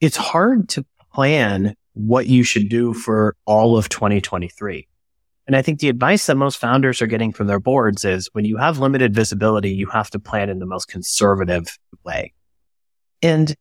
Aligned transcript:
it's 0.00 0.16
hard 0.16 0.68
to 0.70 0.84
plan 1.12 1.74
what 1.94 2.26
you 2.26 2.42
should 2.42 2.68
do 2.68 2.94
for 2.94 3.34
all 3.44 3.76
of 3.76 3.88
2023. 3.88 4.86
And 5.46 5.56
I 5.56 5.62
think 5.62 5.80
the 5.80 5.88
advice 5.88 6.26
that 6.26 6.36
most 6.36 6.58
founders 6.58 7.00
are 7.00 7.06
getting 7.06 7.32
from 7.32 7.46
their 7.46 7.58
boards 7.58 8.04
is 8.04 8.28
when 8.32 8.44
you 8.44 8.58
have 8.58 8.78
limited 8.78 9.14
visibility, 9.14 9.70
you 9.70 9.86
have 9.86 10.10
to 10.10 10.18
plan 10.18 10.50
in 10.50 10.58
the 10.58 10.66
most 10.66 10.88
conservative 10.88 11.78
way. 12.04 12.34
And 13.22 13.54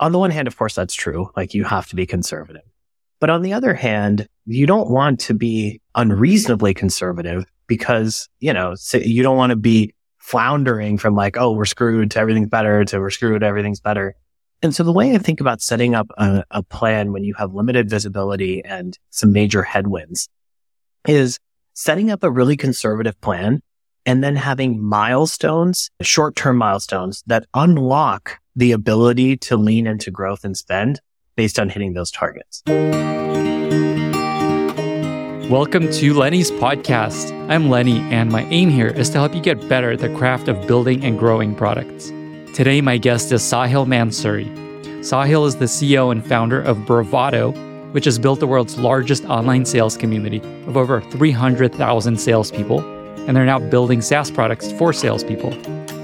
on 0.00 0.12
the 0.12 0.18
one 0.18 0.30
hand, 0.30 0.48
of 0.48 0.56
course, 0.56 0.74
that's 0.74 0.94
true. 0.94 1.30
Like 1.36 1.54
you 1.54 1.64
have 1.64 1.88
to 1.88 1.96
be 1.96 2.06
conservative. 2.06 2.62
But 3.20 3.30
on 3.30 3.42
the 3.42 3.52
other 3.52 3.74
hand, 3.74 4.26
you 4.46 4.66
don't 4.66 4.90
want 4.90 5.20
to 5.20 5.34
be 5.34 5.80
unreasonably 5.94 6.74
conservative 6.74 7.44
because, 7.66 8.28
you 8.40 8.52
know, 8.52 8.74
you 8.94 9.22
don't 9.22 9.36
want 9.36 9.50
to 9.50 9.56
be 9.56 9.94
floundering 10.18 10.98
from 10.98 11.14
like, 11.14 11.36
oh, 11.36 11.52
we're 11.52 11.64
screwed 11.64 12.10
to 12.10 12.18
everything's 12.18 12.48
better 12.48 12.84
to 12.84 12.98
we're 12.98 13.10
screwed, 13.10 13.42
everything's 13.42 13.80
better. 13.80 14.16
And 14.62 14.74
so 14.74 14.82
the 14.82 14.92
way 14.92 15.14
I 15.14 15.18
think 15.18 15.40
about 15.40 15.60
setting 15.60 15.94
up 15.94 16.10
a, 16.16 16.42
a 16.50 16.62
plan 16.62 17.12
when 17.12 17.24
you 17.24 17.34
have 17.34 17.52
limited 17.52 17.90
visibility 17.90 18.64
and 18.64 18.98
some 19.10 19.30
major 19.30 19.62
headwinds 19.62 20.30
is 21.06 21.38
setting 21.74 22.10
up 22.10 22.24
a 22.24 22.30
really 22.30 22.56
conservative 22.56 23.20
plan 23.20 23.60
and 24.06 24.24
then 24.24 24.34
having 24.34 24.82
milestones, 24.82 25.90
short 26.00 26.36
term 26.36 26.56
milestones 26.56 27.22
that 27.26 27.44
unlock 27.52 28.38
the 28.54 28.72
ability 28.72 29.36
to 29.36 29.58
lean 29.58 29.86
into 29.86 30.10
growth 30.10 30.42
and 30.42 30.56
spend 30.56 31.00
based 31.36 31.58
on 31.58 31.68
hitting 31.68 31.92
those 31.92 32.10
targets. 32.10 32.62
Welcome 35.50 35.90
to 35.92 36.14
Lenny's 36.14 36.50
podcast. 36.50 37.30
I'm 37.50 37.68
Lenny, 37.68 37.98
and 38.10 38.32
my 38.32 38.44
aim 38.44 38.70
here 38.70 38.88
is 38.88 39.10
to 39.10 39.18
help 39.18 39.34
you 39.34 39.42
get 39.42 39.68
better 39.68 39.92
at 39.92 39.98
the 39.98 40.12
craft 40.16 40.48
of 40.48 40.66
building 40.66 41.04
and 41.04 41.18
growing 41.18 41.54
products. 41.54 42.10
Today, 42.56 42.80
my 42.80 42.96
guest 42.96 43.32
is 43.32 43.42
Sahil 43.42 43.86
Mansuri. 43.86 44.46
Sahil 45.02 45.46
is 45.46 45.56
the 45.56 45.66
CEO 45.66 46.10
and 46.10 46.26
founder 46.26 46.62
of 46.62 46.86
Bravado, 46.86 47.52
which 47.92 48.06
has 48.06 48.18
built 48.18 48.40
the 48.40 48.46
world's 48.46 48.78
largest 48.78 49.26
online 49.26 49.66
sales 49.66 49.94
community 49.94 50.38
of 50.66 50.74
over 50.74 51.02
300,000 51.02 52.18
salespeople, 52.18 52.80
and 53.26 53.36
they're 53.36 53.44
now 53.44 53.58
building 53.58 54.00
SaaS 54.00 54.30
products 54.30 54.72
for 54.72 54.94
salespeople. 54.94 55.50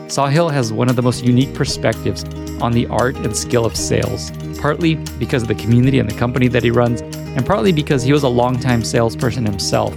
Sahil 0.08 0.52
has 0.52 0.74
one 0.74 0.90
of 0.90 0.96
the 0.96 1.00
most 1.00 1.24
unique 1.24 1.54
perspectives 1.54 2.22
on 2.60 2.72
the 2.72 2.86
art 2.88 3.16
and 3.16 3.34
skill 3.34 3.64
of 3.64 3.74
sales, 3.74 4.30
partly 4.60 4.96
because 5.18 5.40
of 5.40 5.48
the 5.48 5.54
community 5.54 6.00
and 6.00 6.10
the 6.10 6.18
company 6.18 6.48
that 6.48 6.62
he 6.62 6.70
runs, 6.70 7.00
and 7.00 7.46
partly 7.46 7.72
because 7.72 8.02
he 8.02 8.12
was 8.12 8.24
a 8.24 8.28
longtime 8.28 8.84
salesperson 8.84 9.46
himself. 9.46 9.94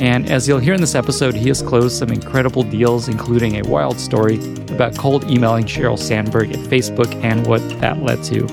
And 0.00 0.30
as 0.30 0.48
you'll 0.48 0.58
hear 0.58 0.74
in 0.74 0.80
this 0.80 0.94
episode, 0.94 1.34
he 1.34 1.48
has 1.48 1.62
closed 1.62 1.98
some 1.98 2.08
incredible 2.10 2.62
deals, 2.62 3.08
including 3.08 3.56
a 3.56 3.68
wild 3.68 4.00
story 4.00 4.36
about 4.72 4.96
cold 4.96 5.30
emailing 5.30 5.66
Sheryl 5.66 5.98
Sandberg 5.98 6.50
at 6.52 6.58
Facebook 6.60 7.14
and 7.22 7.46
what 7.46 7.60
that 7.80 8.02
led 8.02 8.22
to. 8.24 8.46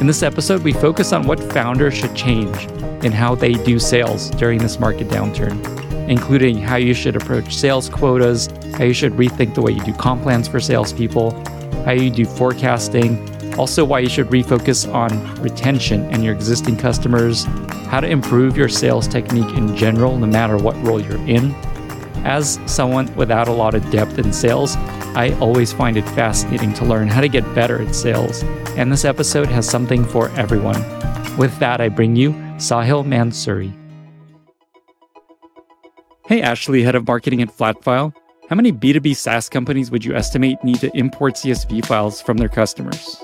In 0.00 0.06
this 0.06 0.22
episode, 0.22 0.62
we 0.62 0.72
focus 0.72 1.12
on 1.12 1.26
what 1.26 1.38
founders 1.52 1.94
should 1.94 2.16
change 2.16 2.66
in 3.04 3.12
how 3.12 3.34
they 3.34 3.52
do 3.52 3.78
sales 3.78 4.30
during 4.30 4.58
this 4.58 4.80
market 4.80 5.08
downturn 5.08 5.80
including 6.10 6.60
how 6.60 6.74
you 6.74 6.92
should 6.92 7.14
approach 7.14 7.54
sales 7.54 7.88
quotas, 7.88 8.48
how 8.74 8.82
you 8.82 8.92
should 8.92 9.12
rethink 9.12 9.54
the 9.54 9.62
way 9.62 9.70
you 9.70 9.80
do 9.84 9.94
comp 9.94 10.22
plans 10.22 10.48
for 10.48 10.58
salespeople, 10.58 11.30
how 11.84 11.92
you 11.92 12.10
do 12.10 12.24
forecasting, 12.24 13.16
also 13.60 13.84
why 13.84 13.98
you 13.98 14.08
should 14.08 14.28
refocus 14.28 14.90
on 14.90 15.10
retention 15.42 16.10
and 16.10 16.24
your 16.24 16.34
existing 16.34 16.78
customers, 16.78 17.44
how 17.90 18.00
to 18.00 18.08
improve 18.08 18.56
your 18.56 18.70
sales 18.70 19.06
technique 19.06 19.54
in 19.54 19.76
general, 19.76 20.16
no 20.16 20.26
matter 20.26 20.56
what 20.56 20.74
role 20.82 20.98
you're 20.98 21.28
in. 21.28 21.54
As 22.24 22.58
someone 22.64 23.14
without 23.16 23.48
a 23.48 23.52
lot 23.52 23.74
of 23.74 23.90
depth 23.90 24.18
in 24.18 24.32
sales, 24.32 24.76
I 25.14 25.36
always 25.40 25.74
find 25.74 25.98
it 25.98 26.08
fascinating 26.08 26.72
to 26.72 26.86
learn 26.86 27.06
how 27.06 27.20
to 27.20 27.28
get 27.28 27.44
better 27.54 27.82
at 27.82 27.94
sales, 27.94 28.42
and 28.78 28.90
this 28.90 29.04
episode 29.04 29.48
has 29.48 29.68
something 29.68 30.06
for 30.06 30.30
everyone. 30.30 30.82
With 31.36 31.58
that, 31.58 31.82
I 31.82 31.90
bring 31.90 32.16
you 32.16 32.30
Sahil 32.56 33.04
Mansuri. 33.04 33.74
Hey, 36.28 36.40
Ashley, 36.40 36.82
head 36.82 36.94
of 36.94 37.06
marketing 37.06 37.42
at 37.42 37.48
Flatfile. 37.48 38.14
How 38.48 38.56
many 38.56 38.72
B2B 38.72 39.14
SaaS 39.14 39.50
companies 39.50 39.90
would 39.90 40.02
you 40.02 40.14
estimate 40.14 40.64
need 40.64 40.80
to 40.80 40.90
import 40.96 41.34
CSV 41.34 41.84
files 41.84 42.22
from 42.22 42.38
their 42.38 42.48
customers? 42.48 43.22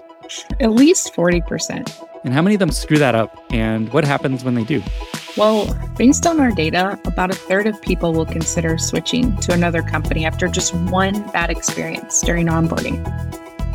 At 0.61 0.73
least 0.73 1.15
40%. 1.15 2.09
And 2.25 2.35
how 2.35 2.43
many 2.43 2.55
of 2.55 2.59
them 2.59 2.71
screw 2.71 2.99
that 2.99 3.15
up? 3.15 3.37
And 3.51 3.93
what 3.93 4.05
happens 4.05 4.45
when 4.45 4.55
they 4.55 4.65
do? 4.65 4.83
Well, 5.37 5.73
based 5.97 6.27
on 6.27 6.41
our 6.41 6.51
data, 6.51 6.99
about 7.05 7.31
a 7.31 7.35
third 7.35 7.67
of 7.67 7.81
people 7.83 8.13
will 8.13 8.27
consider 8.27 8.79
switching 8.79 9.37
to 9.39 9.53
another 9.53 9.83
company 9.83 10.25
after 10.25 10.49
just 10.49 10.75
one 10.75 11.23
bad 11.31 11.51
experience 11.51 12.21
during 12.23 12.47
onboarding. 12.47 13.03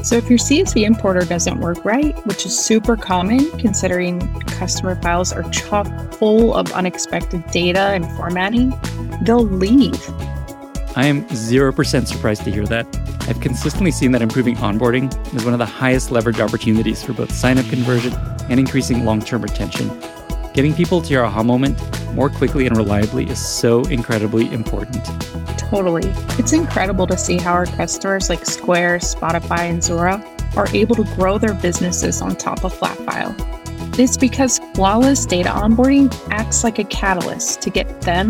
So 0.04 0.16
if 0.16 0.28
your 0.30 0.40
CSV 0.40 0.84
importer 0.84 1.22
doesn't 1.22 1.60
work 1.60 1.86
right, 1.86 2.16
which 2.26 2.46
is 2.48 2.58
super 2.58 2.98
common 2.98 3.52
considering 3.60 4.20
customer 4.46 4.96
files 4.96 5.32
are 5.32 5.44
chock 5.52 5.88
full 6.16 6.56
of 6.56 6.72
unexpected 6.72 7.46
data 7.52 7.80
and 7.80 8.06
formatting, 8.18 8.74
they'll 9.22 9.46
leave. 9.46 10.02
I 10.96 11.06
am 11.06 11.24
0% 11.26 12.08
surprised 12.08 12.44
to 12.44 12.52
hear 12.52 12.66
that. 12.66 12.86
I've 13.30 13.40
consistently 13.40 13.92
seen 13.92 14.12
that 14.12 14.22
improving 14.22 14.56
onboarding 14.58 15.08
is 15.34 15.46
one 15.46 15.54
of 15.54 15.60
the 15.60 15.66
highest 15.66 16.12
leverage 16.12 16.42
opportunities 16.42 17.02
for 17.02 17.14
both 17.14 17.32
sign 17.32 17.58
up 17.58 17.66
conversion 17.68 18.14
and 18.50 18.60
increasing 18.60 19.06
long 19.06 19.22
term 19.22 19.42
retention. 19.42 19.90
Getting 20.54 20.74
people 20.74 21.02
to 21.02 21.10
your 21.10 21.24
aha 21.24 21.44
moment 21.44 21.80
more 22.14 22.30
quickly 22.30 22.68
and 22.68 22.76
reliably 22.76 23.30
is 23.30 23.40
so 23.40 23.84
incredibly 23.86 24.52
important. 24.54 25.06
Totally. 25.58 26.04
It's 26.38 26.52
incredible 26.52 27.08
to 27.08 27.18
see 27.18 27.38
how 27.38 27.54
our 27.54 27.66
customers 27.66 28.30
like 28.30 28.46
Square, 28.46 29.00
Spotify, 29.00 29.70
and 29.70 29.80
Zuora 29.80 30.22
are 30.58 30.68
able 30.76 30.96
to 30.96 31.06
grow 31.16 31.38
their 31.38 31.54
businesses 31.54 32.22
on 32.22 32.36
top 32.36 32.66
of 32.66 32.74
Flatfile. 32.74 33.61
It's 33.98 34.18
because 34.18 34.60
flawless 34.74 35.26
data 35.26 35.50
onboarding 35.50 36.14
acts 36.30 36.64
like 36.64 36.80
a 36.80 36.84
catalyst 36.86 37.62
to 37.62 37.70
get 37.70 38.02
them 38.02 38.30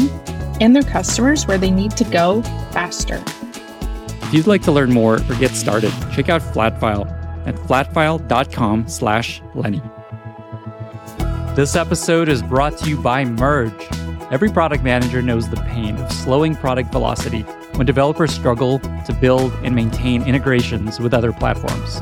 and 0.59 0.75
their 0.75 0.83
customers 0.83 1.45
where 1.47 1.57
they 1.57 1.71
need 1.71 1.91
to 1.97 2.03
go 2.03 2.41
faster. 2.71 3.23
If 4.23 4.33
you'd 4.33 4.47
like 4.47 4.63
to 4.63 4.71
learn 4.71 4.91
more 4.91 5.15
or 5.15 5.35
get 5.35 5.51
started, 5.51 5.93
check 6.11 6.29
out 6.29 6.41
Flatfile 6.41 7.05
at 7.45 7.55
flatfile.com 7.55 8.87
slash 8.87 9.41
Lenny. 9.53 9.81
This 11.55 11.75
episode 11.75 12.29
is 12.29 12.41
brought 12.41 12.77
to 12.79 12.89
you 12.89 12.97
by 13.01 13.25
Merge. 13.25 13.87
Every 14.31 14.49
product 14.49 14.83
manager 14.83 15.21
knows 15.21 15.49
the 15.49 15.57
pain 15.57 15.97
of 15.97 16.11
slowing 16.11 16.55
product 16.55 16.91
velocity 16.91 17.41
when 17.75 17.85
developers 17.85 18.33
struggle 18.33 18.79
to 18.79 19.17
build 19.19 19.51
and 19.63 19.75
maintain 19.75 20.23
integrations 20.23 20.99
with 20.99 21.13
other 21.13 21.33
platforms. 21.33 22.01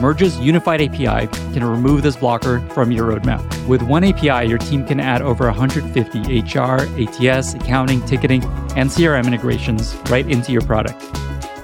Merge's 0.00 0.38
unified 0.38 0.80
API 0.80 1.26
can 1.52 1.64
remove 1.64 2.02
this 2.02 2.16
blocker 2.16 2.60
from 2.70 2.92
your 2.92 3.10
roadmap. 3.10 3.42
With 3.66 3.82
one 3.82 4.04
API, 4.04 4.48
your 4.48 4.58
team 4.58 4.86
can 4.86 5.00
add 5.00 5.22
over 5.22 5.46
150 5.46 6.40
HR, 6.40 6.86
ATS, 7.02 7.54
accounting, 7.54 8.00
ticketing, 8.06 8.44
and 8.76 8.88
CRM 8.88 9.26
integrations 9.26 9.96
right 10.08 10.28
into 10.28 10.52
your 10.52 10.62
product. 10.62 11.02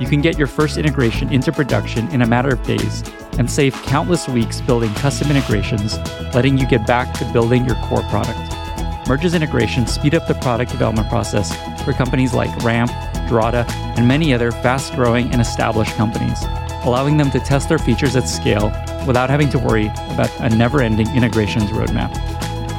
You 0.00 0.08
can 0.08 0.20
get 0.20 0.36
your 0.36 0.48
first 0.48 0.78
integration 0.78 1.32
into 1.32 1.52
production 1.52 2.10
in 2.10 2.22
a 2.22 2.26
matter 2.26 2.48
of 2.48 2.62
days 2.64 3.04
and 3.38 3.48
save 3.48 3.74
countless 3.84 4.28
weeks 4.28 4.60
building 4.60 4.92
custom 4.94 5.30
integrations, 5.30 5.96
letting 6.34 6.58
you 6.58 6.66
get 6.66 6.84
back 6.88 7.16
to 7.18 7.32
building 7.32 7.64
your 7.64 7.76
core 7.84 8.02
product. 8.10 8.38
Merge's 9.06 9.34
integrations 9.34 9.92
speed 9.92 10.14
up 10.14 10.26
the 10.26 10.34
product 10.34 10.72
development 10.72 11.08
process 11.08 11.54
for 11.84 11.92
companies 11.92 12.34
like 12.34 12.50
Ramp, 12.64 12.90
Drata, 13.28 13.68
and 13.96 14.08
many 14.08 14.34
other 14.34 14.50
fast 14.50 14.94
growing 14.94 15.30
and 15.30 15.40
established 15.40 15.94
companies, 15.94 16.42
allowing 16.84 17.16
them 17.16 17.30
to 17.30 17.40
test 17.40 17.68
their 17.68 17.78
features 17.78 18.16
at 18.16 18.28
scale 18.28 18.66
without 19.06 19.30
having 19.30 19.48
to 19.50 19.58
worry 19.58 19.86
about 19.86 20.30
a 20.40 20.48
never 20.50 20.80
ending 20.80 21.08
integrations 21.14 21.70
roadmap. 21.70 22.12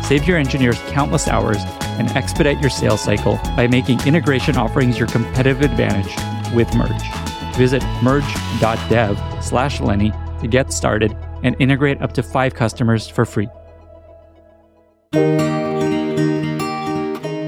Save 0.05 0.27
your 0.27 0.37
engineers 0.37 0.79
countless 0.89 1.27
hours 1.27 1.57
and 1.97 2.09
expedite 2.11 2.59
your 2.59 2.69
sales 2.69 3.01
cycle 3.01 3.39
by 3.55 3.67
making 3.67 3.99
integration 4.05 4.57
offerings 4.57 4.97
your 4.99 5.07
competitive 5.07 5.61
advantage 5.61 6.15
with 6.53 6.73
Merge. 6.75 7.55
Visit 7.55 7.83
merge.dev 8.03 9.19
slash 9.43 9.79
Lenny 9.81 10.11
to 10.41 10.47
get 10.47 10.71
started 10.71 11.15
and 11.43 11.55
integrate 11.59 12.01
up 12.01 12.13
to 12.13 12.23
five 12.23 12.53
customers 12.53 13.07
for 13.07 13.25
free. 13.25 13.49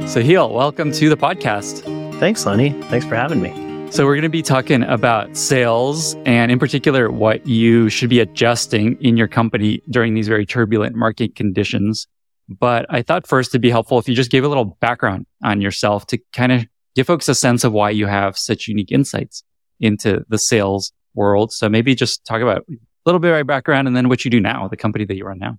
Sahil, 0.07 0.51
welcome 0.51 0.91
to 0.93 1.09
the 1.09 1.17
podcast. 1.17 1.83
Thanks, 2.19 2.45
Lenny. 2.45 2.71
Thanks 2.83 3.05
for 3.05 3.15
having 3.15 3.41
me. 3.41 3.66
So, 3.89 4.05
we're 4.05 4.15
going 4.15 4.23
to 4.23 4.29
be 4.29 4.43
talking 4.43 4.83
about 4.83 5.35
sales 5.35 6.15
and, 6.25 6.51
in 6.51 6.59
particular, 6.59 7.09
what 7.09 7.47
you 7.47 7.89
should 7.89 8.09
be 8.09 8.19
adjusting 8.19 9.01
in 9.01 9.17
your 9.17 9.27
company 9.27 9.81
during 9.89 10.13
these 10.13 10.27
very 10.27 10.45
turbulent 10.45 10.95
market 10.95 11.35
conditions. 11.35 12.05
But 12.47 12.85
I 12.89 13.01
thought 13.01 13.25
first 13.25 13.51
it'd 13.51 13.61
be 13.61 13.69
helpful 13.69 13.97
if 13.97 14.07
you 14.07 14.13
just 14.13 14.29
gave 14.29 14.43
a 14.43 14.47
little 14.47 14.65
background 14.65 15.25
on 15.43 15.61
yourself 15.61 16.05
to 16.07 16.19
kind 16.31 16.51
of 16.51 16.65
give 16.95 17.07
folks 17.07 17.27
a 17.27 17.35
sense 17.35 17.63
of 17.63 17.73
why 17.73 17.89
you 17.89 18.05
have 18.05 18.37
such 18.37 18.67
unique 18.67 18.91
insights 18.91 19.43
into 19.79 20.23
the 20.29 20.37
sales 20.37 20.91
world. 21.15 21.51
So 21.51 21.67
maybe 21.67 21.95
just 21.95 22.23
talk 22.25 22.41
about 22.41 22.65
a 22.69 22.75
little 23.05 23.19
bit 23.19 23.31
of 23.31 23.37
your 23.37 23.45
background 23.45 23.87
and 23.87 23.95
then 23.95 24.09
what 24.09 24.23
you 24.25 24.31
do 24.31 24.39
now, 24.39 24.67
the 24.67 24.77
company 24.77 25.05
that 25.05 25.15
you 25.15 25.25
run 25.25 25.39
now. 25.39 25.57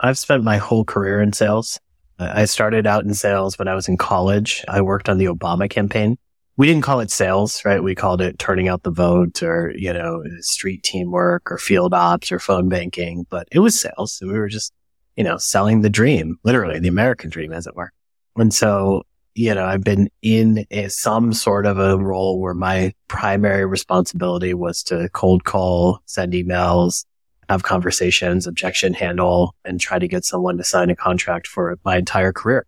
I've 0.00 0.18
spent 0.18 0.42
my 0.42 0.56
whole 0.56 0.84
career 0.84 1.20
in 1.20 1.32
sales. 1.32 1.78
I 2.18 2.44
started 2.46 2.86
out 2.86 3.04
in 3.04 3.14
sales 3.14 3.58
when 3.58 3.68
I 3.68 3.74
was 3.74 3.88
in 3.88 3.96
college. 3.96 4.64
I 4.68 4.80
worked 4.80 5.08
on 5.08 5.18
the 5.18 5.26
Obama 5.26 5.70
campaign 5.70 6.18
we 6.56 6.66
didn't 6.66 6.82
call 6.82 7.00
it 7.00 7.10
sales, 7.10 7.64
right? 7.64 7.82
We 7.82 7.94
called 7.94 8.20
it 8.20 8.38
turning 8.38 8.68
out 8.68 8.82
the 8.82 8.90
vote 8.90 9.42
or, 9.42 9.72
you 9.74 9.92
know, 9.92 10.22
street 10.40 10.82
teamwork 10.82 11.50
or 11.50 11.58
field 11.58 11.94
ops 11.94 12.30
or 12.30 12.38
phone 12.38 12.68
banking, 12.68 13.26
but 13.30 13.48
it 13.50 13.60
was 13.60 13.80
sales. 13.80 14.12
So 14.12 14.26
we 14.26 14.34
were 14.34 14.48
just, 14.48 14.72
you 15.16 15.24
know, 15.24 15.38
selling 15.38 15.80
the 15.80 15.90
dream, 15.90 16.36
literally 16.44 16.78
the 16.78 16.88
American 16.88 17.30
dream, 17.30 17.52
as 17.52 17.66
it 17.66 17.74
were. 17.74 17.90
And 18.36 18.52
so, 18.52 19.02
you 19.34 19.54
know, 19.54 19.64
I've 19.64 19.82
been 19.82 20.10
in 20.20 20.66
a, 20.70 20.88
some 20.88 21.32
sort 21.32 21.64
of 21.64 21.78
a 21.78 21.96
role 21.96 22.38
where 22.38 22.54
my 22.54 22.92
primary 23.08 23.64
responsibility 23.64 24.52
was 24.52 24.82
to 24.84 25.08
cold 25.14 25.44
call, 25.44 26.00
send 26.04 26.34
emails, 26.34 27.06
have 27.48 27.62
conversations, 27.62 28.46
objection 28.46 28.92
handle, 28.92 29.54
and 29.64 29.80
try 29.80 29.98
to 29.98 30.08
get 30.08 30.24
someone 30.24 30.58
to 30.58 30.64
sign 30.64 30.90
a 30.90 30.96
contract 30.96 31.46
for 31.46 31.78
my 31.84 31.96
entire 31.96 32.32
career. 32.32 32.66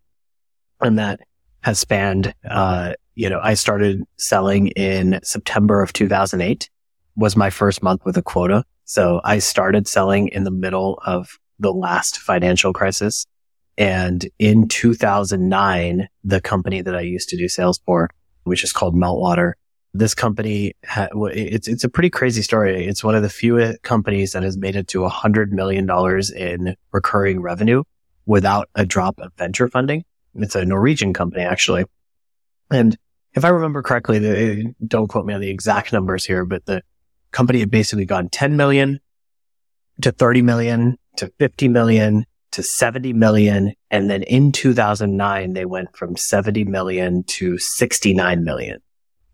And 0.81 0.99
that 0.99 1.21
has 1.63 1.79
spanned, 1.79 2.35
uh, 2.49 2.95
you 3.15 3.29
know, 3.29 3.41
I 3.43 3.55
started 3.55 4.03
selling 4.17 4.69
in 4.69 5.21
September 5.23 5.83
of 5.83 5.93
2008 5.93 6.69
was 7.17 7.37
my 7.37 7.51
first 7.51 7.83
month 7.83 8.05
with 8.05 8.17
a 8.17 8.23
quota. 8.23 8.65
So 8.85 9.21
I 9.25 9.39
started 9.39 9.87
selling 9.87 10.29
in 10.29 10.45
the 10.45 10.51
middle 10.51 11.01
of 11.07 11.39
the 11.59 11.73
last 11.73 12.19
financial 12.19 12.73
crisis. 12.73 13.27
And 13.79 14.29
in 14.39 14.69
2009, 14.69 16.09
the 16.25 16.41
company 16.41 16.83
that 16.83 16.97
I 16.97 17.01
used 17.01 17.29
to 17.31 17.37
do 17.37 17.49
sales 17.49 17.81
for, 17.87 18.11
which 18.45 18.65
is 18.65 18.73
called 18.73 18.95
Meltwater, 18.95 19.53
this 19.95 20.15
company, 20.15 20.75
ha- 20.85 21.09
it's, 21.33 21.69
it's 21.69 21.85
a 21.85 21.89
pretty 21.89 22.11
crazy 22.11 22.43
story. 22.43 22.85
It's 22.87 23.05
one 23.05 23.15
of 23.15 23.23
the 23.23 23.29
few 23.29 23.75
companies 23.83 24.33
that 24.33 24.43
has 24.43 24.57
made 24.57 24.75
it 24.75 24.89
to 24.89 25.05
a 25.05 25.09
hundred 25.09 25.53
million 25.53 25.87
dollars 25.87 26.31
in 26.31 26.77
recurring 26.93 27.41
revenue 27.41 27.85
without 28.27 28.69
a 28.75 28.85
drop 28.85 29.19
of 29.21 29.33
venture 29.39 29.69
funding. 29.69 30.05
It's 30.35 30.57
a 30.57 30.65
Norwegian 30.65 31.13
company, 31.13 31.45
actually. 31.45 31.85
And 32.71 32.97
if 33.35 33.45
I 33.45 33.49
remember 33.49 33.83
correctly, 33.83 34.19
the, 34.19 34.75
don't 34.87 35.09
quote 35.09 35.27
me 35.27 35.35
on 35.35 35.41
the 35.41 35.51
exact 35.51 35.93
numbers 35.93 36.25
here, 36.25 36.45
but 36.45 36.65
the 36.67 36.83
company 37.33 37.61
had 37.61 37.71
basically 37.71 38.07
gone 38.07 38.29
10 38.29 38.57
million 38.57 39.01
to 40.03 40.13
30 40.13 40.43
million 40.43 40.99
to 41.17 41.33
50 41.39 41.69
million 41.69 42.27
to 42.53 42.63
70 42.63 43.13
million. 43.13 43.73
And 43.91 44.09
then 44.09 44.23
in 44.23 44.53
2009, 44.53 45.53
they 45.53 45.65
went 45.65 45.97
from 45.97 46.17
70 46.17 46.65
million 46.65 47.25
to 47.25 47.59
69 47.59 48.45
million. 48.45 48.81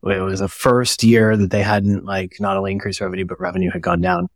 It 0.03 0.23
was 0.23 0.41
the 0.41 0.49
first 0.49 1.05
year 1.05 1.37
that 1.37 1.51
they 1.51 1.63
hadn't 1.63 2.07
like 2.07 2.37
not 2.41 2.57
only 2.57 2.73
increased 2.73 3.03
revenue, 3.03 3.27
but 3.27 3.39
revenue 3.39 3.71
had 3.71 3.83
gone 3.83 4.01
down. 4.01 4.29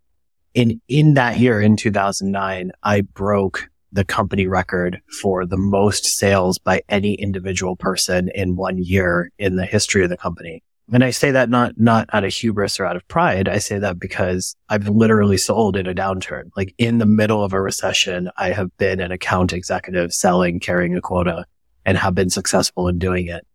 In, 0.53 0.81
in 0.89 1.15
that 1.15 1.39
year, 1.39 1.61
in 1.61 1.77
2009, 1.77 2.71
I 2.83 3.01
broke 3.01 3.71
the 3.94 4.05
company 4.05 4.46
record 4.46 5.00
for 5.23 5.46
the 5.46 5.56
most 5.56 6.05
sales 6.05 6.58
by 6.58 6.82
any 6.88 7.14
individual 7.14 7.76
person 7.76 8.29
in 8.35 8.56
one 8.56 8.76
year 8.79 9.31
in 9.38 9.56
the 9.56 9.64
history 9.64 10.02
of 10.02 10.11
the 10.11 10.17
company. 10.17 10.62
And 10.93 11.02
I 11.02 11.11
say 11.11 11.31
that 11.31 11.49
not, 11.49 11.79
not 11.79 12.11
out 12.12 12.25
of 12.25 12.35
hubris 12.35 12.79
or 12.79 12.85
out 12.85 12.96
of 12.96 13.08
pride. 13.08 13.49
I 13.49 13.58
say 13.58 13.79
that 13.79 13.99
because 13.99 14.55
I've 14.69 14.88
literally 14.88 15.38
sold 15.38 15.76
in 15.76 15.87
a 15.87 15.94
downturn. 15.94 16.50
Like 16.56 16.75
in 16.76 16.99
the 16.99 17.06
middle 17.06 17.43
of 17.43 17.55
a 17.55 17.61
recession, 17.61 18.29
I 18.37 18.50
have 18.50 18.76
been 18.76 19.00
an 19.00 19.11
account 19.11 19.55
executive 19.55 20.12
selling, 20.12 20.61
carrying 20.61 20.94
a 20.96 21.00
quota 21.00 21.46
and 21.87 21.96
have 21.96 22.14
been 22.14 22.31
successful 22.31 22.88
in 22.88 22.99
doing 22.99 23.29
it. 23.29 23.46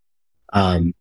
Um, 0.53 0.94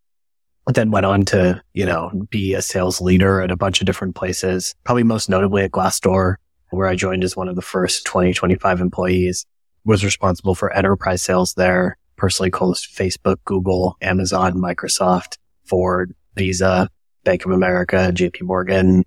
then 0.67 0.91
went 0.91 1.07
on 1.07 1.25
to, 1.27 1.63
you 1.73 1.87
know, 1.87 2.11
be 2.29 2.53
a 2.53 2.61
sales 2.61 3.01
leader 3.01 3.41
at 3.41 3.51
a 3.51 3.57
bunch 3.57 3.81
of 3.81 3.87
different 3.87 4.15
places, 4.15 4.75
probably 4.85 5.05
most 5.05 5.31
notably 5.31 5.63
at 5.63 5.71
Glassdoor, 5.71 6.35
where 6.71 6.87
I 6.87 6.97
joined 6.97 7.25
as 7.25 7.37
one 7.37 7.49
of 7.49 7.57
the 7.57 7.63
first 7.63 8.05
20, 8.05 8.35
25 8.35 8.81
employees, 8.81 9.47
was 9.85 10.05
responsible 10.05 10.55
for 10.55 10.73
enterprise 10.73 11.23
sales 11.23 11.55
there, 11.55 11.97
personally 12.17 12.51
closed 12.51 12.95
Facebook, 12.95 13.37
Google, 13.45 13.97
Amazon, 14.03 14.55
Microsoft, 14.55 15.39
Ford, 15.65 16.15
Visa, 16.37 16.89
Bank 17.25 17.45
of 17.45 17.53
America, 17.53 18.11
JP 18.13 18.43
Morgan, 18.43 19.05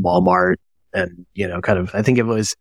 Walmart, 0.00 0.56
and, 0.92 1.26
you 1.34 1.46
know, 1.46 1.60
kind 1.60 1.78
of, 1.78 1.94
I 1.94 2.02
think 2.02 2.18
it 2.18 2.24
was 2.24 2.54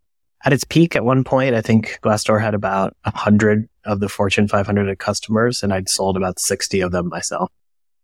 at 0.45 0.53
its 0.53 0.63
peak 0.63 0.95
at 0.95 1.03
one 1.03 1.23
point. 1.23 1.55
I 1.55 1.61
think 1.61 1.99
Glassdoor 2.03 2.41
had 2.41 2.53
about 2.53 2.95
a 3.03 3.15
hundred 3.15 3.67
of 3.85 3.99
the 3.99 4.09
Fortune 4.09 4.47
500 4.47 4.99
customers 4.99 5.63
and 5.63 5.73
I'd 5.73 5.89
sold 5.89 6.17
about 6.17 6.39
60 6.39 6.81
of 6.81 6.91
them 6.91 7.09
myself. 7.09 7.51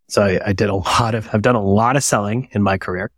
So 0.10 0.24
I, 0.24 0.50
I 0.50 0.54
did 0.54 0.70
a 0.70 0.76
lot 0.76 1.16
of, 1.16 1.30
I've 1.34 1.42
done 1.42 1.56
a 1.56 1.64
lot 1.64 1.96
of 1.96 2.04
selling 2.04 2.50
in 2.52 2.64
my 2.64 2.78
career. 2.78 3.12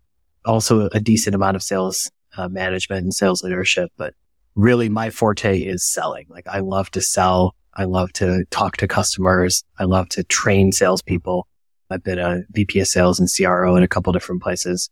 Also 0.45 0.89
a 0.91 0.99
decent 0.99 1.35
amount 1.35 1.55
of 1.55 1.63
sales 1.63 2.11
uh, 2.37 2.47
management 2.47 3.03
and 3.03 3.13
sales 3.13 3.43
leadership, 3.43 3.91
but 3.97 4.13
really 4.55 4.89
my 4.89 5.09
forte 5.09 5.59
is 5.59 5.85
selling. 5.85 6.25
Like 6.29 6.47
I 6.47 6.59
love 6.59 6.89
to 6.91 7.01
sell. 7.01 7.55
I 7.73 7.83
love 7.83 8.13
to 8.13 8.45
talk 8.51 8.77
to 8.77 8.87
customers. 8.87 9.63
I 9.77 9.83
love 9.83 10.09
to 10.09 10.23
train 10.23 10.71
salespeople. 10.71 11.47
I've 11.89 12.03
been 12.03 12.19
a 12.19 12.43
VP 12.51 12.79
of 12.79 12.87
sales 12.87 13.19
and 13.19 13.29
CRO 13.29 13.75
in 13.75 13.83
a 13.83 13.87
couple 13.87 14.11
different 14.13 14.41
places. 14.41 14.89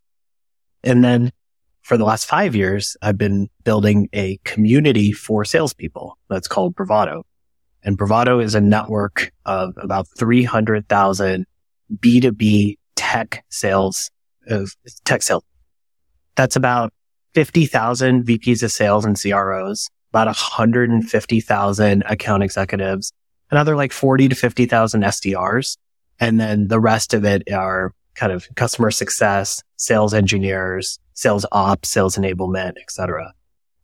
And 0.84 1.04
then 1.04 1.32
for 1.82 1.98
the 1.98 2.06
last 2.06 2.26
five 2.26 2.56
years, 2.56 2.96
I've 3.02 3.18
been 3.18 3.50
building 3.64 4.10
a 4.14 4.38
community 4.44 5.12
for 5.12 5.44
salespeople 5.44 6.18
that's 6.30 6.48
called 6.48 6.76
Bravado. 6.76 7.26
And 7.84 7.98
Bravado 7.98 8.40
is 8.40 8.56
a 8.56 8.62
network 8.62 9.32
of 9.46 9.74
about 9.78 10.08
300,000 10.18 11.46
B2B 11.96 12.78
tech 12.96 13.44
sales 13.50 14.10
of 14.48 14.72
tech 15.04 15.22
sales. 15.22 15.44
That's 16.36 16.56
about 16.56 16.94
50,000 17.34 18.26
VPs 18.26 18.64
of 18.64 18.72
sales 18.72 19.06
and 19.06 19.20
CROs, 19.20 19.90
about 20.12 20.28
150,000 20.28 22.04
account 22.06 22.44
executives, 22.44 23.12
another 23.52 23.76
like 23.76 23.92
40 23.92 24.30
to 24.30 24.36
50,000 24.36 25.02
SDRs. 25.02 25.78
And 26.20 26.40
then 26.40 26.68
the 26.68 26.80
rest 26.80 27.14
of 27.14 27.26
it 27.26 27.52
are 27.52 27.94
kind 28.16 28.32
of 28.32 28.48
customer 28.56 28.92
success, 28.92 29.64
sales 29.78 30.14
engineers, 30.14 31.00
sales 31.14 31.46
ops, 31.52 31.90
sales 31.90 32.16
enablement, 32.16 32.74
etc. 32.82 33.34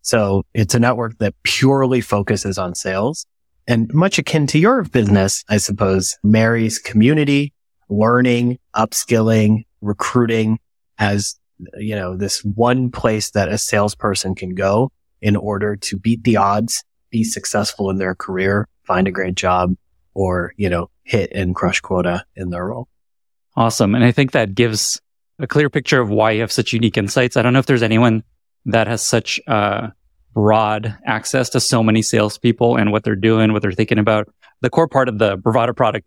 So 0.01 0.43
it's 0.53 0.75
a 0.75 0.79
network 0.79 1.17
that 1.17 1.33
purely 1.43 2.01
focuses 2.01 2.57
on 2.57 2.75
sales 2.75 3.25
and 3.69 3.93
much 3.93 4.17
akin 4.17 4.47
to 4.47 4.57
your 4.57 4.83
business, 4.83 5.43
I 5.47 5.57
suppose, 5.57 6.17
marries 6.23 6.79
community, 6.79 7.53
learning, 7.87 8.57
upskilling, 8.75 9.65
recruiting 9.81 10.57
as 10.97 11.39
you 11.77 11.95
know, 11.95 12.15
this 12.15 12.43
one 12.43 12.91
place 12.91 13.31
that 13.31 13.49
a 13.49 13.57
salesperson 13.57 14.35
can 14.35 14.55
go 14.55 14.91
in 15.21 15.35
order 15.35 15.75
to 15.75 15.97
beat 15.97 16.23
the 16.23 16.37
odds, 16.37 16.83
be 17.09 17.23
successful 17.23 17.89
in 17.89 17.97
their 17.97 18.15
career, 18.15 18.67
find 18.83 19.07
a 19.07 19.11
great 19.11 19.35
job, 19.35 19.75
or, 20.13 20.53
you 20.57 20.69
know, 20.69 20.89
hit 21.03 21.31
and 21.33 21.55
crush 21.55 21.79
quota 21.81 22.23
in 22.35 22.49
their 22.49 22.65
role. 22.65 22.87
Awesome. 23.55 23.95
And 23.95 24.03
I 24.03 24.11
think 24.11 24.31
that 24.31 24.55
gives 24.55 25.01
a 25.39 25.47
clear 25.47 25.69
picture 25.69 25.99
of 25.99 26.09
why 26.09 26.31
you 26.31 26.41
have 26.41 26.51
such 26.51 26.73
unique 26.73 26.97
insights. 26.97 27.37
I 27.37 27.41
don't 27.41 27.53
know 27.53 27.59
if 27.59 27.65
there's 27.65 27.83
anyone 27.83 28.23
that 28.65 28.87
has 28.87 29.01
such 29.01 29.39
uh, 29.47 29.87
broad 30.33 30.97
access 31.05 31.49
to 31.49 31.59
so 31.59 31.83
many 31.83 32.01
salespeople 32.01 32.77
and 32.77 32.91
what 32.91 33.03
they're 33.03 33.15
doing, 33.15 33.53
what 33.53 33.61
they're 33.61 33.71
thinking 33.71 33.99
about. 33.99 34.27
The 34.61 34.69
core 34.69 34.87
part 34.87 35.09
of 35.09 35.17
the 35.17 35.37
Bravado 35.37 35.73
product, 35.73 36.05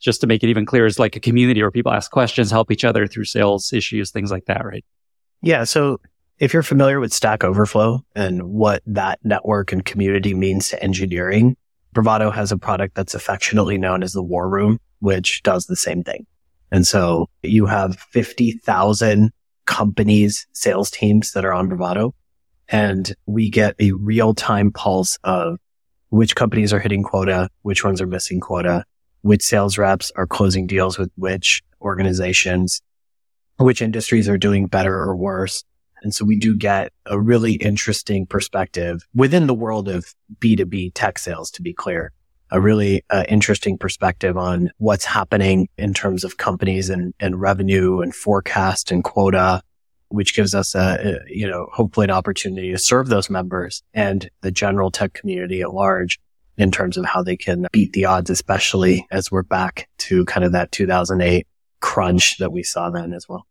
just 0.00 0.20
to 0.20 0.26
make 0.26 0.44
it 0.44 0.48
even 0.48 0.64
clearer, 0.64 0.86
is 0.86 0.98
like 0.98 1.16
a 1.16 1.20
community 1.20 1.60
where 1.60 1.70
people 1.70 1.92
ask 1.92 2.10
questions, 2.10 2.50
help 2.50 2.70
each 2.70 2.84
other 2.84 3.06
through 3.06 3.24
sales 3.24 3.72
issues, 3.72 4.10
things 4.10 4.30
like 4.30 4.44
that, 4.46 4.64
right? 4.64 4.84
Yeah. 5.42 5.64
So 5.64 6.00
if 6.38 6.52
you're 6.52 6.62
familiar 6.62 7.00
with 7.00 7.12
Stack 7.12 7.44
Overflow 7.44 8.04
and 8.14 8.42
what 8.42 8.82
that 8.86 9.18
network 9.24 9.72
and 9.72 9.84
community 9.84 10.34
means 10.34 10.68
to 10.68 10.82
engineering, 10.82 11.56
Bravado 11.92 12.30
has 12.30 12.52
a 12.52 12.58
product 12.58 12.94
that's 12.94 13.14
affectionately 13.14 13.78
known 13.78 14.02
as 14.02 14.12
the 14.12 14.22
War 14.22 14.48
Room, 14.48 14.78
which 15.00 15.42
does 15.42 15.66
the 15.66 15.76
same 15.76 16.02
thing. 16.02 16.26
And 16.70 16.86
so 16.86 17.28
you 17.42 17.66
have 17.66 17.98
50,000 17.98 19.32
companies, 19.66 20.46
sales 20.52 20.90
teams 20.90 21.32
that 21.32 21.44
are 21.44 21.52
on 21.52 21.68
Bravado, 21.68 22.14
and 22.68 23.14
we 23.26 23.50
get 23.50 23.74
a 23.80 23.92
real 23.92 24.34
time 24.34 24.70
pulse 24.70 25.18
of 25.24 25.58
which 26.10 26.36
companies 26.36 26.72
are 26.72 26.78
hitting 26.78 27.02
quota, 27.02 27.48
which 27.62 27.84
ones 27.84 28.00
are 28.00 28.06
missing 28.06 28.40
quota, 28.40 28.84
which 29.22 29.42
sales 29.42 29.78
reps 29.78 30.10
are 30.16 30.26
closing 30.26 30.66
deals 30.66 30.98
with 30.98 31.10
which 31.16 31.62
organizations, 31.80 32.80
which 33.58 33.82
industries 33.82 34.28
are 34.28 34.38
doing 34.38 34.66
better 34.66 34.94
or 34.94 35.16
worse. 35.16 35.64
And 36.02 36.14
so 36.14 36.24
we 36.24 36.38
do 36.38 36.56
get 36.56 36.92
a 37.06 37.20
really 37.20 37.54
interesting 37.54 38.24
perspective 38.24 39.06
within 39.14 39.46
the 39.46 39.54
world 39.54 39.88
of 39.88 40.14
B2B 40.38 40.92
tech 40.94 41.18
sales, 41.18 41.50
to 41.52 41.62
be 41.62 41.72
clear, 41.72 42.12
a 42.50 42.60
really 42.60 43.04
uh, 43.10 43.24
interesting 43.28 43.76
perspective 43.76 44.36
on 44.36 44.70
what's 44.78 45.04
happening 45.04 45.68
in 45.76 45.92
terms 45.92 46.24
of 46.24 46.36
companies 46.36 46.88
and, 46.88 47.14
and 47.20 47.40
revenue 47.40 48.00
and 48.00 48.14
forecast 48.14 48.92
and 48.92 49.02
quota, 49.02 49.60
which 50.08 50.34
gives 50.34 50.54
us 50.54 50.74
a, 50.74 50.98
a, 51.02 51.18
you 51.26 51.48
know, 51.48 51.68
hopefully 51.72 52.04
an 52.04 52.10
opportunity 52.10 52.70
to 52.70 52.78
serve 52.78 53.08
those 53.08 53.28
members 53.28 53.82
and 53.92 54.30
the 54.40 54.52
general 54.52 54.90
tech 54.90 55.12
community 55.12 55.60
at 55.60 55.74
large 55.74 56.20
in 56.56 56.70
terms 56.70 56.96
of 56.96 57.04
how 57.04 57.22
they 57.22 57.36
can 57.36 57.66
beat 57.72 57.92
the 57.92 58.04
odds, 58.04 58.30
especially 58.30 59.06
as 59.10 59.30
we're 59.30 59.42
back 59.42 59.88
to 59.98 60.24
kind 60.24 60.44
of 60.44 60.52
that 60.52 60.72
2008 60.72 61.46
crunch 61.80 62.38
that 62.38 62.52
we 62.52 62.62
saw 62.62 62.90
then 62.90 63.12
as 63.12 63.28
well. 63.28 63.46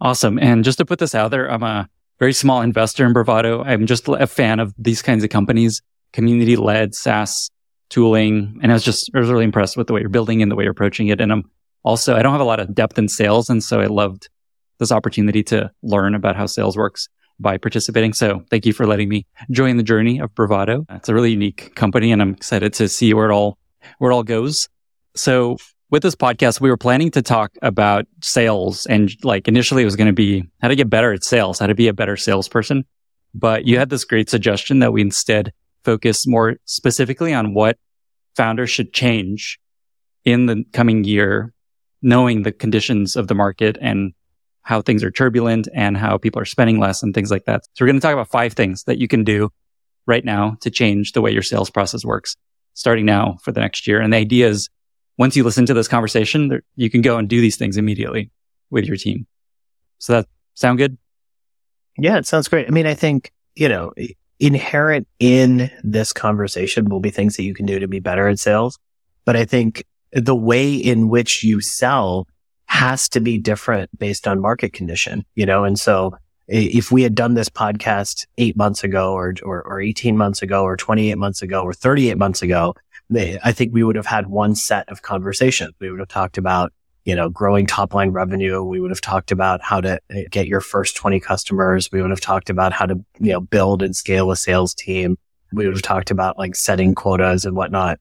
Awesome. 0.00 0.38
And 0.38 0.64
just 0.64 0.78
to 0.78 0.84
put 0.84 0.98
this 0.98 1.14
out 1.14 1.30
there, 1.30 1.50
I'm 1.50 1.62
a 1.62 1.88
very 2.18 2.32
small 2.32 2.60
investor 2.60 3.06
in 3.06 3.12
Bravado. 3.12 3.62
I'm 3.62 3.86
just 3.86 4.08
a 4.08 4.26
fan 4.26 4.60
of 4.60 4.74
these 4.78 5.02
kinds 5.02 5.24
of 5.24 5.30
companies, 5.30 5.82
community 6.12 6.56
led 6.56 6.94
SaaS 6.94 7.50
tooling. 7.88 8.58
And 8.62 8.72
I 8.72 8.74
was 8.74 8.84
just, 8.84 9.10
I 9.14 9.18
was 9.18 9.28
really 9.28 9.44
impressed 9.44 9.76
with 9.76 9.86
the 9.86 9.92
way 9.92 10.00
you're 10.00 10.08
building 10.08 10.42
and 10.42 10.50
the 10.50 10.56
way 10.56 10.64
you're 10.64 10.72
approaching 10.72 11.08
it. 11.08 11.20
And 11.20 11.30
I'm 11.30 11.50
also, 11.84 12.16
I 12.16 12.22
don't 12.22 12.32
have 12.32 12.40
a 12.40 12.44
lot 12.44 12.60
of 12.60 12.74
depth 12.74 12.98
in 12.98 13.08
sales. 13.08 13.50
And 13.50 13.62
so 13.62 13.80
I 13.80 13.86
loved 13.86 14.28
this 14.78 14.90
opportunity 14.90 15.42
to 15.44 15.70
learn 15.82 16.14
about 16.14 16.36
how 16.36 16.46
sales 16.46 16.76
works 16.76 17.08
by 17.38 17.58
participating. 17.58 18.12
So 18.12 18.44
thank 18.50 18.66
you 18.66 18.72
for 18.72 18.86
letting 18.86 19.08
me 19.08 19.26
join 19.50 19.76
the 19.76 19.82
journey 19.82 20.20
of 20.20 20.34
Bravado. 20.34 20.86
It's 20.90 21.08
a 21.08 21.14
really 21.14 21.32
unique 21.32 21.74
company 21.74 22.12
and 22.12 22.22
I'm 22.22 22.34
excited 22.34 22.72
to 22.74 22.88
see 22.88 23.14
where 23.14 23.28
it 23.28 23.32
all, 23.32 23.58
where 23.98 24.10
it 24.10 24.14
all 24.14 24.22
goes. 24.22 24.68
So 25.14 25.56
with 25.92 26.02
this 26.02 26.16
podcast, 26.16 26.58
we 26.58 26.70
were 26.70 26.78
planning 26.78 27.10
to 27.10 27.20
talk 27.20 27.52
about 27.60 28.06
sales 28.22 28.86
and 28.86 29.14
like 29.22 29.46
initially 29.46 29.82
it 29.82 29.84
was 29.84 29.94
going 29.94 30.06
to 30.06 30.14
be 30.14 30.42
how 30.62 30.68
to 30.68 30.74
get 30.74 30.88
better 30.88 31.12
at 31.12 31.22
sales, 31.22 31.58
how 31.58 31.66
to 31.66 31.74
be 31.74 31.86
a 31.86 31.92
better 31.92 32.16
salesperson. 32.16 32.86
But 33.34 33.66
you 33.66 33.78
had 33.78 33.90
this 33.90 34.04
great 34.04 34.30
suggestion 34.30 34.78
that 34.78 34.94
we 34.94 35.02
instead 35.02 35.52
focus 35.84 36.26
more 36.26 36.56
specifically 36.64 37.34
on 37.34 37.52
what 37.52 37.76
founders 38.36 38.70
should 38.70 38.94
change 38.94 39.60
in 40.24 40.46
the 40.46 40.64
coming 40.72 41.04
year, 41.04 41.52
knowing 42.00 42.42
the 42.42 42.52
conditions 42.52 43.14
of 43.14 43.28
the 43.28 43.34
market 43.34 43.76
and 43.82 44.14
how 44.62 44.80
things 44.80 45.04
are 45.04 45.10
turbulent 45.10 45.68
and 45.74 45.98
how 45.98 46.16
people 46.16 46.40
are 46.40 46.46
spending 46.46 46.80
less 46.80 47.02
and 47.02 47.12
things 47.14 47.30
like 47.30 47.44
that. 47.44 47.64
So 47.74 47.84
we're 47.84 47.88
going 47.88 48.00
to 48.00 48.00
talk 48.00 48.14
about 48.14 48.30
five 48.30 48.54
things 48.54 48.84
that 48.84 48.96
you 48.96 49.08
can 49.08 49.24
do 49.24 49.50
right 50.06 50.24
now 50.24 50.56
to 50.62 50.70
change 50.70 51.12
the 51.12 51.20
way 51.20 51.32
your 51.32 51.42
sales 51.42 51.68
process 51.68 52.02
works 52.02 52.34
starting 52.72 53.04
now 53.04 53.36
for 53.42 53.52
the 53.52 53.60
next 53.60 53.86
year. 53.86 54.00
And 54.00 54.14
the 54.14 54.16
idea 54.16 54.48
is 54.48 54.70
once 55.18 55.36
you 55.36 55.44
listen 55.44 55.66
to 55.66 55.74
this 55.74 55.88
conversation, 55.88 56.60
you 56.76 56.90
can 56.90 57.02
go 57.02 57.18
and 57.18 57.28
do 57.28 57.40
these 57.40 57.56
things 57.56 57.76
immediately 57.76 58.30
with 58.70 58.84
your 58.86 58.96
team. 58.96 59.26
So 59.98 60.14
that 60.14 60.26
sound 60.54 60.78
good? 60.78 60.98
Yeah, 61.98 62.16
it 62.16 62.26
sounds 62.26 62.48
great. 62.48 62.66
I 62.66 62.70
mean, 62.70 62.86
I 62.86 62.94
think, 62.94 63.32
you 63.54 63.68
know, 63.68 63.92
inherent 64.40 65.06
in 65.20 65.70
this 65.84 66.12
conversation 66.12 66.86
will 66.86 67.00
be 67.00 67.10
things 67.10 67.36
that 67.36 67.44
you 67.44 67.54
can 67.54 67.66
do 67.66 67.78
to 67.78 67.86
be 67.86 68.00
better 68.00 68.26
at 68.28 68.38
sales. 68.38 68.78
But 69.24 69.36
I 69.36 69.44
think 69.44 69.84
the 70.12 70.34
way 70.34 70.74
in 70.74 71.08
which 71.08 71.44
you 71.44 71.60
sell 71.60 72.26
has 72.66 73.08
to 73.10 73.20
be 73.20 73.38
different 73.38 73.96
based 73.98 74.26
on 74.26 74.40
market 74.40 74.72
condition, 74.72 75.24
you 75.34 75.46
know? 75.46 75.64
And 75.64 75.78
so 75.78 76.16
if 76.48 76.90
we 76.90 77.02
had 77.02 77.14
done 77.14 77.34
this 77.34 77.48
podcast 77.48 78.26
eight 78.38 78.56
months 78.56 78.82
ago 78.82 79.12
or, 79.12 79.34
or, 79.42 79.62
or 79.62 79.80
18 79.80 80.16
months 80.16 80.42
ago 80.42 80.64
or 80.64 80.76
28 80.76 81.16
months 81.16 81.42
ago 81.42 81.62
or 81.62 81.72
38 81.72 82.18
months 82.18 82.42
ago, 82.42 82.74
I 83.16 83.52
think 83.52 83.72
we 83.72 83.82
would 83.82 83.96
have 83.96 84.06
had 84.06 84.26
one 84.26 84.54
set 84.54 84.88
of 84.88 85.02
conversations. 85.02 85.72
We 85.80 85.90
would 85.90 86.00
have 86.00 86.08
talked 86.08 86.38
about 86.38 86.72
you 87.04 87.16
know, 87.16 87.28
growing 87.28 87.66
top 87.66 87.94
line 87.94 88.10
revenue. 88.10 88.62
We 88.62 88.80
would 88.80 88.90
have 88.90 89.00
talked 89.00 89.32
about 89.32 89.60
how 89.62 89.80
to 89.80 90.00
eh, 90.10 90.24
get 90.30 90.46
your 90.46 90.60
first 90.60 90.96
20 90.96 91.18
customers. 91.20 91.90
We 91.90 92.00
would 92.00 92.10
have 92.10 92.20
talked 92.20 92.48
about 92.48 92.72
how 92.72 92.86
to, 92.86 92.94
you 93.18 93.32
know, 93.32 93.40
build 93.40 93.82
and 93.82 93.94
scale 93.96 94.30
a 94.30 94.36
sales 94.36 94.74
team. 94.74 95.18
We 95.52 95.66
would 95.66 95.74
have 95.74 95.82
talked 95.82 96.10
about 96.10 96.38
like 96.38 96.54
setting 96.54 96.94
quotas 96.94 97.44
and 97.44 97.56
whatnot. 97.56 97.98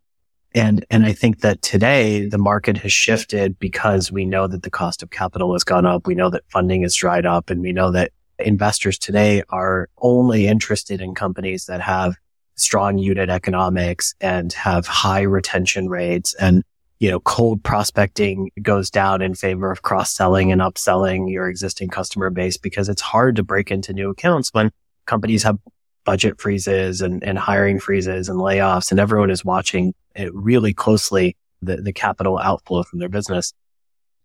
And, 0.54 0.86
and 0.90 1.06
I 1.06 1.14
think 1.14 1.40
that 1.40 1.62
today 1.62 2.28
the 2.28 2.38
market 2.38 2.78
has 2.78 2.92
shifted 2.92 3.58
because 3.58 4.12
we 4.12 4.26
know 4.26 4.48
that 4.48 4.64
the 4.64 4.70
cost 4.70 5.02
of 5.02 5.10
capital 5.10 5.54
has 5.54 5.64
gone 5.64 5.86
up. 5.86 6.06
We 6.06 6.16
know 6.16 6.30
that 6.30 6.44
funding 6.50 6.84
has 6.84 6.96
dried 6.96 7.26
up 7.26 7.50
and 7.50 7.62
we 7.62 7.72
know 7.72 7.92
that 7.92 8.12
investors 8.38 8.98
today 8.98 9.44
are 9.50 9.90
only 10.00 10.48
interested 10.48 11.02
in 11.02 11.16
companies 11.16 11.66
that 11.66 11.82
have 11.82 12.16
strong 12.56 12.98
unit 12.98 13.30
economics 13.30 14.14
and 14.22 14.54
have 14.54 14.86
high 14.86 15.22
retention 15.22 15.90
rates 15.90 16.34
and 16.36 16.64
you 17.02 17.10
know, 17.10 17.20
cold 17.20 17.64
prospecting 17.64 18.52
goes 18.62 18.92
down 18.92 19.24
in 19.24 19.34
favor 19.34 19.72
of 19.72 19.82
cross 19.82 20.14
selling 20.14 20.52
and 20.52 20.62
upselling 20.62 21.32
your 21.32 21.50
existing 21.50 21.90
customer 21.90 22.30
base 22.30 22.58
because 22.58 22.90
it's 22.90 23.02
hard 23.02 23.36
to 23.38 23.44
break 23.44 23.72
into 23.72 23.92
new 23.92 24.12
accounts 24.12 24.50
when 24.54 24.70
companies 25.08 25.42
have 25.42 25.58
budget 26.04 26.40
freezes 26.40 27.02
and, 27.02 27.24
and 27.24 27.40
hiring 27.40 27.80
freezes 27.80 28.30
and 28.30 28.38
layoffs 28.38 28.92
and 28.92 29.00
everyone 29.00 29.32
is 29.32 29.44
watching 29.44 29.96
it 30.16 30.32
really 30.36 30.76
closely 30.76 31.36
the, 31.64 31.78
the 31.78 31.92
capital 31.92 32.38
outflow 32.38 32.84
from 32.84 33.00
their 33.00 33.10
business. 33.10 33.52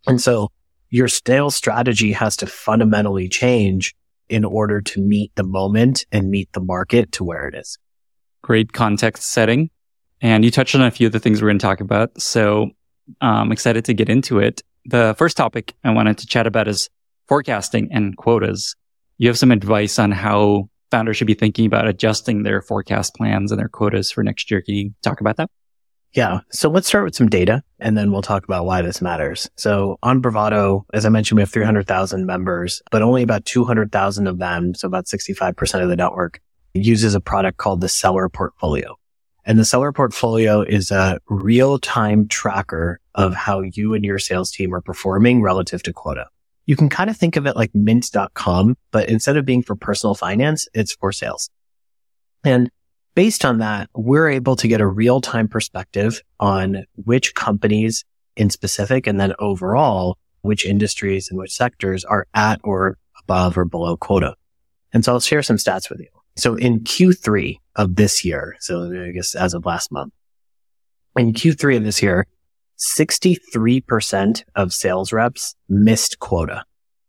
And 0.06 0.20
so 0.20 0.50
your 0.90 1.08
sales 1.08 1.56
strategy 1.56 2.12
has 2.12 2.36
to 2.36 2.46
fundamentally 2.46 3.30
change 3.30 3.94
in 4.28 4.44
order 4.44 4.82
to 4.82 5.00
meet 5.00 5.32
the 5.34 5.44
moment 5.44 6.04
and 6.12 6.30
meet 6.30 6.52
the 6.52 6.60
market 6.60 7.12
to 7.12 7.24
where 7.24 7.48
it 7.48 7.54
is. 7.54 7.78
Great 8.46 8.72
context 8.72 9.32
setting. 9.32 9.70
And 10.20 10.44
you 10.44 10.52
touched 10.52 10.76
on 10.76 10.82
a 10.82 10.90
few 10.92 11.08
of 11.08 11.12
the 11.12 11.18
things 11.18 11.42
we're 11.42 11.48
going 11.48 11.58
to 11.58 11.66
talk 11.66 11.80
about. 11.80 12.22
So 12.22 12.70
I'm 13.20 13.50
excited 13.50 13.84
to 13.86 13.92
get 13.92 14.08
into 14.08 14.38
it. 14.38 14.62
The 14.84 15.16
first 15.18 15.36
topic 15.36 15.74
I 15.82 15.90
wanted 15.90 16.18
to 16.18 16.28
chat 16.28 16.46
about 16.46 16.68
is 16.68 16.88
forecasting 17.26 17.88
and 17.90 18.16
quotas. 18.16 18.76
You 19.18 19.26
have 19.26 19.36
some 19.36 19.50
advice 19.50 19.98
on 19.98 20.12
how 20.12 20.70
founders 20.92 21.16
should 21.16 21.26
be 21.26 21.34
thinking 21.34 21.66
about 21.66 21.88
adjusting 21.88 22.44
their 22.44 22.62
forecast 22.62 23.16
plans 23.16 23.50
and 23.50 23.58
their 23.58 23.68
quotas 23.68 24.12
for 24.12 24.22
next 24.22 24.48
year. 24.48 24.62
Can 24.62 24.76
you 24.76 24.94
talk 25.02 25.20
about 25.20 25.38
that? 25.38 25.50
Yeah. 26.12 26.38
So 26.52 26.70
let's 26.70 26.86
start 26.86 27.02
with 27.02 27.16
some 27.16 27.28
data 27.28 27.64
and 27.80 27.98
then 27.98 28.12
we'll 28.12 28.22
talk 28.22 28.44
about 28.44 28.64
why 28.64 28.80
this 28.80 29.02
matters. 29.02 29.50
So 29.56 29.98
on 30.04 30.20
Bravado, 30.20 30.86
as 30.94 31.04
I 31.04 31.08
mentioned, 31.08 31.38
we 31.38 31.42
have 31.42 31.50
300,000 31.50 32.24
members, 32.26 32.80
but 32.92 33.02
only 33.02 33.24
about 33.24 33.44
200,000 33.44 34.28
of 34.28 34.38
them, 34.38 34.72
so 34.76 34.86
about 34.86 35.06
65% 35.06 35.82
of 35.82 35.88
the 35.88 35.96
network 35.96 36.40
uses 36.84 37.14
a 37.14 37.20
product 37.20 37.58
called 37.58 37.80
the 37.80 37.88
seller 37.88 38.28
portfolio. 38.28 38.96
And 39.44 39.58
the 39.58 39.64
seller 39.64 39.92
portfolio 39.92 40.62
is 40.62 40.90
a 40.90 41.20
real 41.28 41.78
time 41.78 42.26
tracker 42.26 42.98
of 43.14 43.34
how 43.34 43.60
you 43.60 43.94
and 43.94 44.04
your 44.04 44.18
sales 44.18 44.50
team 44.50 44.74
are 44.74 44.80
performing 44.80 45.40
relative 45.40 45.82
to 45.84 45.92
quota. 45.92 46.26
You 46.66 46.74
can 46.74 46.88
kind 46.88 47.08
of 47.08 47.16
think 47.16 47.36
of 47.36 47.46
it 47.46 47.54
like 47.54 47.70
mint.com, 47.72 48.76
but 48.90 49.08
instead 49.08 49.36
of 49.36 49.44
being 49.44 49.62
for 49.62 49.76
personal 49.76 50.16
finance, 50.16 50.66
it's 50.74 50.94
for 50.94 51.12
sales. 51.12 51.48
And 52.44 52.70
based 53.14 53.44
on 53.44 53.58
that, 53.58 53.88
we're 53.94 54.28
able 54.28 54.56
to 54.56 54.66
get 54.66 54.80
a 54.80 54.86
real 54.86 55.20
time 55.20 55.46
perspective 55.46 56.22
on 56.40 56.84
which 56.96 57.34
companies 57.34 58.04
in 58.36 58.50
specific 58.50 59.06
and 59.06 59.20
then 59.20 59.32
overall, 59.38 60.18
which 60.42 60.66
industries 60.66 61.30
and 61.30 61.38
which 61.38 61.52
sectors 61.52 62.04
are 62.04 62.26
at 62.34 62.60
or 62.64 62.98
above 63.22 63.56
or 63.56 63.64
below 63.64 63.96
quota. 63.96 64.34
And 64.92 65.04
so 65.04 65.12
I'll 65.12 65.20
share 65.20 65.42
some 65.42 65.56
stats 65.56 65.88
with 65.88 66.00
you. 66.00 66.08
So 66.36 66.54
in 66.54 66.80
Q3 66.80 67.58
of 67.76 67.96
this 67.96 68.24
year, 68.24 68.56
so 68.60 68.92
I 68.92 69.12
guess 69.12 69.34
as 69.34 69.54
of 69.54 69.64
last 69.64 69.90
month, 69.90 70.12
in 71.16 71.32
Q3 71.32 71.78
of 71.78 71.84
this 71.84 72.02
year, 72.02 72.26
63% 72.78 74.44
of 74.54 74.72
sales 74.72 75.12
reps 75.12 75.54
missed 75.68 76.18
quota. 76.18 76.64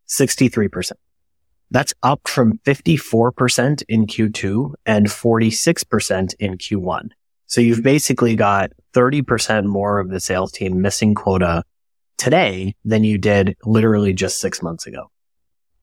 63%. 0.08 0.92
That's 1.70 1.92
up 2.02 2.26
from 2.26 2.58
54% 2.66 3.82
in 3.88 4.06
Q2 4.06 4.72
and 4.86 5.06
46% 5.06 6.34
in 6.38 6.56
Q1. 6.56 7.10
So 7.46 7.60
you've 7.60 7.82
basically 7.82 8.36
got 8.36 8.70
30% 8.94 9.66
more 9.66 9.98
of 9.98 10.08
the 10.10 10.20
sales 10.20 10.52
team 10.52 10.80
missing 10.80 11.14
quota 11.14 11.64
today 12.16 12.74
than 12.84 13.04
you 13.04 13.18
did 13.18 13.56
literally 13.64 14.14
just 14.14 14.40
six 14.40 14.62
months 14.62 14.86
ago. 14.86 15.10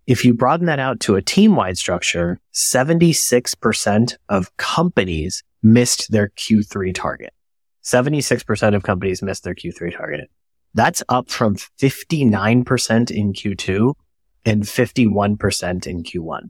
If 0.07 0.24
you 0.24 0.33
broaden 0.33 0.67
that 0.67 0.79
out 0.79 1.00
to 1.01 1.15
a 1.15 1.21
team 1.21 1.55
wide 1.55 1.77
structure, 1.77 2.39
76% 2.53 4.15
of 4.29 4.55
companies 4.57 5.43
missed 5.63 6.12
their 6.12 6.29
Q3 6.29 6.93
target. 6.93 7.33
76% 7.83 8.75
of 8.75 8.83
companies 8.83 9.21
missed 9.21 9.43
their 9.43 9.55
Q3 9.55 9.95
target. 9.95 10.29
That's 10.75 11.01
up 11.09 11.29
from 11.29 11.55
59% 11.55 13.12
in 13.12 13.33
Q2 13.33 13.93
and 14.45 14.63
51% 14.63 15.88
in 15.88 16.03
Q1. 16.03 16.50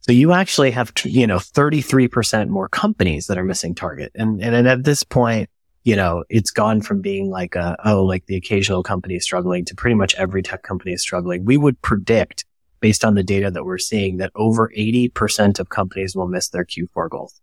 So 0.00 0.12
you 0.12 0.32
actually 0.32 0.72
have, 0.72 0.92
you 1.04 1.26
know, 1.26 1.38
33% 1.38 2.48
more 2.48 2.68
companies 2.68 3.26
that 3.26 3.38
are 3.38 3.44
missing 3.44 3.74
target. 3.74 4.12
And, 4.14 4.42
and 4.42 4.66
at 4.68 4.84
this 4.84 5.02
point, 5.04 5.48
you 5.84 5.96
know, 5.96 6.24
it's 6.28 6.50
gone 6.50 6.80
from 6.82 7.00
being 7.00 7.30
like 7.30 7.54
a, 7.56 7.76
oh, 7.84 8.04
like 8.04 8.26
the 8.26 8.36
occasional 8.36 8.82
company 8.82 9.14
is 9.14 9.24
struggling 9.24 9.64
to 9.64 9.74
pretty 9.74 9.94
much 9.94 10.14
every 10.16 10.42
tech 10.42 10.62
company 10.62 10.92
is 10.92 11.02
struggling. 11.02 11.44
We 11.44 11.56
would 11.56 11.80
predict 11.82 12.44
based 12.82 13.04
on 13.04 13.14
the 13.14 13.22
data 13.22 13.50
that 13.50 13.64
we're 13.64 13.78
seeing 13.78 14.18
that 14.18 14.32
over 14.34 14.70
80% 14.76 15.58
of 15.58 15.70
companies 15.70 16.14
will 16.14 16.28
miss 16.28 16.48
their 16.48 16.66
Q4 16.66 17.08
goals. 17.08 17.40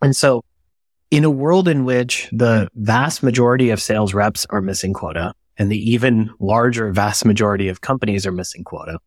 And 0.00 0.16
so 0.16 0.44
in 1.10 1.24
a 1.24 1.30
world 1.30 1.68
in 1.68 1.84
which 1.84 2.28
the 2.32 2.68
vast 2.74 3.22
majority 3.22 3.70
of 3.70 3.82
sales 3.82 4.14
reps 4.14 4.46
are 4.48 4.62
missing 4.62 4.94
quota 4.94 5.34
and 5.58 5.70
the 5.70 5.90
even 5.90 6.30
larger 6.38 6.92
vast 6.92 7.24
majority 7.24 7.68
of 7.68 7.80
companies 7.80 8.26
are 8.26 8.32
missing 8.32 8.64
quota 8.64 8.98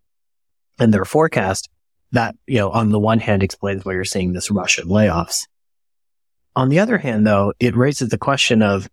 and 0.79 0.93
their 0.93 1.05
forecast, 1.05 1.69
that, 2.11 2.35
you 2.45 2.57
know, 2.57 2.69
on 2.69 2.89
the 2.89 2.99
one 2.99 3.19
hand 3.19 3.41
explains 3.41 3.83
why 3.83 3.93
you're 3.93 4.05
seeing 4.05 4.33
this 4.33 4.51
rush 4.51 4.77
of 4.77 4.87
layoffs. 4.87 5.47
On 6.55 6.69
the 6.69 6.79
other 6.79 6.97
hand, 6.97 7.25
though, 7.25 7.53
it 7.59 7.75
raises 7.75 8.09
the 8.09 8.17
question 8.17 8.61
of 8.61 8.89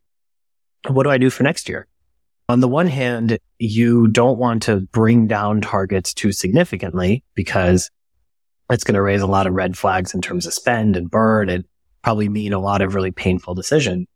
what 0.88 1.04
do 1.04 1.10
I 1.10 1.18
do 1.18 1.30
for 1.30 1.42
next 1.42 1.68
year? 1.68 1.86
On 2.48 2.60
the 2.60 2.68
one 2.68 2.88
hand, 2.88 3.38
you 3.58 4.06
don't 4.08 4.38
want 4.38 4.64
to 4.64 4.80
bring 4.80 5.26
down 5.26 5.62
targets 5.62 6.12
too 6.12 6.30
significantly 6.30 7.24
because 7.34 7.90
it's 8.70 8.84
going 8.84 8.94
to 8.94 9.02
raise 9.02 9.22
a 9.22 9.26
lot 9.26 9.46
of 9.46 9.54
red 9.54 9.78
flags 9.78 10.14
in 10.14 10.20
terms 10.20 10.46
of 10.46 10.52
spend 10.52 10.96
and 10.96 11.10
burn 11.10 11.48
and 11.48 11.64
probably 12.02 12.28
mean 12.28 12.52
a 12.52 12.58
lot 12.58 12.82
of 12.82 12.94
really 12.94 13.10
painful 13.10 13.54
decision. 13.54 14.06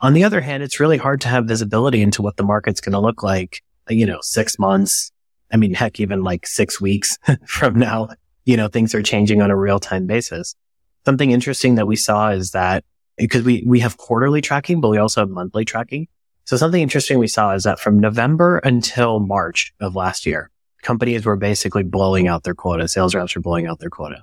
On 0.00 0.14
the 0.14 0.24
other 0.24 0.40
hand, 0.40 0.62
it's 0.62 0.80
really 0.80 0.96
hard 0.96 1.20
to 1.22 1.28
have 1.28 1.46
visibility 1.46 2.02
into 2.02 2.22
what 2.22 2.36
the 2.36 2.42
market's 2.42 2.80
going 2.80 2.92
to 2.92 2.98
look 2.98 3.22
like, 3.22 3.62
you 3.88 4.04
know, 4.04 4.18
six 4.20 4.58
months. 4.58 5.12
I 5.52 5.56
mean, 5.56 5.72
heck, 5.72 6.00
even 6.00 6.24
like 6.24 6.46
six 6.46 6.80
weeks 6.80 7.16
from 7.46 7.78
now, 7.78 8.08
you 8.44 8.56
know, 8.56 8.66
things 8.66 8.94
are 8.94 9.02
changing 9.02 9.42
on 9.42 9.50
a 9.52 9.56
real 9.56 9.78
time 9.78 10.06
basis. 10.06 10.56
Something 11.04 11.30
interesting 11.30 11.76
that 11.76 11.86
we 11.86 11.94
saw 11.94 12.30
is 12.30 12.50
that 12.50 12.84
because 13.16 13.44
we, 13.44 13.62
we 13.64 13.80
have 13.80 13.96
quarterly 13.96 14.40
tracking, 14.40 14.80
but 14.80 14.88
we 14.88 14.98
also 14.98 15.20
have 15.20 15.30
monthly 15.30 15.64
tracking. 15.64 16.08
So 16.46 16.56
something 16.56 16.80
interesting 16.80 17.18
we 17.18 17.26
saw 17.26 17.54
is 17.54 17.64
that 17.64 17.80
from 17.80 17.98
November 17.98 18.58
until 18.58 19.18
March 19.18 19.74
of 19.80 19.96
last 19.96 20.26
year, 20.26 20.48
companies 20.80 21.26
were 21.26 21.34
basically 21.34 21.82
blowing 21.82 22.28
out 22.28 22.44
their 22.44 22.54
quota. 22.54 22.86
Sales 22.86 23.16
reps 23.16 23.34
were 23.34 23.42
blowing 23.42 23.66
out 23.66 23.80
their 23.80 23.90
quota. 23.90 24.22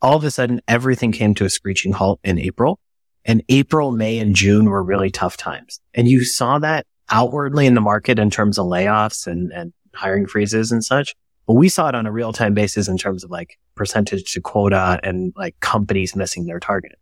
All 0.00 0.16
of 0.16 0.22
a 0.22 0.30
sudden, 0.30 0.60
everything 0.68 1.10
came 1.10 1.34
to 1.34 1.44
a 1.44 1.50
screeching 1.50 1.92
halt 1.92 2.20
in 2.22 2.38
April. 2.38 2.78
And 3.24 3.42
April, 3.48 3.90
May, 3.90 4.20
and 4.20 4.36
June 4.36 4.66
were 4.66 4.84
really 4.84 5.10
tough 5.10 5.36
times. 5.36 5.80
And 5.94 6.06
you 6.06 6.24
saw 6.24 6.60
that 6.60 6.86
outwardly 7.10 7.66
in 7.66 7.74
the 7.74 7.80
market 7.80 8.20
in 8.20 8.30
terms 8.30 8.56
of 8.56 8.66
layoffs 8.66 9.26
and, 9.26 9.50
and 9.52 9.72
hiring 9.92 10.28
freezes 10.28 10.70
and 10.70 10.84
such. 10.84 11.16
But 11.48 11.54
we 11.54 11.68
saw 11.68 11.88
it 11.88 11.96
on 11.96 12.06
a 12.06 12.12
real 12.12 12.32
time 12.32 12.54
basis 12.54 12.86
in 12.86 12.98
terms 12.98 13.24
of 13.24 13.32
like 13.32 13.58
percentage 13.74 14.32
to 14.34 14.40
quota 14.40 15.00
and 15.02 15.32
like 15.34 15.58
companies 15.58 16.14
missing 16.14 16.46
their 16.46 16.60
target. 16.60 17.00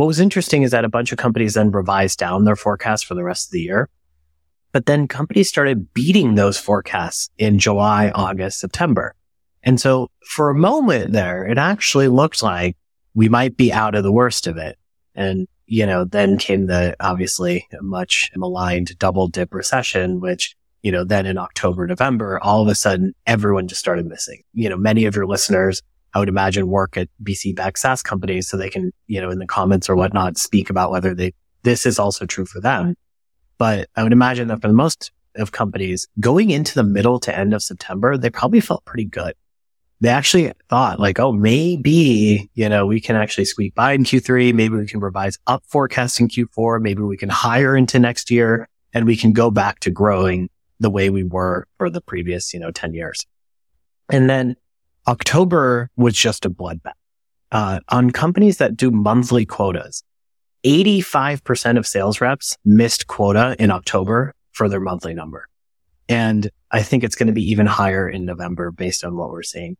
What 0.00 0.06
was 0.06 0.18
interesting 0.18 0.62
is 0.62 0.70
that 0.70 0.86
a 0.86 0.88
bunch 0.88 1.12
of 1.12 1.18
companies 1.18 1.52
then 1.52 1.72
revised 1.72 2.18
down 2.18 2.44
their 2.44 2.56
forecast 2.56 3.04
for 3.04 3.14
the 3.14 3.22
rest 3.22 3.48
of 3.48 3.52
the 3.52 3.60
year. 3.60 3.90
But 4.72 4.86
then 4.86 5.06
companies 5.06 5.50
started 5.50 5.92
beating 5.92 6.36
those 6.36 6.56
forecasts 6.56 7.28
in 7.36 7.58
July, 7.58 8.10
August, 8.14 8.60
September. 8.60 9.14
And 9.62 9.78
so 9.78 10.08
for 10.24 10.48
a 10.48 10.54
moment 10.54 11.12
there, 11.12 11.44
it 11.44 11.58
actually 11.58 12.08
looked 12.08 12.42
like 12.42 12.78
we 13.12 13.28
might 13.28 13.58
be 13.58 13.74
out 13.74 13.94
of 13.94 14.02
the 14.02 14.10
worst 14.10 14.46
of 14.46 14.56
it. 14.56 14.78
And, 15.14 15.46
you 15.66 15.84
know, 15.84 16.06
then 16.06 16.38
came 16.38 16.64
the 16.64 16.96
obviously 16.98 17.68
much 17.82 18.30
maligned 18.34 18.98
double 18.98 19.28
dip 19.28 19.52
recession, 19.52 20.18
which, 20.18 20.56
you 20.80 20.92
know, 20.92 21.04
then 21.04 21.26
in 21.26 21.36
October, 21.36 21.86
November, 21.86 22.40
all 22.42 22.62
of 22.62 22.68
a 22.68 22.74
sudden 22.74 23.14
everyone 23.26 23.68
just 23.68 23.82
started 23.82 24.06
missing. 24.06 24.44
You 24.54 24.70
know, 24.70 24.78
many 24.78 25.04
of 25.04 25.14
your 25.14 25.26
listeners 25.26 25.82
I 26.14 26.18
would 26.18 26.28
imagine 26.28 26.68
work 26.68 26.96
at 26.96 27.08
VC 27.22 27.54
backed 27.54 27.78
SaaS 27.78 28.02
companies 28.02 28.48
so 28.48 28.56
they 28.56 28.70
can, 28.70 28.92
you 29.06 29.20
know, 29.20 29.30
in 29.30 29.38
the 29.38 29.46
comments 29.46 29.88
or 29.88 29.96
whatnot, 29.96 30.38
speak 30.38 30.70
about 30.70 30.90
whether 30.90 31.14
they, 31.14 31.34
this 31.62 31.86
is 31.86 31.98
also 31.98 32.26
true 32.26 32.46
for 32.46 32.60
them. 32.60 32.96
But 33.58 33.88
I 33.94 34.02
would 34.02 34.12
imagine 34.12 34.48
that 34.48 34.60
for 34.60 34.68
the 34.68 34.74
most 34.74 35.12
of 35.36 35.52
companies 35.52 36.08
going 36.18 36.50
into 36.50 36.74
the 36.74 36.82
middle 36.82 37.20
to 37.20 37.36
end 37.36 37.54
of 37.54 37.62
September, 37.62 38.16
they 38.16 38.30
probably 38.30 38.60
felt 38.60 38.84
pretty 38.84 39.04
good. 39.04 39.34
They 40.00 40.08
actually 40.08 40.52
thought 40.70 40.98
like, 40.98 41.20
oh, 41.20 41.30
maybe, 41.30 42.50
you 42.54 42.68
know, 42.68 42.86
we 42.86 43.00
can 43.00 43.16
actually 43.16 43.44
squeak 43.44 43.74
by 43.74 43.92
in 43.92 44.04
Q3. 44.04 44.54
Maybe 44.54 44.74
we 44.74 44.86
can 44.86 45.00
revise 45.00 45.38
up 45.46 45.62
forecast 45.66 46.20
in 46.20 46.28
Q4. 46.28 46.80
Maybe 46.80 47.02
we 47.02 47.18
can 47.18 47.28
hire 47.28 47.76
into 47.76 47.98
next 47.98 48.30
year 48.30 48.66
and 48.94 49.04
we 49.04 49.14
can 49.14 49.32
go 49.32 49.50
back 49.50 49.80
to 49.80 49.90
growing 49.90 50.48
the 50.80 50.90
way 50.90 51.10
we 51.10 51.22
were 51.22 51.66
for 51.76 51.90
the 51.90 52.00
previous, 52.00 52.54
you 52.54 52.60
know, 52.60 52.70
10 52.70 52.94
years. 52.94 53.26
And 54.10 54.28
then 54.28 54.56
October 55.10 55.90
was 55.96 56.14
just 56.14 56.46
a 56.46 56.50
bloodbath. 56.50 56.92
Uh, 57.50 57.80
on 57.88 58.12
companies 58.12 58.58
that 58.58 58.76
do 58.76 58.92
monthly 58.92 59.44
quotas, 59.44 60.04
85% 60.64 61.78
of 61.78 61.84
sales 61.84 62.20
reps 62.20 62.56
missed 62.64 63.08
quota 63.08 63.56
in 63.58 63.72
October 63.72 64.34
for 64.52 64.68
their 64.68 64.78
monthly 64.78 65.12
number. 65.12 65.48
And 66.08 66.48
I 66.70 66.82
think 66.84 67.02
it's 67.02 67.16
going 67.16 67.26
to 67.26 67.32
be 67.32 67.50
even 67.50 67.66
higher 67.66 68.08
in 68.08 68.24
November 68.24 68.70
based 68.70 69.04
on 69.04 69.16
what 69.16 69.30
we're 69.30 69.42
seeing. 69.42 69.76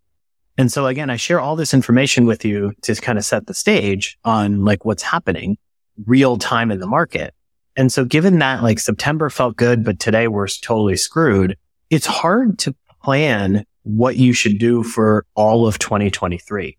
And 0.59 0.73
so 0.73 0.89
again, 0.89 1.11
I 1.11 1.17
share 1.17 1.39
all 1.39 1.55
this 1.55 1.75
information 1.75 2.27
with 2.27 2.45
you 2.45 2.73
to 2.83 2.97
kind 2.97 3.17
of 3.17 3.25
set 3.25 3.47
the 3.47 3.55
stage 3.55 4.19
on 4.25 4.65
like 4.65 4.85
what's 4.85 5.05
happening 5.05 5.59
real 6.07 6.39
time 6.39 6.73
in 6.73 6.81
the 6.81 6.89
market. 6.89 7.35
And 7.77 7.93
so 7.93 8.05
given 8.05 8.41
that 8.41 8.65
like 8.65 8.81
September 8.81 9.31
felt 9.31 9.55
good, 9.55 9.85
but 9.85 10.01
today 10.01 10.27
we're 10.27 10.49
totally 10.49 10.97
screwed, 10.97 11.57
it's 11.89 12.07
hard 12.07 12.59
to 12.61 12.75
plan 13.01 13.65
what 13.83 14.17
you 14.17 14.33
should 14.33 14.59
do 14.59 14.83
for 14.83 15.25
all 15.35 15.67
of 15.67 15.79
2023. 15.79 16.77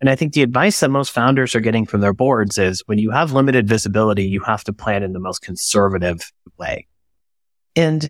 And 0.00 0.10
I 0.10 0.16
think 0.16 0.32
the 0.34 0.42
advice 0.42 0.80
that 0.80 0.90
most 0.90 1.12
founders 1.12 1.54
are 1.54 1.60
getting 1.60 1.86
from 1.86 2.00
their 2.00 2.12
boards 2.12 2.58
is 2.58 2.82
when 2.86 2.98
you 2.98 3.10
have 3.10 3.32
limited 3.32 3.68
visibility, 3.68 4.24
you 4.24 4.40
have 4.40 4.64
to 4.64 4.72
plan 4.72 5.02
in 5.02 5.12
the 5.12 5.20
most 5.20 5.40
conservative 5.40 6.30
way. 6.58 6.86
And 7.74 8.08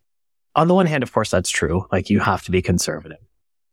on 0.57 0.69
the 0.69 0.75
one 0.75 0.87
hand, 0.87 1.03
of 1.03 1.13
course, 1.13 1.31
that's 1.31 1.51
true. 1.51 1.87
Like 1.93 2.11
you 2.11 2.21
have 2.21 2.43
to 2.45 2.51
be 2.51 2.63
conservative. 2.63 3.19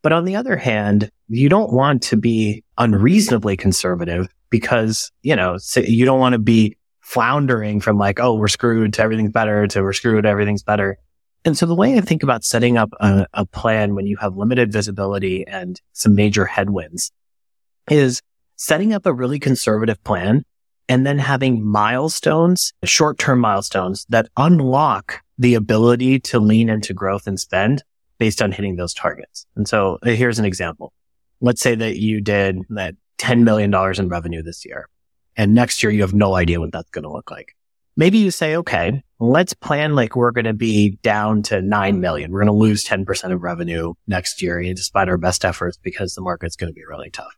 But 0.03 0.11
on 0.13 0.25
the 0.25 0.35
other 0.35 0.57
hand, 0.57 1.11
you 1.27 1.47
don't 1.47 1.71
want 1.71 2.01
to 2.03 2.17
be 2.17 2.63
unreasonably 2.77 3.55
conservative 3.55 4.27
because, 4.49 5.11
you 5.21 5.35
know, 5.35 5.57
you 5.75 6.05
don't 6.05 6.19
want 6.19 6.33
to 6.33 6.39
be 6.39 6.77
floundering 7.01 7.79
from 7.79 7.97
like, 7.97 8.19
oh, 8.19 8.35
we're 8.35 8.47
screwed 8.47 8.93
to 8.93 9.01
everything's 9.01 9.31
better 9.31 9.67
to 9.67 9.81
we're 9.81 9.93
screwed, 9.93 10.25
everything's 10.25 10.63
better. 10.63 10.97
And 11.43 11.57
so 11.57 11.65
the 11.65 11.75
way 11.75 11.97
I 11.97 12.01
think 12.01 12.23
about 12.23 12.43
setting 12.43 12.77
up 12.77 12.91
a, 12.99 13.25
a, 13.33 13.45
plan 13.45 13.95
when 13.95 14.05
you 14.05 14.17
have 14.17 14.37
limited 14.37 14.71
visibility 14.71 15.45
and 15.47 15.81
some 15.93 16.13
major 16.13 16.45
headwinds 16.45 17.11
is 17.89 18.21
setting 18.57 18.93
up 18.93 19.07
a 19.07 19.13
really 19.13 19.39
conservative 19.39 20.03
plan 20.03 20.45
and 20.87 21.05
then 21.05 21.17
having 21.17 21.65
milestones, 21.65 22.73
short-term 22.83 23.39
milestones 23.39 24.05
that 24.09 24.29
unlock 24.37 25.21
the 25.39 25.55
ability 25.55 26.19
to 26.19 26.39
lean 26.39 26.69
into 26.69 26.93
growth 26.93 27.25
and 27.25 27.39
spend 27.39 27.83
based 28.19 28.41
on 28.41 28.51
hitting 28.51 28.75
those 28.75 28.93
targets. 28.93 29.47
And 29.55 29.67
so 29.67 29.97
uh, 30.03 30.11
here's 30.11 30.37
an 30.37 30.45
example. 30.45 30.93
Let's 31.39 31.61
say 31.61 31.73
that 31.73 31.97
you 31.97 32.21
did 32.21 32.59
that 32.69 32.93
$10 33.17 33.41
million 33.41 33.73
in 33.73 34.09
revenue 34.09 34.43
this 34.43 34.63
year 34.63 34.87
and 35.37 35.53
next 35.53 35.81
year 35.81 35.91
you 35.91 36.01
have 36.01 36.13
no 36.13 36.35
idea 36.35 36.59
what 36.59 36.71
that's 36.71 36.89
going 36.89 37.03
to 37.03 37.11
look 37.11 37.31
like. 37.31 37.55
Maybe 37.97 38.19
you 38.19 38.31
say, 38.31 38.55
okay, 38.55 39.03
let's 39.19 39.53
plan 39.53 39.95
like 39.95 40.15
we're 40.15 40.31
going 40.31 40.45
to 40.45 40.53
be 40.53 40.97
down 41.03 41.43
to 41.43 41.61
9 41.61 41.99
million. 41.99 42.31
We're 42.31 42.39
going 42.39 42.47
to 42.47 42.53
lose 42.53 42.85
10% 42.85 43.31
of 43.31 43.43
revenue 43.43 43.93
next 44.07 44.41
year 44.41 44.61
despite 44.73 45.09
our 45.09 45.17
best 45.17 45.43
efforts 45.45 45.77
because 45.77 46.15
the 46.15 46.21
market's 46.21 46.55
going 46.55 46.71
to 46.71 46.75
be 46.75 46.85
really 46.85 47.09
tough. 47.09 47.37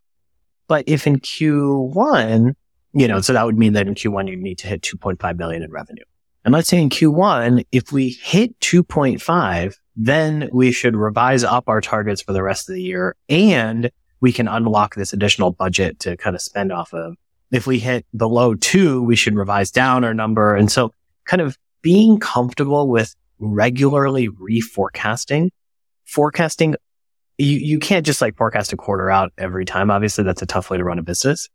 But 0.67 0.85
if 0.87 1.07
in 1.07 1.19
Q1, 1.19 2.53
you 2.93 3.07
know, 3.07 3.21
so 3.21 3.33
that 3.33 3.45
would 3.45 3.57
mean 3.57 3.73
that 3.73 3.87
in 3.87 3.95
Q1, 3.95 4.29
you 4.29 4.35
need 4.35 4.59
to 4.59 4.67
hit 4.67 4.81
2.5 4.81 5.37
million 5.37 5.63
in 5.63 5.71
revenue. 5.71 6.03
And 6.45 6.53
let's 6.53 6.67
say 6.67 6.81
in 6.81 6.89
Q1, 6.89 7.65
if 7.71 7.91
we 7.91 8.09
hit 8.09 8.59
2.5, 8.59 9.75
then 9.95 10.49
we 10.51 10.71
should 10.71 10.95
revise 10.95 11.43
up 11.43 11.65
our 11.67 11.81
targets 11.81 12.21
for 12.21 12.33
the 12.33 12.43
rest 12.43 12.69
of 12.69 12.75
the 12.75 12.81
year 12.81 13.15
and 13.29 13.91
we 14.21 14.31
can 14.31 14.47
unlock 14.47 14.95
this 14.95 15.13
additional 15.13 15.51
budget 15.51 15.99
to 15.99 16.15
kind 16.17 16.35
of 16.35 16.41
spend 16.41 16.71
off 16.71 16.93
of 16.93 17.17
if 17.53 17.67
we 17.67 17.79
hit 17.79 18.05
below 18.17 18.55
two, 18.55 19.03
we 19.03 19.15
should 19.15 19.35
revise 19.35 19.69
down 19.69 20.03
our 20.03 20.13
number. 20.13 20.55
And 20.55 20.71
so 20.71 20.91
kind 21.25 21.39
of 21.41 21.55
being 21.83 22.19
comfortable 22.19 22.89
with 22.89 23.15
regularly 23.37 24.27
reforecasting, 24.27 25.49
forecasting, 26.03 26.75
you, 27.37 27.57
you 27.59 27.79
can't 27.79 28.05
just 28.05 28.21
like 28.21 28.35
forecast 28.35 28.73
a 28.73 28.77
quarter 28.77 29.11
out 29.11 29.31
every 29.37 29.65
time. 29.65 29.91
Obviously, 29.91 30.23
that's 30.23 30.41
a 30.41 30.47
tough 30.47 30.71
way 30.71 30.77
to 30.77 30.83
run 30.83 30.97
a 30.97 31.03
business. 31.03 31.47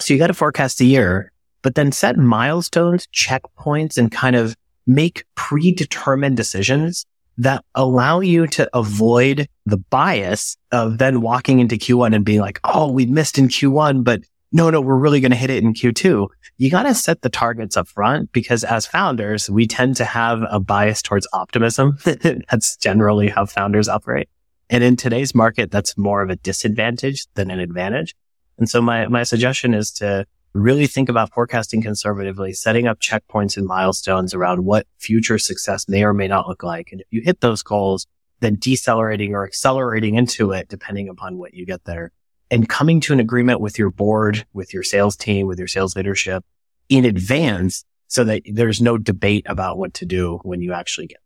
So 0.00 0.12
you 0.12 0.18
got 0.18 0.26
to 0.26 0.34
forecast 0.34 0.80
a 0.80 0.84
year, 0.84 1.32
but 1.62 1.76
then 1.76 1.92
set 1.92 2.16
milestones, 2.16 3.06
checkpoints, 3.14 3.96
and 3.96 4.10
kind 4.10 4.34
of 4.34 4.56
make 4.88 5.24
predetermined 5.36 6.36
decisions 6.36 7.06
that 7.36 7.64
allow 7.76 8.18
you 8.18 8.48
to 8.48 8.68
avoid 8.76 9.48
the 9.66 9.76
bias 9.76 10.56
of 10.72 10.98
then 10.98 11.20
walking 11.20 11.60
into 11.60 11.76
Q1 11.76 12.12
and 12.12 12.24
being 12.24 12.40
like, 12.40 12.58
Oh, 12.64 12.90
we 12.90 13.06
missed 13.06 13.38
in 13.38 13.46
Q1, 13.46 14.02
but 14.02 14.22
no, 14.50 14.70
no, 14.70 14.80
we're 14.80 14.96
really 14.96 15.20
going 15.20 15.30
to 15.30 15.36
hit 15.36 15.50
it 15.50 15.62
in 15.62 15.74
Q2. 15.74 16.26
You 16.56 16.70
got 16.70 16.84
to 16.84 16.94
set 16.94 17.22
the 17.22 17.28
targets 17.28 17.76
up 17.76 17.86
front 17.88 18.32
because 18.32 18.64
as 18.64 18.86
founders, 18.86 19.50
we 19.50 19.66
tend 19.66 19.96
to 19.96 20.04
have 20.04 20.42
a 20.50 20.58
bias 20.58 21.02
towards 21.02 21.28
optimism. 21.32 21.98
that's 22.04 22.76
generally 22.76 23.28
how 23.28 23.46
founders 23.46 23.88
operate. 23.88 24.28
And 24.70 24.82
in 24.82 24.96
today's 24.96 25.34
market, 25.34 25.70
that's 25.70 25.96
more 25.96 26.22
of 26.22 26.30
a 26.30 26.36
disadvantage 26.36 27.26
than 27.34 27.50
an 27.50 27.60
advantage. 27.60 28.14
And 28.58 28.68
so 28.68 28.80
my, 28.80 29.06
my 29.06 29.22
suggestion 29.22 29.74
is 29.74 29.90
to 29.92 30.26
really 30.54 30.86
think 30.86 31.08
about 31.08 31.32
forecasting 31.32 31.82
conservatively, 31.82 32.52
setting 32.52 32.86
up 32.86 33.00
checkpoints 33.00 33.56
and 33.56 33.66
milestones 33.66 34.34
around 34.34 34.64
what 34.64 34.86
future 34.98 35.38
success 35.38 35.88
may 35.88 36.02
or 36.02 36.14
may 36.14 36.26
not 36.26 36.48
look 36.48 36.62
like. 36.62 36.88
And 36.90 37.00
if 37.00 37.06
you 37.10 37.20
hit 37.22 37.40
those 37.40 37.62
goals, 37.62 38.06
then 38.40 38.56
decelerating 38.56 39.34
or 39.34 39.44
accelerating 39.44 40.14
into 40.14 40.52
it, 40.52 40.68
depending 40.68 41.08
upon 41.08 41.38
what 41.38 41.54
you 41.54 41.66
get 41.66 41.84
there 41.84 42.12
and 42.50 42.68
coming 42.68 43.00
to 43.00 43.12
an 43.12 43.20
agreement 43.20 43.60
with 43.60 43.78
your 43.78 43.90
board, 43.90 44.46
with 44.52 44.72
your 44.72 44.82
sales 44.82 45.16
team, 45.16 45.46
with 45.46 45.58
your 45.58 45.68
sales 45.68 45.94
leadership 45.96 46.44
in 46.88 47.04
advance 47.04 47.84
so 48.08 48.24
that 48.24 48.42
there's 48.46 48.80
no 48.80 48.96
debate 48.96 49.44
about 49.48 49.78
what 49.78 49.94
to 49.94 50.06
do 50.06 50.40
when 50.42 50.62
you 50.62 50.72
actually 50.72 51.06
get. 51.06 51.20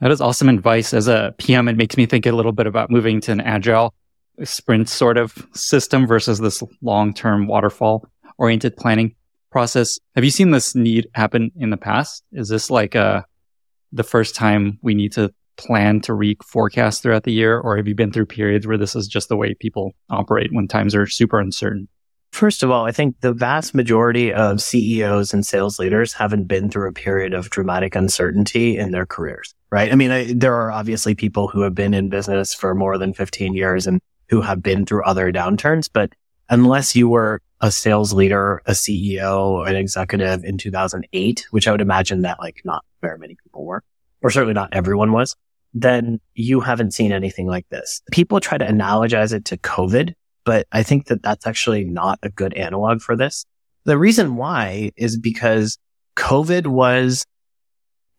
That 0.00 0.10
is 0.10 0.20
awesome 0.20 0.48
advice. 0.48 0.92
As 0.92 1.08
a 1.08 1.34
PM, 1.38 1.68
it 1.68 1.76
makes 1.76 1.96
me 1.96 2.06
think 2.06 2.26
a 2.26 2.32
little 2.32 2.52
bit 2.52 2.66
about 2.66 2.90
moving 2.90 3.20
to 3.22 3.32
an 3.32 3.40
agile 3.40 3.94
sprint 4.44 4.88
sort 4.88 5.16
of 5.16 5.46
system 5.52 6.06
versus 6.06 6.38
this 6.38 6.62
long-term 6.82 7.46
waterfall 7.46 8.06
oriented 8.38 8.76
planning 8.76 9.14
process. 9.50 9.98
Have 10.14 10.24
you 10.24 10.30
seen 10.30 10.50
this 10.50 10.74
need 10.74 11.08
happen 11.14 11.50
in 11.56 11.70
the 11.70 11.78
past? 11.78 12.22
Is 12.32 12.48
this 12.48 12.70
like 12.70 12.94
a, 12.94 13.00
uh, 13.00 13.22
the 13.92 14.04
first 14.04 14.34
time 14.34 14.78
we 14.82 14.94
need 14.94 15.12
to 15.12 15.32
plan 15.56 16.00
to 16.02 16.14
re 16.14 16.36
forecast 16.44 17.02
throughout 17.02 17.24
the 17.24 17.32
year, 17.32 17.58
or 17.58 17.76
have 17.76 17.88
you 17.88 17.94
been 17.94 18.12
through 18.12 18.26
periods 18.26 18.66
where 18.66 18.78
this 18.78 18.94
is 18.94 19.08
just 19.08 19.28
the 19.28 19.36
way 19.36 19.54
people 19.54 19.92
operate 20.10 20.50
when 20.52 20.68
times 20.68 20.94
are 20.94 21.06
super 21.06 21.40
uncertain? 21.40 21.88
First 22.32 22.62
of 22.62 22.70
all, 22.70 22.84
I 22.84 22.92
think 22.92 23.20
the 23.20 23.32
vast 23.32 23.74
majority 23.74 24.32
of 24.32 24.60
CEOs 24.60 25.32
and 25.32 25.46
sales 25.46 25.78
leaders 25.78 26.12
haven't 26.12 26.44
been 26.44 26.70
through 26.70 26.88
a 26.88 26.92
period 26.92 27.32
of 27.32 27.48
dramatic 27.48 27.94
uncertainty 27.94 28.76
in 28.76 28.90
their 28.90 29.06
careers, 29.06 29.54
right? 29.70 29.90
I 29.90 29.94
mean, 29.94 30.10
I, 30.10 30.32
there 30.34 30.54
are 30.54 30.70
obviously 30.70 31.14
people 31.14 31.48
who 31.48 31.62
have 31.62 31.74
been 31.74 31.94
in 31.94 32.10
business 32.10 32.52
for 32.52 32.74
more 32.74 32.98
than 32.98 33.14
15 33.14 33.54
years 33.54 33.86
and 33.86 34.00
who 34.28 34.42
have 34.42 34.62
been 34.62 34.84
through 34.84 35.04
other 35.04 35.32
downturns, 35.32 35.88
but 35.90 36.12
unless 36.50 36.94
you 36.94 37.08
were 37.08 37.40
a 37.60 37.70
sales 37.70 38.12
leader, 38.12 38.60
a 38.66 38.72
CEO, 38.72 39.66
an 39.66 39.76
executive 39.76 40.44
in 40.44 40.58
2008, 40.58 41.46
which 41.50 41.66
I 41.66 41.70
would 41.70 41.80
imagine 41.80 42.22
that 42.22 42.38
like 42.38 42.60
not 42.64 42.84
very 43.00 43.18
many 43.18 43.36
people 43.42 43.64
were, 43.64 43.82
or 44.22 44.30
certainly 44.30 44.54
not 44.54 44.74
everyone 44.74 45.12
was, 45.12 45.34
then 45.74 46.20
you 46.34 46.60
haven't 46.60 46.94
seen 46.94 47.12
anything 47.12 47.46
like 47.46 47.68
this. 47.70 48.00
People 48.12 48.40
try 48.40 48.58
to 48.58 48.66
analogize 48.66 49.32
it 49.32 49.44
to 49.46 49.56
COVID, 49.58 50.14
but 50.44 50.66
I 50.72 50.82
think 50.82 51.06
that 51.06 51.22
that's 51.22 51.46
actually 51.46 51.84
not 51.84 52.18
a 52.22 52.30
good 52.30 52.54
analog 52.54 53.00
for 53.00 53.16
this. 53.16 53.44
The 53.84 53.98
reason 53.98 54.36
why 54.36 54.90
is 54.96 55.18
because 55.18 55.78
COVID 56.16 56.66
was 56.66 57.24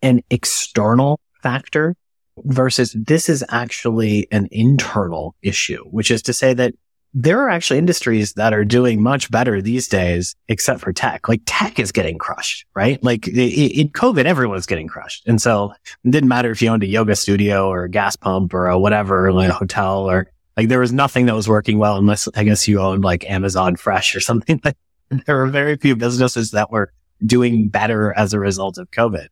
an 0.01 0.21
external 0.29 1.19
factor 1.41 1.95
versus 2.37 2.95
this 2.97 3.29
is 3.29 3.43
actually 3.49 4.27
an 4.31 4.47
internal 4.51 5.35
issue, 5.41 5.83
which 5.85 6.11
is 6.11 6.21
to 6.23 6.33
say 6.33 6.53
that 6.53 6.73
there 7.19 7.41
are 7.41 7.49
actually 7.49 7.79
industries 7.79 8.33
that 8.33 8.53
are 8.53 8.63
doing 8.63 9.01
much 9.01 9.31
better 9.31 9.59
these 9.59 9.87
days, 9.87 10.35
except 10.49 10.81
for 10.81 10.93
tech. 10.93 11.27
Like 11.27 11.41
tech 11.47 11.79
is 11.79 11.91
getting 11.91 12.19
crushed, 12.19 12.63
right? 12.75 13.03
Like 13.03 13.27
in 13.27 13.89
COVID, 13.89 14.25
everyone's 14.25 14.67
getting 14.67 14.87
crushed. 14.87 15.27
And 15.27 15.41
so 15.41 15.73
it 16.03 16.11
didn't 16.11 16.29
matter 16.29 16.51
if 16.51 16.61
you 16.61 16.69
owned 16.69 16.83
a 16.83 16.87
yoga 16.87 17.15
studio 17.15 17.69
or 17.69 17.85
a 17.85 17.89
gas 17.89 18.15
pump 18.15 18.53
or 18.53 18.67
a 18.67 18.77
whatever, 18.77 19.33
like 19.33 19.49
a 19.49 19.53
hotel 19.53 20.07
or 20.07 20.27
like 20.55 20.67
there 20.67 20.79
was 20.79 20.93
nothing 20.93 21.25
that 21.25 21.33
was 21.33 21.47
working 21.47 21.79
well 21.79 21.97
unless 21.97 22.29
I 22.35 22.43
guess 22.43 22.67
you 22.67 22.79
owned 22.79 23.03
like 23.03 23.27
Amazon 23.27 23.77
Fresh 23.77 24.15
or 24.15 24.19
something 24.19 24.61
like 24.63 24.77
there 25.25 25.37
were 25.37 25.47
very 25.47 25.75
few 25.75 25.95
businesses 25.95 26.51
that 26.51 26.69
were 26.69 26.93
doing 27.25 27.67
better 27.67 28.13
as 28.15 28.33
a 28.33 28.39
result 28.39 28.77
of 28.77 28.91
COVID. 28.91 29.25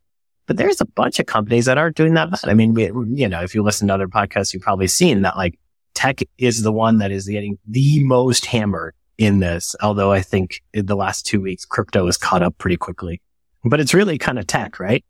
But 0.46 0.56
there's 0.56 0.80
a 0.80 0.86
bunch 0.86 1.20
of 1.20 1.26
companies 1.26 1.66
that 1.66 1.78
aren't 1.78 1.96
doing 1.96 2.14
that 2.14 2.32
bad. 2.32 2.48
I 2.48 2.54
mean, 2.54 2.74
we, 2.74 2.86
you 3.16 3.28
know, 3.28 3.42
if 3.42 3.54
you 3.54 3.62
listen 3.62 3.86
to 3.88 3.94
other 3.94 4.08
podcasts, 4.08 4.52
you've 4.52 4.62
probably 4.62 4.88
seen 4.88 5.22
that 5.22 5.36
like 5.36 5.56
tech 5.96 6.20
is 6.38 6.62
the 6.62 6.72
one 6.72 6.98
that 6.98 7.10
is 7.10 7.26
getting 7.26 7.58
the 7.66 8.04
most 8.04 8.46
hammered 8.46 8.94
in 9.18 9.40
this. 9.40 9.74
Although 9.82 10.12
I 10.12 10.20
think 10.20 10.62
in 10.72 10.86
the 10.86 10.94
last 10.94 11.26
two 11.26 11.40
weeks, 11.40 11.64
crypto 11.64 12.06
has 12.06 12.16
caught 12.16 12.42
up 12.42 12.56
pretty 12.58 12.76
quickly, 12.76 13.20
but 13.64 13.80
it's 13.80 13.94
really 13.94 14.18
kind 14.18 14.38
of 14.38 14.46
tech, 14.46 14.78
right? 14.78 15.04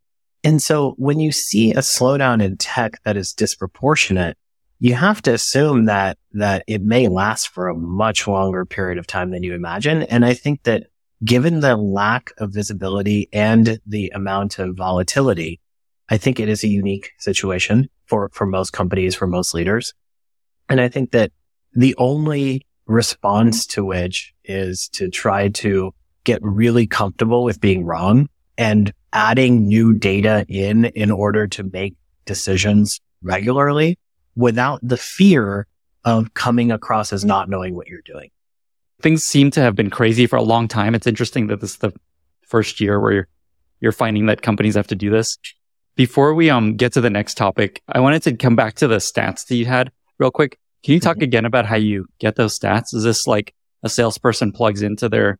And 0.44 0.62
so 0.62 0.94
when 0.96 1.18
you 1.18 1.32
see 1.32 1.72
a 1.72 1.78
slowdown 1.78 2.42
in 2.42 2.56
tech 2.56 3.02
that 3.04 3.16
is 3.16 3.32
disproportionate, 3.32 4.38
you 4.78 4.94
have 4.94 5.20
to 5.22 5.34
assume 5.34 5.86
that, 5.86 6.18
that 6.32 6.62
it 6.68 6.82
may 6.82 7.08
last 7.08 7.48
for 7.48 7.68
a 7.68 7.74
much 7.74 8.28
longer 8.28 8.64
period 8.64 8.98
of 8.98 9.06
time 9.06 9.30
than 9.30 9.42
you 9.42 9.54
imagine. 9.54 10.04
And 10.04 10.24
I 10.24 10.34
think 10.34 10.62
that 10.64 10.84
given 11.24 11.60
the 11.60 11.76
lack 11.76 12.30
of 12.38 12.52
visibility 12.52 13.28
and 13.32 13.80
the 13.86 14.12
amount 14.14 14.58
of 14.58 14.76
volatility, 14.76 15.60
I 16.08 16.18
think 16.18 16.38
it 16.38 16.48
is 16.48 16.62
a 16.62 16.68
unique 16.68 17.10
situation 17.18 17.88
for, 18.04 18.30
for 18.32 18.46
most 18.46 18.72
companies, 18.72 19.14
for 19.14 19.26
most 19.26 19.54
leaders. 19.54 19.94
And 20.68 20.80
I 20.80 20.88
think 20.88 21.12
that 21.12 21.32
the 21.72 21.94
only 21.98 22.66
response 22.86 23.66
to 23.66 23.84
which 23.84 24.34
is 24.44 24.88
to 24.90 25.08
try 25.08 25.48
to 25.48 25.92
get 26.24 26.40
really 26.42 26.86
comfortable 26.86 27.44
with 27.44 27.60
being 27.60 27.84
wrong 27.84 28.28
and 28.58 28.92
adding 29.12 29.66
new 29.66 29.92
data 29.92 30.44
in 30.48 30.86
in 30.86 31.10
order 31.10 31.46
to 31.46 31.62
make 31.62 31.94
decisions 32.24 33.00
regularly 33.22 33.98
without 34.34 34.80
the 34.82 34.96
fear 34.96 35.66
of 36.04 36.34
coming 36.34 36.70
across 36.70 37.12
as 37.12 37.24
not 37.24 37.48
knowing 37.48 37.74
what 37.74 37.88
you're 37.88 38.02
doing. 38.02 38.30
Things 39.02 39.24
seem 39.24 39.50
to 39.52 39.60
have 39.60 39.74
been 39.74 39.90
crazy 39.90 40.26
for 40.26 40.36
a 40.36 40.42
long 40.42 40.68
time. 40.68 40.94
It's 40.94 41.06
interesting 41.06 41.48
that 41.48 41.60
this 41.60 41.72
is 41.72 41.76
the 41.78 41.92
first 42.42 42.80
year 42.80 43.00
where 43.00 43.12
you're, 43.12 43.28
you're 43.80 43.92
finding 43.92 44.26
that 44.26 44.42
companies 44.42 44.74
have 44.74 44.86
to 44.88 44.94
do 44.94 45.10
this. 45.10 45.36
Before 45.96 46.34
we 46.34 46.50
um 46.50 46.76
get 46.76 46.92
to 46.92 47.00
the 47.00 47.10
next 47.10 47.36
topic, 47.36 47.82
I 47.88 48.00
wanted 48.00 48.22
to 48.24 48.36
come 48.36 48.56
back 48.56 48.74
to 48.76 48.88
the 48.88 48.96
stats 48.96 49.46
that 49.46 49.56
you 49.56 49.66
had 49.66 49.90
real 50.18 50.30
quick. 50.30 50.58
Can 50.84 50.94
you 50.94 51.00
talk 51.00 51.16
mm-hmm. 51.16 51.24
again 51.24 51.44
about 51.44 51.66
how 51.66 51.76
you 51.76 52.06
get 52.18 52.36
those 52.36 52.58
stats? 52.58 52.94
Is 52.94 53.02
this 53.02 53.26
like 53.26 53.54
a 53.82 53.88
salesperson 53.88 54.52
plugs 54.52 54.82
into 54.82 55.08
their 55.08 55.38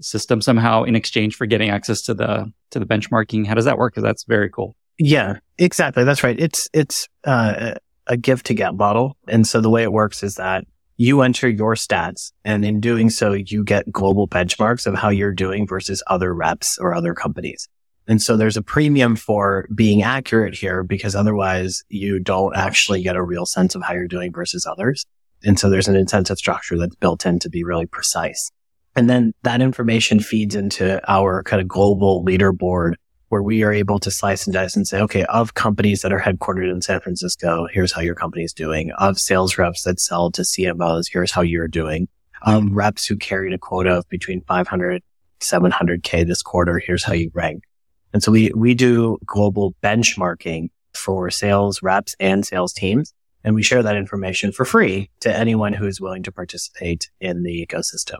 system 0.00 0.40
somehow 0.40 0.84
in 0.84 0.94
exchange 0.94 1.34
for 1.34 1.46
getting 1.46 1.70
access 1.70 2.02
to 2.02 2.14
the 2.14 2.52
to 2.70 2.78
the 2.78 2.86
benchmarking? 2.86 3.46
How 3.46 3.54
does 3.54 3.64
that 3.64 3.78
work? 3.78 3.92
Because 3.92 4.04
that's 4.04 4.24
very 4.24 4.50
cool. 4.50 4.76
Yeah, 4.98 5.38
exactly. 5.58 6.04
That's 6.04 6.24
right. 6.24 6.38
It's 6.38 6.68
it's 6.72 7.08
uh, 7.24 7.74
a 8.06 8.16
give 8.16 8.42
to 8.44 8.54
get 8.54 8.74
model, 8.74 9.16
and 9.28 9.46
so 9.46 9.60
the 9.60 9.70
way 9.70 9.82
it 9.82 9.92
works 9.92 10.22
is 10.22 10.36
that 10.36 10.64
you 10.96 11.22
enter 11.22 11.48
your 11.48 11.74
stats, 11.74 12.32
and 12.44 12.64
in 12.64 12.80
doing 12.80 13.08
so, 13.08 13.32
you 13.32 13.62
get 13.62 13.90
global 13.90 14.26
benchmarks 14.26 14.86
of 14.86 14.94
how 14.94 15.10
you're 15.10 15.32
doing 15.32 15.66
versus 15.66 16.02
other 16.08 16.34
reps 16.34 16.76
or 16.78 16.92
other 16.92 17.14
companies. 17.14 17.68
And 18.08 18.22
so 18.22 18.36
there's 18.36 18.56
a 18.56 18.62
premium 18.62 19.16
for 19.16 19.68
being 19.74 20.02
accurate 20.02 20.54
here 20.54 20.82
because 20.82 21.14
otherwise 21.14 21.84
you 21.90 22.18
don't 22.18 22.56
actually 22.56 23.02
get 23.02 23.16
a 23.16 23.22
real 23.22 23.44
sense 23.44 23.74
of 23.74 23.82
how 23.82 23.92
you're 23.92 24.08
doing 24.08 24.32
versus 24.32 24.66
others. 24.66 25.04
And 25.44 25.60
so 25.60 25.68
there's 25.68 25.88
an 25.88 25.94
incentive 25.94 26.38
structure 26.38 26.78
that's 26.78 26.96
built 26.96 27.26
in 27.26 27.38
to 27.40 27.50
be 27.50 27.62
really 27.62 27.86
precise. 27.86 28.50
And 28.96 29.08
then 29.08 29.34
that 29.42 29.60
information 29.60 30.20
feeds 30.20 30.54
into 30.54 31.00
our 31.08 31.42
kind 31.42 31.60
of 31.60 31.68
global 31.68 32.24
leaderboard 32.24 32.94
where 33.28 33.42
we 33.42 33.62
are 33.62 33.72
able 33.72 33.98
to 33.98 34.10
slice 34.10 34.46
and 34.46 34.54
dice 34.54 34.74
and 34.74 34.88
say, 34.88 35.00
okay, 35.00 35.24
of 35.24 35.52
companies 35.52 36.00
that 36.00 36.12
are 36.12 36.18
headquartered 36.18 36.72
in 36.72 36.80
San 36.80 37.00
Francisco, 37.00 37.68
here's 37.70 37.92
how 37.92 38.00
your 38.00 38.14
company 38.14 38.42
is 38.42 38.54
doing. 38.54 38.90
Of 38.92 39.20
sales 39.20 39.58
reps 39.58 39.82
that 39.82 40.00
sell 40.00 40.30
to 40.30 40.42
CMOs, 40.42 41.12
here's 41.12 41.30
how 41.30 41.42
you're 41.42 41.68
doing. 41.68 42.08
Of 42.42 42.64
reps 42.72 43.04
who 43.04 43.16
carried 43.16 43.52
a 43.52 43.58
quota 43.58 43.98
of 43.98 44.08
between 44.08 44.40
500, 44.42 45.02
700K 45.40 46.26
this 46.26 46.40
quarter, 46.42 46.78
here's 46.78 47.04
how 47.04 47.12
you 47.12 47.30
rank. 47.34 47.64
And 48.12 48.22
so 48.22 48.32
we, 48.32 48.50
we 48.54 48.74
do 48.74 49.18
global 49.26 49.74
benchmarking 49.82 50.70
for 50.94 51.30
sales 51.30 51.82
reps 51.82 52.14
and 52.18 52.46
sales 52.46 52.72
teams. 52.72 53.12
And 53.44 53.54
we 53.54 53.62
share 53.62 53.82
that 53.82 53.96
information 53.96 54.52
for 54.52 54.64
free 54.64 55.10
to 55.20 55.34
anyone 55.34 55.72
who 55.72 55.86
is 55.86 56.00
willing 56.00 56.22
to 56.24 56.32
participate 56.32 57.10
in 57.20 57.44
the 57.44 57.66
ecosystem. 57.66 58.18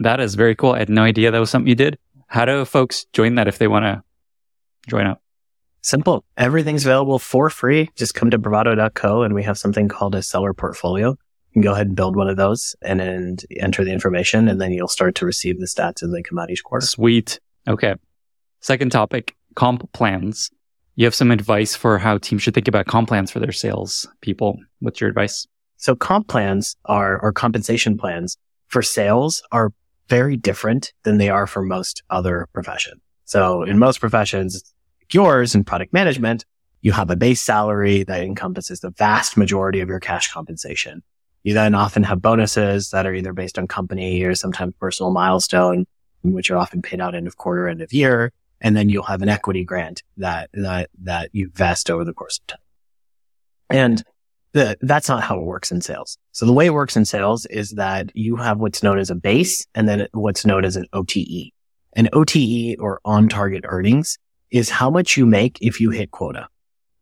That 0.00 0.20
is 0.20 0.34
very 0.34 0.56
cool. 0.56 0.72
I 0.72 0.78
had 0.78 0.88
no 0.88 1.02
idea 1.02 1.30
that 1.30 1.38
was 1.38 1.50
something 1.50 1.68
you 1.68 1.74
did. 1.74 1.98
How 2.26 2.44
do 2.44 2.64
folks 2.64 3.06
join 3.12 3.36
that 3.36 3.46
if 3.46 3.58
they 3.58 3.68
want 3.68 3.84
to 3.84 4.02
join 4.88 5.06
up? 5.06 5.22
Simple. 5.82 6.24
Everything's 6.36 6.84
available 6.84 7.18
for 7.18 7.50
free. 7.50 7.90
Just 7.94 8.14
come 8.14 8.30
to 8.30 8.38
bravado.co 8.38 9.22
and 9.22 9.34
we 9.34 9.42
have 9.42 9.58
something 9.58 9.86
called 9.86 10.14
a 10.14 10.22
seller 10.22 10.54
portfolio. 10.54 11.10
You 11.10 11.52
can 11.52 11.62
go 11.62 11.74
ahead 11.74 11.88
and 11.88 11.94
build 11.94 12.16
one 12.16 12.28
of 12.28 12.36
those 12.36 12.74
and 12.82 12.98
then 12.98 13.36
enter 13.60 13.84
the 13.84 13.92
information 13.92 14.48
and 14.48 14.60
then 14.60 14.72
you'll 14.72 14.88
start 14.88 15.14
to 15.16 15.26
receive 15.26 15.60
the 15.60 15.66
stats 15.66 16.02
as 16.02 16.10
they 16.10 16.22
come 16.22 16.38
out 16.38 16.50
each 16.50 16.64
quarter. 16.64 16.86
Sweet. 16.86 17.38
Okay. 17.68 17.94
Second 18.64 18.92
topic, 18.92 19.36
comp 19.56 19.92
plans. 19.92 20.50
You 20.96 21.04
have 21.04 21.14
some 21.14 21.30
advice 21.30 21.76
for 21.76 21.98
how 21.98 22.16
teams 22.16 22.40
should 22.40 22.54
think 22.54 22.66
about 22.66 22.86
comp 22.86 23.08
plans 23.08 23.30
for 23.30 23.38
their 23.38 23.52
sales 23.52 24.08
people. 24.22 24.58
What's 24.78 25.02
your 25.02 25.10
advice? 25.10 25.46
So 25.76 25.94
comp 25.94 26.28
plans 26.28 26.74
are, 26.86 27.20
or 27.20 27.30
compensation 27.30 27.98
plans 27.98 28.38
for 28.68 28.80
sales 28.80 29.42
are 29.52 29.74
very 30.08 30.38
different 30.38 30.94
than 31.02 31.18
they 31.18 31.28
are 31.28 31.46
for 31.46 31.60
most 31.60 32.04
other 32.08 32.48
professions. 32.54 33.02
So 33.26 33.64
in 33.64 33.78
most 33.78 34.00
professions, 34.00 34.72
yours 35.12 35.54
in 35.54 35.64
product 35.64 35.92
management, 35.92 36.46
you 36.80 36.92
have 36.92 37.10
a 37.10 37.16
base 37.16 37.42
salary 37.42 38.02
that 38.04 38.22
encompasses 38.22 38.80
the 38.80 38.92
vast 38.92 39.36
majority 39.36 39.80
of 39.80 39.90
your 39.90 40.00
cash 40.00 40.32
compensation. 40.32 41.02
You 41.42 41.52
then 41.52 41.74
often 41.74 42.02
have 42.04 42.22
bonuses 42.22 42.88
that 42.92 43.04
are 43.04 43.12
either 43.12 43.34
based 43.34 43.58
on 43.58 43.68
company 43.68 44.22
or 44.22 44.34
sometimes 44.34 44.72
personal 44.80 45.12
milestone, 45.12 45.84
which 46.22 46.50
are 46.50 46.56
often 46.56 46.80
paid 46.80 47.02
out 47.02 47.14
end 47.14 47.26
of 47.26 47.36
quarter, 47.36 47.68
end 47.68 47.82
of 47.82 47.92
year 47.92 48.32
and 48.64 48.74
then 48.74 48.88
you'll 48.88 49.04
have 49.04 49.22
an 49.22 49.28
equity 49.28 49.62
grant 49.62 50.02
that 50.16 50.48
that 50.54 50.90
that 51.02 51.28
you 51.32 51.50
vest 51.54 51.90
over 51.90 52.02
the 52.02 52.14
course 52.14 52.40
of 52.40 52.46
time. 52.48 52.58
And 53.70 54.02
the, 54.54 54.76
that's 54.80 55.08
not 55.08 55.22
how 55.22 55.38
it 55.38 55.44
works 55.44 55.70
in 55.70 55.80
sales. 55.80 56.16
So 56.32 56.46
the 56.46 56.52
way 56.52 56.66
it 56.66 56.72
works 56.74 56.96
in 56.96 57.04
sales 57.04 57.44
is 57.46 57.72
that 57.72 58.10
you 58.14 58.36
have 58.36 58.58
what's 58.58 58.82
known 58.82 58.98
as 58.98 59.10
a 59.10 59.14
base 59.14 59.66
and 59.74 59.88
then 59.88 60.08
what's 60.12 60.46
known 60.46 60.64
as 60.64 60.76
an 60.76 60.86
OTE. 60.92 61.52
An 61.96 62.08
OTE 62.12 62.76
or 62.78 63.00
on 63.04 63.28
target 63.28 63.64
earnings 63.66 64.16
is 64.50 64.70
how 64.70 64.90
much 64.90 65.16
you 65.16 65.26
make 65.26 65.58
if 65.60 65.80
you 65.80 65.90
hit 65.90 66.10
quota. 66.10 66.48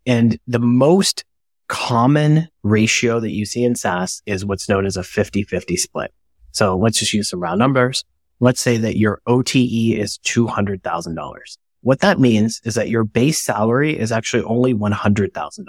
And 0.04 0.38
the 0.46 0.58
most 0.58 1.24
common 1.68 2.48
ratio 2.62 3.20
that 3.20 3.30
you 3.30 3.44
see 3.46 3.64
in 3.64 3.76
SaaS 3.76 4.20
is 4.26 4.44
what's 4.44 4.68
known 4.68 4.84
as 4.84 4.96
a 4.96 5.02
50-50 5.02 5.76
split. 5.76 6.12
So 6.50 6.76
let's 6.76 6.98
just 6.98 7.12
use 7.12 7.30
some 7.30 7.40
round 7.40 7.58
numbers. 7.58 8.04
Let's 8.42 8.60
say 8.60 8.76
that 8.76 8.96
your 8.96 9.22
OTE 9.28 9.54
is 9.54 10.18
$200,000. 10.26 11.36
What 11.82 12.00
that 12.00 12.18
means 12.18 12.60
is 12.64 12.74
that 12.74 12.88
your 12.88 13.04
base 13.04 13.40
salary 13.40 13.96
is 13.96 14.10
actually 14.10 14.42
only 14.42 14.74
$100,000. 14.74 15.64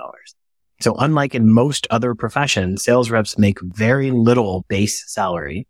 So 0.82 0.96
unlike 0.96 1.36
in 1.36 1.54
most 1.54 1.86
other 1.92 2.16
professions, 2.16 2.84
sales 2.84 3.12
reps 3.12 3.38
make 3.38 3.62
very 3.62 4.10
little 4.10 4.66
base 4.70 5.04
salary, 5.06 5.68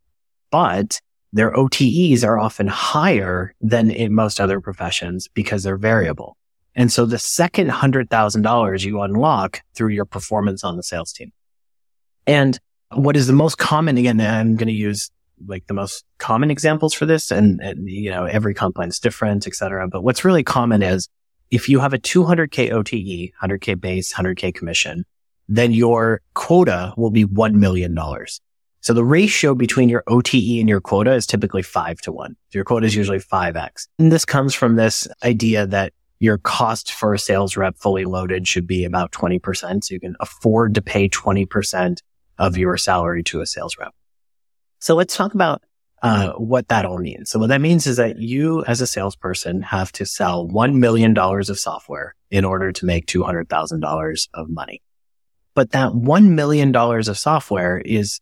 but 0.49 1.01
their 1.33 1.51
OTEs 1.51 2.25
are 2.25 2.39
often 2.39 2.67
higher 2.67 3.53
than 3.59 3.91
in 3.91 4.15
most 4.15 4.39
other 4.39 4.61
professions 4.61 5.27
because 5.27 5.63
they're 5.63 5.75
variable. 5.75 6.37
And 6.73 6.89
so 6.89 7.05
the 7.05 7.19
second 7.19 7.69
$100,000 7.69 8.85
you 8.85 9.01
unlock 9.01 9.59
through 9.75 9.89
your 9.89 10.05
performance 10.05 10.63
on 10.63 10.77
the 10.77 10.83
sales 10.83 11.11
team. 11.11 11.33
And 12.25 12.57
what 12.93 13.17
is 13.17 13.27
the 13.27 13.33
most 13.33 13.57
common, 13.57 13.97
again, 13.97 14.21
I'm 14.21 14.55
going 14.55 14.69
to 14.69 14.73
use 14.73 15.11
like 15.47 15.67
the 15.67 15.73
most 15.73 16.05
common 16.17 16.51
examples 16.51 16.93
for 16.93 17.05
this. 17.05 17.31
And, 17.31 17.59
and 17.61 17.89
you 17.89 18.09
know, 18.09 18.25
every 18.25 18.53
comp 18.53 18.77
is 18.81 18.99
different, 18.99 19.47
et 19.47 19.55
cetera. 19.55 19.87
But 19.87 20.03
what's 20.03 20.25
really 20.25 20.43
common 20.43 20.81
is 20.81 21.07
if 21.51 21.69
you 21.69 21.79
have 21.79 21.93
a 21.93 21.99
200K 21.99 22.71
OTE, 22.71 23.31
100K 23.41 23.79
base, 23.79 24.13
100K 24.13 24.53
commission, 24.53 25.05
then 25.47 25.71
your 25.71 26.21
quota 26.33 26.93
will 26.97 27.11
be 27.11 27.25
$1 27.25 27.53
million. 27.53 27.97
So 28.81 28.93
the 28.93 29.05
ratio 29.05 29.55
between 29.55 29.87
your 29.87 30.03
OTE 30.07 30.59
and 30.59 30.67
your 30.67 30.81
quota 30.81 31.13
is 31.13 31.25
typically 31.25 31.61
five 31.61 32.01
to 32.01 32.11
one. 32.11 32.35
Your 32.51 32.65
quota 32.65 32.85
is 32.85 32.95
usually 32.95 33.19
5x. 33.19 33.87
And 33.97 34.11
this 34.11 34.25
comes 34.25 34.53
from 34.53 34.75
this 34.75 35.07
idea 35.23 35.65
that 35.67 35.93
your 36.19 36.37
cost 36.37 36.91
for 36.91 37.13
a 37.13 37.19
sales 37.19 37.55
rep 37.55 37.77
fully 37.77 38.05
loaded 38.05 38.47
should 38.47 38.67
be 38.67 38.83
about 38.83 39.11
20%. 39.11 39.83
So 39.83 39.93
you 39.93 39.99
can 39.99 40.15
afford 40.19 40.75
to 40.75 40.81
pay 40.81 41.07
20% 41.07 41.99
of 42.37 42.57
your 42.57 42.77
salary 42.77 43.23
to 43.23 43.41
a 43.41 43.45
sales 43.45 43.77
rep. 43.77 43.93
So 44.83 44.95
let's 44.95 45.15
talk 45.15 45.33
about 45.33 45.63
uh, 46.01 46.33
what 46.33 46.67
that 46.67 46.83
all 46.85 46.97
means. 46.97 47.29
So 47.29 47.39
what 47.39 47.47
that 47.47 47.61
means 47.61 47.87
is 47.87 47.95
that 47.95 48.17
you 48.17 48.65
as 48.65 48.81
a 48.81 48.85
salesperson 48.85 49.61
have 49.61 49.93
to 49.93 50.05
sell 50.05 50.45
$1 50.45 50.73
million 50.73 51.17
of 51.17 51.57
software 51.57 52.15
in 52.29 52.43
order 52.43 52.73
to 52.73 52.85
make 52.85 53.05
$200,000 53.05 54.27
of 54.33 54.49
money. 54.49 54.81
But 55.55 55.71
that 55.71 55.93
$1 55.93 56.31
million 56.31 56.75
of 56.75 57.17
software 57.17 57.77
is 57.77 58.19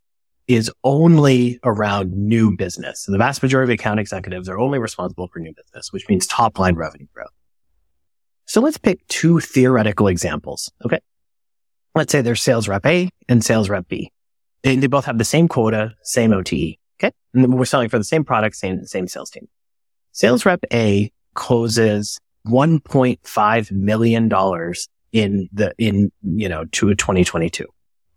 is 0.48 0.72
only 0.84 1.58
around 1.64 2.14
new 2.14 2.56
business. 2.56 3.06
So 3.06 3.12
the 3.12 3.18
vast 3.18 3.42
majority 3.42 3.74
of 3.74 3.80
account 3.80 4.00
executives 4.00 4.48
are 4.48 4.60
only 4.60 4.78
responsible 4.78 5.30
for 5.30 5.40
new 5.40 5.54
business, 5.56 5.92
which 5.92 6.08
means 6.10 6.28
top 6.28 6.60
line 6.60 6.76
revenue 6.76 7.08
growth. 7.12 7.30
So 8.46 8.62
let's 8.62 8.78
pick 8.78 9.08
two 9.08 9.40
theoretical 9.40 10.08
examples. 10.08 10.72
Okay. 10.86 11.00
Let's 11.96 12.12
say 12.12 12.22
there's 12.22 12.44
sales 12.44 12.68
rep 12.68 12.86
A 12.86 13.10
and 13.28 13.44
sales 13.44 13.68
rep 13.68 13.88
B. 13.88 14.12
And 14.64 14.82
they 14.82 14.88
both 14.88 15.06
have 15.06 15.18
the 15.18 15.24
same 15.24 15.48
quota, 15.48 15.94
same 16.04 16.34
OTE. 16.34 16.78
Okay. 17.00 17.12
And 17.34 17.58
we're 17.58 17.66
selling 17.66 17.90
for 17.90 17.98
the 17.98 18.04
same 18.04 18.24
product, 18.24 18.56
same, 18.56 18.86
same 18.86 19.08
sales 19.08 19.30
team. 19.30 19.48
Sales 20.12 20.46
rep 20.46 20.64
A 20.72 21.12
closes 21.34 22.20
$1.5 22.48 23.72
million 23.72 24.32
in 25.12 25.50
the, 25.52 25.74
in, 25.78 26.12
you 26.24 26.50
know, 26.50 26.66
to 26.66 26.94
2022. 26.94 27.66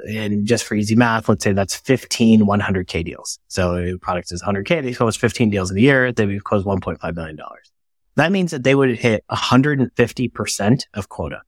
And 0.09 0.47
just 0.47 0.65
for 0.65 0.75
easy 0.75 0.97
math, 0.97 1.29
let's 1.29 1.45
say 1.45 1.53
that's 1.53 1.77
15 1.77 2.43
100K 2.43 3.05
deals. 3.05 3.39
So 3.49 3.77
the 3.77 3.99
product 3.99 4.33
is 4.33 4.43
100K. 4.43 4.83
They 4.83 4.93
close 4.93 5.17
15 5.17 5.51
deals 5.51 5.71
in 5.71 5.79
a 5.79 5.81
year. 5.81 6.13
They 6.13 6.39
close 6.39 6.65
$1.5 6.65 7.15
million. 7.15 7.39
That 8.17 8.33
means 8.33 8.51
that 8.51 8.65
they 8.65 8.75
would 8.75 8.99
hit 8.99 9.25
150% 9.31 10.83
of 10.95 11.09
quota. 11.09 11.43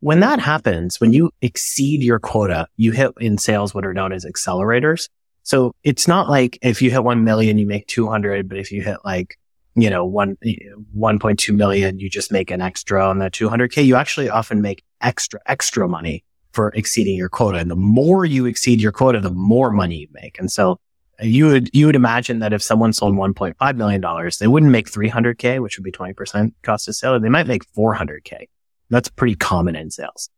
When 0.00 0.20
that 0.20 0.40
happens, 0.40 1.00
when 1.00 1.12
you 1.12 1.30
exceed 1.40 2.02
your 2.02 2.18
quota, 2.18 2.66
you 2.76 2.92
hit 2.92 3.12
in 3.18 3.38
sales 3.38 3.74
what 3.74 3.86
are 3.86 3.94
known 3.94 4.12
as 4.12 4.24
accelerators. 4.24 5.08
So 5.42 5.74
it's 5.84 6.06
not 6.06 6.28
like 6.28 6.58
if 6.60 6.82
you 6.82 6.90
hit 6.90 7.02
1 7.02 7.24
million, 7.24 7.56
you 7.56 7.66
make 7.66 7.86
200, 7.86 8.48
but 8.48 8.58
if 8.58 8.72
you 8.72 8.82
hit 8.82 8.98
like, 9.04 9.38
you 9.74 9.88
know, 9.90 10.04
one, 10.04 10.36
1.2 10.44 11.54
million, 11.54 11.98
you 11.98 12.10
just 12.10 12.32
make 12.32 12.50
an 12.50 12.60
extra 12.60 13.06
on 13.06 13.18
that 13.20 13.32
200K. 13.32 13.84
You 13.84 13.96
actually 13.96 14.28
often 14.28 14.60
make 14.60 14.82
extra, 15.00 15.40
extra 15.46 15.88
money 15.88 16.24
for 16.52 16.70
exceeding 16.70 17.16
your 17.16 17.28
quota. 17.28 17.58
And 17.58 17.70
the 17.70 17.76
more 17.76 18.24
you 18.24 18.46
exceed 18.46 18.80
your 18.80 18.92
quota, 18.92 19.20
the 19.20 19.30
more 19.30 19.70
money 19.70 19.96
you 19.96 20.08
make. 20.12 20.38
And 20.38 20.50
so 20.50 20.78
you 21.20 21.46
would, 21.46 21.70
you 21.74 21.86
would 21.86 21.96
imagine 21.96 22.40
that 22.40 22.52
if 22.52 22.62
someone 22.62 22.92
sold 22.92 23.14
$1.5 23.14 23.76
million, 23.76 24.30
they 24.40 24.46
wouldn't 24.46 24.72
make 24.72 24.90
300K, 24.90 25.62
which 25.62 25.78
would 25.78 25.84
be 25.84 25.92
20% 25.92 26.52
cost 26.62 26.88
of 26.88 26.96
sale. 26.96 27.18
They 27.20 27.28
might 27.28 27.46
make 27.46 27.70
400K. 27.72 28.46
That's 28.90 29.08
pretty 29.08 29.34
common 29.34 29.76
in 29.76 29.90
sales. 29.90 30.30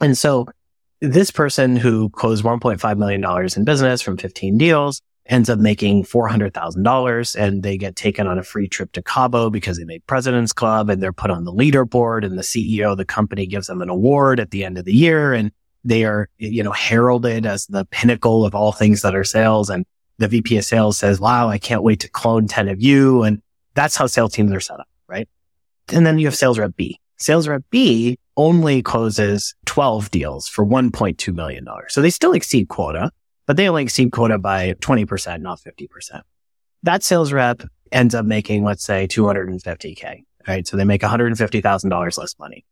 And 0.00 0.16
so 0.16 0.46
this 1.00 1.30
person 1.30 1.76
who 1.76 2.10
closed 2.10 2.44
$1.5 2.44 2.98
million 2.98 3.48
in 3.56 3.64
business 3.64 4.02
from 4.02 4.16
15 4.16 4.58
deals 4.58 5.02
ends 5.28 5.50
up 5.50 5.58
making 5.58 6.04
$400,000 6.04 7.36
and 7.36 7.62
they 7.62 7.76
get 7.76 7.96
taken 7.96 8.26
on 8.26 8.38
a 8.38 8.42
free 8.42 8.68
trip 8.68 8.92
to 8.92 9.02
Cabo 9.02 9.50
because 9.50 9.76
they 9.76 9.84
made 9.84 10.06
president's 10.06 10.52
club 10.52 10.88
and 10.88 11.02
they're 11.02 11.12
put 11.12 11.30
on 11.30 11.44
the 11.44 11.52
leaderboard 11.52 12.24
and 12.24 12.38
the 12.38 12.42
CEO 12.42 12.92
of 12.92 12.98
the 12.98 13.04
company 13.04 13.46
gives 13.46 13.66
them 13.66 13.82
an 13.82 13.88
award 13.88 14.40
at 14.40 14.50
the 14.50 14.64
end 14.64 14.78
of 14.78 14.84
the 14.84 14.94
year. 14.94 15.32
And 15.32 15.50
they 15.84 16.04
are, 16.04 16.28
you 16.38 16.62
know, 16.62 16.72
heralded 16.72 17.46
as 17.46 17.66
the 17.66 17.84
pinnacle 17.86 18.44
of 18.44 18.54
all 18.54 18.72
things 18.72 19.02
that 19.02 19.14
are 19.14 19.24
sales. 19.24 19.68
And 19.68 19.84
the 20.18 20.28
VP 20.28 20.58
of 20.58 20.64
sales 20.64 20.96
says, 20.96 21.20
wow, 21.20 21.48
I 21.48 21.58
can't 21.58 21.82
wait 21.82 22.00
to 22.00 22.08
clone 22.08 22.46
10 22.46 22.68
of 22.68 22.80
you. 22.80 23.22
And 23.22 23.42
that's 23.74 23.96
how 23.96 24.06
sales 24.06 24.32
teams 24.32 24.52
are 24.52 24.60
set 24.60 24.80
up, 24.80 24.88
right? 25.08 25.28
And 25.92 26.06
then 26.06 26.18
you 26.18 26.26
have 26.26 26.36
sales 26.36 26.58
rep 26.58 26.76
B. 26.76 27.00
Sales 27.18 27.48
rep 27.48 27.62
B 27.70 28.18
only 28.36 28.82
closes 28.82 29.54
12 29.64 30.10
deals 30.10 30.48
for 30.48 30.64
$1.2 30.64 31.34
million. 31.34 31.66
So 31.88 32.02
they 32.02 32.10
still 32.10 32.32
exceed 32.32 32.68
quota, 32.68 33.10
but 33.46 33.56
they 33.56 33.68
only 33.68 33.84
exceed 33.84 34.12
quota 34.12 34.38
by 34.38 34.74
20%, 34.74 35.40
not 35.40 35.60
50%. 35.60 36.20
That 36.82 37.02
sales 37.02 37.32
rep 37.32 37.62
ends 37.90 38.14
up 38.14 38.26
making, 38.26 38.64
let's 38.64 38.84
say 38.84 39.06
250K, 39.06 40.24
right? 40.46 40.66
So 40.66 40.76
they 40.76 40.84
make 40.84 41.00
$150,000 41.00 42.18
less 42.18 42.38
money. 42.38 42.64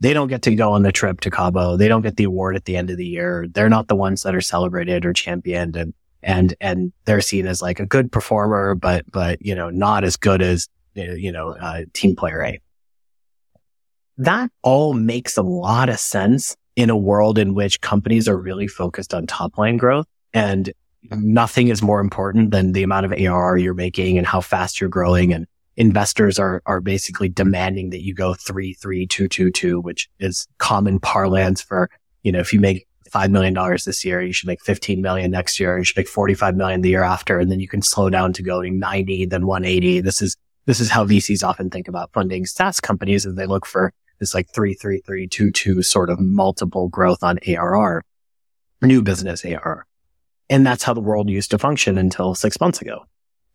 They 0.00 0.12
don't 0.12 0.28
get 0.28 0.42
to 0.42 0.54
go 0.54 0.72
on 0.72 0.84
the 0.84 0.92
trip 0.92 1.20
to 1.22 1.30
Cabo. 1.30 1.76
They 1.76 1.88
don't 1.88 2.02
get 2.02 2.16
the 2.16 2.24
award 2.24 2.54
at 2.54 2.66
the 2.66 2.76
end 2.76 2.90
of 2.90 2.96
the 2.96 3.06
year. 3.06 3.46
They're 3.50 3.68
not 3.68 3.88
the 3.88 3.96
ones 3.96 4.22
that 4.22 4.34
are 4.34 4.40
celebrated 4.40 5.04
or 5.04 5.12
championed 5.12 5.74
and, 5.74 5.92
and, 6.22 6.54
and 6.60 6.92
they're 7.04 7.20
seen 7.20 7.46
as 7.46 7.60
like 7.60 7.80
a 7.80 7.86
good 7.86 8.12
performer, 8.12 8.76
but, 8.76 9.10
but, 9.10 9.44
you 9.44 9.56
know, 9.56 9.70
not 9.70 10.04
as 10.04 10.16
good 10.16 10.40
as, 10.40 10.68
you 10.94 11.32
know, 11.32 11.50
uh, 11.50 11.82
team 11.94 12.14
player 12.14 12.44
A. 12.44 12.60
That 14.18 14.50
all 14.62 14.94
makes 14.94 15.36
a 15.36 15.42
lot 15.42 15.88
of 15.88 15.98
sense 15.98 16.56
in 16.74 16.90
a 16.90 16.96
world 16.96 17.38
in 17.38 17.54
which 17.54 17.80
companies 17.80 18.28
are 18.28 18.36
really 18.36 18.66
focused 18.66 19.14
on 19.14 19.26
top 19.26 19.56
line 19.58 19.76
growth 19.76 20.06
and 20.34 20.72
nothing 21.10 21.68
is 21.68 21.82
more 21.82 22.00
important 22.00 22.50
than 22.50 22.72
the 22.72 22.82
amount 22.82 23.06
of 23.06 23.12
ARR 23.12 23.56
you're 23.56 23.74
making 23.74 24.18
and 24.18 24.26
how 24.26 24.40
fast 24.40 24.80
you're 24.80 24.90
growing. 24.90 25.32
And 25.32 25.46
investors 25.76 26.38
are, 26.38 26.62
are 26.66 26.80
basically 26.80 27.28
demanding 27.28 27.90
that 27.90 28.02
you 28.02 28.12
go 28.12 28.34
three, 28.34 28.74
three, 28.74 29.06
two, 29.06 29.28
two, 29.28 29.50
two, 29.50 29.80
which 29.80 30.08
is 30.18 30.48
common 30.58 30.98
parlance 30.98 31.62
for, 31.62 31.88
you 32.24 32.32
know, 32.32 32.40
if 32.40 32.52
you 32.52 32.58
make 32.58 32.86
$5 33.10 33.30
million 33.30 33.54
this 33.86 34.04
year, 34.04 34.20
you 34.20 34.32
should 34.32 34.48
make 34.48 34.62
15 34.62 35.00
million 35.00 35.30
next 35.30 35.58
year. 35.60 35.78
You 35.78 35.84
should 35.84 35.96
make 35.96 36.08
45 36.08 36.56
million 36.56 36.82
the 36.82 36.90
year 36.90 37.04
after. 37.04 37.38
And 37.38 37.50
then 37.50 37.60
you 37.60 37.68
can 37.68 37.82
slow 37.82 38.10
down 38.10 38.32
to 38.34 38.42
going 38.42 38.78
90, 38.80 39.26
then 39.26 39.46
180. 39.46 40.00
This 40.00 40.20
is, 40.20 40.36
this 40.66 40.80
is 40.80 40.90
how 40.90 41.06
VCs 41.06 41.42
often 41.42 41.70
think 41.70 41.88
about 41.88 42.12
funding 42.12 42.44
SaaS 42.44 42.80
companies 42.80 43.24
as 43.24 43.36
they 43.36 43.46
look 43.46 43.64
for 43.64 43.92
this 44.18 44.34
like 44.34 44.48
three, 44.52 44.74
three, 44.74 45.00
three, 45.00 45.26
two, 45.26 45.50
two 45.50 45.82
sort 45.82 46.10
of 46.10 46.20
multiple 46.20 46.88
growth 46.88 47.22
on 47.22 47.38
ARR, 47.46 48.04
new 48.82 49.02
business 49.02 49.44
ARR. 49.44 49.86
And 50.50 50.66
that's 50.66 50.82
how 50.82 50.94
the 50.94 51.00
world 51.00 51.28
used 51.28 51.50
to 51.50 51.58
function 51.58 51.98
until 51.98 52.34
six 52.34 52.60
months 52.60 52.80
ago. 52.80 53.04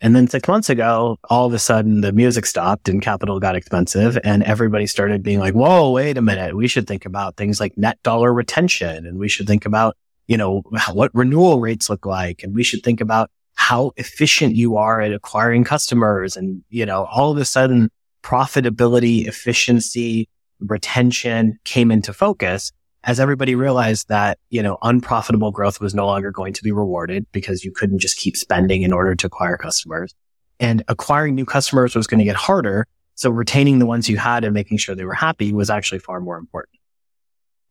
And 0.03 0.15
then 0.15 0.27
six 0.27 0.49
months 0.49 0.69
ago, 0.69 1.17
all 1.29 1.45
of 1.45 1.53
a 1.53 1.59
sudden 1.59 2.01
the 2.01 2.11
music 2.11 2.45
stopped 2.45 2.89
and 2.89 3.01
capital 3.01 3.39
got 3.39 3.55
expensive 3.55 4.17
and 4.23 4.43
everybody 4.43 4.85
started 4.85 5.23
being 5.23 5.39
like, 5.39 5.53
whoa, 5.53 5.91
wait 5.91 6.17
a 6.17 6.21
minute. 6.21 6.57
We 6.57 6.67
should 6.67 6.87
think 6.87 7.05
about 7.05 7.37
things 7.37 7.61
like 7.61 7.77
net 7.77 8.03
dollar 8.03 8.33
retention 8.33 9.05
and 9.05 9.17
we 9.17 9.29
should 9.29 9.47
think 9.47 9.65
about, 9.65 9.95
you 10.27 10.35
know, 10.35 10.61
what 10.91 11.11
renewal 11.13 11.61
rates 11.61 11.89
look 11.89 12.05
like. 12.05 12.43
And 12.43 12.53
we 12.53 12.63
should 12.63 12.83
think 12.83 12.99
about 12.99 13.31
how 13.55 13.91
efficient 13.95 14.55
you 14.55 14.75
are 14.75 14.99
at 14.99 15.13
acquiring 15.13 15.63
customers. 15.63 16.35
And, 16.35 16.63
you 16.69 16.85
know, 16.85 17.05
all 17.05 17.31
of 17.31 17.37
a 17.37 17.45
sudden 17.45 17.89
profitability, 18.23 19.25
efficiency, 19.25 20.27
retention 20.65 21.59
came 21.63 21.91
into 21.91 22.13
focus 22.13 22.71
as 23.03 23.19
everybody 23.19 23.53
realized 23.55 24.07
that, 24.07 24.39
you 24.49 24.63
know, 24.63 24.77
unprofitable 24.81 25.51
growth 25.51 25.81
was 25.81 25.93
no 25.93 26.05
longer 26.05 26.31
going 26.31 26.53
to 26.53 26.63
be 26.63 26.71
rewarded 26.71 27.25
because 27.31 27.63
you 27.63 27.71
couldn't 27.71 27.99
just 27.99 28.17
keep 28.17 28.37
spending 28.37 28.81
in 28.83 28.93
order 28.93 29.13
to 29.13 29.27
acquire 29.27 29.57
customers 29.57 30.13
and 30.59 30.83
acquiring 30.87 31.35
new 31.35 31.45
customers 31.45 31.95
was 31.95 32.07
going 32.07 32.19
to 32.19 32.25
get 32.25 32.35
harder. 32.35 32.87
So 33.15 33.29
retaining 33.29 33.79
the 33.79 33.85
ones 33.85 34.09
you 34.09 34.17
had 34.17 34.43
and 34.43 34.53
making 34.53 34.77
sure 34.77 34.95
they 34.95 35.05
were 35.05 35.13
happy 35.13 35.51
was 35.53 35.69
actually 35.69 35.99
far 35.99 36.21
more 36.21 36.37
important. 36.37 36.79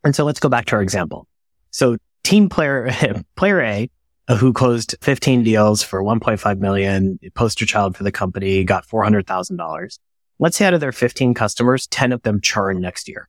And 0.05 0.15
so 0.15 0.25
let's 0.25 0.41
go 0.41 0.49
back 0.49 0.67
to 0.67 0.77
our 0.77 0.83
example. 0.83 1.27
So 1.71 1.97
team 2.23 2.49
player, 2.49 2.91
player 3.37 3.61
A, 3.63 3.91
uh, 4.29 4.37
who 4.37 4.53
closed 4.53 4.95
15 5.01 5.43
deals 5.43 5.83
for 5.83 6.03
1.5 6.03 6.59
million, 6.59 7.19
poster 7.35 7.67
child 7.67 7.97
for 7.97 8.05
the 8.05 8.13
company, 8.13 8.63
got 8.65 8.87
$400,000. 8.87 9.99
Let's 10.39 10.57
say 10.57 10.65
out 10.67 10.75
of 10.75 10.81
their 10.81 10.93
15 10.93 11.35
customers, 11.35 11.87
10 11.87 12.13
of 12.13 12.23
them 12.23 12.41
churn 12.41 12.81
next 12.81 13.09
year 13.09 13.29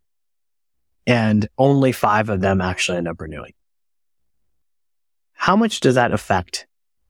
and 1.05 1.47
only 1.57 1.91
five 1.91 2.29
of 2.29 2.41
them 2.41 2.61
actually 2.61 2.97
end 2.97 3.07
up 3.07 3.19
renewing. 3.19 3.53
How 5.33 5.55
much 5.55 5.79
does 5.79 5.95
that 5.95 6.13
affect 6.13 6.67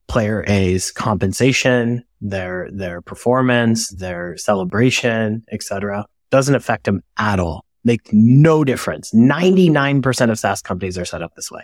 player 0.08 0.44
A's 0.46 0.90
compensation, 0.90 2.04
their, 2.20 2.68
their 2.72 3.00
performance, 3.00 3.88
their 3.90 4.36
celebration, 4.36 5.44
etc.? 5.52 6.06
Doesn't 6.30 6.54
affect 6.54 6.84
them 6.84 7.02
at 7.16 7.38
all. 7.38 7.64
Make 7.84 8.12
no 8.12 8.64
difference. 8.64 9.12
99% 9.12 10.30
of 10.30 10.38
SaaS 10.38 10.62
companies 10.62 10.98
are 10.98 11.04
set 11.04 11.22
up 11.22 11.34
this 11.36 11.50
way, 11.50 11.62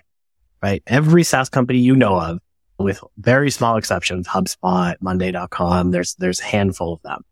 right? 0.62 0.82
Every 0.86 1.24
SaaS 1.24 1.48
company 1.48 1.78
you 1.78 1.96
know 1.96 2.20
of, 2.20 2.38
with 2.78 3.00
very 3.18 3.50
small 3.50 3.76
exceptions, 3.76 4.28
HubSpot, 4.28 4.94
Monday.com, 5.00 5.90
there's, 5.90 6.14
there's 6.14 6.40
a 6.40 6.44
handful 6.44 6.92
of 6.92 7.02
them. 7.02 7.24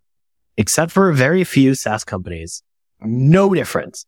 Except 0.59 0.91
for 0.91 1.09
a 1.09 1.15
very 1.15 1.45
few 1.45 1.77
SaaS 1.77 2.03
companies, 2.03 2.65
no 3.01 3.55
difference 3.55 4.05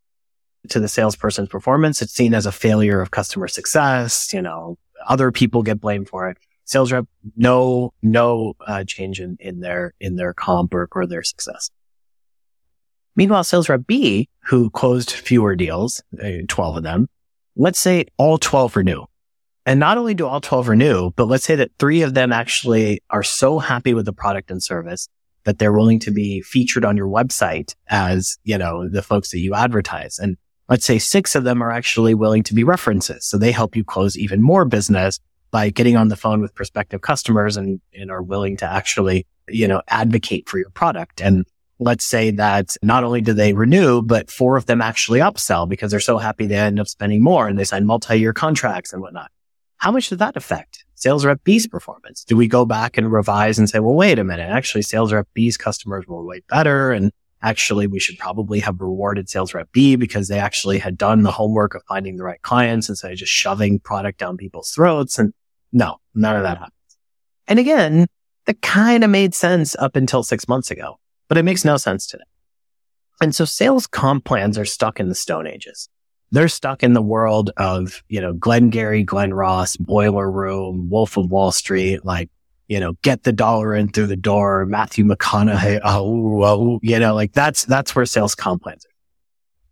to 0.69 0.81
the 0.81 0.89
salesperson's 0.89 1.49
performance. 1.49 2.03
It's 2.03 2.13
seen 2.13 2.35
as 2.35 2.45
a 2.45 2.51
failure 2.51 3.01
of 3.01 3.13
customer 3.13 3.47
success. 3.47 4.33
You 4.33 4.43
know, 4.43 4.77
other 5.07 5.31
people 5.31 5.63
get 5.63 5.81
blamed 5.81 6.09
for 6.09 6.29
it. 6.29 6.39
Sales 6.65 6.91
rep, 6.91 7.07
no, 7.37 7.93
no 8.03 8.55
uh, 8.67 8.83
change 8.83 9.21
in, 9.21 9.37
in 9.39 9.61
their, 9.61 9.95
in 10.01 10.17
their 10.17 10.35
comp 10.35 10.75
or, 10.75 10.89
or 10.91 11.07
their 11.07 11.23
success. 11.23 11.71
Meanwhile, 13.15 13.45
sales 13.45 13.69
rep 13.69 13.87
B, 13.87 14.29
who 14.47 14.71
closed 14.71 15.13
fewer 15.13 15.55
deals, 15.55 16.03
uh, 16.21 16.43
12 16.49 16.79
of 16.79 16.83
them, 16.83 17.09
let's 17.55 17.79
say 17.79 18.07
all 18.19 18.39
12 18.39 18.75
renew. 18.75 19.05
And 19.67 19.79
not 19.79 19.99
only 19.99 20.15
do 20.15 20.27
all 20.27 20.41
12 20.41 20.67
renew, 20.67 21.11
but 21.13 21.27
let's 21.27 21.45
say 21.45 21.55
that 21.55 21.71
three 21.79 22.03
of 22.03 22.15
them 22.15 22.33
actually 22.33 23.03
are 23.09 23.23
so 23.23 23.61
happy 23.61 23.95
with 23.95 24.05
the 24.05 24.13
product 24.13 24.51
and 24.51 24.61
service 24.61 25.09
that 25.45 25.59
they're 25.59 25.73
willing 25.73 25.99
to 26.01 26.11
be 26.11 26.43
featured 26.43 26.85
on 26.85 26.97
your 26.97 27.09
website 27.09 27.75
as, 27.89 28.39
you 28.45 28.59
know, 28.59 28.89
the 28.89 29.03
folks 29.03 29.31
that 29.31 29.39
you 29.39 29.55
advertise. 29.55 30.19
And 30.19 30.37
let's 30.69 30.85
say 30.85 30.99
six 30.99 31.35
of 31.35 31.45
them 31.45 31.63
are 31.63 31.71
actually 31.71 32.15
willing 32.15 32.43
to 32.45 32.55
be 32.55 32.65
references. 32.65 33.27
So 33.27 33.39
they 33.39 33.53
help 33.53 33.77
you 33.77 33.85
close 33.85 34.17
even 34.17 34.43
more 34.43 34.65
business 34.65 35.19
by 35.51 35.71
getting 35.71 35.97
on 35.97 36.09
the 36.09 36.17
phone 36.17 36.41
with 36.41 36.55
prospective 36.55 37.01
customers 37.01 37.57
and, 37.57 37.81
and 37.93 38.11
are 38.11 38.23
willing 38.23 38.57
to 38.59 38.67
actually, 38.67 39.27
you 39.49 39.67
know, 39.67 39.83
advocate 39.89 40.49
for 40.49 40.59
your 40.59 40.71
product. 40.71 41.21
And 41.21 41.45
let's 41.81 42.05
say 42.05 42.31
that 42.33 42.77
not 42.83 43.03
only 43.03 43.21
do 43.21 43.33
they 43.33 43.53
renew, 43.53 44.03
but 44.03 44.31
four 44.31 44.57
of 44.57 44.67
them 44.67 44.81
actually 44.81 45.19
upsell 45.19 45.69
because 45.69 45.91
they're 45.91 45.99
so 45.99 46.19
happy 46.19 46.47
they 46.47 46.57
end 46.57 46.79
up 46.79 46.87
spending 46.87 47.23
more 47.23 47.49
and 47.49 47.59
they 47.59 47.65
sign 47.65 47.87
multi-year 47.87 48.33
contracts 48.33 48.93
and 48.93 49.03
whatnot. 49.03 49.31
How 49.79 49.91
much 49.91 50.11
does 50.11 50.19
that 50.19 50.37
affect 50.37 50.85
sales 51.01 51.25
rep 51.25 51.43
B's 51.45 51.67
performance? 51.67 52.25
Do 52.25 52.37
we 52.37 52.49
go 52.49 52.65
back 52.65 52.97
and 52.97 53.13
revise 53.13 53.59
and 53.59 53.69
say, 53.69 53.81
well, 53.81 53.95
wait 53.95 54.19
a 54.19 54.25
minute, 54.25 54.49
actually 54.49 54.83
sales 54.83 55.13
rep 55.13 55.29
B's 55.35 55.57
customers 55.57 56.07
were 56.07 56.25
way 56.25 56.43
better. 56.49 56.93
And 56.93 57.13
actually 57.43 57.87
we 57.87 58.01
should 58.01 58.19
probably 58.19 58.61
have 58.61 58.81
rewarded 58.81 59.29
sales 59.29 59.55
rep 59.55 59.71
B 59.73 59.97
because 59.97 60.29
they 60.29 60.39
actually 60.39 60.79
had 60.79 60.99
done 60.99 61.23
the 61.23 61.33
homework 61.33 61.75
of 61.75 61.83
finding 61.89 62.17
the 62.17 62.25
right 62.25 62.43
clients 62.43 62.89
instead 62.89 63.13
of 63.13 63.19
just 63.19 63.33
shoving 63.33 63.81
product 63.81 64.19
down 64.19 64.37
people's 64.37 64.71
throats. 64.71 65.19
And 65.19 65.33
no, 65.73 65.97
none 66.15 66.37
of 66.37 66.43
that 66.43 66.59
happens. 66.59 66.75
And 67.49 67.59
again, 67.59 68.07
that 68.47 68.63
kind 68.63 69.05
of 69.05 69.11
made 69.11 69.35
sense 69.35 69.75
up 69.77 69.97
until 69.97 70.23
six 70.23 70.49
months 70.49 70.71
ago 70.71 71.01
but 71.31 71.39
it 71.39 71.45
makes 71.45 71.65
no 71.65 71.79
sense 71.79 72.09
today. 72.09 72.25
And 73.23 73.35
so 73.35 73.45
sales 73.45 73.87
comp 73.87 74.25
plans 74.25 74.59
are 74.59 74.65
stuck 74.65 74.99
in 74.99 75.09
the 75.09 75.15
stone 75.15 75.47
ages. 75.47 75.89
They're 76.33 76.49
stuck 76.49 76.83
in 76.83 76.93
the 76.93 77.03
world 77.03 77.51
of, 77.57 78.03
you 78.09 78.21
know, 78.21 78.33
Glengarry, 78.33 79.03
Glen 79.03 79.35
Ross, 79.35 79.77
Boiler 79.77 80.31
Room, 80.31 80.89
Wolf 80.89 81.17
of 81.17 81.31
Wall 81.31 81.51
Street, 81.51 82.05
like, 82.05 82.31
you 82.69 82.79
know, 82.79 82.93
get 83.03 83.25
the 83.25 83.33
dollar 83.33 83.75
in 83.75 83.89
through 83.89 84.07
the 84.07 84.17
door, 84.17 84.65
Matthew 84.67 85.05
McConaughey. 85.05 85.81
Oh, 85.85 86.43
oh, 86.45 86.81
you 86.83 86.99
know, 87.01 87.15
like 87.15 87.33
that's, 87.33 87.65
that's 87.65 87.97
where 87.97 88.07
sales 88.07 88.37
comp 88.37 88.63
plans 88.63 88.87
are. 88.87 88.91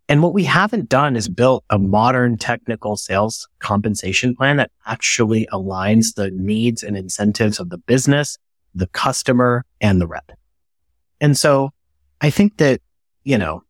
And 0.09 0.23
what 0.23 0.33
we 0.33 0.43
haven't 0.43 0.89
done 0.89 1.15
is 1.15 1.29
built 1.29 1.63
a 1.69 1.77
modern 1.77 2.35
technical 2.37 2.97
sales 2.97 3.47
compensation 3.59 4.35
plan 4.35 4.57
that 4.57 4.71
actually 4.87 5.47
aligns 5.53 6.15
the 6.15 6.31
needs 6.31 6.81
and 6.81 6.97
incentives 6.97 7.59
of 7.59 7.69
the 7.69 7.77
business, 7.77 8.37
the 8.73 8.87
customer 8.87 9.65
and 9.79 10.01
the 10.01 10.07
rep. 10.07 10.31
And 11.21 11.37
so 11.37 11.73
I 12.21 12.31
think 12.31 12.57
that, 12.57 12.81
you 13.23 13.37
know, 13.37 13.63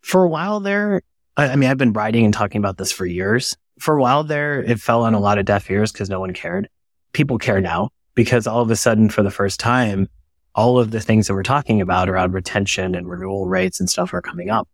for 0.00 0.24
a 0.24 0.28
while 0.28 0.58
there, 0.58 1.02
I, 1.36 1.48
I 1.48 1.56
mean, 1.56 1.70
I've 1.70 1.78
been 1.78 1.92
writing 1.92 2.24
and 2.24 2.34
talking 2.34 2.58
about 2.58 2.78
this 2.78 2.92
for 2.92 3.06
years. 3.06 3.56
For 3.78 3.96
a 3.96 4.00
while 4.00 4.24
there, 4.24 4.62
it 4.62 4.80
fell 4.80 5.02
on 5.02 5.14
a 5.14 5.20
lot 5.20 5.38
of 5.38 5.44
deaf 5.44 5.70
ears 5.70 5.92
because 5.92 6.08
no 6.08 6.20
one 6.20 6.32
cared. 6.32 6.68
People 7.12 7.38
care 7.38 7.60
now 7.60 7.90
because 8.14 8.46
all 8.46 8.62
of 8.62 8.70
a 8.70 8.76
sudden, 8.76 9.10
for 9.10 9.22
the 9.22 9.30
first 9.30 9.60
time, 9.60 10.08
all 10.54 10.78
of 10.78 10.90
the 10.90 11.00
things 11.00 11.26
that 11.26 11.34
we're 11.34 11.42
talking 11.42 11.82
about 11.82 12.08
around 12.08 12.32
retention 12.32 12.94
and 12.94 13.08
renewal 13.08 13.46
rates 13.46 13.78
and 13.78 13.90
stuff 13.90 14.14
are 14.14 14.22
coming 14.22 14.48
up. 14.48 14.66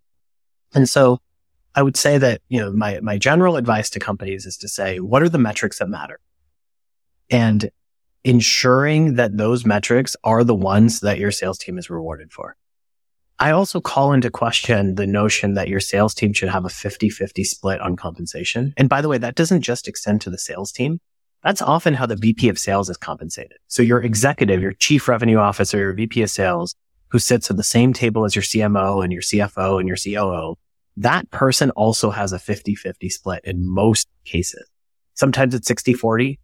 And 0.74 0.88
so 0.88 1.18
I 1.74 1.82
would 1.82 1.96
say 1.96 2.18
that, 2.18 2.40
you 2.48 2.60
know, 2.60 2.72
my, 2.72 3.00
my 3.00 3.18
general 3.18 3.56
advice 3.56 3.90
to 3.90 3.98
companies 3.98 4.46
is 4.46 4.56
to 4.58 4.68
say, 4.68 5.00
what 5.00 5.22
are 5.22 5.28
the 5.28 5.38
metrics 5.38 5.80
that 5.80 5.88
matter? 5.88 6.20
And 7.30 7.70
ensuring 8.24 9.14
that 9.14 9.36
those 9.36 9.66
metrics 9.66 10.14
are 10.22 10.44
the 10.44 10.54
ones 10.54 11.00
that 11.00 11.18
your 11.18 11.32
sales 11.32 11.58
team 11.58 11.78
is 11.78 11.90
rewarded 11.90 12.32
for. 12.32 12.56
I 13.42 13.50
also 13.50 13.80
call 13.80 14.12
into 14.12 14.30
question 14.30 14.94
the 14.94 15.04
notion 15.04 15.54
that 15.54 15.66
your 15.66 15.80
sales 15.80 16.14
team 16.14 16.32
should 16.32 16.48
have 16.48 16.64
a 16.64 16.68
50-50 16.68 17.44
split 17.44 17.80
on 17.80 17.96
compensation. 17.96 18.72
And 18.76 18.88
by 18.88 19.00
the 19.00 19.08
way, 19.08 19.18
that 19.18 19.34
doesn't 19.34 19.62
just 19.62 19.88
extend 19.88 20.20
to 20.20 20.30
the 20.30 20.38
sales 20.38 20.70
team. 20.70 21.00
That's 21.42 21.60
often 21.60 21.94
how 21.94 22.06
the 22.06 22.14
VP 22.14 22.48
of 22.50 22.56
sales 22.56 22.88
is 22.88 22.96
compensated. 22.96 23.56
So 23.66 23.82
your 23.82 24.00
executive, 24.00 24.62
your 24.62 24.74
chief 24.74 25.08
revenue 25.08 25.38
officer, 25.38 25.76
your 25.76 25.92
VP 25.92 26.22
of 26.22 26.30
sales, 26.30 26.76
who 27.08 27.18
sits 27.18 27.50
at 27.50 27.56
the 27.56 27.64
same 27.64 27.92
table 27.92 28.24
as 28.24 28.36
your 28.36 28.44
CMO 28.44 29.02
and 29.02 29.12
your 29.12 29.22
CFO 29.22 29.80
and 29.80 29.88
your 29.88 29.96
COO, 29.96 30.54
that 30.98 31.28
person 31.32 31.70
also 31.70 32.10
has 32.10 32.32
a 32.32 32.38
50-50 32.38 33.10
split 33.10 33.40
in 33.42 33.68
most 33.68 34.06
cases. 34.24 34.70
Sometimes 35.14 35.52
it's 35.52 35.68
60-40 35.68 36.38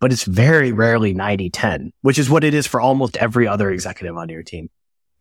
but 0.00 0.12
it's 0.12 0.24
very 0.24 0.72
rarely 0.72 1.14
90 1.14 1.48
10, 1.50 1.92
which 2.00 2.18
is 2.18 2.28
what 2.28 2.42
it 2.42 2.54
is 2.54 2.66
for 2.66 2.80
almost 2.80 3.16
every 3.18 3.46
other 3.46 3.70
executive 3.70 4.16
on 4.16 4.28
your 4.28 4.42
team. 4.42 4.68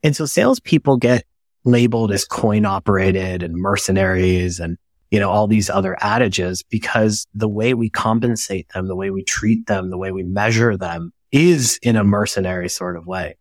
And 0.03 0.15
so 0.15 0.25
salespeople 0.25 0.97
get 0.97 1.25
labeled 1.63 2.11
as 2.11 2.25
coin 2.25 2.65
operated 2.65 3.43
and 3.43 3.55
mercenaries 3.55 4.59
and, 4.59 4.77
you 5.11 5.19
know, 5.19 5.29
all 5.29 5.47
these 5.47 5.69
other 5.69 5.95
adages 6.01 6.63
because 6.63 7.27
the 7.33 7.49
way 7.49 7.73
we 7.73 7.89
compensate 7.89 8.69
them, 8.69 8.87
the 8.87 8.95
way 8.95 9.11
we 9.11 9.23
treat 9.23 9.67
them, 9.67 9.89
the 9.89 9.97
way 9.97 10.11
we 10.11 10.23
measure 10.23 10.75
them 10.75 11.13
is 11.31 11.79
in 11.83 11.95
a 11.95 12.03
mercenary 12.03 12.69
sort 12.69 12.97
of 12.97 13.05
way. 13.05 13.37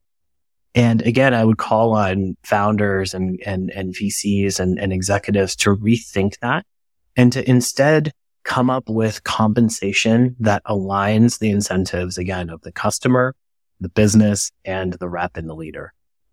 And 0.74 1.02
again, 1.02 1.34
I 1.34 1.44
would 1.44 1.58
call 1.58 1.94
on 1.94 2.36
founders 2.44 3.14
and, 3.14 3.40
and, 3.44 3.70
and 3.70 3.94
VCs 3.94 4.60
and, 4.60 4.78
and 4.78 4.92
executives 4.92 5.56
to 5.56 5.74
rethink 5.74 6.38
that 6.40 6.64
and 7.16 7.32
to 7.32 7.48
instead 7.48 8.12
come 8.44 8.70
up 8.70 8.88
with 8.88 9.24
compensation 9.24 10.36
that 10.38 10.62
aligns 10.64 11.38
the 11.38 11.50
incentives 11.50 12.18
again 12.18 12.50
of 12.50 12.60
the 12.62 12.72
customer, 12.72 13.34
the 13.80 13.88
business 13.88 14.52
and 14.64 14.92
the 14.94 15.08
rep 15.08 15.36
and 15.36 15.48
the 15.48 15.54
leader. 15.54 15.92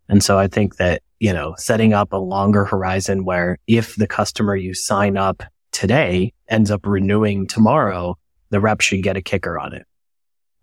And 0.09 0.23
so 0.23 0.37
I 0.37 0.47
think 0.47 0.77
that, 0.77 1.01
you 1.19 1.33
know, 1.33 1.55
setting 1.57 1.93
up 1.93 2.13
a 2.13 2.17
longer 2.17 2.65
horizon 2.65 3.25
where 3.25 3.57
if 3.67 3.95
the 3.95 4.07
customer 4.07 4.55
you 4.55 4.73
sign 4.73 5.17
up 5.17 5.43
today 5.71 6.33
ends 6.47 6.71
up 6.71 6.85
renewing 6.85 7.47
tomorrow, 7.47 8.17
the 8.49 8.59
rep 8.59 8.81
should 8.81 9.03
get 9.03 9.17
a 9.17 9.21
kicker 9.21 9.59
on 9.59 9.73
it. 9.73 9.85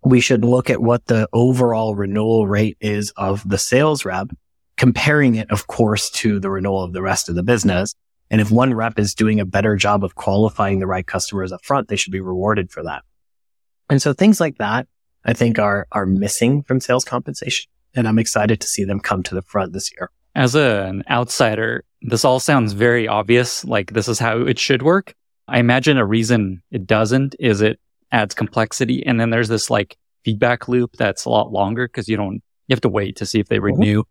We 0.03 0.19
should 0.19 0.45
look 0.45 0.69
at 0.69 0.81
what 0.81 1.05
the 1.05 1.27
overall 1.33 1.95
renewal 1.95 2.47
rate 2.47 2.77
is 2.79 3.11
of 3.17 3.47
the 3.47 3.57
sales 3.57 4.05
rep, 4.05 4.27
comparing 4.77 5.35
it, 5.35 5.49
of 5.51 5.67
course, 5.67 6.09
to 6.11 6.39
the 6.39 6.49
renewal 6.49 6.83
of 6.83 6.93
the 6.93 7.01
rest 7.01 7.29
of 7.29 7.35
the 7.35 7.43
business 7.43 7.95
and 8.31 8.41
if 8.41 8.51
one 8.51 8.73
rep 8.73 8.97
is 8.97 9.13
doing 9.13 9.39
a 9.39 9.45
better 9.45 9.75
job 9.75 10.03
of 10.03 10.15
qualifying 10.15 10.79
the 10.79 10.87
right 10.87 11.05
customers 11.05 11.51
up 11.51 11.63
front, 11.63 11.87
they 11.87 11.95
should 11.95 12.11
be 12.11 12.21
rewarded 12.21 12.71
for 12.71 12.83
that. 12.83 13.03
And 13.89 14.01
so 14.01 14.13
things 14.13 14.39
like 14.39 14.57
that, 14.57 14.87
I 15.23 15.33
think 15.33 15.59
are, 15.59 15.87
are 15.91 16.05
missing 16.05 16.63
from 16.63 16.79
sales 16.79 17.05
compensation. 17.05 17.69
And 17.95 18.07
I'm 18.07 18.19
excited 18.19 18.59
to 18.61 18.67
see 18.67 18.83
them 18.83 18.99
come 18.99 19.23
to 19.23 19.35
the 19.35 19.41
front 19.41 19.73
this 19.73 19.91
year. 19.93 20.09
As 20.35 20.53
a, 20.53 20.83
an 20.83 21.03
outsider, 21.09 21.85
this 22.01 22.25
all 22.25 22.39
sounds 22.39 22.73
very 22.73 23.07
obvious. 23.07 23.63
Like 23.63 23.93
this 23.93 24.07
is 24.07 24.19
how 24.19 24.41
it 24.41 24.59
should 24.59 24.81
work. 24.81 25.13
I 25.47 25.59
imagine 25.59 25.97
a 25.97 26.05
reason 26.05 26.61
it 26.71 26.85
doesn't 26.85 27.35
is 27.39 27.61
it 27.61 27.79
adds 28.11 28.35
complexity. 28.35 29.05
And 29.05 29.19
then 29.19 29.29
there's 29.29 29.47
this 29.47 29.69
like 29.69 29.97
feedback 30.23 30.67
loop 30.67 30.97
that's 30.97 31.25
a 31.25 31.29
lot 31.29 31.51
longer 31.51 31.87
because 31.87 32.07
you 32.07 32.17
don't, 32.17 32.41
you 32.67 32.73
have 32.73 32.81
to 32.81 32.89
wait 32.89 33.15
to 33.17 33.25
see 33.25 33.39
if 33.39 33.47
they 33.47 33.57
mm-hmm. 33.57 33.79
renew. 33.79 34.03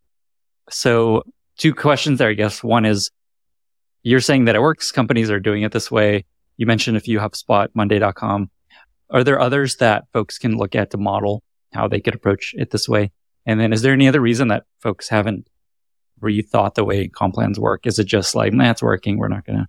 So 0.71 1.25
two 1.59 1.75
questions 1.75 2.19
there, 2.19 2.31
I 2.31 2.35
guess. 2.35 2.63
One 2.65 2.85
is, 2.85 3.11
you're 4.03 4.21
saying 4.21 4.45
that 4.47 4.55
it 4.55 4.63
works. 4.63 4.93
Companies 4.93 5.31
are 5.31 5.41
doing 5.41 5.63
it 5.63 5.73
this 5.73 5.91
way. 5.91 6.25
You 6.57 6.67
mentioned 6.67 6.97
a 6.97 7.01
few 7.01 7.19
HubSpot, 7.19 7.69
Monday.com. 7.75 8.51
Are 9.11 9.25
there 9.25 9.41
others 9.41 9.77
that 9.77 10.05
folks 10.13 10.39
can 10.39 10.57
look 10.57 10.75
at 10.75 10.91
to 10.91 10.99
model 10.99 11.43
how 11.73 11.89
they 11.89 12.01
could 12.01 12.15
approach 12.15 12.55
it 12.57 12.71
this 12.71 12.89
way? 12.89 13.13
And 13.47 13.61
then 13.61 13.73
is 13.73 13.83
there 13.83 13.93
any 13.93 14.09
other 14.09 14.21
reason 14.21 14.49
that 14.49 14.65
folks 14.81 15.09
haven't 15.09 15.49
rethought 16.21 16.75
the 16.75 16.85
way 16.85 17.09
comp 17.09 17.35
plans 17.35 17.59
work? 17.59 17.87
Is 17.87 17.99
it 17.99 18.05
just 18.05 18.35
like, 18.35 18.53
nah, 18.53 18.71
it's 18.71 18.83
working. 18.83 19.19
We're 19.19 19.29
not 19.29 19.45
going 19.45 19.59
to, 19.59 19.69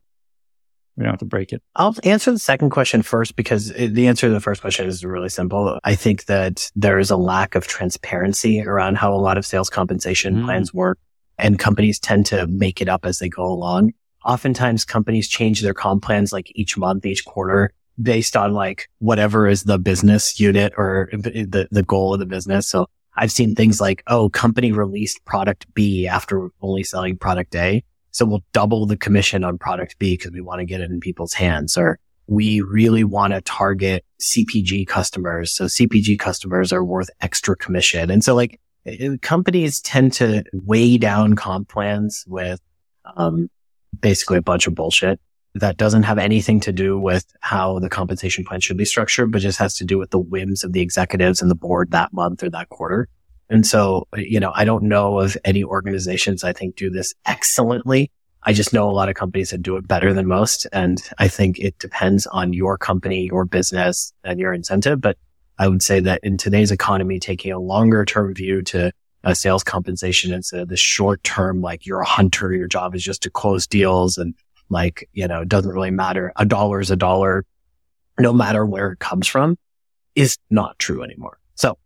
we 0.96 1.04
don't 1.04 1.14
have 1.14 1.20
to 1.20 1.26
break 1.26 1.52
it. 1.52 1.62
I'll 1.76 1.96
answer 2.04 2.32
the 2.32 2.40
second 2.40 2.70
question 2.70 3.02
first 3.02 3.36
because 3.36 3.74
the 3.74 4.08
answer 4.08 4.28
to 4.28 4.34
the 4.34 4.40
first 4.40 4.62
question 4.62 4.88
is 4.88 5.04
really 5.04 5.30
simple. 5.30 5.78
I 5.84 5.96
think 5.96 6.26
that 6.26 6.72
there 6.76 7.00
is 7.00 7.12
a 7.12 7.18
lack 7.18 7.56
of 7.56 7.68
transparency 7.68 8.62
around 8.62 8.98
how 8.98 9.14
a 9.14 9.20
lot 9.20 9.38
of 9.38 9.46
sales 9.46 9.70
compensation 9.70 10.38
mm. 10.38 10.46
plans 10.46 10.74
work 10.74 10.98
and 11.38 11.60
companies 11.60 12.00
tend 12.00 12.26
to 12.28 12.48
make 12.48 12.82
it 12.82 12.88
up 12.88 13.06
as 13.06 13.20
they 13.20 13.28
go 13.28 13.44
along 13.44 13.92
oftentimes 14.26 14.84
companies 14.84 15.28
change 15.28 15.62
their 15.62 15.74
comp 15.74 16.04
plans 16.04 16.34
like 16.34 16.52
each 16.56 16.78
month, 16.78 17.06
each 17.06 17.24
quarter 17.26 17.72
based 18.02 18.36
on 18.36 18.54
like 18.54 18.90
whatever 19.00 19.48
is 19.48 19.64
the 19.64 19.80
business 19.80 20.40
unit 20.40 20.74
or 20.78 21.10
the, 21.14 21.68
the 21.72 21.84
goal 21.84 22.14
of 22.14 22.20
the 22.20 22.26
business. 22.26 22.68
So 22.68 22.88
I've 23.18 23.32
seen 23.32 23.56
things 23.56 23.80
like, 23.80 24.04
oh, 24.08 24.30
company 24.30 24.72
released 24.72 25.24
product 25.26 25.66
B 25.74 26.08
after 26.08 26.50
only 26.62 26.84
selling 26.84 27.18
product 27.18 27.56
A. 27.56 27.84
So 28.12 28.26
we'll 28.26 28.44
double 28.54 28.86
the 28.86 28.98
commission 28.98 29.44
on 29.44 29.58
product 29.58 29.98
B 30.00 30.14
because 30.14 30.32
we 30.32 30.42
want 30.42 30.60
to 30.60 30.66
get 30.66 30.82
it 30.82 30.90
in 30.90 31.00
people's 31.00 31.34
hands 31.34 31.78
or 31.78 32.00
we 32.28 32.62
really 32.62 33.04
want 33.04 33.34
to 33.34 33.42
target 33.42 34.04
CPG 34.22 34.88
customers. 34.88 35.54
So 35.54 35.66
CPG 35.66 36.18
customers 36.18 36.74
are 36.74 36.84
worth 36.84 37.10
extra 37.22 37.56
commission. 37.56 38.10
And 38.10 38.24
so 38.24 38.36
like 38.36 38.60
companies 39.22 39.82
tend 39.82 40.14
to 40.14 40.44
weigh 40.54 40.98
down 40.98 41.36
comp 41.36 41.70
plans 41.70 42.24
with, 42.28 42.62
um, 43.16 43.50
basically 44.00 44.38
a 44.38 44.42
bunch 44.42 44.68
of 44.68 44.76
bullshit 44.76 45.20
that 45.56 45.78
doesn't 45.78 46.04
have 46.04 46.18
anything 46.18 46.60
to 46.60 46.74
do 46.74 47.00
with 47.00 47.26
how 47.40 47.80
the 47.80 47.90
compensation 47.90 48.44
plan 48.44 48.60
should 48.60 48.78
be 48.78 48.86
structured, 48.86 49.32
but 49.32 49.42
just 49.42 49.58
has 49.58 49.76
to 49.78 49.86
do 49.86 49.98
with 49.98 50.12
the 50.12 50.20
whims 50.20 50.64
of 50.64 50.74
the 50.74 50.82
executives 50.82 51.42
and 51.42 51.50
the 51.50 51.56
board 51.56 51.92
that 51.92 52.12
month 52.14 52.44
or 52.44 52.50
that 52.50 52.70
quarter. 52.70 53.08
And 53.50 53.66
so, 53.66 54.08
you 54.18 54.40
know, 54.40 54.52
I 54.54 54.66
don't 54.66 54.84
know 54.84 55.20
of 55.20 55.38
any 55.46 55.64
organizations 55.64 56.44
I 56.44 56.52
think 56.52 56.76
do 56.76 56.90
this 56.90 57.14
excellently. 57.26 58.12
I 58.44 58.54
just 58.54 58.74
know 58.74 58.90
a 58.90 58.92
lot 58.92 59.08
of 59.08 59.16
companies 59.16 59.52
that 59.52 59.62
do 59.62 59.78
it 59.78 59.88
better 59.88 60.14
than 60.14 60.28
most. 60.28 60.68
And 60.74 61.02
I 61.20 61.30
think 61.30 61.58
it 61.60 61.80
depends 61.80 62.28
on 62.28 62.54
your 62.54 62.78
company, 62.78 63.26
your 63.26 63.46
business 63.46 64.14
and 64.24 64.40
your 64.40 64.54
incentive. 64.54 65.00
But 65.00 65.18
I 65.58 65.68
would 65.68 65.82
say 65.82 66.02
that 66.02 66.20
in 66.22 66.38
today's 66.38 66.72
economy, 66.72 67.20
taking 67.20 67.52
a 67.54 67.60
longer 67.60 68.04
term 68.04 68.34
view 68.34 68.62
to 68.64 68.92
a 69.24 69.34
sales 69.34 69.64
compensation 69.64 70.34
instead 70.34 70.60
of 70.60 70.68
uh, 70.68 70.70
the 70.70 70.78
short 70.78 71.24
term, 71.24 71.62
like 71.62 71.86
you're 71.86 72.02
a 72.02 72.06
hunter, 72.06 72.54
your 72.54 72.68
job 72.68 72.94
is 72.94 73.04
just 73.04 73.24
to 73.24 73.30
close 73.30 73.66
deals 73.66 74.18
and 74.18 74.36
like, 74.70 75.10
you 75.14 75.28
know, 75.28 75.42
it 75.42 75.50
doesn't 75.50 75.72
really 75.72 75.92
matter. 75.92 76.32
A 76.36 76.46
dollar 76.46 76.80
is 76.80 76.92
a 76.92 76.96
dollar, 76.96 77.46
no 78.20 78.34
matter 78.34 78.66
where 78.66 78.92
it 78.92 79.00
comes 79.00 79.28
from 79.28 79.58
is 80.16 80.38
not 80.50 80.80
true 80.80 81.04
anymore. 81.04 81.40
So 81.56 81.78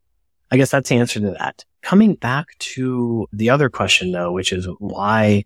I 0.51 0.57
guess 0.57 0.71
that's 0.71 0.89
the 0.89 0.97
answer 0.97 1.19
to 1.19 1.31
that. 1.39 1.65
Coming 1.81 2.15
back 2.15 2.47
to 2.59 3.27
the 3.31 3.49
other 3.49 3.69
question 3.69 4.11
though, 4.11 4.31
which 4.31 4.53
is 4.53 4.67
why, 4.79 5.45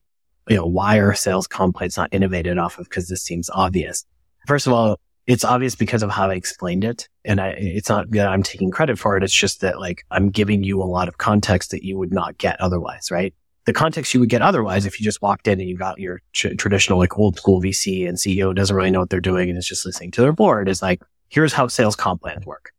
you 0.50 0.56
know, 0.56 0.66
why 0.66 0.98
are 0.98 1.14
sales 1.14 1.48
comp 1.48 1.76
plans 1.78 1.98
not 1.98 2.14
innovated 2.14 2.58
off 2.58 2.78
of? 2.80 2.90
Cause 2.90 3.08
this 3.08 3.24
seems 3.24 3.50
obvious. 3.50 4.06
First 4.48 4.68
of 4.68 4.74
all, 4.74 5.00
it's 5.26 5.46
obvious 5.46 5.76
because 5.76 6.04
of 6.04 6.10
how 6.10 6.30
I 6.30 6.34
explained 6.34 6.84
it. 6.84 7.08
And 7.24 7.40
I, 7.40 7.50
it's 7.58 7.88
not 7.88 8.12
that 8.12 8.28
I'm 8.28 8.44
taking 8.44 8.72
credit 8.72 9.00
for 9.00 9.16
it. 9.16 9.24
It's 9.24 9.34
just 9.34 9.62
that 9.62 9.80
like 9.80 10.04
I'm 10.12 10.30
giving 10.30 10.64
you 10.64 10.82
a 10.82 10.86
lot 10.86 11.08
of 11.08 11.18
context 11.18 11.72
that 11.72 11.84
you 11.84 11.98
would 11.98 12.12
not 12.12 12.38
get 12.38 12.60
otherwise, 12.60 13.10
right? 13.10 13.34
The 13.66 13.74
context 13.74 14.14
you 14.14 14.20
would 14.20 14.30
get 14.30 14.42
otherwise 14.42 14.86
if 14.86 15.00
you 15.00 15.04
just 15.04 15.22
walked 15.22 15.48
in 15.48 15.60
and 15.60 15.70
you 15.70 15.78
got 15.78 16.00
your 16.00 16.22
tr- 16.34 16.56
traditional 16.56 17.00
like 17.00 17.18
old 17.18 17.38
school 17.38 17.62
VC 17.62 18.08
and 18.08 18.18
CEO 18.18 18.54
doesn't 18.54 18.76
really 18.76 18.92
know 18.92 19.00
what 19.00 19.10
they're 19.10 19.22
doing 19.22 19.50
and 19.50 19.58
is 19.58 19.68
just 19.68 19.86
listening 19.86 20.12
to 20.12 20.22
their 20.22 20.34
board 20.34 20.68
is 20.68 20.82
like, 20.82 21.02
here's 21.30 21.54
how 21.54 21.68
sales 21.68 21.96
comp 21.96 22.22
plans 22.22 22.46
work, 22.46 22.74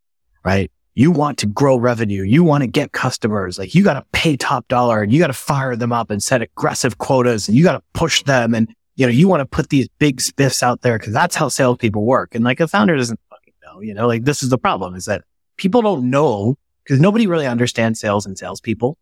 right? 0.45 0.71
You 0.95 1.11
want 1.11 1.39
to 1.39 1.47
grow 1.47 1.77
revenue. 1.77 2.23
You 2.23 2.45
want 2.45 2.63
to 2.63 2.69
get 2.69 2.93
customers. 2.93 3.59
Like 3.59 3.75
you 3.75 3.83
got 3.83 3.95
to 3.95 4.05
pay 4.13 4.37
top 4.37 4.69
dollar 4.69 5.03
and 5.03 5.13
you 5.13 5.19
got 5.19 5.29
to 5.29 5.33
fire 5.33 5.75
them 5.75 5.93
up 5.93 6.11
and 6.11 6.23
set 6.23 6.43
aggressive 6.43 6.99
quotas 6.99 7.49
and 7.49 7.57
you 7.57 7.65
got 7.65 7.73
to 7.73 7.83
push 7.95 8.23
them. 8.23 8.55
And, 8.55 8.73
you 8.95 9.07
know, 9.07 9.11
you 9.11 9.27
want 9.27 9.41
to 9.41 9.47
put 9.47 9.71
these 9.71 9.89
big 9.99 10.21
spiffs 10.21 10.63
out 10.63 10.83
there 10.83 10.99
because 10.99 11.13
that's 11.13 11.35
how 11.35 11.49
salespeople 11.49 12.05
work. 12.05 12.35
And 12.35 12.45
like 12.45 12.61
a 12.61 12.69
founder 12.69 12.97
doesn't 12.97 13.19
fucking 13.29 13.55
know, 13.65 13.81
you 13.81 13.95
know, 13.95 14.07
like 14.07 14.25
this 14.25 14.43
is 14.43 14.51
the 14.51 14.59
problem 14.59 14.95
is 14.95 15.07
that 15.07 15.25
people 15.57 15.83
don't 15.83 16.11
know 16.11 16.57
because 16.85 17.01
nobody 17.01 17.27
really 17.27 17.47
understands 17.47 17.99
sales 17.99 18.27
and 18.27 18.39
salespeople. 18.39 18.97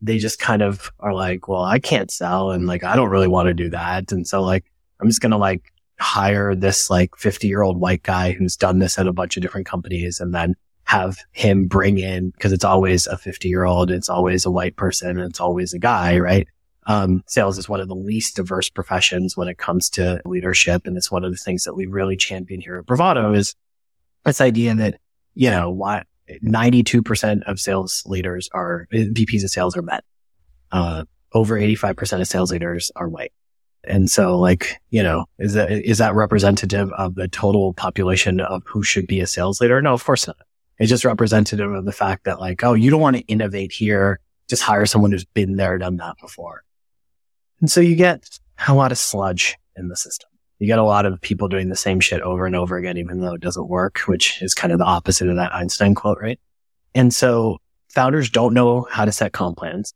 They 0.00 0.18
just 0.18 0.38
kind 0.38 0.62
of 0.62 0.92
are 1.00 1.14
like, 1.14 1.48
well, 1.48 1.62
I 1.62 1.78
can't 1.78 2.10
sell 2.10 2.50
and 2.50 2.66
like, 2.66 2.84
I 2.84 2.96
don't 2.96 3.10
really 3.10 3.28
want 3.28 3.48
to 3.48 3.54
do 3.54 3.70
that. 3.70 4.12
And 4.12 4.26
so 4.26 4.42
like, 4.42 4.64
I'm 5.00 5.08
just 5.08 5.20
going 5.20 5.32
to 5.32 5.38
like 5.38 5.72
hire 5.98 6.54
this 6.54 6.90
like 6.90 7.16
50 7.16 7.48
year 7.48 7.62
old 7.62 7.80
white 7.80 8.02
guy 8.02 8.32
who's 8.32 8.56
done 8.56 8.78
this 8.78 8.98
at 8.98 9.06
a 9.06 9.12
bunch 9.12 9.36
of 9.36 9.42
different 9.42 9.66
companies 9.66 10.20
and 10.20 10.34
then 10.34 10.54
have 10.84 11.18
him 11.32 11.66
bring 11.66 11.98
in 11.98 12.30
because 12.30 12.52
it's 12.52 12.64
always 12.64 13.06
a 13.06 13.18
50 13.18 13.48
year 13.48 13.64
old. 13.64 13.90
It's 13.90 14.08
always 14.08 14.46
a 14.46 14.50
white 14.50 14.76
person. 14.76 15.18
It's 15.18 15.40
always 15.40 15.74
a 15.74 15.78
guy, 15.78 16.18
right? 16.18 16.48
Um, 16.86 17.22
sales 17.26 17.58
is 17.58 17.68
one 17.68 17.80
of 17.80 17.88
the 17.88 17.94
least 17.94 18.36
diverse 18.36 18.70
professions 18.70 19.36
when 19.36 19.48
it 19.48 19.58
comes 19.58 19.90
to 19.90 20.22
leadership. 20.24 20.86
And 20.86 20.96
it's 20.96 21.10
one 21.10 21.24
of 21.24 21.30
the 21.30 21.36
things 21.36 21.64
that 21.64 21.74
we 21.74 21.84
really 21.84 22.16
champion 22.16 22.62
here 22.62 22.78
at 22.78 22.86
Bravado 22.86 23.34
is 23.34 23.54
this 24.24 24.40
idea 24.40 24.74
that, 24.76 24.98
you 25.34 25.50
know, 25.50 25.68
why 25.68 26.04
92% 26.44 27.42
of 27.44 27.60
sales 27.60 28.02
leaders 28.06 28.48
are 28.52 28.86
VPs 28.92 29.44
of 29.44 29.50
sales 29.50 29.76
are 29.76 29.82
men. 29.82 30.00
Uh, 30.70 31.04
over 31.32 31.58
85% 31.58 32.20
of 32.20 32.26
sales 32.26 32.52
leaders 32.52 32.90
are 32.96 33.08
white. 33.08 33.32
And 33.84 34.10
so 34.10 34.38
like, 34.38 34.76
you 34.90 35.02
know, 35.02 35.26
is 35.38 35.54
that, 35.54 35.70
is 35.70 35.98
that 35.98 36.14
representative 36.14 36.90
of 36.92 37.14
the 37.14 37.28
total 37.28 37.72
population 37.74 38.40
of 38.40 38.62
who 38.66 38.82
should 38.82 39.06
be 39.06 39.20
a 39.20 39.26
sales 39.26 39.60
leader? 39.60 39.80
No, 39.80 39.94
of 39.94 40.04
course 40.04 40.26
not. 40.26 40.36
It's 40.78 40.90
just 40.90 41.04
representative 41.04 41.72
of 41.72 41.84
the 41.84 41.92
fact 41.92 42.24
that 42.24 42.40
like, 42.40 42.62
oh, 42.62 42.74
you 42.74 42.90
don't 42.90 43.00
want 43.00 43.16
to 43.16 43.22
innovate 43.22 43.72
here. 43.72 44.20
Just 44.48 44.62
hire 44.62 44.86
someone 44.86 45.12
who's 45.12 45.24
been 45.24 45.56
there, 45.56 45.76
done 45.78 45.96
that 45.96 46.16
before. 46.20 46.62
And 47.60 47.70
so 47.70 47.80
you 47.80 47.96
get 47.96 48.38
a 48.66 48.74
lot 48.74 48.92
of 48.92 48.98
sludge 48.98 49.56
in 49.76 49.88
the 49.88 49.96
system. 49.96 50.27
You 50.58 50.66
get 50.66 50.78
a 50.78 50.84
lot 50.84 51.06
of 51.06 51.20
people 51.20 51.48
doing 51.48 51.68
the 51.68 51.76
same 51.76 52.00
shit 52.00 52.20
over 52.20 52.44
and 52.46 52.56
over 52.56 52.76
again, 52.76 52.98
even 52.98 53.20
though 53.20 53.34
it 53.34 53.40
doesn't 53.40 53.68
work, 53.68 54.00
which 54.06 54.42
is 54.42 54.54
kind 54.54 54.72
of 54.72 54.78
the 54.78 54.84
opposite 54.84 55.28
of 55.28 55.36
that 55.36 55.54
Einstein 55.54 55.94
quote, 55.94 56.18
right? 56.20 56.40
And 56.94 57.14
so 57.14 57.58
founders 57.88 58.30
don't 58.30 58.54
know 58.54 58.86
how 58.90 59.04
to 59.04 59.12
set 59.12 59.32
comp 59.32 59.58
plans. 59.58 59.94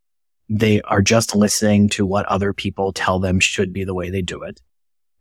They 0.48 0.80
are 0.82 1.02
just 1.02 1.34
listening 1.34 1.88
to 1.90 2.06
what 2.06 2.26
other 2.26 2.52
people 2.52 2.92
tell 2.92 3.18
them 3.18 3.40
should 3.40 3.72
be 3.72 3.84
the 3.84 3.94
way 3.94 4.10
they 4.10 4.22
do 4.22 4.42
it. 4.42 4.60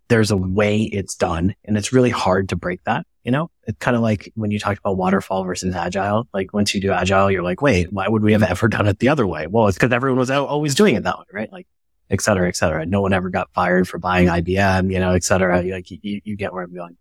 There's 0.10 0.30
a 0.30 0.38
way 0.38 0.82
it's 0.82 1.16
done 1.16 1.56
and 1.64 1.78
it's 1.78 1.94
really 1.94 2.10
hard 2.10 2.50
to 2.50 2.56
break 2.56 2.84
that. 2.84 3.06
You 3.24 3.32
know, 3.32 3.50
it's 3.64 3.78
kind 3.78 3.96
of 3.96 4.02
like 4.02 4.32
when 4.36 4.52
you 4.52 4.60
talked 4.60 4.80
about 4.80 4.98
waterfall 4.98 5.44
versus 5.44 5.76
agile. 5.76 6.28
Like 6.34 6.54
once 6.54 6.74
you 6.76 6.82
do 6.82 6.92
agile, 6.92 7.32
you're 7.32 7.44
like, 7.44 7.62
wait, 7.62 7.94
why 7.94 8.08
would 8.08 8.24
we 8.24 8.34
have 8.34 8.44
ever 8.44 8.68
done 8.68 8.88
it 8.88 9.00
the 9.00 9.10
other 9.10 9.26
way? 9.26 9.48
Well, 9.48 9.68
it's 9.68 9.78
because 9.78 9.94
everyone 9.94 10.20
was 10.20 10.32
always 10.32 10.76
doing 10.76 10.96
it 10.96 11.04
that 11.04 11.18
way, 11.20 11.26
right? 11.32 11.52
Like, 11.52 11.68
et 12.12 12.22
cetera, 12.22 12.48
et 12.48 12.56
cetera. 12.56 12.86
No 12.86 13.02
one 13.02 13.14
ever 13.14 13.30
got 13.30 13.50
fired 13.54 13.88
for 13.88 13.98
buying 13.98 14.28
IBM, 14.28 14.92
you 14.92 15.00
know, 15.00 15.14
et 15.14 15.24
cetera. 15.24 15.64
Like 15.64 15.90
you, 15.90 16.22
you 16.24 16.36
get 16.36 16.54
where 16.54 16.64
I'm 16.64 16.74
going. 16.74 16.98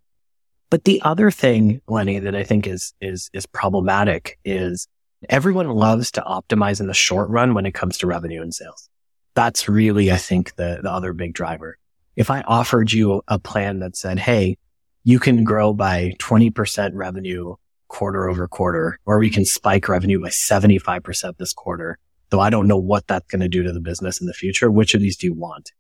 But 0.71 0.85
the 0.85 1.03
other 1.03 1.31
thing, 1.33 1.81
Lenny, 1.89 2.21
that 2.21 2.37
I 2.37 2.45
think 2.45 2.67
is, 2.67 2.95
is, 3.01 3.29
is 3.35 3.45
problematic 3.45 4.39
is 4.45 4.87
everyone 5.29 5.69
loves 5.69 6.13
to 6.13 6.23
optimize 6.23 6.81
in 6.81 6.87
the 6.87 6.95
short 6.95 7.29
run 7.29 7.55
when 7.55 7.67
it 7.67 7.75
comes 7.75 7.99
to 7.99 8.07
revenue 8.07 8.41
and 8.41 8.55
sales. 8.55 8.89
That's 9.35 9.69
really, 9.69 10.13
I 10.13 10.17
think, 10.17 10.55
the, 10.55 10.79
the 10.83 10.91
other 10.91 11.13
big 11.13 11.35
driver. 11.35 11.77
If 12.15 12.31
I 12.31 12.43
offered 12.43 12.93
you 12.93 13.23
a 13.27 13.39
plan 13.39 13.81
that 13.81 13.97
said, 13.97 14.21
Hey, 14.21 14.59
you 15.03 15.19
can 15.19 15.45
grow 15.45 15.73
by 15.73 16.15
20% 16.19 16.91
revenue 16.95 17.57
quarter 17.89 18.29
over 18.29 18.47
quarter, 18.47 18.99
or 19.05 19.19
we 19.19 19.31
can 19.31 19.45
spike 19.45 19.89
revenue 19.89 20.21
by 20.21 20.29
75% 20.29 21.37
this 21.37 21.53
quarter. 21.53 21.99
Though 22.31 22.41
I 22.41 22.51
don't 22.51 22.69
know 22.69 22.79
what 22.79 23.07
that's 23.07 23.27
going 23.27 23.41
to 23.41 23.49
do 23.49 23.63
to 23.63 23.73
the 23.73 23.81
business 23.81 24.21
in 24.21 24.27
the 24.27 24.33
future. 24.33 24.71
Which 24.71 24.95
of 24.95 25.01
these 25.01 25.17
do 25.17 25.27
you 25.27 25.35
want? 25.35 25.73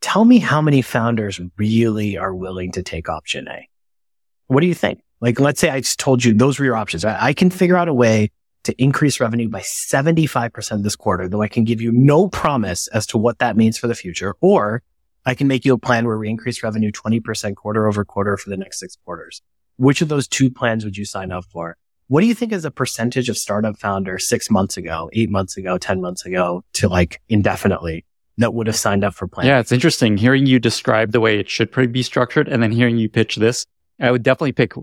Tell 0.00 0.24
me 0.24 0.38
how 0.38 0.60
many 0.60 0.82
founders 0.82 1.40
really 1.56 2.18
are 2.18 2.34
willing 2.34 2.72
to 2.72 2.82
take 2.82 3.08
option 3.08 3.48
A. 3.48 3.68
What 4.48 4.60
do 4.60 4.66
you 4.66 4.74
think? 4.74 5.00
Like, 5.20 5.40
let's 5.40 5.58
say 5.58 5.70
I 5.70 5.80
just 5.80 5.98
told 5.98 6.22
you 6.22 6.34
those 6.34 6.58
were 6.58 6.66
your 6.66 6.76
options. 6.76 7.04
I, 7.04 7.28
I 7.28 7.32
can 7.32 7.48
figure 7.48 7.76
out 7.76 7.88
a 7.88 7.94
way 7.94 8.30
to 8.64 8.82
increase 8.82 9.20
revenue 9.20 9.48
by 9.48 9.60
75% 9.60 10.82
this 10.82 10.96
quarter, 10.96 11.28
though 11.28 11.42
I 11.42 11.48
can 11.48 11.64
give 11.64 11.80
you 11.80 11.92
no 11.92 12.28
promise 12.28 12.86
as 12.88 13.06
to 13.08 13.18
what 13.18 13.38
that 13.38 13.56
means 13.56 13.78
for 13.78 13.86
the 13.86 13.94
future. 13.94 14.36
Or 14.40 14.82
I 15.24 15.34
can 15.34 15.48
make 15.48 15.64
you 15.64 15.72
a 15.72 15.78
plan 15.78 16.06
where 16.06 16.18
we 16.18 16.28
increase 16.28 16.62
revenue 16.62 16.92
20% 16.92 17.56
quarter 17.56 17.86
over 17.86 18.04
quarter 18.04 18.36
for 18.36 18.50
the 18.50 18.56
next 18.56 18.80
six 18.80 18.96
quarters. 19.04 19.40
Which 19.76 20.02
of 20.02 20.08
those 20.08 20.28
two 20.28 20.50
plans 20.50 20.84
would 20.84 20.96
you 20.96 21.04
sign 21.04 21.32
up 21.32 21.44
for? 21.50 21.76
What 22.08 22.20
do 22.20 22.26
you 22.26 22.34
think 22.34 22.52
is 22.52 22.64
a 22.64 22.70
percentage 22.70 23.28
of 23.28 23.38
startup 23.38 23.78
founders 23.78 24.28
six 24.28 24.50
months 24.50 24.76
ago, 24.76 25.08
eight 25.14 25.30
months 25.30 25.56
ago, 25.56 25.78
10 25.78 26.00
months 26.00 26.26
ago 26.26 26.62
to 26.74 26.88
like 26.88 27.20
indefinitely 27.28 28.04
that 28.38 28.52
would 28.52 28.66
have 28.66 28.76
signed 28.76 29.04
up 29.04 29.14
for 29.14 29.26
plans? 29.26 29.48
Yeah, 29.48 29.58
it's 29.58 29.72
interesting 29.72 30.16
hearing 30.16 30.46
you 30.46 30.58
describe 30.58 31.12
the 31.12 31.20
way 31.20 31.38
it 31.38 31.48
should 31.48 31.70
be 31.92 32.02
structured 32.02 32.48
and 32.48 32.62
then 32.62 32.72
hearing 32.72 32.98
you 32.98 33.08
pitch 33.08 33.36
this. 33.36 33.64
I 34.00 34.10
would 34.10 34.22
definitely 34.22 34.52
pick 34.52 34.74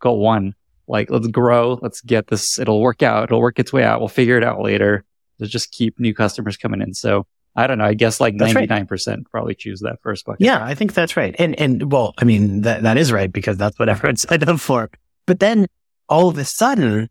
goal 0.00 0.20
one. 0.20 0.54
Like, 0.88 1.10
let's 1.10 1.28
grow. 1.28 1.78
Let's 1.82 2.00
get 2.00 2.28
this. 2.28 2.58
It'll 2.58 2.80
work 2.80 3.02
out. 3.02 3.24
It'll 3.24 3.40
work 3.40 3.58
its 3.58 3.72
way 3.72 3.84
out. 3.84 4.00
We'll 4.00 4.08
figure 4.08 4.36
it 4.36 4.42
out 4.42 4.60
later. 4.60 5.04
Let's 5.38 5.52
just 5.52 5.70
keep 5.70 6.00
new 6.00 6.14
customers 6.14 6.56
coming 6.56 6.80
in. 6.80 6.94
So 6.94 7.26
I 7.54 7.66
don't 7.66 7.78
know. 7.78 7.84
I 7.84 7.94
guess 7.94 8.20
like 8.20 8.34
ninety 8.34 8.66
nine 8.66 8.86
percent 8.86 9.30
probably 9.30 9.54
choose 9.54 9.80
that 9.80 10.00
first 10.02 10.24
bucket. 10.24 10.40
Yeah, 10.40 10.64
I 10.64 10.74
think 10.74 10.94
that's 10.94 11.16
right. 11.16 11.34
And 11.38 11.58
and 11.58 11.92
well, 11.92 12.14
I 12.18 12.24
mean 12.24 12.62
that 12.62 12.82
that 12.82 12.96
is 12.96 13.12
right 13.12 13.32
because 13.32 13.56
that's 13.56 13.78
what 13.78 13.88
everyone 13.88 14.16
signed 14.16 14.48
up 14.48 14.60
for. 14.60 14.90
But 15.26 15.40
then 15.40 15.66
all 16.10 16.28
of 16.28 16.36
a 16.36 16.44
sudden, 16.44 17.08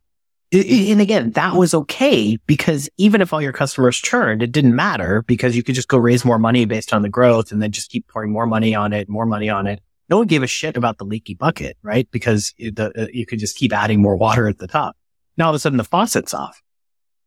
and 0.51 1.01
again, 1.01 1.31
that 1.31 1.55
was 1.55 1.73
okay 1.73 2.37
because 2.45 2.89
even 2.97 3.21
if 3.21 3.33
all 3.33 3.41
your 3.41 3.53
customers 3.53 3.97
churned, 3.97 4.43
it 4.43 4.51
didn't 4.51 4.75
matter 4.75 5.23
because 5.23 5.55
you 5.55 5.63
could 5.63 5.75
just 5.75 5.87
go 5.87 5.97
raise 5.97 6.25
more 6.25 6.39
money 6.39 6.65
based 6.65 6.93
on 6.93 7.01
the 7.01 7.09
growth 7.09 7.51
and 7.51 7.61
then 7.61 7.71
just 7.71 7.89
keep 7.89 8.07
pouring 8.07 8.31
more 8.31 8.45
money 8.45 8.75
on 8.75 8.93
it, 8.93 9.09
more 9.09 9.25
money 9.25 9.49
on 9.49 9.65
it. 9.65 9.81
No 10.09 10.17
one 10.17 10.27
gave 10.27 10.43
a 10.43 10.47
shit 10.47 10.75
about 10.75 10.97
the 10.97 11.05
leaky 11.05 11.35
bucket, 11.35 11.77
right? 11.81 12.07
Because 12.11 12.53
the, 12.57 12.91
uh, 12.95 13.07
you 13.13 13.25
could 13.25 13.39
just 13.39 13.57
keep 13.57 13.73
adding 13.73 14.01
more 14.01 14.15
water 14.15 14.47
at 14.47 14.57
the 14.57 14.67
top. 14.67 14.97
Now 15.37 15.45
all 15.45 15.51
of 15.51 15.55
a 15.55 15.59
sudden 15.59 15.77
the 15.77 15.83
faucet's 15.83 16.33
off. 16.33 16.61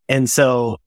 And 0.08 0.28
so 0.28 0.78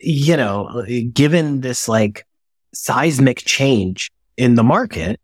you 0.00 0.36
know, 0.36 0.84
given 1.12 1.60
this 1.60 1.88
like 1.88 2.26
seismic 2.72 3.38
change 3.38 4.10
in 4.36 4.54
the 4.54 4.64
market, 4.64 5.20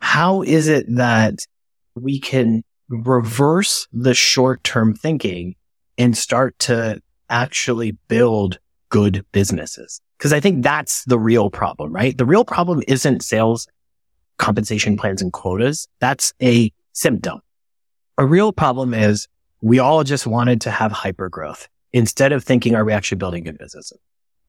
how 0.00 0.42
is 0.42 0.68
it 0.68 0.86
that 0.96 1.46
we 1.94 2.18
can 2.18 2.64
reverse 2.88 3.86
the 3.92 4.14
short 4.14 4.62
term 4.64 4.94
thinking 4.94 5.54
and 5.98 6.16
start 6.16 6.58
to 6.60 7.00
actually 7.30 7.92
build 8.08 8.58
good 8.88 9.24
businesses? 9.32 10.00
Cause 10.18 10.32
I 10.32 10.40
think 10.40 10.62
that's 10.62 11.04
the 11.04 11.18
real 11.18 11.50
problem, 11.50 11.92
right? 11.92 12.16
The 12.16 12.24
real 12.24 12.44
problem 12.44 12.82
isn't 12.88 13.22
sales 13.22 13.66
compensation 14.38 14.96
plans 14.96 15.22
and 15.22 15.32
quotas. 15.32 15.88
That's 16.00 16.32
a 16.42 16.72
symptom. 16.92 17.40
A 18.18 18.26
real 18.26 18.52
problem 18.52 18.94
is 18.94 19.28
we 19.60 19.78
all 19.78 20.04
just 20.04 20.26
wanted 20.26 20.60
to 20.62 20.70
have 20.70 20.92
hyper 20.92 21.28
growth 21.28 21.68
instead 21.92 22.32
of 22.32 22.44
thinking, 22.44 22.74
are 22.74 22.84
we 22.84 22.92
actually 22.92 23.18
building 23.18 23.44
good 23.44 23.58
businesses? 23.58 23.98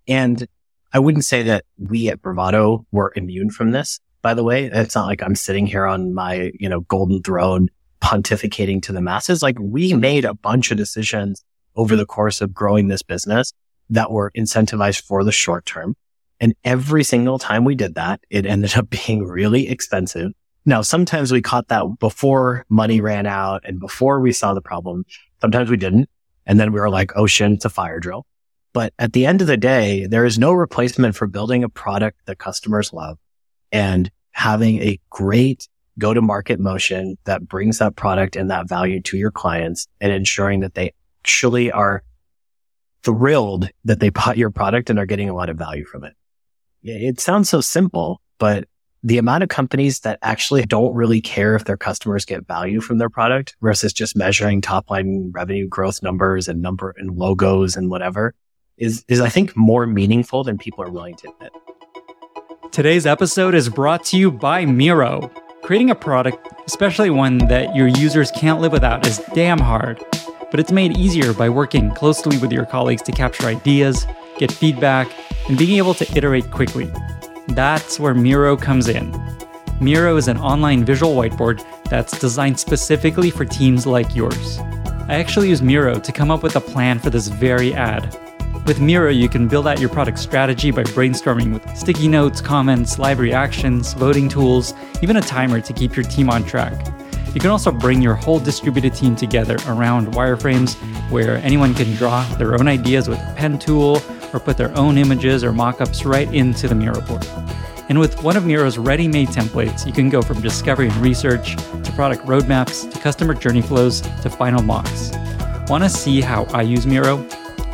And 0.07 0.47
I 0.93 0.99
wouldn't 0.99 1.25
say 1.25 1.43
that 1.43 1.65
we 1.77 2.09
at 2.09 2.21
Bravado 2.21 2.85
were 2.91 3.11
immune 3.15 3.49
from 3.49 3.71
this. 3.71 3.99
By 4.21 4.33
the 4.33 4.43
way, 4.43 4.65
it's 4.65 4.95
not 4.95 5.07
like 5.07 5.21
I'm 5.21 5.35
sitting 5.35 5.67
here 5.67 5.85
on 5.85 6.13
my, 6.13 6.51
you 6.59 6.69
know, 6.69 6.81
golden 6.81 7.21
throne 7.21 7.69
pontificating 8.05 8.83
to 8.83 8.93
the 8.93 9.01
masses. 9.01 9.41
Like 9.41 9.57
we 9.59 9.93
made 9.95 10.25
a 10.25 10.35
bunch 10.35 10.69
of 10.69 10.77
decisions 10.77 11.43
over 11.75 11.95
the 11.95 12.05
course 12.05 12.39
of 12.39 12.53
growing 12.53 12.87
this 12.87 13.01
business 13.01 13.51
that 13.89 14.11
were 14.11 14.31
incentivized 14.37 15.01
for 15.01 15.23
the 15.23 15.31
short 15.31 15.65
term. 15.65 15.95
And 16.39 16.53
every 16.63 17.03
single 17.03 17.39
time 17.39 17.65
we 17.65 17.73
did 17.73 17.95
that, 17.95 18.21
it 18.29 18.45
ended 18.45 18.77
up 18.77 18.89
being 19.07 19.25
really 19.25 19.67
expensive. 19.69 20.31
Now, 20.67 20.81
sometimes 20.81 21.31
we 21.31 21.41
caught 21.41 21.67
that 21.69 21.99
before 21.99 22.65
money 22.69 23.01
ran 23.01 23.25
out 23.25 23.63
and 23.65 23.79
before 23.79 24.19
we 24.19 24.31
saw 24.31 24.53
the 24.53 24.61
problem. 24.61 25.05
Sometimes 25.41 25.69
we 25.69 25.77
didn't. 25.77 26.09
And 26.45 26.59
then 26.59 26.71
we 26.71 26.79
were 26.79 26.89
like, 26.89 27.11
oh 27.15 27.25
shit, 27.25 27.51
it's 27.51 27.65
a 27.65 27.69
fire 27.69 27.99
drill. 27.99 28.25
But 28.71 28.93
at 28.99 29.13
the 29.13 29.25
end 29.25 29.41
of 29.41 29.47
the 29.47 29.57
day, 29.57 30.05
there 30.05 30.25
is 30.25 30.37
no 30.37 30.53
replacement 30.53 31.15
for 31.15 31.27
building 31.27 31.63
a 31.63 31.69
product 31.69 32.19
that 32.25 32.37
customers 32.37 32.93
love 32.93 33.17
and 33.71 34.11
having 34.31 34.81
a 34.81 34.99
great 35.09 35.67
go 35.97 36.13
to 36.13 36.21
market 36.21 36.59
motion 36.59 37.17
that 37.25 37.47
brings 37.47 37.79
that 37.79 37.95
product 37.95 38.35
and 38.35 38.49
that 38.51 38.67
value 38.67 39.01
to 39.01 39.17
your 39.17 39.31
clients 39.31 39.87
and 40.01 40.11
ensuring 40.11 40.59
that 40.59 40.73
they 40.73 40.93
actually 41.23 41.71
are 41.71 42.03
thrilled 43.03 43.69
that 43.85 43.99
they 43.99 44.09
bought 44.09 44.37
your 44.37 44.51
product 44.51 44.89
and 44.89 44.99
are 44.99 45.05
getting 45.05 45.29
a 45.29 45.35
lot 45.35 45.49
of 45.49 45.57
value 45.57 45.85
from 45.85 46.03
it. 46.03 46.13
It 46.83 47.19
sounds 47.19 47.49
so 47.49 47.61
simple, 47.61 48.21
but 48.37 48.67
the 49.01 49.17
amount 49.17 49.43
of 49.43 49.49
companies 49.49 49.99
that 49.99 50.17
actually 50.21 50.63
don't 50.63 50.93
really 50.95 51.21
care 51.21 51.55
if 51.55 51.65
their 51.65 51.77
customers 51.77 52.25
get 52.25 52.47
value 52.47 52.81
from 52.81 52.97
their 52.97 53.09
product 53.09 53.55
versus 53.61 53.93
just 53.93 54.15
measuring 54.15 54.61
top 54.61 54.89
line 54.89 55.31
revenue 55.31 55.67
growth 55.67 56.01
numbers 56.01 56.47
and 56.47 56.61
number 56.61 56.93
and 56.97 57.15
logos 57.15 57.75
and 57.75 57.89
whatever 57.89 58.33
is, 58.77 59.05
is 59.07 59.21
I 59.21 59.29
think 59.29 59.55
more 59.55 59.85
meaningful 59.85 60.43
than 60.43 60.57
people 60.57 60.83
are 60.83 60.89
willing 60.89 61.15
to 61.17 61.29
admit. 61.29 61.51
Today's 62.71 63.05
episode 63.05 63.55
is 63.55 63.69
brought 63.69 64.03
to 64.05 64.17
you 64.17 64.31
by 64.31 64.65
Miro. 64.65 65.31
Creating 65.65 65.89
a 65.89 65.95
product, 65.95 66.47
especially 66.67 67.09
one 67.09 67.39
that 67.39 67.75
your 67.75 67.87
users 67.87 68.29
can't 68.29 68.61
live 68.61 68.71
without, 68.71 69.07
is 69.07 69.19
damn 69.33 69.57
hard. 69.57 69.99
But 70.51 70.59
it's 70.59 70.71
made 70.71 70.95
easier 70.95 71.33
by 71.33 71.49
working 71.49 71.89
closely 71.89 72.37
with 72.37 72.51
your 72.51 72.67
colleagues 72.67 73.01
to 73.01 73.11
capture 73.11 73.47
ideas, 73.47 74.05
get 74.37 74.51
feedback, 74.51 75.11
and 75.49 75.57
being 75.57 75.79
able 75.79 75.95
to 75.95 76.15
iterate 76.15 76.51
quickly. 76.51 76.93
That's 77.47 77.99
where 77.99 78.13
Miro 78.13 78.55
comes 78.55 78.89
in. 78.89 79.11
Miro 79.81 80.17
is 80.17 80.27
an 80.27 80.37
online 80.37 80.85
visual 80.85 81.15
whiteboard 81.15 81.65
that's 81.89 82.19
designed 82.19 82.59
specifically 82.59 83.31
for 83.31 83.43
teams 83.43 83.87
like 83.87 84.15
yours. 84.15 84.59
I 85.07 85.15
actually 85.15 85.49
use 85.49 85.63
Miro 85.63 85.99
to 85.99 86.11
come 86.11 86.29
up 86.29 86.43
with 86.43 86.55
a 86.57 86.61
plan 86.61 86.99
for 86.99 87.09
this 87.09 87.27
very 87.27 87.73
ad. 87.73 88.15
With 88.65 88.81
Miro, 88.81 89.11
you 89.11 89.29
can 89.29 89.47
build 89.47 89.67
out 89.67 89.79
your 89.79 89.89
product 89.89 90.17
strategy 90.17 90.71
by 90.71 90.81
brainstorming 90.85 91.53
with 91.53 91.77
sticky 91.77 92.07
notes, 92.07 92.41
comments, 92.41 92.97
library 92.97 93.31
actions, 93.31 93.93
voting 93.93 94.27
tools, 94.27 94.73
even 95.03 95.17
a 95.17 95.21
timer 95.21 95.61
to 95.61 95.71
keep 95.71 95.95
your 95.95 96.03
team 96.03 96.31
on 96.31 96.43
track. 96.43 96.73
You 97.35 97.39
can 97.39 97.51
also 97.51 97.69
bring 97.69 98.01
your 98.01 98.15
whole 98.15 98.39
distributed 98.39 98.95
team 98.95 99.15
together 99.15 99.57
around 99.67 100.13
wireframes 100.13 100.73
where 101.11 101.35
anyone 101.37 101.75
can 101.75 101.93
draw 101.93 102.23
their 102.37 102.55
own 102.55 102.67
ideas 102.67 103.07
with 103.07 103.19
a 103.19 103.33
pen 103.37 103.59
tool 103.59 104.01
or 104.33 104.39
put 104.39 104.57
their 104.57 104.75
own 104.75 104.97
images 104.97 105.43
or 105.43 105.51
mockups 105.51 106.03
right 106.03 106.33
into 106.33 106.67
the 106.67 106.73
Miro 106.73 107.01
board. 107.01 107.27
And 107.87 107.99
with 107.99 108.23
one 108.23 108.35
of 108.35 108.47
Miro's 108.47 108.79
ready 108.79 109.07
made 109.07 109.27
templates, 109.27 109.85
you 109.85 109.93
can 109.93 110.09
go 110.09 110.23
from 110.23 110.41
discovery 110.41 110.89
and 110.89 110.97
research 110.97 111.55
to 111.55 111.91
product 111.93 112.25
roadmaps 112.25 112.91
to 112.91 112.99
customer 112.99 113.35
journey 113.35 113.61
flows 113.61 114.01
to 114.01 114.29
final 114.31 114.63
mocks. 114.63 115.11
Want 115.67 115.83
to 115.83 115.89
see 115.89 116.19
how 116.19 116.45
I 116.45 116.63
use 116.63 116.87
Miro? 116.87 117.23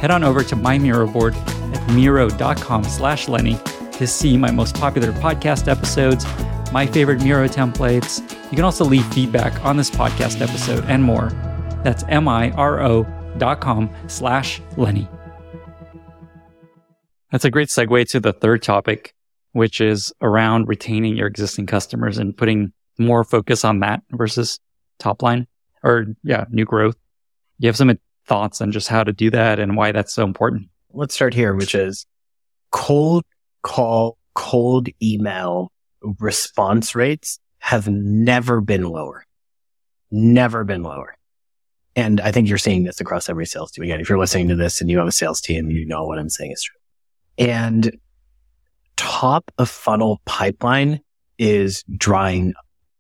Head 0.01 0.09
on 0.09 0.23
over 0.23 0.43
to 0.43 0.55
my 0.55 0.79
Miro 0.79 1.05
board 1.05 1.35
at 1.35 1.93
miro.com 1.93 2.83
slash 2.83 3.27
Lenny 3.27 3.59
to 3.91 4.07
see 4.07 4.35
my 4.35 4.49
most 4.49 4.75
popular 4.75 5.11
podcast 5.11 5.67
episodes, 5.67 6.25
my 6.73 6.87
favorite 6.87 7.21
Miro 7.23 7.47
templates. 7.47 8.19
You 8.49 8.55
can 8.55 8.65
also 8.65 8.83
leave 8.83 9.05
feedback 9.13 9.63
on 9.63 9.77
this 9.77 9.91
podcast 9.91 10.41
episode 10.41 10.83
and 10.85 11.03
more. 11.03 11.29
That's 11.83 12.03
M-I-R-O 12.09 13.05
dot 13.37 13.61
com 13.61 13.93
slash 14.07 14.59
Lenny. 14.75 15.07
That's 17.31 17.45
a 17.45 17.51
great 17.51 17.69
segue 17.69 18.09
to 18.09 18.19
the 18.19 18.33
third 18.33 18.63
topic, 18.63 19.13
which 19.51 19.79
is 19.79 20.11
around 20.19 20.67
retaining 20.67 21.15
your 21.15 21.27
existing 21.27 21.67
customers 21.67 22.17
and 22.17 22.35
putting 22.35 22.73
more 22.97 23.23
focus 23.23 23.63
on 23.63 23.81
that 23.81 24.01
versus 24.09 24.59
top 24.97 25.21
line 25.21 25.45
or 25.83 26.07
yeah, 26.23 26.45
new 26.49 26.65
growth. 26.65 26.97
You 27.59 27.67
have 27.67 27.77
some 27.77 27.91
thoughts 28.31 28.61
on 28.61 28.71
just 28.71 28.87
how 28.87 29.03
to 29.03 29.11
do 29.11 29.29
that 29.29 29.59
and 29.59 29.75
why 29.75 29.91
that's 29.91 30.13
so 30.13 30.23
important. 30.23 30.69
Let's 30.93 31.13
start 31.13 31.33
here, 31.33 31.53
which 31.53 31.75
is 31.75 32.05
cold 32.71 33.25
call, 33.61 34.17
cold 34.35 34.87
email 35.03 35.69
response 36.01 36.95
rates 36.95 37.39
have 37.59 37.89
never 37.89 38.61
been 38.61 38.83
lower. 38.83 39.25
Never 40.11 40.63
been 40.63 40.81
lower. 40.81 41.17
And 41.97 42.21
I 42.21 42.31
think 42.31 42.47
you're 42.47 42.57
seeing 42.57 42.85
this 42.85 43.01
across 43.01 43.27
every 43.27 43.45
sales 43.45 43.69
team. 43.73 43.83
Again, 43.83 43.99
if 43.99 44.07
you're 44.07 44.17
listening 44.17 44.47
to 44.47 44.55
this 44.55 44.79
and 44.79 44.89
you 44.89 44.97
have 44.99 45.07
a 45.07 45.11
sales 45.11 45.41
team, 45.41 45.69
you 45.69 45.85
know 45.85 46.05
what 46.05 46.17
I'm 46.17 46.29
saying 46.29 46.53
is 46.53 46.63
true. 46.63 46.79
And 47.37 47.97
top 48.95 49.51
of 49.57 49.69
funnel 49.69 50.21
pipeline 50.23 51.01
is 51.37 51.83
drying 51.97 52.53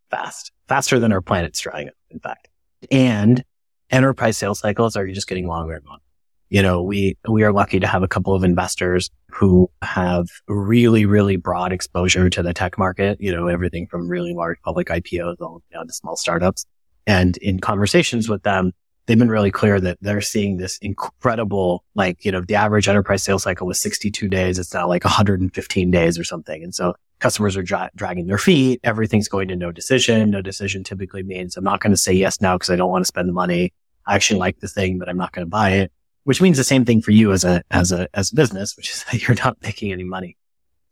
fast, 0.09 0.51
faster 0.67 0.99
than 0.99 1.13
our 1.13 1.21
planet's 1.21 1.61
drying 1.61 1.87
up, 1.87 1.95
in 2.09 2.19
fact. 2.19 2.49
And 2.91 3.45
enterprise 3.91 4.37
sales 4.37 4.59
cycles 4.59 4.95
are 4.95 5.07
just 5.07 5.27
getting 5.27 5.47
longer 5.47 5.73
and 5.75 5.85
longer. 5.85 6.01
You 6.49 6.61
know, 6.61 6.83
we, 6.83 7.17
we 7.29 7.43
are 7.43 7.53
lucky 7.53 7.79
to 7.79 7.87
have 7.87 8.03
a 8.03 8.09
couple 8.09 8.35
of 8.35 8.43
investors 8.43 9.09
who 9.29 9.69
have 9.81 10.27
really, 10.49 11.05
really 11.05 11.37
broad 11.37 11.71
exposure 11.71 12.29
to 12.29 12.43
the 12.43 12.53
tech 12.53 12.77
market, 12.77 13.21
you 13.21 13.33
know, 13.33 13.47
everything 13.47 13.87
from 13.87 14.09
really 14.09 14.33
large 14.33 14.59
public 14.61 14.87
IPOs 14.87 15.35
all 15.39 15.61
down 15.71 15.87
to 15.87 15.93
small 15.93 16.17
startups. 16.17 16.65
And 17.07 17.37
in 17.37 17.59
conversations 17.59 18.27
with 18.27 18.43
them, 18.43 18.73
they've 19.05 19.17
been 19.17 19.29
really 19.29 19.51
clear 19.51 19.79
that 19.79 19.97
they're 20.01 20.21
seeing 20.21 20.57
this 20.57 20.77
incredible, 20.79 21.83
like, 21.95 22.23
you 22.25 22.31
know, 22.31 22.41
the 22.41 22.55
average 22.55 22.87
enterprise 22.87 23.23
sales 23.23 23.43
cycle 23.43 23.65
was 23.65 23.81
62 23.81 24.27
days. 24.27 24.59
It's 24.59 24.73
now 24.73 24.87
like 24.87 25.03
115 25.03 25.91
days 25.91 26.19
or 26.19 26.23
something. 26.23 26.63
And 26.63 26.75
so 26.75 26.95
customers 27.19 27.55
are 27.55 27.63
dra- 27.63 27.91
dragging 27.95 28.27
their 28.27 28.37
feet. 28.37 28.79
Everything's 28.83 29.27
going 29.27 29.47
to 29.47 29.55
no 29.55 29.71
decision. 29.71 30.29
No 30.31 30.41
decision 30.41 30.83
typically 30.83 31.23
means 31.23 31.55
I'm 31.55 31.63
not 31.63 31.79
going 31.79 31.91
to 31.91 31.97
say 31.97 32.13
yes 32.13 32.41
now 32.41 32.55
because 32.55 32.69
I 32.69 32.75
don't 32.75 32.89
want 32.89 33.03
to 33.03 33.07
spend 33.07 33.29
the 33.29 33.33
money. 33.33 33.73
I 34.07 34.15
actually 34.15 34.39
like 34.39 34.59
the 34.59 34.67
thing, 34.67 34.99
but 34.99 35.09
I'm 35.09 35.17
not 35.17 35.31
going 35.31 35.45
to 35.45 35.49
buy 35.49 35.71
it, 35.71 35.91
which 36.23 36.41
means 36.41 36.57
the 36.57 36.63
same 36.63 36.85
thing 36.85 37.01
for 37.01 37.11
you 37.11 37.31
as 37.31 37.43
a, 37.43 37.63
as 37.71 37.91
a, 37.91 38.07
as 38.13 38.31
a 38.31 38.35
business, 38.35 38.75
which 38.77 38.91
is 38.91 39.03
that 39.05 39.27
you're 39.27 39.37
not 39.37 39.57
making 39.61 39.91
any 39.91 40.03
money. 40.03 40.37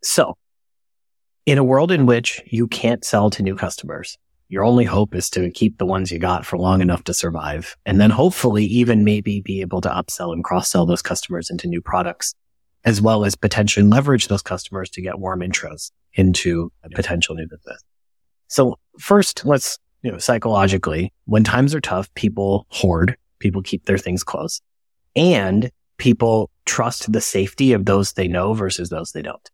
So 0.01 0.37
in 1.45 1.57
a 1.57 1.63
world 1.63 1.91
in 1.91 2.05
which 2.05 2.41
you 2.45 2.67
can't 2.67 3.03
sell 3.03 3.29
to 3.31 3.43
new 3.43 3.55
customers, 3.55 4.17
your 4.49 4.63
only 4.63 4.85
hope 4.85 5.13
is 5.13 5.29
to 5.31 5.51
keep 5.51 5.77
the 5.77 5.85
ones 5.85 6.11
you 6.11 6.17
got 6.17 6.45
for 6.45 6.57
long 6.57 6.81
enough 6.81 7.03
to 7.05 7.13
survive. 7.13 7.77
And 7.85 8.01
then 8.01 8.09
hopefully 8.09 8.65
even 8.65 9.03
maybe 9.03 9.41
be 9.41 9.61
able 9.61 9.81
to 9.81 9.89
upsell 9.89 10.33
and 10.33 10.43
cross 10.43 10.69
sell 10.69 10.85
those 10.85 11.03
customers 11.03 11.49
into 11.49 11.67
new 11.67 11.81
products, 11.81 12.33
as 12.83 13.01
well 13.01 13.25
as 13.25 13.35
potentially 13.35 13.85
leverage 13.85 14.27
those 14.27 14.41
customers 14.41 14.89
to 14.91 15.01
get 15.01 15.19
warm 15.19 15.41
intros 15.41 15.91
into 16.13 16.71
a 16.83 16.89
potential 16.89 17.35
new 17.35 17.47
business. 17.47 17.83
So 18.47 18.79
first, 18.99 19.45
let's 19.45 19.77
you 20.01 20.11
know, 20.11 20.17
psychologically, 20.17 21.13
when 21.25 21.43
times 21.43 21.75
are 21.75 21.81
tough, 21.81 22.13
people 22.15 22.65
hoard, 22.69 23.17
people 23.39 23.61
keep 23.61 23.85
their 23.85 23.97
things 23.97 24.23
close 24.23 24.61
and 25.15 25.71
people 25.97 26.49
trust 26.65 27.11
the 27.11 27.21
safety 27.21 27.73
of 27.73 27.85
those 27.85 28.13
they 28.13 28.27
know 28.27 28.53
versus 28.53 28.89
those 28.89 29.11
they 29.11 29.21
don't. 29.21 29.49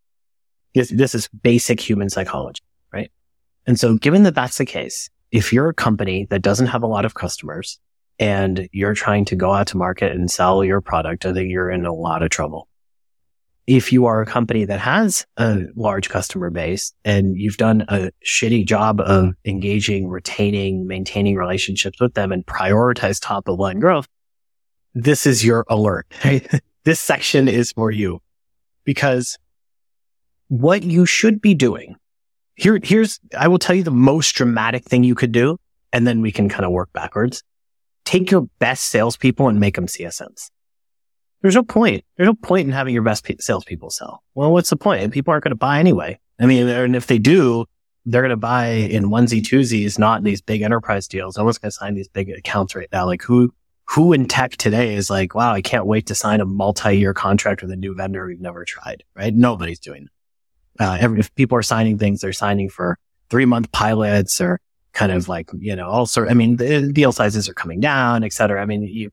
This, 0.74 0.90
this 0.90 1.14
is 1.14 1.28
basic 1.28 1.80
human 1.80 2.10
psychology, 2.10 2.62
right? 2.92 3.10
And 3.66 3.78
so 3.80 3.96
given 3.96 4.22
that 4.24 4.34
that's 4.34 4.58
the 4.58 4.66
case, 4.66 5.08
if 5.32 5.52
you're 5.52 5.68
a 5.68 5.74
company 5.74 6.26
that 6.30 6.42
doesn't 6.42 6.66
have 6.66 6.82
a 6.82 6.86
lot 6.86 7.04
of 7.04 7.14
customers 7.14 7.80
and 8.18 8.68
you're 8.72 8.94
trying 8.94 9.24
to 9.26 9.36
go 9.36 9.52
out 9.52 9.66
to 9.68 9.76
market 9.76 10.12
and 10.12 10.30
sell 10.30 10.62
your 10.64 10.80
product, 10.80 11.26
I 11.26 11.32
think 11.32 11.50
you're 11.50 11.70
in 11.70 11.84
a 11.84 11.92
lot 11.92 12.22
of 12.22 12.30
trouble 12.30 12.68
if 13.66 13.92
you 13.92 14.06
are 14.06 14.22
a 14.22 14.26
company 14.26 14.64
that 14.64 14.78
has 14.80 15.26
a 15.36 15.62
large 15.74 16.08
customer 16.08 16.50
base 16.50 16.92
and 17.04 17.36
you've 17.36 17.56
done 17.56 17.84
a 17.88 18.10
shitty 18.24 18.66
job 18.66 19.00
of 19.00 19.34
engaging, 19.44 20.08
retaining, 20.08 20.86
maintaining 20.86 21.36
relationships 21.36 22.00
with 22.00 22.14
them 22.14 22.30
and 22.30 22.46
prioritize 22.46 23.18
top 23.20 23.48
of 23.48 23.58
line 23.58 23.80
growth, 23.80 24.06
this 24.94 25.26
is 25.26 25.44
your 25.44 25.64
alert. 25.68 26.06
this 26.84 27.00
section 27.00 27.48
is 27.48 27.72
for 27.72 27.90
you 27.90 28.20
because 28.84 29.36
what 30.48 30.84
you 30.84 31.04
should 31.04 31.40
be 31.40 31.54
doing 31.54 31.96
here, 32.56 32.80
here's, 32.82 33.20
I 33.38 33.48
will 33.48 33.58
tell 33.58 33.76
you 33.76 33.82
the 33.82 33.90
most 33.90 34.34
dramatic 34.34 34.84
thing 34.84 35.04
you 35.04 35.14
could 35.14 35.32
do. 35.32 35.58
And 35.92 36.06
then 36.06 36.20
we 36.20 36.32
can 36.32 36.48
kind 36.48 36.64
of 36.64 36.72
work 36.72 36.92
backwards. 36.92 37.42
Take 38.04 38.30
your 38.30 38.48
best 38.58 38.86
salespeople 38.86 39.48
and 39.48 39.60
make 39.60 39.76
them 39.76 39.86
CSMs. 39.86 40.50
There's 41.46 41.54
no 41.54 41.62
point. 41.62 42.04
There's 42.16 42.26
no 42.26 42.34
point 42.34 42.66
in 42.66 42.72
having 42.72 42.92
your 42.92 43.04
best 43.04 43.24
salespeople 43.38 43.90
sell. 43.90 44.24
Well, 44.34 44.50
what's 44.52 44.68
the 44.68 44.76
point? 44.76 45.12
People 45.12 45.30
aren't 45.30 45.44
going 45.44 45.52
to 45.52 45.54
buy 45.54 45.78
anyway. 45.78 46.18
I 46.40 46.46
mean, 46.46 46.66
and 46.66 46.96
if 46.96 47.06
they 47.06 47.20
do, 47.20 47.66
they're 48.04 48.22
going 48.22 48.30
to 48.30 48.36
buy 48.36 48.66
in 48.66 49.10
onesie 49.10 49.42
twosies, 49.42 49.96
not 49.96 50.24
these 50.24 50.40
big 50.40 50.62
enterprise 50.62 51.06
deals. 51.06 51.38
No 51.38 51.44
one's 51.44 51.58
going 51.58 51.70
to 51.70 51.76
sign 51.76 51.94
these 51.94 52.08
big 52.08 52.30
accounts 52.30 52.74
right 52.74 52.88
now. 52.92 53.06
Like 53.06 53.22
who, 53.22 53.54
who 53.84 54.12
in 54.12 54.26
tech 54.26 54.56
today 54.56 54.96
is 54.96 55.08
like, 55.08 55.36
wow, 55.36 55.52
I 55.52 55.62
can't 55.62 55.86
wait 55.86 56.06
to 56.06 56.16
sign 56.16 56.40
a 56.40 56.44
multi-year 56.44 57.14
contract 57.14 57.62
with 57.62 57.70
a 57.70 57.76
new 57.76 57.94
vendor 57.94 58.26
we've 58.26 58.40
never 58.40 58.64
tried, 58.64 59.04
right? 59.14 59.32
Nobody's 59.32 59.78
doing 59.78 60.08
that. 60.78 60.84
Uh, 60.84 60.96
every, 60.98 61.20
if 61.20 61.32
people 61.36 61.56
are 61.56 61.62
signing 61.62 61.96
things, 61.96 62.22
they're 62.22 62.32
signing 62.32 62.68
for 62.68 62.98
three 63.30 63.44
month 63.44 63.70
pilots 63.70 64.40
or 64.40 64.58
kind 64.94 65.12
of 65.12 65.28
like, 65.28 65.48
you 65.56 65.76
know, 65.76 65.88
all 65.88 66.06
sort, 66.06 66.28
I 66.28 66.34
mean, 66.34 66.56
the 66.56 66.90
deal 66.92 67.12
sizes 67.12 67.48
are 67.48 67.54
coming 67.54 67.78
down, 67.78 68.24
et 68.24 68.32
cetera. 68.32 68.60
I 68.60 68.64
mean, 68.64 68.82
you, 68.82 69.12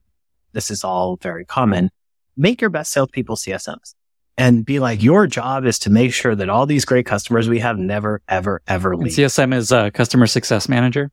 this 0.52 0.72
is 0.72 0.82
all 0.82 1.16
very 1.22 1.44
common 1.44 1.90
make 2.36 2.60
your 2.60 2.70
best 2.70 2.92
salespeople 2.92 3.36
CSMs 3.36 3.94
and 4.36 4.64
be 4.64 4.80
like, 4.80 5.02
your 5.02 5.26
job 5.26 5.64
is 5.64 5.78
to 5.80 5.90
make 5.90 6.12
sure 6.12 6.34
that 6.34 6.48
all 6.48 6.66
these 6.66 6.84
great 6.84 7.06
customers 7.06 7.48
we 7.48 7.60
have 7.60 7.78
never, 7.78 8.20
ever, 8.28 8.62
ever 8.66 8.96
leave. 8.96 9.18
And 9.18 9.26
CSM 9.30 9.54
is 9.54 9.72
a 9.72 9.90
customer 9.90 10.26
success 10.26 10.68
manager. 10.68 11.10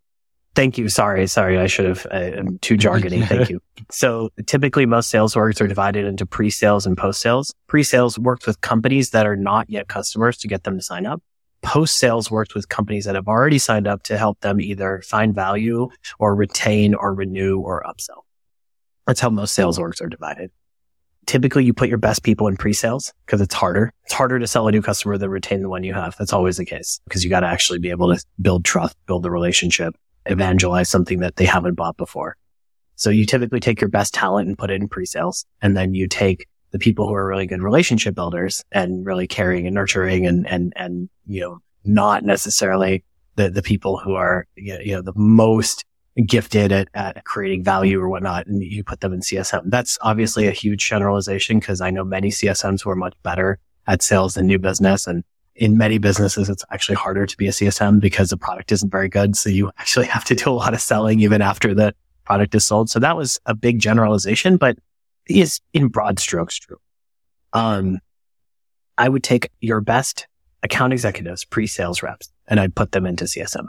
Thank 0.53 0.77
you. 0.77 0.89
Sorry. 0.89 1.27
Sorry. 1.27 1.57
I 1.57 1.67
should 1.67 1.85
have, 1.85 2.07
uh, 2.11 2.39
I'm 2.39 2.57
too 2.59 2.75
jargony. 2.75 3.25
Thank 3.27 3.49
you. 3.49 3.61
So 3.89 4.31
typically 4.47 4.85
most 4.85 5.09
sales 5.09 5.33
orgs 5.33 5.61
are 5.61 5.67
divided 5.67 6.05
into 6.05 6.25
pre-sales 6.25 6.85
and 6.85 6.97
post-sales. 6.97 7.53
Pre-sales 7.67 8.19
works 8.19 8.45
with 8.45 8.59
companies 8.61 9.11
that 9.11 9.25
are 9.25 9.37
not 9.37 9.69
yet 9.69 9.87
customers 9.87 10.37
to 10.39 10.47
get 10.47 10.63
them 10.63 10.77
to 10.77 10.83
sign 10.83 11.05
up. 11.05 11.21
Post-sales 11.61 12.29
works 12.29 12.53
with 12.53 12.67
companies 12.67 13.05
that 13.05 13.15
have 13.15 13.27
already 13.27 13.59
signed 13.59 13.87
up 13.87 14.03
to 14.03 14.17
help 14.17 14.41
them 14.41 14.59
either 14.59 15.01
find 15.05 15.33
value 15.33 15.89
or 16.19 16.35
retain 16.35 16.95
or 16.95 17.13
renew 17.13 17.59
or 17.59 17.83
upsell. 17.87 18.23
That's 19.07 19.19
how 19.19 19.29
most 19.29 19.53
sales 19.53 19.77
orgs 19.77 20.01
are 20.01 20.09
divided. 20.09 20.51
Typically 21.31 21.63
you 21.63 21.73
put 21.73 21.87
your 21.87 21.97
best 21.97 22.23
people 22.23 22.49
in 22.49 22.57
pre-sales 22.57 23.13
because 23.25 23.39
it's 23.39 23.55
harder. 23.55 23.93
It's 24.03 24.11
harder 24.11 24.37
to 24.37 24.45
sell 24.45 24.67
a 24.67 24.71
new 24.71 24.81
customer 24.81 25.17
than 25.17 25.29
retain 25.29 25.61
the 25.61 25.69
one 25.69 25.81
you 25.81 25.93
have. 25.93 26.13
That's 26.17 26.33
always 26.33 26.57
the 26.57 26.65
case 26.65 26.99
because 27.05 27.23
you 27.23 27.29
got 27.29 27.39
to 27.39 27.47
actually 27.47 27.79
be 27.79 27.89
able 27.89 28.13
to 28.13 28.21
build 28.41 28.65
trust, 28.65 28.97
build 29.05 29.23
the 29.23 29.31
relationship 29.31 29.95
evangelize 30.25 30.89
something 30.89 31.19
that 31.19 31.37
they 31.37 31.45
haven't 31.45 31.75
bought 31.75 31.95
before. 31.95 32.35
So 32.95 33.09
you 33.09 33.25
typically 33.25 33.61
take 33.61 33.79
your 33.79 33.89
best 33.89 34.13
talent 34.13 34.49
and 34.49 34.57
put 34.57 34.69
it 34.69 34.81
in 34.81 34.89
pre-sales. 34.89 35.45
And 35.61 35.77
then 35.77 35.93
you 35.93 36.09
take 36.09 36.47
the 36.71 36.79
people 36.79 37.07
who 37.07 37.13
are 37.13 37.25
really 37.25 37.47
good 37.47 37.61
relationship 37.61 38.13
builders 38.13 38.61
and 38.73 39.05
really 39.05 39.25
caring 39.25 39.65
and 39.67 39.73
nurturing 39.73 40.27
and, 40.27 40.45
and, 40.47 40.73
and, 40.75 41.09
you 41.25 41.39
know, 41.39 41.59
not 41.85 42.25
necessarily 42.25 43.05
the, 43.35 43.49
the 43.49 43.63
people 43.63 43.97
who 43.97 44.15
are, 44.15 44.45
you 44.57 44.91
know, 44.91 45.01
the 45.01 45.13
most 45.15 45.85
gifted 46.25 46.71
at, 46.71 46.89
at 46.93 47.23
creating 47.23 47.63
value 47.63 47.99
or 47.99 48.09
whatnot. 48.09 48.47
And 48.47 48.61
you 48.61 48.83
put 48.83 48.99
them 48.99 49.13
in 49.13 49.21
CSM. 49.21 49.63
That's 49.65 49.97
obviously 50.01 50.47
a 50.47 50.51
huge 50.51 50.87
generalization 50.87 51.59
because 51.59 51.81
I 51.81 51.89
know 51.89 52.03
many 52.03 52.29
CSMs 52.29 52.83
who 52.83 52.89
are 52.89 52.95
much 52.95 53.13
better 53.23 53.59
at 53.87 54.01
sales 54.01 54.35
than 54.35 54.47
new 54.47 54.59
business. 54.59 55.07
And 55.07 55.23
in 55.55 55.77
many 55.77 55.97
businesses, 55.97 56.49
it's 56.49 56.65
actually 56.71 56.95
harder 56.95 57.25
to 57.25 57.37
be 57.37 57.47
a 57.47 57.51
CSM 57.51 57.99
because 57.99 58.29
the 58.29 58.37
product 58.37 58.71
isn't 58.71 58.89
very 58.89 59.09
good. 59.09 59.35
So 59.35 59.49
you 59.49 59.71
actually 59.77 60.07
have 60.07 60.25
to 60.25 60.35
do 60.35 60.49
a 60.49 60.53
lot 60.53 60.73
of 60.73 60.81
selling 60.81 61.19
even 61.21 61.41
after 61.41 61.73
the 61.73 61.95
product 62.25 62.55
is 62.55 62.65
sold. 62.65 62.89
So 62.89 62.99
that 62.99 63.15
was 63.15 63.39
a 63.45 63.55
big 63.55 63.79
generalization, 63.79 64.57
but 64.57 64.77
is 65.27 65.61
in 65.73 65.87
broad 65.87 66.19
strokes 66.19 66.57
true. 66.57 66.77
Um, 67.53 67.99
I 68.97 69.09
would 69.09 69.23
take 69.23 69.49
your 69.61 69.81
best 69.81 70.27
account 70.63 70.93
executives, 70.93 71.45
pre-sales 71.45 72.03
reps, 72.03 72.31
and 72.47 72.59
I'd 72.59 72.75
put 72.75 72.91
them 72.91 73.05
into 73.05 73.25
CSM. 73.25 73.65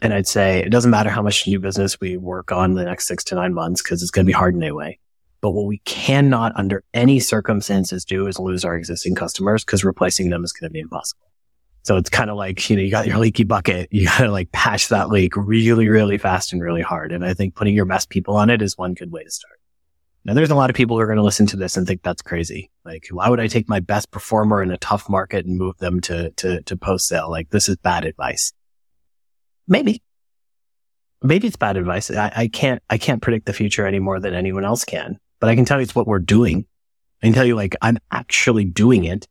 And 0.00 0.14
I'd 0.14 0.28
say, 0.28 0.60
it 0.60 0.70
doesn't 0.70 0.90
matter 0.90 1.10
how 1.10 1.22
much 1.22 1.46
new 1.46 1.58
business 1.58 2.00
we 2.00 2.16
work 2.16 2.52
on 2.52 2.74
the 2.74 2.84
next 2.84 3.08
six 3.08 3.24
to 3.24 3.34
nine 3.34 3.52
months 3.52 3.82
because 3.82 4.02
it's 4.02 4.12
going 4.12 4.24
to 4.24 4.28
be 4.28 4.32
hard 4.32 4.54
anyway. 4.54 4.98
But 5.40 5.50
what 5.52 5.66
we 5.66 5.78
cannot 5.78 6.52
under 6.56 6.84
any 6.94 7.20
circumstances 7.20 8.04
do 8.04 8.26
is 8.26 8.38
lose 8.38 8.64
our 8.64 8.76
existing 8.76 9.14
customers 9.14 9.64
because 9.64 9.84
replacing 9.84 10.30
them 10.30 10.44
is 10.44 10.52
going 10.52 10.68
to 10.68 10.72
be 10.72 10.80
impossible. 10.80 11.28
So 11.82 11.96
it's 11.96 12.10
kind 12.10 12.28
of 12.28 12.36
like, 12.36 12.68
you 12.68 12.76
know, 12.76 12.82
you 12.82 12.90
got 12.90 13.06
your 13.06 13.18
leaky 13.18 13.44
bucket. 13.44 13.88
You 13.90 14.06
got 14.06 14.18
to 14.18 14.30
like 14.30 14.52
patch 14.52 14.88
that 14.88 15.08
leak 15.08 15.36
really, 15.36 15.88
really 15.88 16.18
fast 16.18 16.52
and 16.52 16.62
really 16.62 16.82
hard. 16.82 17.12
And 17.12 17.24
I 17.24 17.34
think 17.34 17.54
putting 17.54 17.74
your 17.74 17.84
best 17.84 18.10
people 18.10 18.36
on 18.36 18.50
it 18.50 18.62
is 18.62 18.76
one 18.76 18.94
good 18.94 19.10
way 19.10 19.24
to 19.24 19.30
start. 19.30 19.58
Now 20.24 20.34
there's 20.34 20.50
a 20.50 20.54
lot 20.54 20.68
of 20.68 20.76
people 20.76 20.96
who 20.96 21.00
are 21.00 21.06
going 21.06 21.16
to 21.16 21.22
listen 21.22 21.46
to 21.46 21.56
this 21.56 21.76
and 21.76 21.86
think 21.86 22.02
that's 22.02 22.20
crazy. 22.20 22.70
Like, 22.84 23.06
why 23.10 23.30
would 23.30 23.40
I 23.40 23.46
take 23.46 23.68
my 23.68 23.80
best 23.80 24.10
performer 24.10 24.62
in 24.62 24.70
a 24.70 24.76
tough 24.76 25.08
market 25.08 25.46
and 25.46 25.56
move 25.56 25.78
them 25.78 26.00
to, 26.02 26.30
to, 26.32 26.60
to 26.62 26.76
post 26.76 27.08
sale? 27.08 27.30
Like 27.30 27.50
this 27.50 27.68
is 27.68 27.76
bad 27.76 28.04
advice. 28.04 28.52
Maybe. 29.68 30.02
Maybe 31.22 31.46
it's 31.46 31.56
bad 31.56 31.76
advice. 31.76 32.10
I, 32.10 32.32
I 32.34 32.48
can't, 32.48 32.82
I 32.90 32.98
can't 32.98 33.22
predict 33.22 33.46
the 33.46 33.52
future 33.52 33.86
any 33.86 33.98
more 33.98 34.18
than 34.18 34.34
anyone 34.34 34.64
else 34.64 34.84
can 34.84 35.18
but 35.40 35.48
I 35.48 35.54
can 35.54 35.64
tell 35.64 35.78
you 35.78 35.82
it's 35.82 35.94
what 35.94 36.06
we're 36.06 36.18
doing. 36.18 36.66
I 37.22 37.26
can 37.26 37.34
tell 37.34 37.44
you 37.44 37.56
like 37.56 37.76
I'm 37.82 37.98
actually 38.10 38.64
doing 38.64 39.04
it. 39.04 39.26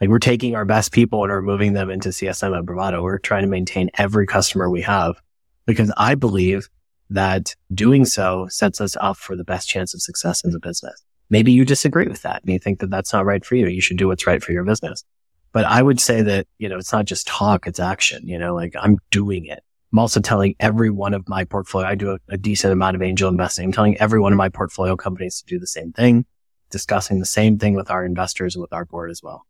Like 0.00 0.10
we're 0.10 0.18
taking 0.18 0.56
our 0.56 0.64
best 0.64 0.92
people 0.92 1.22
and 1.22 1.30
we're 1.30 1.42
moving 1.42 1.74
them 1.74 1.90
into 1.90 2.08
CSM 2.08 2.56
at 2.56 2.66
Bravado. 2.66 3.02
We're 3.02 3.18
trying 3.18 3.42
to 3.42 3.48
maintain 3.48 3.90
every 3.98 4.26
customer 4.26 4.68
we 4.68 4.82
have 4.82 5.20
because 5.66 5.92
I 5.96 6.14
believe 6.16 6.68
that 7.10 7.54
doing 7.72 8.04
so 8.04 8.48
sets 8.48 8.80
us 8.80 8.96
up 9.00 9.16
for 9.16 9.36
the 9.36 9.44
best 9.44 9.68
chance 9.68 9.94
of 9.94 10.02
success 10.02 10.44
in 10.44 10.50
the 10.50 10.58
business. 10.58 11.02
Maybe 11.30 11.52
you 11.52 11.64
disagree 11.64 12.08
with 12.08 12.22
that 12.22 12.42
and 12.42 12.52
you 12.52 12.58
think 12.58 12.80
that 12.80 12.90
that's 12.90 13.12
not 13.12 13.26
right 13.26 13.44
for 13.44 13.54
you. 13.54 13.68
You 13.68 13.80
should 13.80 13.96
do 13.96 14.08
what's 14.08 14.26
right 14.26 14.42
for 14.42 14.52
your 14.52 14.64
business. 14.64 15.04
But 15.52 15.66
I 15.66 15.82
would 15.82 16.00
say 16.00 16.22
that, 16.22 16.46
you 16.58 16.68
know, 16.68 16.78
it's 16.78 16.92
not 16.92 17.04
just 17.04 17.26
talk, 17.26 17.66
it's 17.66 17.78
action, 17.78 18.26
you 18.26 18.38
know, 18.38 18.54
like 18.54 18.74
I'm 18.78 18.98
doing 19.10 19.46
it. 19.46 19.62
I'm 19.92 19.98
also 19.98 20.20
telling 20.20 20.54
every 20.58 20.90
one 20.90 21.12
of 21.12 21.28
my 21.28 21.44
portfolio, 21.44 21.86
I 21.86 21.94
do 21.94 22.12
a, 22.12 22.18
a, 22.30 22.38
decent 22.38 22.72
amount 22.72 22.96
of 22.96 23.02
angel 23.02 23.28
investing. 23.28 23.66
I'm 23.66 23.72
telling 23.72 23.98
every 23.98 24.20
one 24.20 24.32
of 24.32 24.38
my 24.38 24.48
portfolio 24.48 24.96
companies 24.96 25.40
to 25.40 25.46
do 25.46 25.58
the 25.58 25.66
same 25.66 25.92
thing, 25.92 26.24
discussing 26.70 27.20
the 27.20 27.26
same 27.26 27.58
thing 27.58 27.74
with 27.74 27.90
our 27.90 28.04
investors 28.04 28.54
and 28.54 28.62
with 28.62 28.72
our 28.72 28.86
board 28.86 29.10
as 29.10 29.22
well. 29.22 29.46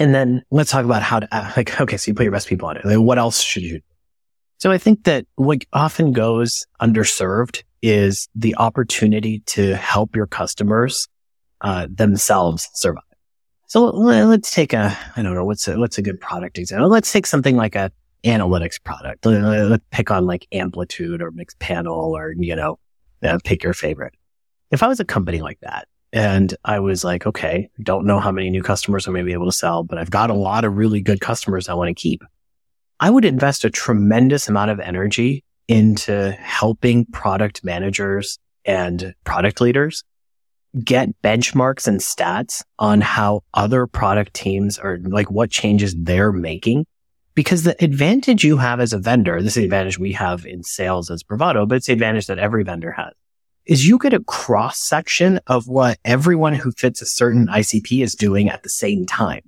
And 0.00 0.12
then 0.12 0.42
let's 0.50 0.72
talk 0.72 0.84
about 0.84 1.02
how 1.02 1.20
to, 1.20 1.28
uh, 1.30 1.52
like, 1.56 1.80
okay, 1.80 1.96
so 1.96 2.10
you 2.10 2.14
put 2.14 2.24
your 2.24 2.32
best 2.32 2.48
people 2.48 2.68
on 2.68 2.76
it. 2.76 2.84
Like, 2.84 2.98
what 2.98 3.18
else 3.18 3.40
should 3.40 3.62
you 3.62 3.78
do? 3.78 3.80
So 4.58 4.72
I 4.72 4.78
think 4.78 5.04
that 5.04 5.26
what 5.36 5.64
often 5.72 6.12
goes 6.12 6.66
underserved 6.80 7.62
is 7.82 8.28
the 8.34 8.56
opportunity 8.56 9.40
to 9.46 9.76
help 9.76 10.16
your 10.16 10.26
customers, 10.26 11.06
uh, 11.60 11.86
themselves 11.90 12.68
survive. 12.74 13.02
So 13.68 13.84
let's 13.84 14.52
take 14.52 14.72
a, 14.72 14.96
I 15.16 15.22
don't 15.22 15.34
know, 15.34 15.44
what's 15.44 15.68
a, 15.68 15.78
what's 15.78 15.98
a 15.98 16.02
good 16.02 16.20
product 16.20 16.58
example? 16.58 16.88
Let's 16.88 17.12
take 17.12 17.26
something 17.26 17.56
like 17.56 17.74
a, 17.74 17.92
analytics 18.26 18.82
product. 18.82 19.24
Let's 19.24 19.84
pick 19.90 20.10
on 20.10 20.26
like 20.26 20.46
Amplitude 20.52 21.22
or 21.22 21.32
Mixpanel 21.32 22.10
or, 22.10 22.34
you 22.36 22.56
know, 22.56 22.78
uh, 23.22 23.38
pick 23.44 23.62
your 23.62 23.72
favorite. 23.72 24.14
If 24.70 24.82
I 24.82 24.88
was 24.88 25.00
a 25.00 25.04
company 25.04 25.40
like 25.40 25.60
that 25.60 25.86
and 26.12 26.54
I 26.64 26.80
was 26.80 27.04
like, 27.04 27.26
okay, 27.26 27.70
don't 27.82 28.04
know 28.04 28.18
how 28.18 28.32
many 28.32 28.50
new 28.50 28.62
customers 28.62 29.06
I 29.06 29.12
may 29.12 29.22
be 29.22 29.32
able 29.32 29.46
to 29.46 29.52
sell, 29.52 29.84
but 29.84 29.96
I've 29.96 30.10
got 30.10 30.30
a 30.30 30.34
lot 30.34 30.64
of 30.64 30.76
really 30.76 31.00
good 31.00 31.20
customers 31.20 31.68
I 31.68 31.74
want 31.74 31.88
to 31.88 31.94
keep. 31.94 32.22
I 32.98 33.10
would 33.10 33.24
invest 33.24 33.64
a 33.64 33.70
tremendous 33.70 34.48
amount 34.48 34.70
of 34.70 34.80
energy 34.80 35.44
into 35.68 36.32
helping 36.32 37.04
product 37.06 37.64
managers 37.64 38.38
and 38.64 39.14
product 39.24 39.60
leaders 39.60 40.02
get 40.82 41.10
benchmarks 41.22 41.86
and 41.86 42.00
stats 42.00 42.62
on 42.78 43.00
how 43.00 43.42
other 43.54 43.86
product 43.86 44.34
teams 44.34 44.78
are 44.78 44.98
like 45.04 45.30
what 45.30 45.50
changes 45.50 45.94
they're 45.96 46.32
making 46.32 46.84
because 47.36 47.64
the 47.64 47.84
advantage 47.84 48.42
you 48.42 48.56
have 48.56 48.80
as 48.80 48.94
a 48.94 48.98
vendor, 48.98 49.40
this 49.42 49.52
is 49.52 49.56
the 49.56 49.64
advantage 49.64 49.98
we 49.98 50.12
have 50.12 50.46
in 50.46 50.64
sales 50.64 51.10
as 51.10 51.22
Bravado, 51.22 51.66
but 51.66 51.76
it's 51.76 51.86
the 51.86 51.92
advantage 51.92 52.26
that 52.26 52.38
every 52.38 52.64
vendor 52.64 52.90
has, 52.92 53.12
is 53.66 53.86
you 53.86 53.98
get 53.98 54.14
a 54.14 54.24
cross 54.24 54.78
section 54.78 55.38
of 55.46 55.68
what 55.68 55.98
everyone 56.04 56.54
who 56.54 56.72
fits 56.72 57.02
a 57.02 57.06
certain 57.06 57.46
ICP 57.46 58.02
is 58.02 58.14
doing 58.14 58.48
at 58.48 58.62
the 58.62 58.70
same 58.70 59.04
time. 59.04 59.42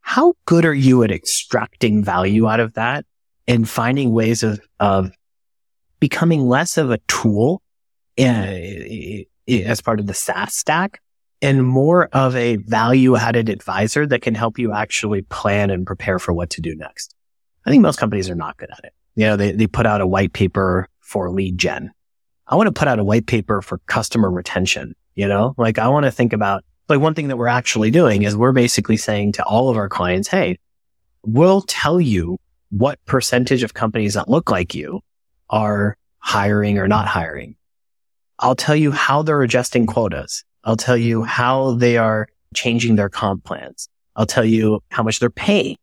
How 0.00 0.32
good 0.46 0.64
are 0.64 0.74
you 0.74 1.02
at 1.02 1.12
extracting 1.12 2.02
value 2.02 2.48
out 2.48 2.60
of 2.60 2.72
that 2.74 3.04
and 3.46 3.68
finding 3.68 4.12
ways 4.12 4.42
of, 4.42 4.60
of 4.80 5.10
becoming 6.00 6.48
less 6.48 6.78
of 6.78 6.90
a 6.90 6.98
tool 7.06 7.60
uh, 8.18 8.48
as 9.46 9.82
part 9.82 10.00
of 10.00 10.06
the 10.06 10.14
SaaS 10.14 10.54
stack 10.54 11.02
and 11.44 11.62
more 11.62 12.08
of 12.14 12.34
a 12.36 12.56
value 12.56 13.16
added 13.16 13.50
advisor 13.50 14.06
that 14.06 14.22
can 14.22 14.34
help 14.34 14.58
you 14.58 14.72
actually 14.72 15.20
plan 15.20 15.68
and 15.68 15.86
prepare 15.86 16.18
for 16.18 16.32
what 16.32 16.48
to 16.48 16.62
do 16.62 16.74
next. 16.74 17.14
I 17.66 17.70
think 17.70 17.82
most 17.82 17.98
companies 17.98 18.30
are 18.30 18.34
not 18.34 18.56
good 18.56 18.70
at 18.70 18.82
it. 18.82 18.94
You 19.14 19.26
know, 19.26 19.36
they, 19.36 19.52
they 19.52 19.66
put 19.66 19.84
out 19.84 20.00
a 20.00 20.06
white 20.06 20.32
paper 20.32 20.88
for 21.00 21.30
lead 21.30 21.58
gen. 21.58 21.92
I 22.46 22.56
want 22.56 22.68
to 22.68 22.72
put 22.72 22.88
out 22.88 22.98
a 22.98 23.04
white 23.04 23.26
paper 23.26 23.60
for 23.60 23.76
customer 23.86 24.30
retention. 24.30 24.94
You 25.16 25.28
know, 25.28 25.54
like 25.58 25.78
I 25.78 25.88
want 25.88 26.06
to 26.06 26.10
think 26.10 26.32
about 26.32 26.64
like 26.88 27.00
one 27.00 27.12
thing 27.12 27.28
that 27.28 27.36
we're 27.36 27.46
actually 27.46 27.90
doing 27.90 28.22
is 28.22 28.34
we're 28.34 28.52
basically 28.52 28.96
saying 28.96 29.32
to 29.32 29.44
all 29.44 29.68
of 29.68 29.76
our 29.76 29.90
clients, 29.90 30.28
Hey, 30.28 30.58
we'll 31.22 31.60
tell 31.60 32.00
you 32.00 32.38
what 32.70 32.98
percentage 33.04 33.62
of 33.62 33.74
companies 33.74 34.14
that 34.14 34.30
look 34.30 34.50
like 34.50 34.74
you 34.74 35.02
are 35.50 35.98
hiring 36.20 36.78
or 36.78 36.88
not 36.88 37.06
hiring. 37.06 37.56
I'll 38.38 38.56
tell 38.56 38.74
you 38.74 38.92
how 38.92 39.20
they're 39.20 39.42
adjusting 39.42 39.86
quotas. 39.86 40.42
I'll 40.64 40.76
tell 40.76 40.96
you 40.96 41.22
how 41.22 41.74
they 41.74 41.98
are 41.98 42.26
changing 42.54 42.96
their 42.96 43.08
comp 43.08 43.44
plans. 43.44 43.88
I'll 44.16 44.26
tell 44.26 44.44
you 44.44 44.82
how 44.90 45.02
much 45.02 45.20
they're 45.20 45.30
paying. 45.30 45.76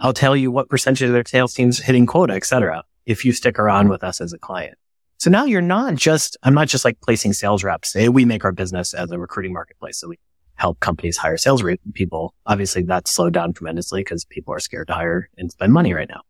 I'll 0.00 0.12
tell 0.12 0.34
you 0.34 0.50
what 0.50 0.68
percentage 0.68 1.02
of 1.02 1.12
their 1.12 1.24
sales 1.24 1.54
teams 1.54 1.78
hitting 1.78 2.06
quota, 2.06 2.34
et 2.34 2.44
cetera, 2.44 2.82
if 3.06 3.24
you 3.24 3.32
stick 3.32 3.58
around 3.58 3.88
with 3.88 4.02
us 4.02 4.20
as 4.20 4.32
a 4.32 4.38
client. 4.38 4.76
So 5.18 5.30
now 5.30 5.44
you're 5.44 5.62
not 5.62 5.94
just, 5.94 6.36
I'm 6.42 6.54
not 6.54 6.68
just 6.68 6.84
like 6.84 7.00
placing 7.00 7.32
sales 7.32 7.62
reps. 7.62 7.94
We 7.94 8.24
make 8.24 8.44
our 8.44 8.52
business 8.52 8.92
as 8.92 9.10
a 9.12 9.18
recruiting 9.18 9.52
marketplace. 9.52 9.98
So 9.98 10.08
we 10.08 10.18
help 10.56 10.80
companies 10.80 11.16
hire 11.16 11.36
sales 11.36 11.62
re- 11.62 11.78
people. 11.94 12.34
Obviously 12.46 12.82
that's 12.82 13.12
slowed 13.12 13.32
down 13.32 13.52
tremendously 13.52 14.00
because 14.00 14.24
people 14.24 14.52
are 14.52 14.58
scared 14.58 14.88
to 14.88 14.94
hire 14.94 15.30
and 15.38 15.50
spend 15.50 15.72
money 15.72 15.94
right 15.94 16.08
now. 16.08 16.22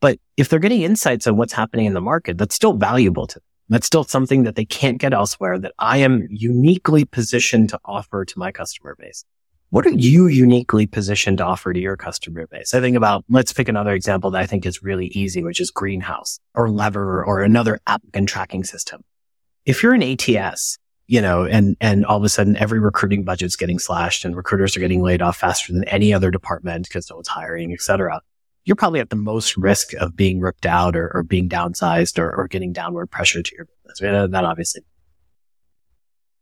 But 0.00 0.18
if 0.36 0.48
they're 0.48 0.58
getting 0.58 0.82
insights 0.82 1.26
on 1.26 1.36
what's 1.36 1.52
happening 1.52 1.86
in 1.86 1.94
the 1.94 2.00
market, 2.00 2.38
that's 2.38 2.54
still 2.54 2.72
valuable 2.72 3.26
to 3.26 3.34
them. 3.34 3.44
That's 3.68 3.86
still 3.86 4.04
something 4.04 4.44
that 4.44 4.56
they 4.56 4.64
can't 4.64 4.98
get 4.98 5.14
elsewhere 5.14 5.58
that 5.58 5.72
I 5.78 5.98
am 5.98 6.26
uniquely 6.30 7.04
positioned 7.04 7.70
to 7.70 7.80
offer 7.84 8.24
to 8.24 8.38
my 8.38 8.52
customer 8.52 8.94
base. 8.98 9.24
What 9.70 9.86
are 9.86 9.90
you 9.90 10.28
uniquely 10.28 10.86
positioned 10.86 11.38
to 11.38 11.44
offer 11.44 11.72
to 11.72 11.80
your 11.80 11.96
customer 11.96 12.46
base? 12.46 12.74
I 12.74 12.80
think 12.80 12.96
about, 12.96 13.24
let's 13.28 13.52
pick 13.52 13.68
another 13.68 13.92
example 13.92 14.30
that 14.30 14.42
I 14.42 14.46
think 14.46 14.66
is 14.66 14.82
really 14.82 15.06
easy, 15.08 15.42
which 15.42 15.60
is 15.60 15.70
Greenhouse 15.70 16.38
or 16.54 16.70
Lever 16.70 17.24
or 17.24 17.42
another 17.42 17.80
applicant 17.86 18.28
tracking 18.28 18.64
system. 18.64 19.02
If 19.64 19.82
you're 19.82 19.94
an 19.94 20.02
ATS, 20.02 20.78
you 21.06 21.20
know, 21.20 21.44
and, 21.44 21.76
and 21.80 22.06
all 22.06 22.18
of 22.18 22.24
a 22.24 22.28
sudden 22.28 22.56
every 22.56 22.78
recruiting 22.78 23.24
budget's 23.24 23.56
getting 23.56 23.78
slashed 23.78 24.24
and 24.24 24.36
recruiters 24.36 24.76
are 24.76 24.80
getting 24.80 25.02
laid 25.02 25.22
off 25.22 25.38
faster 25.38 25.72
than 25.72 25.84
any 25.84 26.14
other 26.14 26.30
department 26.30 26.86
because 26.86 27.10
no 27.10 27.16
one's 27.16 27.28
hiring, 27.28 27.72
et 27.72 27.80
cetera. 27.80 28.20
You're 28.64 28.76
probably 28.76 29.00
at 29.00 29.10
the 29.10 29.16
most 29.16 29.56
risk 29.56 29.92
of 29.94 30.16
being 30.16 30.40
ripped 30.40 30.66
out 30.66 30.96
or, 30.96 31.10
or 31.14 31.22
being 31.22 31.48
downsized 31.48 32.18
or, 32.18 32.34
or, 32.34 32.48
getting 32.48 32.72
downward 32.72 33.10
pressure 33.10 33.42
to 33.42 33.54
your 33.56 33.66
business. 33.66 34.02
Right? 34.02 34.14
Uh, 34.14 34.26
that 34.28 34.44
obviously. 34.44 34.82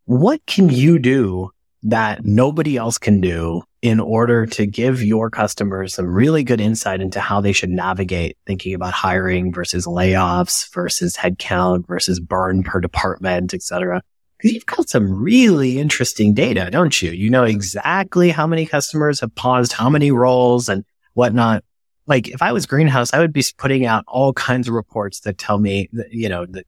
What 0.04 0.44
can 0.46 0.68
you 0.68 0.98
do 0.98 1.50
that 1.84 2.24
nobody 2.24 2.76
else 2.76 2.98
can 2.98 3.20
do 3.20 3.62
in 3.80 3.98
order 3.98 4.46
to 4.46 4.66
give 4.66 5.02
your 5.02 5.28
customers 5.28 5.94
some 5.94 6.06
really 6.06 6.44
good 6.44 6.60
insight 6.60 7.00
into 7.00 7.18
how 7.20 7.40
they 7.40 7.52
should 7.52 7.70
navigate 7.70 8.36
thinking 8.46 8.74
about 8.74 8.92
hiring 8.92 9.52
versus 9.52 9.86
layoffs 9.86 10.72
versus 10.72 11.16
headcount 11.16 11.86
versus 11.88 12.20
burn 12.20 12.62
per 12.62 12.80
department, 12.80 13.52
et 13.52 13.62
cetera. 13.62 14.00
Because 14.38 14.52
you've 14.54 14.66
got 14.66 14.88
some 14.88 15.12
really 15.12 15.78
interesting 15.78 16.34
data, 16.34 16.68
don't 16.70 17.02
you? 17.02 17.10
You 17.10 17.30
know 17.30 17.44
exactly 17.44 18.30
how 18.30 18.46
many 18.46 18.66
customers 18.66 19.20
have 19.20 19.34
paused 19.34 19.72
how 19.72 19.90
many 19.90 20.12
roles 20.12 20.68
and 20.68 20.84
whatnot. 21.14 21.64
Like 22.06 22.28
if 22.28 22.42
I 22.42 22.52
was 22.52 22.66
greenhouse, 22.66 23.12
I 23.12 23.18
would 23.18 23.32
be 23.32 23.44
putting 23.58 23.86
out 23.86 24.04
all 24.08 24.32
kinds 24.32 24.68
of 24.68 24.74
reports 24.74 25.20
that 25.20 25.38
tell 25.38 25.58
me 25.58 25.88
that, 25.92 26.12
you 26.12 26.28
know, 26.28 26.46
that 26.46 26.66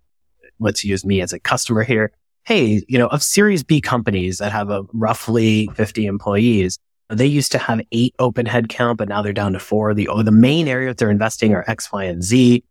let's 0.61 0.85
use 0.85 1.05
me 1.05 1.21
as 1.21 1.33
a 1.33 1.41
customer 1.41 1.83
here 1.83 2.13
hey, 2.45 2.83
you 2.89 2.99
know, 2.99 3.09
of 3.09 3.23
series 3.23 3.65
B 3.65 3.81
companies 3.81 4.39
that 4.39 4.53
have 4.53 4.71
a 4.71 4.85
roughly 4.93 5.69
50 5.75 6.07
employees, 6.07 6.79
they 7.09 7.27
used 7.27 7.53
to 7.53 7.59
have 7.59 7.81
eight 7.93 8.15
open 8.19 8.47
headcount, 8.47 8.99
but 8.99 9.09
now 9.09 9.23
they're 9.23 9.33
down 9.33 9.55
to 9.55 9.59
four. 9.59 9.95
The, 9.95 10.09
oh, 10.09 10.23
the 10.23 10.31
main 10.31 10.69
areas 10.69 10.97
they're 10.97 11.11
investing 11.11 11.55
are 11.55 11.65
X, 11.67 11.91
Y, 11.93 12.05
and 12.05 12.23
Z. 12.23 12.63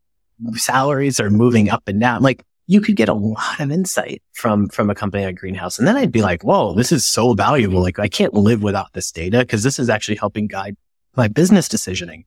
Salaries 0.53 1.19
are 1.19 1.29
moving 1.29 1.69
up 1.69 1.83
and 1.87 1.99
down. 1.99 2.21
Like 2.21 2.43
you 2.67 2.81
could 2.81 2.95
get 2.95 3.09
a 3.09 3.13
lot 3.13 3.59
of 3.59 3.71
insight 3.71 4.21
from, 4.33 4.69
from 4.69 4.89
a 4.89 4.95
company 4.95 5.25
like 5.25 5.35
Greenhouse. 5.35 5.79
And 5.79 5.87
then 5.87 5.97
I'd 5.97 6.11
be 6.11 6.21
like, 6.21 6.43
whoa, 6.43 6.73
this 6.73 6.91
is 6.91 7.05
so 7.05 7.33
valuable. 7.33 7.81
Like 7.81 7.99
I 7.99 8.07
can't 8.07 8.33
live 8.33 8.63
without 8.63 8.93
this 8.93 9.11
data 9.11 9.39
because 9.39 9.63
this 9.63 9.79
is 9.79 9.89
actually 9.89 10.17
helping 10.17 10.47
guide 10.47 10.75
my 11.15 11.27
business 11.27 11.67
decisioning. 11.67 12.25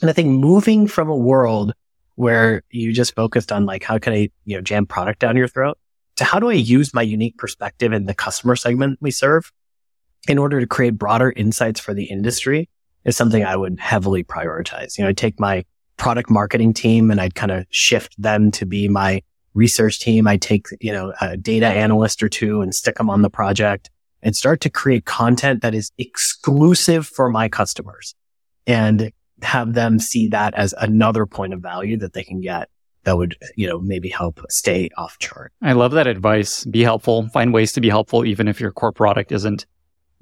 And 0.00 0.08
I 0.08 0.12
think 0.12 0.28
moving 0.28 0.86
from 0.86 1.08
a 1.08 1.16
world 1.16 1.72
where 2.14 2.62
you 2.70 2.92
just 2.92 3.14
focused 3.14 3.52
on 3.52 3.66
like, 3.66 3.82
how 3.82 3.98
can 3.98 4.12
I, 4.12 4.30
you 4.44 4.56
know, 4.56 4.60
jam 4.60 4.86
product 4.86 5.20
down 5.20 5.36
your 5.36 5.48
throat 5.48 5.78
to 6.16 6.24
how 6.24 6.38
do 6.38 6.50
I 6.50 6.54
use 6.54 6.92
my 6.92 7.02
unique 7.02 7.38
perspective 7.38 7.92
in 7.92 8.06
the 8.06 8.14
customer 8.14 8.56
segment 8.56 8.98
we 9.00 9.10
serve 9.10 9.52
in 10.28 10.38
order 10.38 10.60
to 10.60 10.66
create 10.66 10.98
broader 10.98 11.32
insights 11.34 11.80
for 11.80 11.94
the 11.94 12.04
industry 12.04 12.68
is 13.04 13.16
something 13.16 13.44
I 13.44 13.56
would 13.56 13.80
heavily 13.80 14.22
prioritize. 14.22 14.98
You 14.98 15.04
know, 15.04 15.10
I 15.10 15.12
take 15.14 15.40
my 15.40 15.64
product 15.96 16.30
marketing 16.30 16.74
team 16.74 17.10
and 17.10 17.20
I'd 17.20 17.34
kind 17.34 17.52
of 17.52 17.66
shift 17.70 18.20
them 18.20 18.50
to 18.52 18.66
be 18.66 18.88
my 18.88 19.22
research 19.54 20.00
team. 20.00 20.26
I 20.26 20.36
take, 20.36 20.66
you 20.80 20.92
know, 20.92 21.12
a 21.20 21.36
data 21.36 21.66
analyst 21.66 22.22
or 22.22 22.28
two 22.28 22.60
and 22.60 22.74
stick 22.74 22.96
them 22.96 23.10
on 23.10 23.22
the 23.22 23.30
project 23.30 23.90
and 24.22 24.36
start 24.36 24.60
to 24.62 24.70
create 24.70 25.06
content 25.06 25.62
that 25.62 25.74
is 25.74 25.90
exclusive 25.98 27.06
for 27.06 27.30
my 27.30 27.48
customers 27.48 28.14
and 28.66 29.10
have 29.42 29.74
them 29.74 29.98
see 29.98 30.28
that 30.28 30.54
as 30.54 30.74
another 30.78 31.26
point 31.26 31.54
of 31.54 31.60
value 31.60 31.96
that 31.98 32.12
they 32.12 32.24
can 32.24 32.40
get 32.40 32.68
that 33.04 33.16
would, 33.16 33.36
you 33.56 33.66
know, 33.66 33.80
maybe 33.80 34.08
help 34.08 34.40
stay 34.50 34.90
off 34.96 35.18
chart. 35.18 35.52
I 35.62 35.72
love 35.72 35.92
that 35.92 36.06
advice. 36.06 36.64
Be 36.64 36.82
helpful, 36.82 37.28
find 37.30 37.52
ways 37.52 37.72
to 37.72 37.80
be 37.80 37.88
helpful, 37.88 38.24
even 38.24 38.46
if 38.46 38.60
your 38.60 38.72
core 38.72 38.92
product 38.92 39.32
isn't 39.32 39.66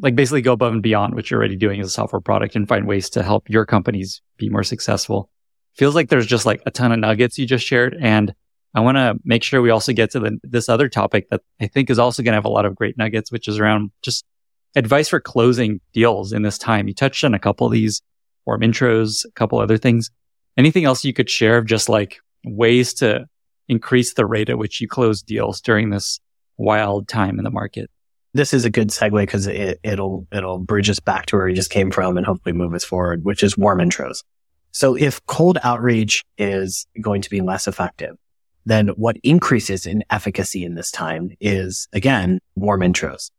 like 0.01 0.15
basically 0.15 0.43
go 0.43 0.53
above 0.53 0.73
and 0.73 0.83
beyond 0.83 1.15
what 1.15 1.31
you're 1.31 1.41
already 1.41 1.57
doing 1.57 1.81
as 1.81 1.89
a 1.89 1.91
software 1.91 2.21
product 2.21 2.55
and 2.55 2.69
find 2.69 2.87
ways 2.87 3.11
to 3.11 3.23
help 3.23 3.51
your 3.51 3.67
companies 3.67 4.23
be 4.37 4.49
more 4.49 4.63
successful. 4.63 5.29
Feels 5.75 5.95
like 5.95 6.09
there's 6.09 6.27
just 6.27 6.47
like 6.47 6.63
a 6.67 6.71
ton 6.71 6.93
of 6.93 6.99
nuggets 6.99 7.39
you 7.39 7.47
just 7.47 7.67
shared. 7.67 7.97
And 8.01 8.33
I 8.75 8.81
want 8.81 8.97
to 8.97 9.17
make 9.25 9.43
sure 9.43 9.61
we 9.61 9.71
also 9.71 9.93
get 9.93 10.11
to 10.13 10.21
the, 10.21 10.39
this 10.45 10.69
other 10.69 10.89
topic 10.89 11.29
that 11.31 11.41
I 11.61 11.67
think 11.67 11.91
is 11.91 11.99
also 11.99 12.23
going 12.23 12.33
to 12.33 12.37
have 12.37 12.45
a 12.45 12.51
lot 12.51 12.65
of 12.65 12.77
great 12.77 12.97
nuggets, 12.97 13.33
which 13.33 13.49
is 13.49 13.59
around 13.59 13.91
just 14.03 14.25
advice 14.77 15.09
for 15.09 15.21
closing 15.21 15.81
deals 15.93 16.33
in 16.33 16.43
this 16.43 16.59
time. 16.59 16.87
You 16.87 16.95
touched 16.95 17.25
on 17.25 17.35
a 17.35 17.39
couple 17.39 17.67
of 17.67 17.73
these 17.73 18.03
warm 18.49 18.63
intros, 18.63 19.27
a 19.27 19.31
couple 19.33 19.59
other 19.59 19.77
things. 19.77 20.11
Anything 20.57 20.87
else 20.87 21.05
you 21.05 21.13
could 21.13 21.29
share 21.29 21.59
of 21.59 21.67
just 21.67 21.91
like 21.91 22.17
ways 22.47 22.95
to 22.95 23.27
increase 23.69 24.15
the 24.15 24.25
rate 24.25 24.49
at 24.49 24.57
which 24.57 24.81
you 24.81 24.89
close 24.89 25.21
deals 25.21 25.61
during 25.61 25.91
this 25.91 26.19
wild 26.57 27.09
time 27.09 27.39
in 27.39 27.45
the 27.45 27.51
market. 27.51 27.91
This 28.33 28.55
is 28.55 28.65
a 28.65 28.71
good 28.71 28.89
segue 28.89 29.21
because 29.21 29.47
it, 29.47 29.79
it'll 29.83 30.27
it'll 30.33 30.59
bridge 30.59 30.89
us 30.89 30.99
back 30.99 31.27
to 31.27 31.37
where 31.37 31.45
we 31.45 31.53
just 31.53 31.71
came 31.71 31.91
from 31.91 32.17
and 32.17 32.25
hopefully 32.25 32.55
move 32.55 32.73
us 32.73 32.85
forward, 32.85 33.23
which 33.23 33.43
is 33.43 33.59
warm 33.59 33.81
intros. 33.81 34.25
So 34.73 34.97
if 34.97 35.25
cold 35.27 35.59
outreach 35.63 36.25
is 36.39 36.87
going 37.03 37.21
to 37.23 37.31
be 37.31 37.43
less 37.43 37.69
effective, 37.69 38.17
then 38.65 38.89
what 38.89 39.19
increases 39.23 39.85
in 39.85 40.05
efficacy 40.09 40.65
in 40.65 40.75
this 40.75 40.91
time 40.91 41.33
is 41.39 41.87
again 41.93 42.41
warm 42.57 42.81
intros. 42.81 43.31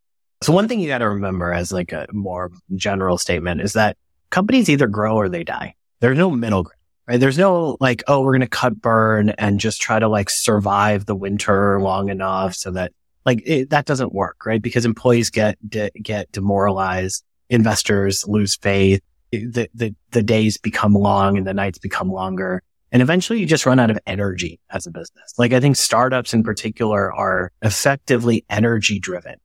So 0.43 0.53
one 0.53 0.67
thing 0.67 0.79
you 0.79 0.87
got 0.87 0.99
to 0.99 1.09
remember 1.09 1.51
as 1.51 1.71
like 1.71 1.93
a 1.93 2.05
more 2.13 2.51
general 2.75 3.17
statement 3.17 3.61
is 3.61 3.73
that 3.73 3.97
companies 4.29 4.69
either 4.69 4.87
grow 4.87 5.15
or 5.15 5.29
they 5.29 5.43
die. 5.43 5.75
There's 5.99 6.17
no 6.17 6.31
middle 6.31 6.63
ground 6.63 6.79
right? 7.09 7.19
There's 7.19 7.39
no 7.39 7.75
like, 7.79 8.03
oh, 8.07 8.21
we're 8.21 8.33
going 8.33 8.41
to 8.41 8.47
cut 8.47 8.79
burn 8.79 9.31
and 9.31 9.59
just 9.59 9.81
try 9.81 9.97
to 9.97 10.07
like 10.07 10.29
survive 10.29 11.07
the 11.07 11.15
winter 11.15 11.81
long 11.81 12.09
enough 12.09 12.53
so 12.53 12.69
that 12.71 12.93
like 13.25 13.41
it, 13.45 13.71
that 13.71 13.85
doesn't 13.85 14.13
work, 14.13 14.45
right? 14.45 14.61
Because 14.61 14.85
employees 14.85 15.31
get, 15.31 15.57
de- 15.67 15.89
get 16.01 16.31
demoralized, 16.31 17.23
investors 17.49 18.23
lose 18.27 18.55
faith, 18.55 19.01
the, 19.31 19.67
the, 19.73 19.95
the 20.11 20.21
days 20.21 20.59
become 20.59 20.93
long 20.93 21.35
and 21.35 21.47
the 21.47 21.53
nights 21.53 21.79
become 21.79 22.11
longer. 22.11 22.61
And 22.91 23.01
eventually 23.01 23.39
you 23.39 23.47
just 23.47 23.65
run 23.65 23.79
out 23.79 23.89
of 23.89 23.97
energy 24.05 24.59
as 24.69 24.85
a 24.85 24.91
business. 24.91 25.33
Like 25.39 25.51
I 25.51 25.59
think 25.59 25.77
startups 25.77 26.35
in 26.35 26.43
particular 26.43 27.11
are 27.11 27.51
effectively 27.63 28.45
energy 28.51 28.99
driven. 28.99 29.35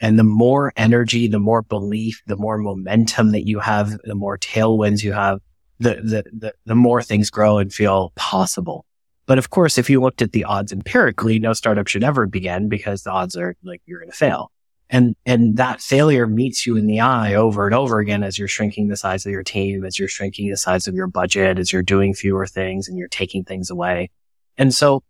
And 0.00 0.18
the 0.18 0.24
more 0.24 0.72
energy, 0.76 1.26
the 1.26 1.40
more 1.40 1.62
belief, 1.62 2.22
the 2.26 2.36
more 2.36 2.58
momentum 2.58 3.32
that 3.32 3.46
you 3.46 3.58
have, 3.58 3.98
the 4.04 4.14
more 4.14 4.38
tailwinds 4.38 5.02
you 5.02 5.12
have, 5.12 5.40
the, 5.80 5.94
the, 5.94 6.24
the, 6.32 6.54
the 6.66 6.74
more 6.74 7.02
things 7.02 7.30
grow 7.30 7.58
and 7.58 7.72
feel 7.72 8.12
possible. 8.14 8.84
But 9.26 9.38
of 9.38 9.50
course, 9.50 9.76
if 9.76 9.90
you 9.90 10.00
looked 10.00 10.22
at 10.22 10.32
the 10.32 10.44
odds 10.44 10.72
empirically, 10.72 11.38
no 11.38 11.52
startup 11.52 11.86
should 11.86 12.04
ever 12.04 12.26
begin 12.26 12.68
because 12.68 13.02
the 13.02 13.10
odds 13.10 13.36
are 13.36 13.56
like 13.62 13.82
you're 13.86 14.00
going 14.00 14.10
to 14.10 14.16
fail. 14.16 14.50
And, 14.90 15.14
and 15.26 15.58
that 15.58 15.82
failure 15.82 16.26
meets 16.26 16.66
you 16.66 16.76
in 16.76 16.86
the 16.86 17.00
eye 17.00 17.34
over 17.34 17.66
and 17.66 17.74
over 17.74 17.98
again 17.98 18.22
as 18.22 18.38
you're 18.38 18.48
shrinking 18.48 18.88
the 18.88 18.96
size 18.96 19.26
of 19.26 19.32
your 19.32 19.42
team, 19.42 19.84
as 19.84 19.98
you're 19.98 20.08
shrinking 20.08 20.48
the 20.48 20.56
size 20.56 20.88
of 20.88 20.94
your 20.94 21.08
budget, 21.08 21.58
as 21.58 21.72
you're 21.72 21.82
doing 21.82 22.14
fewer 22.14 22.46
things 22.46 22.88
and 22.88 22.96
you're 22.96 23.08
taking 23.08 23.44
things 23.44 23.68
away. 23.68 24.10
And 24.56 24.74
so 24.74 25.02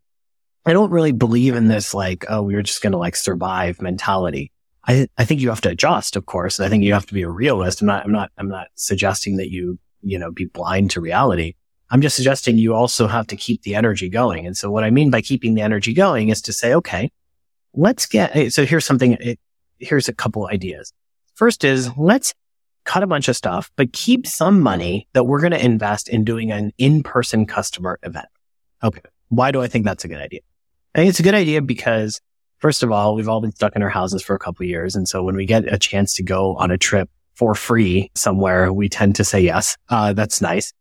I 0.66 0.72
don't 0.72 0.91
really 0.91 1.12
believe 1.12 1.55
in 1.55 1.68
this 1.68 1.95
like, 1.95 2.24
oh, 2.28 2.43
we 2.43 2.57
are 2.57 2.62
just 2.62 2.82
going 2.82 2.93
to 2.93 2.99
like 2.99 3.14
survive 3.14 3.80
mentality. 3.80 4.51
I, 4.89 5.07
I 5.18 5.24
think 5.24 5.41
you 5.41 5.51
have 5.51 5.61
to 5.61 5.68
adjust, 5.68 6.16
of 6.16 6.26
course. 6.26 6.59
I 6.59 6.68
think 6.68 6.82
you 6.82 6.95
have 6.95 7.07
to 7.07 7.14
be 7.14 7.22
a 7.22 7.28
realist. 7.28 7.82
I'm 7.82 7.86
not, 7.86 8.05
I'm 8.05 8.12
not, 8.12 8.32
I'm 8.39 8.49
not 8.49 8.68
suggesting 8.74 9.36
that 9.36 9.51
you 9.51 9.78
you 10.03 10.18
know, 10.18 10.30
be 10.30 10.47
blind 10.47 10.91
to 10.93 11.01
reality. 11.01 11.55
I'm 11.91 12.01
just 12.01 12.16
suggesting 12.16 12.59
you 12.59 12.74
also 12.74 13.07
have 13.07 13.26
to 13.28 13.36
keep 13.36 13.62
the 13.62 13.74
energy 13.74 14.09
going. 14.09 14.47
And 14.47 14.57
so 14.57 14.70
what 14.70 14.84
I 14.84 14.91
mean 14.91 15.11
by 15.11 15.20
keeping 15.20 15.55
the 15.55 15.62
energy 15.62 15.95
going 15.95 16.28
is 16.28 16.43
to 16.43 16.53
say, 16.53 16.74
okay, 16.74 17.11
let's 17.74 18.07
get, 18.07 18.53
so 18.53 18.64
here's 18.64 18.84
something, 18.84 19.16
eh, 19.22 19.34
here's 19.78 20.09
a 20.09 20.14
couple 20.14 20.47
ideas. 20.47 20.93
First 21.34 21.64
is 21.64 21.91
let's 21.97 22.34
cut 22.84 23.03
a 23.03 23.07
bunch 23.07 23.28
of 23.28 23.36
stuff, 23.36 23.70
but 23.76 23.93
keep 23.93 24.26
some 24.26 24.61
money 24.61 25.09
that 25.14 25.24
we're 25.24 25.41
going 25.41 25.53
to 25.53 25.64
invest 25.64 26.09
in 26.09 26.24
doing 26.24 26.53
an 26.53 26.72
in-person 26.78 27.47
customer 27.47 27.99
event. 28.03 28.28
Okay. 28.82 29.01
Why 29.28 29.51
do 29.51 29.62
I 29.62 29.66
think 29.66 29.84
that's 29.84 30.05
a 30.05 30.09
good 30.09 30.20
idea? 30.20 30.41
I 30.95 30.99
think 30.99 31.11
it's 31.11 31.20
a 31.20 31.22
good 31.22 31.34
idea 31.34 31.62
because 31.62 32.20
first 32.59 32.82
of 32.82 32.92
all, 32.92 33.14
we've 33.14 33.28
all 33.28 33.40
been 33.40 33.54
stuck 33.54 33.74
in 33.76 33.82
our 33.82 33.88
houses 33.88 34.22
for 34.22 34.34
a 34.34 34.38
couple 34.38 34.64
of 34.64 34.68
years. 34.68 34.94
And 34.94 35.09
so 35.09 35.22
when 35.22 35.36
we 35.36 35.46
get 35.46 35.72
a 35.72 35.78
chance 35.78 36.14
to 36.14 36.22
go 36.22 36.56
on 36.56 36.70
a 36.70 36.78
trip 36.78 37.09
for 37.34 37.54
free 37.54 38.11
somewhere, 38.14 38.72
we 38.72 38.88
tend 38.88 39.16
to 39.16 39.24
say 39.24 39.40
yes. 39.40 39.76
Uh, 39.88 40.12
that's 40.12 40.40
nice. 40.40 40.72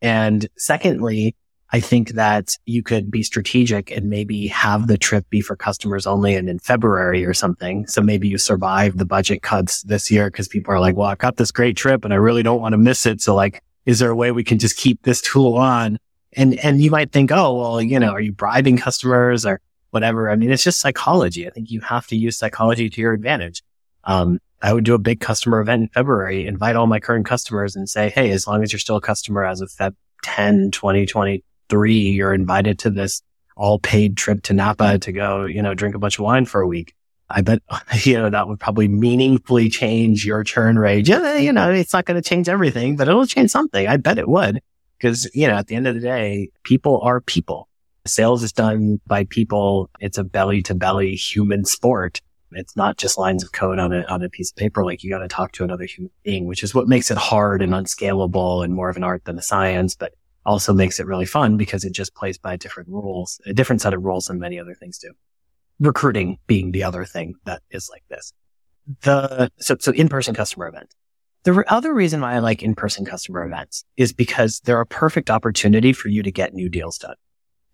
And 0.00 0.46
secondly, 0.58 1.34
I 1.74 1.80
think 1.80 2.10
that 2.10 2.58
you 2.66 2.82
could 2.82 3.10
be 3.10 3.22
strategic 3.22 3.90
and 3.90 4.10
maybe 4.10 4.46
have 4.48 4.88
the 4.88 4.98
trip 4.98 5.28
be 5.30 5.40
for 5.40 5.56
customers 5.56 6.06
only 6.06 6.34
and 6.34 6.50
in 6.50 6.58
February 6.58 7.24
or 7.24 7.32
something. 7.32 7.86
So 7.86 8.02
maybe 8.02 8.28
you 8.28 8.36
survive 8.36 8.98
the 8.98 9.06
budget 9.06 9.40
cuts 9.40 9.82
this 9.84 10.10
year 10.10 10.30
because 10.30 10.48
people 10.48 10.74
are 10.74 10.80
like, 10.80 10.96
well, 10.96 11.08
I've 11.08 11.18
got 11.18 11.38
this 11.38 11.50
great 11.50 11.76
trip 11.76 12.04
and 12.04 12.12
I 12.12 12.18
really 12.18 12.42
don't 12.42 12.60
want 12.60 12.74
to 12.74 12.78
miss 12.78 13.06
it. 13.06 13.22
So 13.22 13.34
like, 13.34 13.62
is 13.86 14.00
there 14.00 14.10
a 14.10 14.16
way 14.16 14.32
we 14.32 14.44
can 14.44 14.58
just 14.58 14.76
keep 14.76 15.02
this 15.02 15.22
tool 15.22 15.54
on? 15.54 15.98
And, 16.34 16.58
and 16.58 16.82
you 16.82 16.90
might 16.90 17.10
think, 17.10 17.32
oh, 17.32 17.58
well, 17.58 17.80
you 17.80 17.98
know, 17.98 18.10
are 18.10 18.20
you 18.20 18.32
bribing 18.32 18.76
customers 18.76 19.46
or 19.46 19.60
whatever? 19.92 20.28
I 20.30 20.36
mean, 20.36 20.50
it's 20.50 20.64
just 20.64 20.80
psychology. 20.80 21.46
I 21.46 21.50
think 21.50 21.70
you 21.70 21.80
have 21.80 22.06
to 22.08 22.16
use 22.16 22.36
psychology 22.36 22.90
to 22.90 23.00
your 23.00 23.12
advantage. 23.12 23.62
Um, 24.04 24.40
I 24.62 24.72
would 24.72 24.84
do 24.84 24.94
a 24.94 24.98
big 24.98 25.20
customer 25.20 25.60
event 25.60 25.82
in 25.82 25.88
February, 25.88 26.46
invite 26.46 26.76
all 26.76 26.86
my 26.86 27.00
current 27.00 27.26
customers 27.26 27.76
and 27.76 27.88
say, 27.88 28.10
Hey, 28.10 28.30
as 28.30 28.46
long 28.46 28.62
as 28.62 28.72
you're 28.72 28.80
still 28.80 28.96
a 28.96 29.00
customer 29.00 29.44
as 29.44 29.60
of 29.60 29.70
Feb 29.70 29.94
10, 30.22 30.70
2023, 30.70 31.94
you're 31.94 32.34
invited 32.34 32.78
to 32.80 32.90
this 32.90 33.22
all 33.56 33.78
paid 33.78 34.16
trip 34.16 34.42
to 34.42 34.54
Napa 34.54 34.98
to 35.00 35.12
go, 35.12 35.44
you 35.44 35.62
know, 35.62 35.74
drink 35.74 35.94
a 35.94 35.98
bunch 35.98 36.18
of 36.18 36.24
wine 36.24 36.46
for 36.46 36.60
a 36.60 36.66
week. 36.66 36.94
I 37.28 37.40
bet, 37.40 37.60
you 38.02 38.14
know, 38.14 38.30
that 38.30 38.48
would 38.48 38.60
probably 38.60 38.88
meaningfully 38.88 39.68
change 39.68 40.24
your 40.24 40.44
churn 40.44 40.78
rate. 40.78 41.08
Yeah, 41.08 41.36
you 41.36 41.52
know, 41.52 41.70
it's 41.70 41.92
not 41.92 42.04
going 42.04 42.20
to 42.20 42.28
change 42.28 42.48
everything, 42.48 42.96
but 42.96 43.08
it'll 43.08 43.26
change 43.26 43.50
something. 43.50 43.86
I 43.86 43.96
bet 43.96 44.18
it 44.18 44.28
would. 44.28 44.62
Cause, 45.00 45.28
you 45.34 45.48
know, 45.48 45.54
at 45.54 45.66
the 45.66 45.74
end 45.74 45.88
of 45.88 45.96
the 45.96 46.00
day, 46.00 46.50
people 46.62 47.00
are 47.02 47.20
people. 47.20 47.68
Sales 48.06 48.42
is 48.42 48.52
done 48.52 49.00
by 49.06 49.24
people. 49.24 49.88
It's 50.00 50.18
a 50.18 50.24
belly 50.24 50.62
to 50.62 50.74
belly 50.74 51.14
human 51.14 51.64
sport 51.64 52.20
It's 52.54 52.76
not 52.76 52.98
just 52.98 53.18
lines 53.18 53.42
of 53.42 53.52
code 53.52 53.78
on 53.78 53.92
a, 53.92 54.02
on 54.04 54.22
a 54.22 54.28
piece 54.28 54.50
of 54.50 54.56
paper. 54.56 54.84
Like 54.84 55.02
you 55.02 55.10
got 55.10 55.18
to 55.18 55.28
talk 55.28 55.52
to 55.52 55.64
another 55.64 55.84
human 55.84 56.10
being, 56.24 56.46
which 56.46 56.62
is 56.62 56.74
what 56.74 56.88
makes 56.88 57.10
it 57.10 57.18
hard 57.18 57.62
and 57.62 57.74
unscalable 57.74 58.62
and 58.62 58.74
more 58.74 58.88
of 58.88 58.96
an 58.96 59.04
art 59.04 59.24
than 59.24 59.38
a 59.38 59.42
science, 59.42 59.94
but 59.94 60.12
also 60.44 60.72
makes 60.72 60.98
it 60.98 61.06
really 61.06 61.26
fun 61.26 61.56
because 61.56 61.84
it 61.84 61.92
just 61.92 62.14
plays 62.14 62.38
by 62.38 62.56
different 62.56 62.88
rules, 62.88 63.40
a 63.46 63.52
different 63.52 63.80
set 63.80 63.94
of 63.94 64.02
rules 64.02 64.26
than 64.26 64.38
many 64.38 64.58
other 64.58 64.74
things 64.74 64.98
do. 64.98 65.12
Recruiting 65.80 66.38
being 66.46 66.72
the 66.72 66.82
other 66.82 67.04
thing 67.04 67.34
that 67.44 67.62
is 67.70 67.88
like 67.90 68.04
this. 68.08 68.32
The, 69.02 69.50
so, 69.58 69.76
so 69.78 69.92
in-person 69.92 70.34
customer 70.34 70.66
event. 70.66 70.94
The 71.44 71.64
other 71.68 71.94
reason 71.94 72.20
why 72.20 72.34
I 72.34 72.38
like 72.38 72.62
in-person 72.62 73.04
customer 73.04 73.44
events 73.44 73.84
is 73.96 74.12
because 74.12 74.60
they're 74.64 74.80
a 74.80 74.86
perfect 74.86 75.30
opportunity 75.30 75.92
for 75.92 76.08
you 76.08 76.22
to 76.22 76.30
get 76.30 76.54
new 76.54 76.68
deals 76.68 76.98
done. 76.98 77.16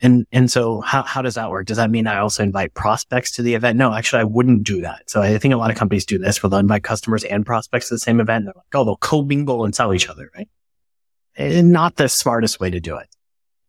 And, 0.00 0.26
and 0.30 0.50
so 0.50 0.80
how, 0.80 1.02
how 1.02 1.22
does 1.22 1.34
that 1.34 1.50
work? 1.50 1.66
Does 1.66 1.76
that 1.76 1.90
mean 1.90 2.06
I 2.06 2.18
also 2.18 2.42
invite 2.42 2.74
prospects 2.74 3.32
to 3.32 3.42
the 3.42 3.54
event? 3.54 3.78
No, 3.78 3.92
actually, 3.92 4.20
I 4.20 4.24
wouldn't 4.24 4.62
do 4.62 4.80
that. 4.82 5.10
So 5.10 5.20
I 5.20 5.38
think 5.38 5.52
a 5.54 5.56
lot 5.56 5.70
of 5.70 5.76
companies 5.76 6.06
do 6.06 6.18
this 6.18 6.42
where 6.42 6.50
they'll 6.50 6.60
invite 6.60 6.84
customers 6.84 7.24
and 7.24 7.44
prospects 7.44 7.88
to 7.88 7.94
the 7.94 7.98
same 7.98 8.20
event. 8.20 8.44
They're 8.44 8.54
like, 8.54 8.74
oh, 8.74 8.84
they'll 8.84 8.96
co-mingle 8.96 9.64
and 9.64 9.74
sell 9.74 9.92
each 9.92 10.08
other, 10.08 10.30
right? 10.36 10.48
And 11.36 11.72
not 11.72 11.96
the 11.96 12.08
smartest 12.08 12.60
way 12.60 12.70
to 12.70 12.80
do 12.80 12.96
it. 12.96 13.08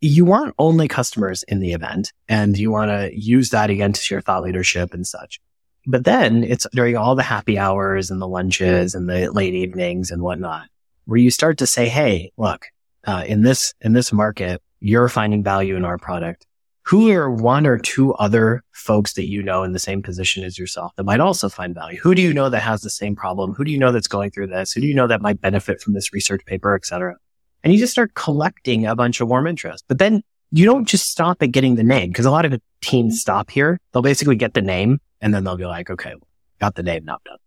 You 0.02 0.24
want 0.24 0.56
only 0.60 0.88
customers 0.88 1.44
in 1.44 1.60
the 1.60 1.74
event 1.74 2.14
and 2.28 2.58
you 2.58 2.72
want 2.72 2.90
to 2.90 3.12
use 3.14 3.50
that 3.50 3.70
against 3.70 4.10
your 4.10 4.22
thought 4.22 4.44
leadership 4.44 4.94
and 4.94 5.06
such. 5.06 5.40
But 5.86 6.04
then 6.04 6.44
it's 6.44 6.68
during 6.74 6.96
all 6.96 7.16
the 7.16 7.24
happy 7.24 7.58
hours 7.58 8.12
and 8.12 8.22
the 8.22 8.28
lunches 8.28 8.94
and 8.94 9.10
the 9.10 9.32
late 9.32 9.56
evenings 9.56 10.12
and 10.12 10.22
whatnot, 10.22 10.68
where 11.06 11.18
you 11.18 11.32
start 11.32 11.58
to 11.58 11.68
say, 11.68 11.90
Hey, 11.90 12.32
look, 12.38 12.68
uh, 13.06 13.24
in 13.26 13.42
this, 13.42 13.74
in 13.82 13.94
this 13.94 14.14
market, 14.14 14.62
you're 14.80 15.10
finding 15.10 15.44
value 15.44 15.76
in 15.76 15.86
our 15.86 15.98
product. 15.98 16.46
Who 16.84 17.12
are 17.12 17.30
one 17.30 17.68
or 17.68 17.78
two 17.78 18.14
other 18.16 18.64
folks 18.72 19.14
that 19.14 19.28
you 19.28 19.44
know 19.44 19.64
in 19.64 19.74
the 19.74 19.80
same 19.80 20.02
position 20.02 20.44
as 20.44 20.58
yourself 20.58 20.92
that 20.96 21.04
might 21.04 21.20
also 21.20 21.48
find 21.48 21.76
value? 21.76 22.00
Who 22.00 22.16
do 22.16 22.22
you 22.22 22.34
know 22.34 22.50
that 22.50 22.62
has 22.62 22.82
the 22.82 22.90
same 22.90 23.16
problem? 23.16 23.54
Who 23.54 23.64
do 23.64 23.72
you 23.72 23.78
know 23.78 23.92
that's 23.92 24.08
going 24.08 24.32
through 24.32 24.48
this? 24.48 24.72
Who 24.72 24.82
do 24.82 24.88
you 24.88 24.96
know 24.96 25.06
that 25.06 25.22
might 25.22 25.40
benefit 25.40 25.82
from 25.82 25.94
this 25.94 26.12
research 26.14 26.44
paper, 26.46 26.74
et 26.74 26.86
cetera? 26.86 27.16
And 27.64 27.72
you 27.74 27.78
just 27.78 27.92
start 27.92 28.16
collecting 28.16 28.88
a 28.88 28.96
bunch 28.96 29.22
of 29.22 29.28
warm 29.28 29.46
interest. 29.46 29.86
But 29.88 30.00
then 30.00 30.24
you 30.52 30.66
don't 30.66 30.88
just 30.88 31.12
stop 31.12 31.44
at 31.44 31.52
getting 31.52 31.76
the 31.76 31.84
name 31.84 32.10
because 32.10 32.26
a 32.26 32.32
lot 32.32 32.46
of 32.46 32.60
teams 32.82 33.22
stop 33.22 33.52
here. 33.52 33.80
They'll 33.92 34.02
basically 34.02 34.36
get 34.36 34.56
the 34.56 34.62
name 34.62 35.00
and 35.22 35.34
then 35.34 35.44
they'll 35.44 35.58
be 35.58 35.66
like, 35.66 35.92
okay, 35.92 36.16
got 36.60 36.76
the 36.76 36.84
name, 36.84 37.06
not 37.06 37.24
done. 37.24 37.38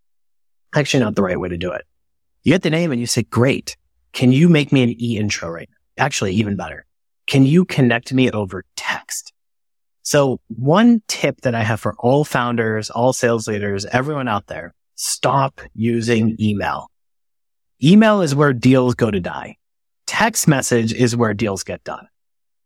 Actually, 0.74 1.03
not 1.03 1.16
the 1.16 1.22
right 1.22 1.41
way 1.41 1.49
to 1.49 1.57
do 1.57 1.72
it. 1.72 1.85
You 2.45 2.53
get 2.53 2.62
the 2.62 2.70
name 2.70 2.93
and 2.93 3.01
you 3.01 3.07
say, 3.07 3.22
great. 3.22 3.76
Can 4.12 4.30
you 4.30 4.49
make 4.49 4.72
me 4.72 4.83
an 4.83 4.91
e 5.03 5.18
intro 5.18 5.51
right 5.51 5.68
now? 5.68 6.05
Actually, 6.05 6.35
even 6.35 6.57
better. 6.57 6.87
Can 7.27 7.47
you 7.47 7.64
connect 7.64 8.12
me 8.12 8.31
over 8.31 8.64
text? 8.77 9.33
So 10.03 10.41
one 10.49 11.03
tip 11.07 11.41
that 11.43 11.55
I 11.55 11.62
have 11.62 11.81
for 11.81 11.95
all 11.99 12.25
founders, 12.25 12.91
all 12.91 13.12
sales 13.12 13.47
leaders, 13.47 13.87
everyone 13.87 14.29
out 14.29 14.49
there, 14.49 14.75
stop 14.97 15.61
using 15.75 16.37
email. 16.41 16.89
Email 17.83 18.20
is 18.20 18.35
where 18.35 18.53
deals 18.53 18.95
go 18.95 19.11
to 19.11 19.20
die. 19.20 19.57
Text 20.07 20.49
message 20.49 20.93
is 20.93 21.16
where 21.16 21.35
deals 21.35 21.62
get 21.62 21.83
done. 21.85 22.07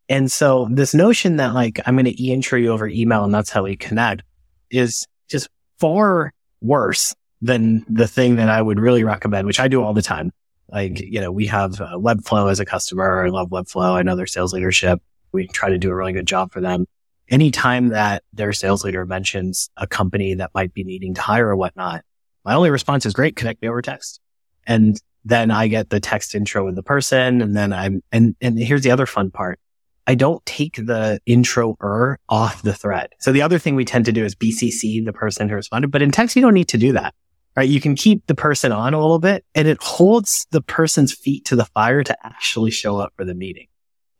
And 0.09 0.31
so 0.31 0.69
this 0.71 0.95
notion 0.95 1.37
that 1.37 1.55
like, 1.55 1.81
I'm 1.85 1.95
going 1.95 2.07
to 2.07 2.23
e-intro 2.23 2.59
you 2.59 2.71
over 2.71 2.87
email 2.87 3.25
and 3.25 3.35
that's 3.35 3.51
how 3.51 3.65
we 3.65 3.77
connect 3.77 4.23
is 4.71 5.07
just 5.29 5.49
far 5.79 6.33
worse 6.61 7.15
than 7.43 7.85
the 7.89 8.09
thing 8.09 8.37
that 8.37 8.49
I 8.49 8.63
would 8.63 8.81
really 8.81 9.05
recommend, 9.05 9.47
which 9.47 9.61
I 9.61 9.69
do 9.69 9.83
all 9.83 9.95
the 9.95 10.03
time. 10.03 10.33
Like, 10.77 11.01
you 11.01 11.23
know, 11.23 11.33
we 11.33 11.47
have 11.47 11.81
uh, 11.81 11.93
Webflow 11.95 12.51
as 12.51 12.61
a 12.61 12.67
customer. 12.67 13.25
I 13.25 13.31
love 13.31 13.49
Webflow. 13.49 13.95
I 13.95 14.03
know 14.03 14.15
their 14.15 14.27
sales 14.27 14.53
leadership. 14.53 15.01
We 15.33 15.47
try 15.47 15.71
to 15.71 15.79
do 15.79 15.91
a 15.91 15.95
really 15.95 16.13
good 16.13 16.27
job 16.27 16.53
for 16.53 16.61
them. 16.61 16.85
Anytime 17.31 17.89
that 17.89 18.25
their 18.35 18.53
sales 18.53 18.85
leader 18.85 19.07
mentions 19.07 19.71
a 19.79 19.87
company 19.87 20.35
that 20.35 20.51
might 20.55 20.75
be 20.75 20.85
needing 20.85 21.15
to 21.15 21.23
hire 21.23 21.49
or 21.49 21.57
whatnot, 21.57 22.05
my 22.45 22.53
only 22.53 22.69
response 22.69 23.07
is 23.07 23.15
great. 23.15 23.37
Connect 23.37 23.63
me 23.63 23.69
over 23.69 23.81
text. 23.81 24.21
And 24.67 25.01
then 25.25 25.51
I 25.51 25.69
get 25.69 25.89
the 25.89 25.99
text 25.99 26.35
intro 26.35 26.67
with 26.67 26.75
the 26.75 26.83
person. 26.83 27.41
And 27.41 27.57
then 27.57 27.73
I'm, 27.73 28.03
and, 28.13 28.37
and 28.43 28.59
here's 28.59 28.83
the 28.83 28.91
other 28.91 29.07
fun 29.07 29.31
part. 29.31 29.59
I 30.07 30.15
don't 30.15 30.45
take 30.45 30.77
the 30.77 31.21
intro 31.25 31.79
er 31.83 32.19
off 32.29 32.61
the 32.61 32.75
thread. 32.75 33.15
So 33.19 33.33
the 33.33 33.41
other 33.41 33.59
thing 33.59 33.77
we 33.77 33.87
tend 33.87 34.05
to 34.05 34.13
do 34.13 34.27
is 34.27 34.35
BCC 34.35 35.03
the 35.03 35.15
person 35.15 35.49
who 35.49 35.55
responded, 35.55 35.91
but 35.91 36.03
in 36.03 36.11
text, 36.11 36.37
you 36.37 36.43
don't 36.43 36.53
need 36.53 36.69
to 36.69 36.77
do 36.77 36.93
that 36.93 37.15
right? 37.57 37.69
You 37.69 37.81
can 37.81 37.95
keep 37.95 38.27
the 38.27 38.35
person 38.35 38.71
on 38.71 38.93
a 38.95 39.01
little 39.01 39.19
bit 39.19 39.45
and 39.55 39.67
it 39.67 39.83
holds 39.83 40.47
the 40.51 40.61
person's 40.61 41.13
feet 41.13 41.47
to 41.47 41.57
the 41.57 41.65
fire 41.65 42.05
to 42.05 42.17
actually 42.25 42.71
show 42.71 42.99
up 42.99 43.15
for 43.17 43.25
the 43.25 43.35
meeting. 43.35 43.67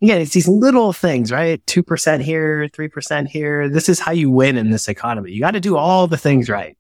Again, 0.03 0.21
it's 0.21 0.33
these 0.33 0.49
little 0.49 0.93
things, 0.93 1.31
right? 1.31 1.65
2% 1.67 2.21
here, 2.21 2.69
3% 2.69 3.29
here. 3.29 3.69
This 3.69 3.89
is 3.89 4.01
how 4.01 4.13
you 4.13 4.31
win 4.31 4.57
in 4.57 4.71
this 4.71 4.89
economy. 4.89 5.33
You 5.33 5.41
got 5.41 5.53
to 5.53 5.61
do 5.61 5.77
all 5.77 6.07
the 6.07 6.19
things 6.19 6.49
right. 6.49 6.77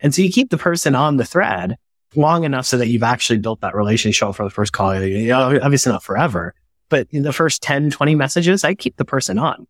And 0.00 0.14
so 0.14 0.22
you 0.22 0.30
keep 0.30 0.50
the 0.50 0.58
person 0.58 0.94
on 0.94 1.16
the 1.16 1.24
thread 1.24 1.76
long 2.14 2.44
enough 2.44 2.66
so 2.66 2.76
that 2.78 2.88
you've 2.88 3.02
actually 3.02 3.38
built 3.38 3.60
that 3.60 3.74
relationship 3.74 4.34
for 4.34 4.44
the 4.44 4.50
first 4.50 4.72
call. 4.72 4.90
Obviously 4.90 5.92
not 5.92 6.02
forever, 6.02 6.54
but 6.88 7.06
in 7.10 7.22
the 7.22 7.32
first 7.32 7.62
10, 7.62 7.90
20 7.90 8.14
messages, 8.16 8.64
I 8.64 8.74
keep 8.74 8.96
the 8.96 9.04
person 9.04 9.38
on. 9.38 9.66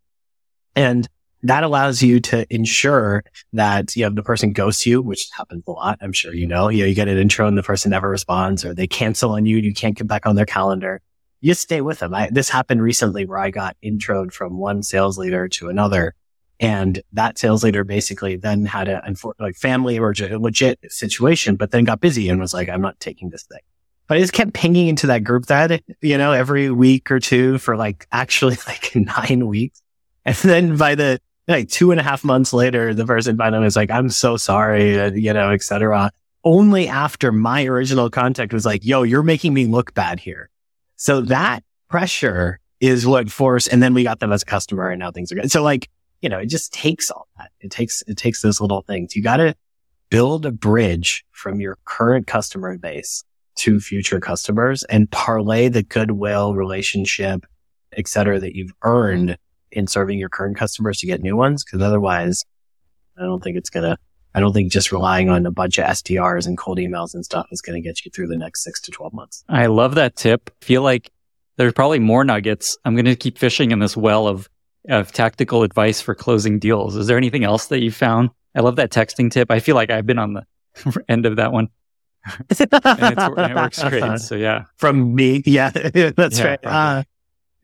And 0.74 1.08
that 1.42 1.64
allows 1.64 2.02
you 2.02 2.20
to 2.20 2.46
ensure 2.54 3.24
that 3.52 3.96
you 3.96 4.04
know 4.04 4.14
the 4.14 4.22
person 4.22 4.52
ghosts 4.52 4.86
you, 4.86 5.02
which 5.02 5.28
happens 5.36 5.64
a 5.66 5.72
lot. 5.72 5.98
I'm 6.00 6.12
sure 6.12 6.34
you 6.34 6.46
know. 6.46 6.68
You 6.68 6.82
know, 6.82 6.86
you 6.86 6.94
get 6.94 7.08
an 7.08 7.18
intro 7.18 7.46
and 7.46 7.58
the 7.58 7.62
person 7.62 7.90
never 7.90 8.08
responds, 8.08 8.64
or 8.64 8.74
they 8.74 8.86
cancel 8.86 9.32
on 9.32 9.46
you 9.46 9.56
and 9.56 9.66
you 9.66 9.74
can't 9.74 9.96
get 9.96 10.06
back 10.06 10.26
on 10.26 10.36
their 10.36 10.46
calendar. 10.46 11.00
You 11.40 11.54
stay 11.54 11.80
with 11.80 11.98
them. 11.98 12.14
I, 12.14 12.28
this 12.30 12.48
happened 12.48 12.82
recently 12.82 13.26
where 13.26 13.38
I 13.38 13.50
got 13.50 13.76
introed 13.84 14.32
from 14.32 14.58
one 14.58 14.82
sales 14.82 15.18
leader 15.18 15.48
to 15.48 15.68
another, 15.68 16.14
and 16.60 17.02
that 17.12 17.38
sales 17.38 17.64
leader 17.64 17.82
basically 17.82 18.36
then 18.36 18.64
had 18.64 18.88
a 18.88 19.02
like 19.40 19.56
family 19.56 19.98
or 19.98 20.14
legit 20.14 20.78
situation, 20.92 21.56
but 21.56 21.72
then 21.72 21.84
got 21.84 22.00
busy 22.00 22.28
and 22.28 22.40
was 22.40 22.54
like, 22.54 22.68
"I'm 22.68 22.82
not 22.82 23.00
taking 23.00 23.30
this 23.30 23.42
thing." 23.44 23.60
But 24.06 24.18
I 24.18 24.20
just 24.20 24.32
kept 24.32 24.52
pinging 24.52 24.88
into 24.88 25.08
that 25.08 25.24
group 25.24 25.46
that 25.46 25.82
you 26.00 26.18
know 26.18 26.30
every 26.30 26.70
week 26.70 27.10
or 27.10 27.18
two 27.18 27.58
for 27.58 27.76
like 27.76 28.06
actually 28.12 28.56
like 28.68 28.94
nine 28.94 29.48
weeks. 29.48 29.82
And 30.24 30.36
then 30.36 30.76
by 30.76 30.94
the 30.94 31.20
like 31.48 31.68
two 31.68 31.90
and 31.90 32.00
a 32.00 32.02
half 32.02 32.24
months 32.24 32.52
later, 32.52 32.94
the 32.94 33.04
person 33.04 33.36
finally 33.36 33.64
was 33.64 33.76
like, 33.76 33.90
I'm 33.90 34.10
so 34.10 34.36
sorry, 34.36 35.18
you 35.18 35.32
know, 35.32 35.50
etc. 35.50 36.10
Only 36.44 36.88
after 36.88 37.32
my 37.32 37.64
original 37.64 38.10
contact 38.10 38.52
was 38.52 38.66
like, 38.66 38.84
yo, 38.84 39.02
you're 39.02 39.22
making 39.22 39.54
me 39.54 39.66
look 39.66 39.94
bad 39.94 40.20
here. 40.20 40.50
So 40.96 41.20
that 41.22 41.64
pressure 41.88 42.60
is 42.80 43.06
what 43.06 43.30
forced, 43.30 43.68
and 43.72 43.82
then 43.82 43.94
we 43.94 44.02
got 44.02 44.20
them 44.20 44.32
as 44.32 44.42
a 44.42 44.46
customer 44.46 44.90
and 44.90 45.00
now 45.00 45.10
things 45.10 45.30
are 45.30 45.36
good. 45.36 45.50
So 45.50 45.62
like, 45.62 45.88
you 46.20 46.28
know, 46.28 46.38
it 46.38 46.46
just 46.46 46.72
takes 46.72 47.10
all 47.10 47.28
that. 47.38 47.50
It 47.60 47.70
takes, 47.70 48.02
it 48.06 48.16
takes 48.16 48.42
those 48.42 48.60
little 48.60 48.82
things. 48.82 49.16
You 49.16 49.22
got 49.22 49.38
to 49.38 49.54
build 50.10 50.46
a 50.46 50.52
bridge 50.52 51.24
from 51.30 51.60
your 51.60 51.78
current 51.84 52.26
customer 52.26 52.76
base 52.78 53.24
to 53.54 53.80
future 53.80 54.20
customers 54.20 54.84
and 54.84 55.10
parlay 55.10 55.68
the 55.68 55.82
goodwill 55.82 56.54
relationship, 56.54 57.44
et 57.96 58.08
cetera, 58.08 58.38
that 58.38 58.54
you've 58.54 58.72
earned 58.82 59.36
in 59.72 59.86
serving 59.86 60.18
your 60.18 60.28
current 60.28 60.56
customers 60.56 60.98
to 61.00 61.06
get 61.06 61.22
new 61.22 61.36
ones. 61.36 61.64
Cause 61.64 61.80
otherwise 61.80 62.44
I 63.18 63.22
don't 63.22 63.42
think 63.42 63.56
it's 63.56 63.70
going 63.70 63.84
to, 63.84 63.98
I 64.34 64.40
don't 64.40 64.52
think 64.52 64.72
just 64.72 64.92
relying 64.92 65.28
on 65.28 65.44
a 65.46 65.50
bunch 65.50 65.78
of 65.78 65.84
SDRs 65.84 66.46
and 66.46 66.56
cold 66.56 66.78
emails 66.78 67.14
and 67.14 67.24
stuff 67.24 67.46
is 67.50 67.60
going 67.60 67.80
to 67.80 67.86
get 67.86 68.04
you 68.04 68.10
through 68.10 68.28
the 68.28 68.36
next 68.36 68.62
six 68.62 68.80
to 68.82 68.90
12 68.90 69.12
months. 69.12 69.44
I 69.48 69.66
love 69.66 69.94
that 69.96 70.16
tip. 70.16 70.50
feel 70.62 70.82
like 70.82 71.10
there's 71.56 71.72
probably 71.72 71.98
more 71.98 72.24
nuggets. 72.24 72.78
I'm 72.84 72.94
going 72.94 73.04
to 73.04 73.16
keep 73.16 73.38
fishing 73.38 73.70
in 73.70 73.78
this 73.78 73.96
well 73.96 74.26
of, 74.26 74.48
of 74.88 75.12
tactical 75.12 75.62
advice 75.62 76.00
for 76.00 76.14
closing 76.14 76.58
deals. 76.58 76.96
Is 76.96 77.06
there 77.06 77.18
anything 77.18 77.44
else 77.44 77.66
that 77.66 77.82
you 77.82 77.90
found? 77.90 78.30
I 78.54 78.60
love 78.60 78.76
that 78.76 78.90
texting 78.90 79.30
tip. 79.30 79.50
I 79.50 79.60
feel 79.60 79.74
like 79.74 79.90
I've 79.90 80.06
been 80.06 80.18
on 80.18 80.34
the 80.34 80.46
end 81.08 81.26
of 81.26 81.36
that 81.36 81.52
one. 81.52 81.68
and, 82.60 82.68
it 82.70 83.54
works 83.54 83.82
great. 83.82 84.20
So 84.20 84.36
yeah. 84.36 84.64
From 84.76 85.14
me. 85.14 85.42
Yeah, 85.44 85.70
that's 86.16 86.38
yeah, 86.38 86.44
right. 86.46 86.60
Uh, 86.62 87.02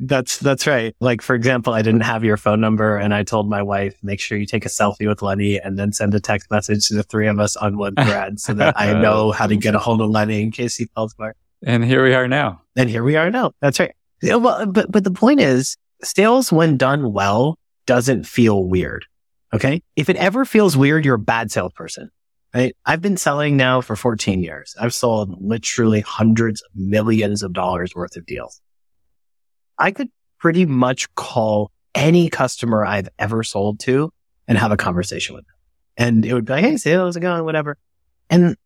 that's 0.00 0.38
that's 0.38 0.66
right. 0.66 0.94
Like 1.00 1.22
for 1.22 1.34
example, 1.34 1.72
I 1.72 1.82
didn't 1.82 2.02
have 2.02 2.24
your 2.24 2.36
phone 2.36 2.60
number, 2.60 2.96
and 2.96 3.12
I 3.12 3.24
told 3.24 3.48
my 3.48 3.62
wife, 3.62 3.96
make 4.02 4.20
sure 4.20 4.38
you 4.38 4.46
take 4.46 4.64
a 4.64 4.68
selfie 4.68 5.08
with 5.08 5.22
Lenny, 5.22 5.58
and 5.58 5.78
then 5.78 5.92
send 5.92 6.14
a 6.14 6.20
text 6.20 6.50
message 6.50 6.88
to 6.88 6.94
the 6.94 7.02
three 7.02 7.26
of 7.26 7.38
us 7.40 7.56
on 7.56 7.76
one 7.76 7.94
thread, 7.94 8.40
so 8.40 8.54
that 8.54 8.78
I 8.78 8.92
know 9.00 9.32
how 9.32 9.46
to 9.46 9.56
get 9.56 9.74
a 9.74 9.78
hold 9.78 10.00
of 10.00 10.10
Lenny 10.10 10.42
in 10.42 10.50
case 10.50 10.76
he 10.76 10.86
falls 10.94 11.12
apart. 11.12 11.36
And 11.64 11.84
here 11.84 12.04
we 12.04 12.14
are 12.14 12.28
now. 12.28 12.62
And 12.76 12.88
here 12.88 13.02
we 13.02 13.16
are 13.16 13.30
now. 13.30 13.52
That's 13.60 13.80
right. 13.80 13.94
Well, 14.22 14.66
but 14.66 14.90
but 14.90 15.04
the 15.04 15.10
point 15.10 15.40
is, 15.40 15.76
sales 16.02 16.52
when 16.52 16.76
done 16.76 17.12
well 17.12 17.58
doesn't 17.86 18.24
feel 18.24 18.64
weird. 18.64 19.04
Okay, 19.52 19.82
if 19.96 20.08
it 20.08 20.16
ever 20.16 20.44
feels 20.44 20.76
weird, 20.76 21.04
you're 21.04 21.14
a 21.16 21.18
bad 21.18 21.50
salesperson. 21.50 22.10
Right? 22.54 22.74
I've 22.86 23.02
been 23.02 23.18
selling 23.18 23.58
now 23.58 23.82
for 23.82 23.94
14 23.94 24.42
years. 24.42 24.74
I've 24.80 24.94
sold 24.94 25.36
literally 25.38 26.00
hundreds 26.00 26.62
of 26.62 26.70
millions 26.74 27.42
of 27.42 27.52
dollars 27.52 27.94
worth 27.94 28.16
of 28.16 28.24
deals. 28.24 28.62
I 29.78 29.90
could 29.90 30.10
pretty 30.38 30.66
much 30.66 31.12
call 31.14 31.70
any 31.94 32.28
customer 32.28 32.84
I've 32.84 33.08
ever 33.18 33.42
sold 33.42 33.80
to 33.80 34.12
and 34.46 34.56
have 34.58 34.72
a 34.72 34.76
conversation 34.76 35.34
with 35.34 35.44
them. 35.46 35.54
And 35.96 36.24
it 36.24 36.32
would 36.32 36.44
be 36.44 36.52
like, 36.52 36.64
Hey, 36.64 36.76
say, 36.76 36.92
how's 36.92 37.16
it 37.16 37.20
going? 37.20 37.44
Whatever. 37.44 37.76
And 38.30 38.56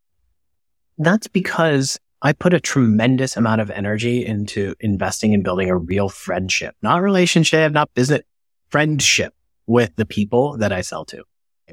that's 0.98 1.26
because 1.26 1.98
I 2.20 2.32
put 2.32 2.54
a 2.54 2.60
tremendous 2.60 3.36
amount 3.36 3.60
of 3.60 3.70
energy 3.70 4.24
into 4.24 4.74
investing 4.80 5.32
in 5.32 5.42
building 5.42 5.70
a 5.70 5.76
real 5.76 6.08
friendship, 6.08 6.76
not 6.82 7.02
relationship, 7.02 7.72
not 7.72 7.92
business 7.94 8.22
friendship 8.68 9.34
with 9.66 9.94
the 9.96 10.06
people 10.06 10.56
that 10.58 10.72
I 10.72 10.82
sell 10.82 11.04
to. 11.06 11.24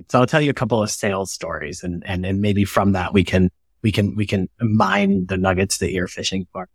So 0.10 0.20
I'll 0.20 0.28
tell 0.28 0.42
you 0.42 0.50
a 0.50 0.56
couple 0.56 0.82
of 0.82 0.90
sales 0.90 1.32
stories 1.32 1.84
and, 1.84 2.04
and, 2.06 2.26
and 2.26 2.42
maybe 2.42 2.64
from 2.64 2.94
that 2.94 3.14
we 3.14 3.24
can, 3.24 3.52
we 3.82 3.92
can, 3.92 4.16
we 4.16 4.26
can 4.26 4.50
mine 4.60 5.26
the 5.28 5.38
nuggets 5.38 5.80
that 5.80 5.92
you're 5.92 6.08
fishing 6.08 6.48
for. 6.52 6.70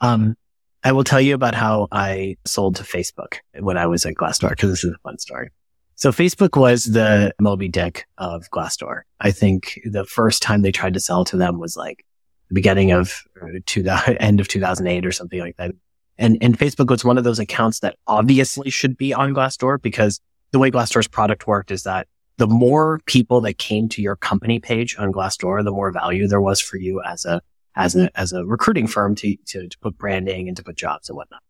Um, 0.00 0.34
I 0.82 0.92
will 0.92 1.04
tell 1.04 1.20
you 1.20 1.34
about 1.34 1.54
how 1.54 1.88
I 1.92 2.36
sold 2.46 2.76
to 2.76 2.82
Facebook 2.82 3.36
when 3.58 3.76
I 3.76 3.86
was 3.86 4.06
at 4.06 4.14
Glassdoor 4.14 4.50
because 4.50 4.70
this 4.70 4.84
is 4.84 4.94
a 4.94 4.98
fun 4.98 5.18
story. 5.18 5.50
So 5.96 6.10
Facebook 6.10 6.58
was 6.58 6.84
the 6.84 7.34
Moby 7.38 7.68
Dick 7.68 8.06
of 8.16 8.48
Glassdoor. 8.50 9.02
I 9.20 9.30
think 9.30 9.78
the 9.84 10.06
first 10.06 10.40
time 10.40 10.62
they 10.62 10.72
tried 10.72 10.94
to 10.94 11.00
sell 11.00 11.24
to 11.26 11.36
them 11.36 11.58
was 11.58 11.76
like 11.76 12.06
the 12.48 12.54
beginning 12.54 12.92
of 12.92 13.22
uh, 13.42 13.58
to 13.66 13.82
the 13.82 14.16
end 14.20 14.40
of 14.40 14.48
2008 14.48 15.04
or 15.04 15.12
something 15.12 15.40
like 15.40 15.56
that. 15.58 15.72
And, 16.16 16.38
and 16.40 16.58
Facebook 16.58 16.88
was 16.88 17.04
one 17.04 17.18
of 17.18 17.24
those 17.24 17.38
accounts 17.38 17.80
that 17.80 17.96
obviously 18.06 18.70
should 18.70 18.96
be 18.96 19.12
on 19.12 19.34
Glassdoor 19.34 19.80
because 19.80 20.20
the 20.52 20.58
way 20.58 20.70
Glassdoor's 20.70 21.08
product 21.08 21.46
worked 21.46 21.70
is 21.70 21.82
that 21.82 22.08
the 22.38 22.46
more 22.46 23.00
people 23.04 23.42
that 23.42 23.58
came 23.58 23.86
to 23.90 24.00
your 24.00 24.16
company 24.16 24.58
page 24.58 24.96
on 24.98 25.12
Glassdoor, 25.12 25.62
the 25.62 25.70
more 25.70 25.92
value 25.92 26.26
there 26.26 26.40
was 26.40 26.60
for 26.60 26.78
you 26.78 27.02
as 27.02 27.26
a, 27.26 27.42
as 27.76 27.96
a, 27.96 28.10
as 28.18 28.32
a 28.32 28.44
recruiting 28.44 28.86
firm 28.86 29.14
to, 29.16 29.36
to, 29.46 29.68
to 29.68 29.78
put 29.78 29.96
branding 29.96 30.48
and 30.48 30.56
to 30.56 30.62
put 30.62 30.76
jobs 30.76 31.08
and 31.08 31.16
whatnot. 31.16 31.42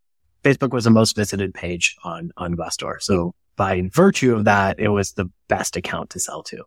Facebook 0.42 0.72
was 0.72 0.84
the 0.84 0.90
most 0.90 1.16
visited 1.16 1.52
page 1.52 1.96
on, 2.04 2.32
on 2.36 2.56
Glassdoor. 2.56 3.00
So 3.00 3.34
by 3.56 3.88
virtue 3.92 4.34
of 4.34 4.44
that, 4.44 4.80
it 4.80 4.88
was 4.88 5.12
the 5.12 5.30
best 5.48 5.76
account 5.76 6.10
to 6.10 6.20
sell 6.20 6.42
to. 6.44 6.64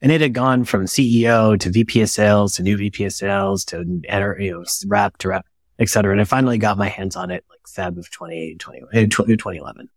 And 0.00 0.10
it 0.10 0.20
had 0.20 0.34
gone 0.34 0.64
from 0.64 0.86
CEO 0.86 1.58
to 1.60 1.70
VP 1.70 2.00
of 2.02 2.10
sales 2.10 2.56
to 2.56 2.62
new 2.64 2.76
VP 2.76 3.04
of 3.04 3.12
sales 3.12 3.64
to 3.66 3.78
you 3.78 4.50
know, 4.50 4.64
rep 4.88 5.16
to 5.18 5.28
rep, 5.28 5.46
et 5.78 5.88
cetera. 5.88 6.10
And 6.10 6.20
I 6.20 6.24
finally 6.24 6.58
got 6.58 6.76
my 6.76 6.88
hands 6.88 7.14
on 7.14 7.30
it 7.30 7.44
like 7.48 7.60
Feb 7.68 7.96
of 7.98 8.10
2011. 8.10 9.10
2011. 9.10 9.88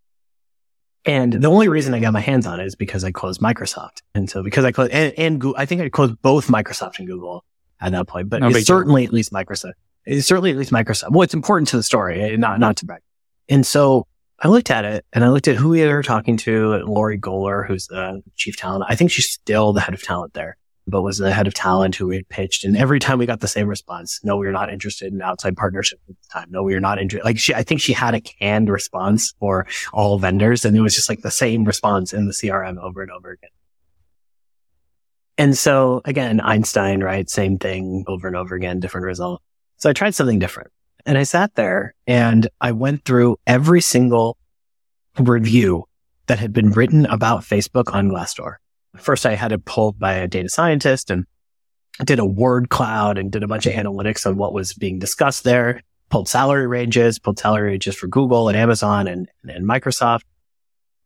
And 1.07 1.33
the 1.33 1.49
only 1.49 1.67
reason 1.67 1.93
I 1.93 1.99
got 1.99 2.13
my 2.13 2.19
hands 2.19 2.45
on 2.45 2.59
it 2.59 2.65
is 2.65 2.75
because 2.75 3.03
I 3.03 3.11
closed 3.11 3.41
Microsoft. 3.41 4.01
And 4.13 4.29
so 4.29 4.43
because 4.43 4.65
I 4.65 4.71
closed 4.71 4.91
and, 4.91 5.13
and 5.17 5.41
Google, 5.41 5.55
I 5.57 5.65
think 5.65 5.81
I 5.81 5.89
closed 5.89 6.21
both 6.21 6.47
Microsoft 6.47 6.99
and 6.99 7.07
Google 7.07 7.43
at 7.81 7.91
that 7.91 8.07
point, 8.07 8.29
but 8.29 8.41
no 8.41 8.49
it's 8.49 8.65
certainly 8.65 9.03
deal. 9.03 9.09
at 9.09 9.13
least 9.13 9.33
Microsoft. 9.33 9.73
It's 10.05 10.27
certainly 10.27 10.51
at 10.51 10.57
least 10.57 10.71
Microsoft. 10.71 11.11
Well, 11.11 11.23
it's 11.23 11.33
important 11.33 11.67
to 11.69 11.77
the 11.77 11.83
story, 11.83 12.21
eh, 12.21 12.35
not, 12.35 12.59
not 12.59 12.77
to 12.77 12.85
brag. 12.85 13.01
And 13.49 13.65
so 13.65 14.07
I 14.39 14.47
looked 14.47 14.69
at 14.69 14.85
it 14.85 15.05
and 15.13 15.23
I 15.23 15.29
looked 15.29 15.47
at 15.47 15.55
who 15.55 15.69
we 15.69 15.85
were 15.85 16.03
talking 16.03 16.37
to, 16.37 16.83
Lori 16.85 17.17
Goler, 17.17 17.65
who's 17.65 17.87
the 17.87 18.21
chief 18.35 18.57
talent. 18.57 18.85
I 18.87 18.95
think 18.95 19.11
she's 19.11 19.29
still 19.29 19.73
the 19.73 19.81
head 19.81 19.93
of 19.93 20.03
talent 20.03 20.33
there, 20.33 20.57
but 20.87 21.01
was 21.01 21.17
the 21.17 21.31
head 21.31 21.47
of 21.47 21.53
talent 21.53 21.95
who 21.95 22.07
we 22.07 22.17
had 22.17 22.27
pitched. 22.27 22.65
And 22.65 22.75
every 22.75 22.99
time 22.99 23.17
we 23.17 23.25
got 23.25 23.39
the 23.39 23.47
same 23.47 23.67
response, 23.67 24.19
no, 24.23 24.35
we 24.35 24.47
are 24.47 24.51
not 24.51 24.71
interested 24.71 25.13
in 25.13 25.21
outside 25.21 25.55
partnership 25.55 25.99
at 26.09 26.15
the 26.21 26.27
time. 26.31 26.47
No, 26.51 26.63
we 26.63 26.75
are 26.75 26.81
not 26.81 26.99
interested. 26.99 27.25
Like 27.25 27.39
she, 27.39 27.53
I 27.53 27.63
think 27.63 27.81
she 27.81 27.93
had 27.93 28.13
a 28.13 28.21
canned 28.21 28.69
response 28.69 29.33
for 29.39 29.67
all 29.93 30.19
vendors 30.19 30.65
and 30.65 30.75
it 30.75 30.81
was 30.81 30.95
just 30.95 31.09
like 31.09 31.21
the 31.21 31.31
same 31.31 31.63
response 31.63 32.13
in 32.13 32.25
the 32.25 32.33
CRM 32.33 32.77
over 32.77 33.01
and 33.01 33.11
over 33.11 33.31
again. 33.31 33.49
And 35.37 35.57
so 35.57 36.01
again, 36.05 36.39
Einstein, 36.39 37.01
right? 37.01 37.29
Same 37.29 37.57
thing 37.57 38.05
over 38.07 38.27
and 38.27 38.37
over 38.37 38.55
again, 38.55 38.79
different 38.79 39.05
result. 39.05 39.41
So 39.77 39.89
I 39.89 39.93
tried 39.93 40.15
something 40.15 40.39
different. 40.39 40.71
And 41.05 41.17
I 41.17 41.23
sat 41.23 41.53
there 41.55 41.93
and 42.07 42.47
I 42.61 42.71
went 42.71 43.05
through 43.05 43.37
every 43.45 43.81
single 43.81 44.37
review 45.19 45.85
that 46.27 46.39
had 46.39 46.53
been 46.53 46.71
written 46.71 47.05
about 47.05 47.41
Facebook 47.41 47.93
on 47.93 48.09
Glassdoor. 48.09 48.55
First, 48.97 49.25
I 49.25 49.35
had 49.35 49.51
it 49.51 49.65
pulled 49.65 49.99
by 49.99 50.13
a 50.13 50.27
data 50.27 50.49
scientist 50.49 51.11
and 51.11 51.25
did 52.03 52.19
a 52.19 52.25
word 52.25 52.69
cloud 52.69 53.17
and 53.17 53.31
did 53.31 53.43
a 53.43 53.47
bunch 53.47 53.65
of 53.65 53.73
analytics 53.73 54.25
on 54.25 54.37
what 54.37 54.53
was 54.53 54.73
being 54.73 54.99
discussed 54.99 55.43
there, 55.43 55.81
pulled 56.09 56.27
salary 56.27 56.67
ranges, 56.67 57.19
pulled 57.19 57.39
salary 57.39 57.69
ranges 57.69 57.95
for 57.95 58.07
Google 58.07 58.49
and 58.49 58.57
Amazon 58.57 59.07
and, 59.07 59.29
and 59.47 59.67
Microsoft. 59.67 60.21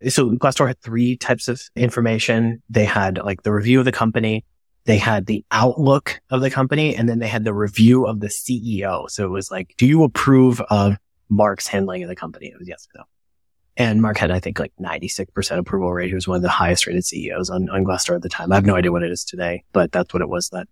So 0.08 0.32
Glassdoor 0.32 0.68
had 0.68 0.80
three 0.82 1.18
types 1.18 1.47
of 1.47 1.62
information. 1.76 2.64
They 2.70 2.86
had 2.86 3.18
like 3.18 3.43
the 3.43 3.52
review 3.52 3.80
of 3.80 3.86
the 3.86 3.91
company, 3.91 4.45
they 4.86 4.97
had 4.97 5.26
the 5.26 5.45
outlook 5.52 6.20
of 6.30 6.41
the 6.41 6.50
company 6.50 6.95
and 6.95 7.08
then 7.08 7.20
they 7.20 7.28
had 7.28 7.43
the 7.43 7.54
review 7.54 8.06
of 8.06 8.22
the 8.22 8.28
CEO. 8.28 9.10
So 9.10 9.26
it 9.26 9.30
was 9.30 9.52
like, 9.52 9.76
do 9.78 9.86
you 9.86 10.04
approve 10.04 10.62
of 10.62 10.97
Mark's 11.30 11.68
handling 11.68 12.04
of 12.04 12.10
the 12.10 12.16
company? 12.16 12.47
It 12.47 12.58
was 12.58 12.68
yes 12.68 12.88
or 12.88 13.00
no. 13.00 13.04
And 13.78 14.02
Mark 14.02 14.18
had, 14.18 14.32
I 14.32 14.39
think, 14.39 14.60
like 14.60 14.74
96% 14.82 15.58
approval 15.58 15.93
rate. 15.93 16.10
He 16.10 16.16
was 16.16 16.28
one 16.28 16.38
of 16.38 16.41
the 16.41 16.50
highest 16.50 16.86
rated 16.86 17.06
CEOs 17.06 17.50
on, 17.50 17.70
on 17.70 17.84
Glassdoor 17.84 18.16
at 18.16 18.22
the 18.22 18.30
time. 18.30 18.52
I 18.52 18.56
have 18.56 18.66
no 18.66 18.76
idea 18.76 18.91
what 18.91 19.04
it 19.04 19.12
is 19.12 19.24
today, 19.24 19.64
but 19.72 19.91
that's 19.91 20.14
what 20.14 20.22
it 20.22 20.28
was 20.28 20.50
then. 20.50 20.66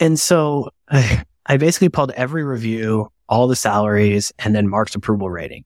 And 0.00 0.18
so 0.18 0.70
I, 0.88 1.24
I 1.46 1.56
basically 1.56 1.88
pulled 1.88 2.12
every 2.12 2.44
review, 2.44 3.10
all 3.28 3.48
the 3.48 3.56
salaries, 3.56 4.32
and 4.38 4.54
then 4.54 4.68
Mark's 4.68 4.94
approval 4.94 5.28
rating 5.28 5.64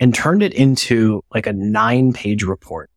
and 0.00 0.14
turned 0.14 0.42
it 0.42 0.52
into 0.52 1.22
like 1.32 1.46
a 1.46 1.52
nine 1.52 2.12
page 2.12 2.42
report 2.42 2.90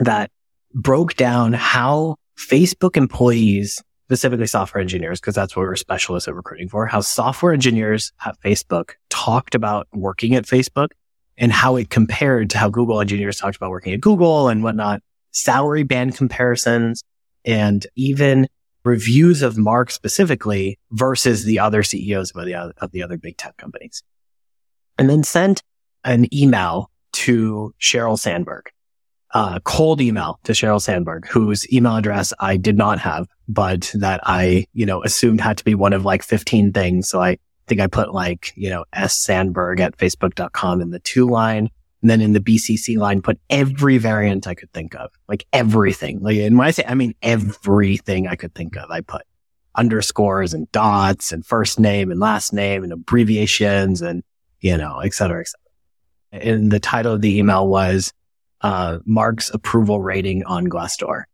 that 0.00 0.30
broke 0.72 1.14
down 1.14 1.52
how 1.52 2.16
Facebook 2.36 2.96
employees, 2.96 3.82
specifically 4.06 4.46
software 4.46 4.80
engineers, 4.80 5.20
because 5.20 5.34
that's 5.34 5.54
what 5.54 5.62
we're 5.62 5.76
specialists 5.76 6.28
at 6.28 6.34
recruiting 6.34 6.68
for, 6.68 6.86
how 6.86 7.00
software 7.00 7.52
engineers 7.52 8.12
at 8.24 8.38
Facebook 8.40 8.92
talked 9.08 9.54
about 9.54 9.86
working 9.92 10.34
at 10.34 10.44
Facebook 10.44 10.88
and 11.36 11.52
how 11.52 11.76
it 11.76 11.90
compared 11.90 12.50
to 12.50 12.58
how 12.58 12.68
Google 12.68 13.00
engineers 13.00 13.38
talked 13.38 13.56
about 13.56 13.70
working 13.70 13.92
at 13.92 14.00
Google 14.00 14.48
and 14.48 14.62
whatnot, 14.62 15.02
salary 15.30 15.82
band 15.82 16.16
comparisons, 16.16 17.02
and 17.44 17.86
even 17.96 18.48
reviews 18.84 19.42
of 19.42 19.56
Mark 19.56 19.90
specifically 19.90 20.78
versus 20.90 21.44
the 21.44 21.58
other 21.58 21.82
CEOs 21.82 22.32
of 22.32 22.44
the, 22.44 22.54
of 22.54 22.92
the 22.92 23.02
other 23.02 23.16
big 23.16 23.36
tech 23.36 23.56
companies. 23.56 24.02
And 24.98 25.10
then 25.10 25.24
sent 25.24 25.62
an 26.04 26.32
email 26.34 26.90
to 27.12 27.74
Sheryl 27.80 28.18
Sandberg 28.18 28.70
uh, 29.34 29.58
cold 29.64 30.00
email 30.00 30.38
to 30.44 30.52
Sheryl 30.52 30.80
Sandberg, 30.80 31.26
whose 31.26 31.70
email 31.72 31.96
address 31.96 32.32
I 32.38 32.56
did 32.56 32.78
not 32.78 33.00
have, 33.00 33.26
but 33.48 33.90
that 33.94 34.20
I, 34.22 34.66
you 34.72 34.86
know, 34.86 35.02
assumed 35.02 35.40
had 35.40 35.58
to 35.58 35.64
be 35.64 35.74
one 35.74 35.92
of 35.92 36.04
like 36.04 36.22
15 36.22 36.72
things. 36.72 37.08
So 37.08 37.20
I 37.20 37.38
think 37.66 37.80
I 37.80 37.88
put 37.88 38.14
like, 38.14 38.52
you 38.54 38.70
know, 38.70 38.84
S 38.92 39.16
Sandberg 39.16 39.80
at 39.80 39.98
facebook.com 39.98 40.80
in 40.80 40.90
the 40.90 41.00
to 41.00 41.28
line. 41.28 41.68
And 42.00 42.10
then 42.10 42.20
in 42.20 42.32
the 42.32 42.40
BCC 42.40 42.96
line, 42.96 43.22
put 43.22 43.40
every 43.50 43.98
variant 43.98 44.46
I 44.46 44.54
could 44.54 44.72
think 44.72 44.94
of, 44.94 45.10
like 45.26 45.46
everything. 45.52 46.20
Like, 46.20 46.36
and 46.36 46.56
when 46.56 46.68
I 46.68 46.70
say, 46.70 46.84
I 46.86 46.94
mean 46.94 47.14
everything 47.22 48.28
I 48.28 48.36
could 48.36 48.54
think 48.54 48.76
of, 48.76 48.90
I 48.90 49.00
put 49.00 49.22
underscores 49.74 50.54
and 50.54 50.70
dots 50.70 51.32
and 51.32 51.44
first 51.44 51.80
name 51.80 52.12
and 52.12 52.20
last 52.20 52.52
name 52.52 52.84
and 52.84 52.92
abbreviations 52.92 54.00
and, 54.02 54.22
you 54.60 54.76
know, 54.76 55.00
et 55.00 55.14
cetera, 55.14 55.40
et 55.40 55.48
cetera. 55.48 55.63
And 56.34 56.72
the 56.72 56.80
title 56.80 57.12
of 57.14 57.20
the 57.20 57.38
email 57.38 57.66
was 57.68 58.12
uh, 58.60 58.98
Mark's 59.04 59.50
approval 59.50 60.00
rating 60.00 60.44
on 60.44 60.66
Glassdoor. 60.66 61.24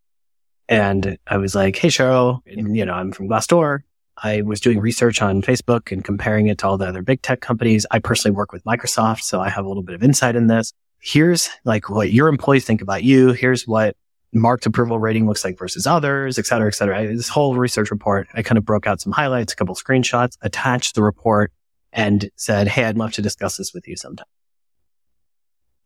And 0.68 1.18
I 1.26 1.38
was 1.38 1.54
like, 1.54 1.76
Hey, 1.76 1.88
Sheryl, 1.88 2.40
you 2.44 2.84
know, 2.84 2.92
I'm 2.92 3.12
from 3.12 3.28
Glassdoor. 3.28 3.80
I 4.22 4.42
was 4.42 4.60
doing 4.60 4.78
research 4.80 5.22
on 5.22 5.40
Facebook 5.40 5.90
and 5.90 6.04
comparing 6.04 6.48
it 6.48 6.58
to 6.58 6.66
all 6.66 6.76
the 6.76 6.86
other 6.86 7.02
big 7.02 7.22
tech 7.22 7.40
companies. 7.40 7.86
I 7.90 7.98
personally 7.98 8.36
work 8.36 8.52
with 8.52 8.62
Microsoft, 8.64 9.22
so 9.22 9.40
I 9.40 9.48
have 9.48 9.64
a 9.64 9.68
little 9.68 9.82
bit 9.82 9.94
of 9.94 10.02
insight 10.02 10.36
in 10.36 10.46
this. 10.46 10.72
Here's 11.00 11.48
like 11.64 11.88
what 11.88 12.12
your 12.12 12.28
employees 12.28 12.66
think 12.66 12.82
about 12.82 13.02
you. 13.02 13.32
Here's 13.32 13.66
what 13.66 13.96
Mark's 14.34 14.66
approval 14.66 14.98
rating 14.98 15.26
looks 15.26 15.42
like 15.42 15.58
versus 15.58 15.86
others, 15.86 16.38
et 16.38 16.44
cetera, 16.44 16.68
et 16.68 16.74
cetera. 16.74 17.06
This 17.16 17.28
whole 17.28 17.56
research 17.56 17.90
report, 17.90 18.28
I 18.34 18.42
kind 18.42 18.58
of 18.58 18.64
broke 18.66 18.86
out 18.86 19.00
some 19.00 19.12
highlights, 19.12 19.54
a 19.54 19.56
couple 19.56 19.74
screenshots, 19.74 20.36
attached 20.42 20.94
the 20.94 21.02
report 21.02 21.50
and 21.92 22.30
said, 22.36 22.68
Hey, 22.68 22.84
I'd 22.84 22.98
love 22.98 23.12
to 23.12 23.22
discuss 23.22 23.56
this 23.56 23.72
with 23.72 23.88
you 23.88 23.96
sometime. 23.96 24.26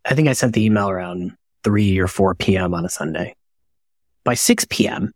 I 0.05 0.15
think 0.15 0.29
I 0.29 0.33
sent 0.33 0.55
the 0.55 0.65
email 0.65 0.91
around 0.91 1.33
3 1.65 1.99
or 1.99 2.09
4 2.09 2.35
p.m. 2.35 2.75
on 2.75 2.85
a 2.85 2.89
Sunday. 2.89 3.35
By 4.25 4.35
6 4.35 4.67
p.m., 4.71 5.13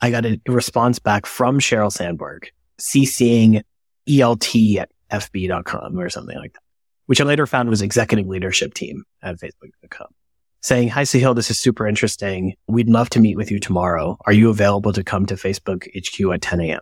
I 0.00 0.10
got 0.10 0.24
a 0.24 0.40
response 0.46 0.98
back 0.98 1.26
from 1.26 1.58
Sheryl 1.58 1.92
Sandberg, 1.92 2.50
CCing 2.80 3.62
ELT 4.08 4.76
at 4.76 4.90
FB.com 5.10 5.98
or 5.98 6.08
something 6.08 6.36
like 6.36 6.52
that, 6.52 6.62
which 7.06 7.20
I 7.20 7.24
later 7.24 7.46
found 7.46 7.68
was 7.68 7.82
executive 7.82 8.26
leadership 8.26 8.74
team 8.74 9.04
at 9.22 9.36
Facebook.com 9.36 10.08
saying, 10.60 10.88
Hi, 10.88 11.02
Sahil, 11.02 11.34
this 11.34 11.50
is 11.50 11.58
super 11.58 11.86
interesting. 11.86 12.54
We'd 12.66 12.88
love 12.88 13.10
to 13.10 13.20
meet 13.20 13.36
with 13.36 13.50
you 13.50 13.58
tomorrow. 13.58 14.16
Are 14.26 14.32
you 14.32 14.50
available 14.50 14.92
to 14.92 15.04
come 15.04 15.26
to 15.26 15.34
Facebook 15.34 15.86
HQ 15.96 16.34
at 16.34 16.42
10 16.42 16.60
a.m.? 16.60 16.80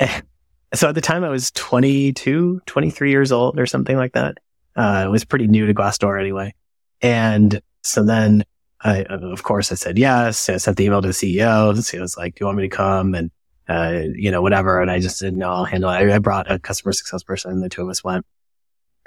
so 0.74 0.88
at 0.88 0.94
the 0.94 1.00
time 1.00 1.24
I 1.24 1.28
was 1.28 1.50
22, 1.52 2.60
23 2.66 3.10
years 3.10 3.32
old 3.32 3.58
or 3.58 3.66
something 3.66 3.96
like 3.96 4.12
that. 4.12 4.38
Uh, 4.76 5.04
it 5.06 5.10
was 5.10 5.24
pretty 5.24 5.46
new 5.46 5.66
to 5.66 5.74
Glassdoor 5.74 6.18
anyway. 6.20 6.54
And 7.00 7.60
so 7.82 8.04
then 8.04 8.44
I, 8.80 9.04
of 9.04 9.42
course 9.42 9.70
I 9.72 9.76
said 9.76 9.98
yes. 9.98 10.48
I 10.48 10.56
sent 10.56 10.76
the 10.76 10.84
email 10.84 11.02
to 11.02 11.08
the 11.08 11.14
CEO. 11.14 11.72
CEO 11.74 12.00
was 12.00 12.16
like, 12.16 12.34
do 12.34 12.42
you 12.42 12.46
want 12.46 12.58
me 12.58 12.68
to 12.68 12.76
come? 12.76 13.14
And, 13.14 13.30
uh, 13.68 14.02
you 14.14 14.30
know, 14.30 14.42
whatever. 14.42 14.80
And 14.80 14.90
I 14.90 15.00
just 15.00 15.18
said, 15.18 15.36
no, 15.36 15.50
I'll 15.50 15.64
handle 15.64 15.90
it. 15.90 15.94
I, 15.94 16.14
I 16.14 16.18
brought 16.18 16.50
a 16.50 16.58
customer 16.58 16.92
success 16.92 17.22
person 17.22 17.52
and 17.52 17.62
the 17.62 17.68
two 17.68 17.82
of 17.82 17.88
us 17.88 18.02
went 18.02 18.26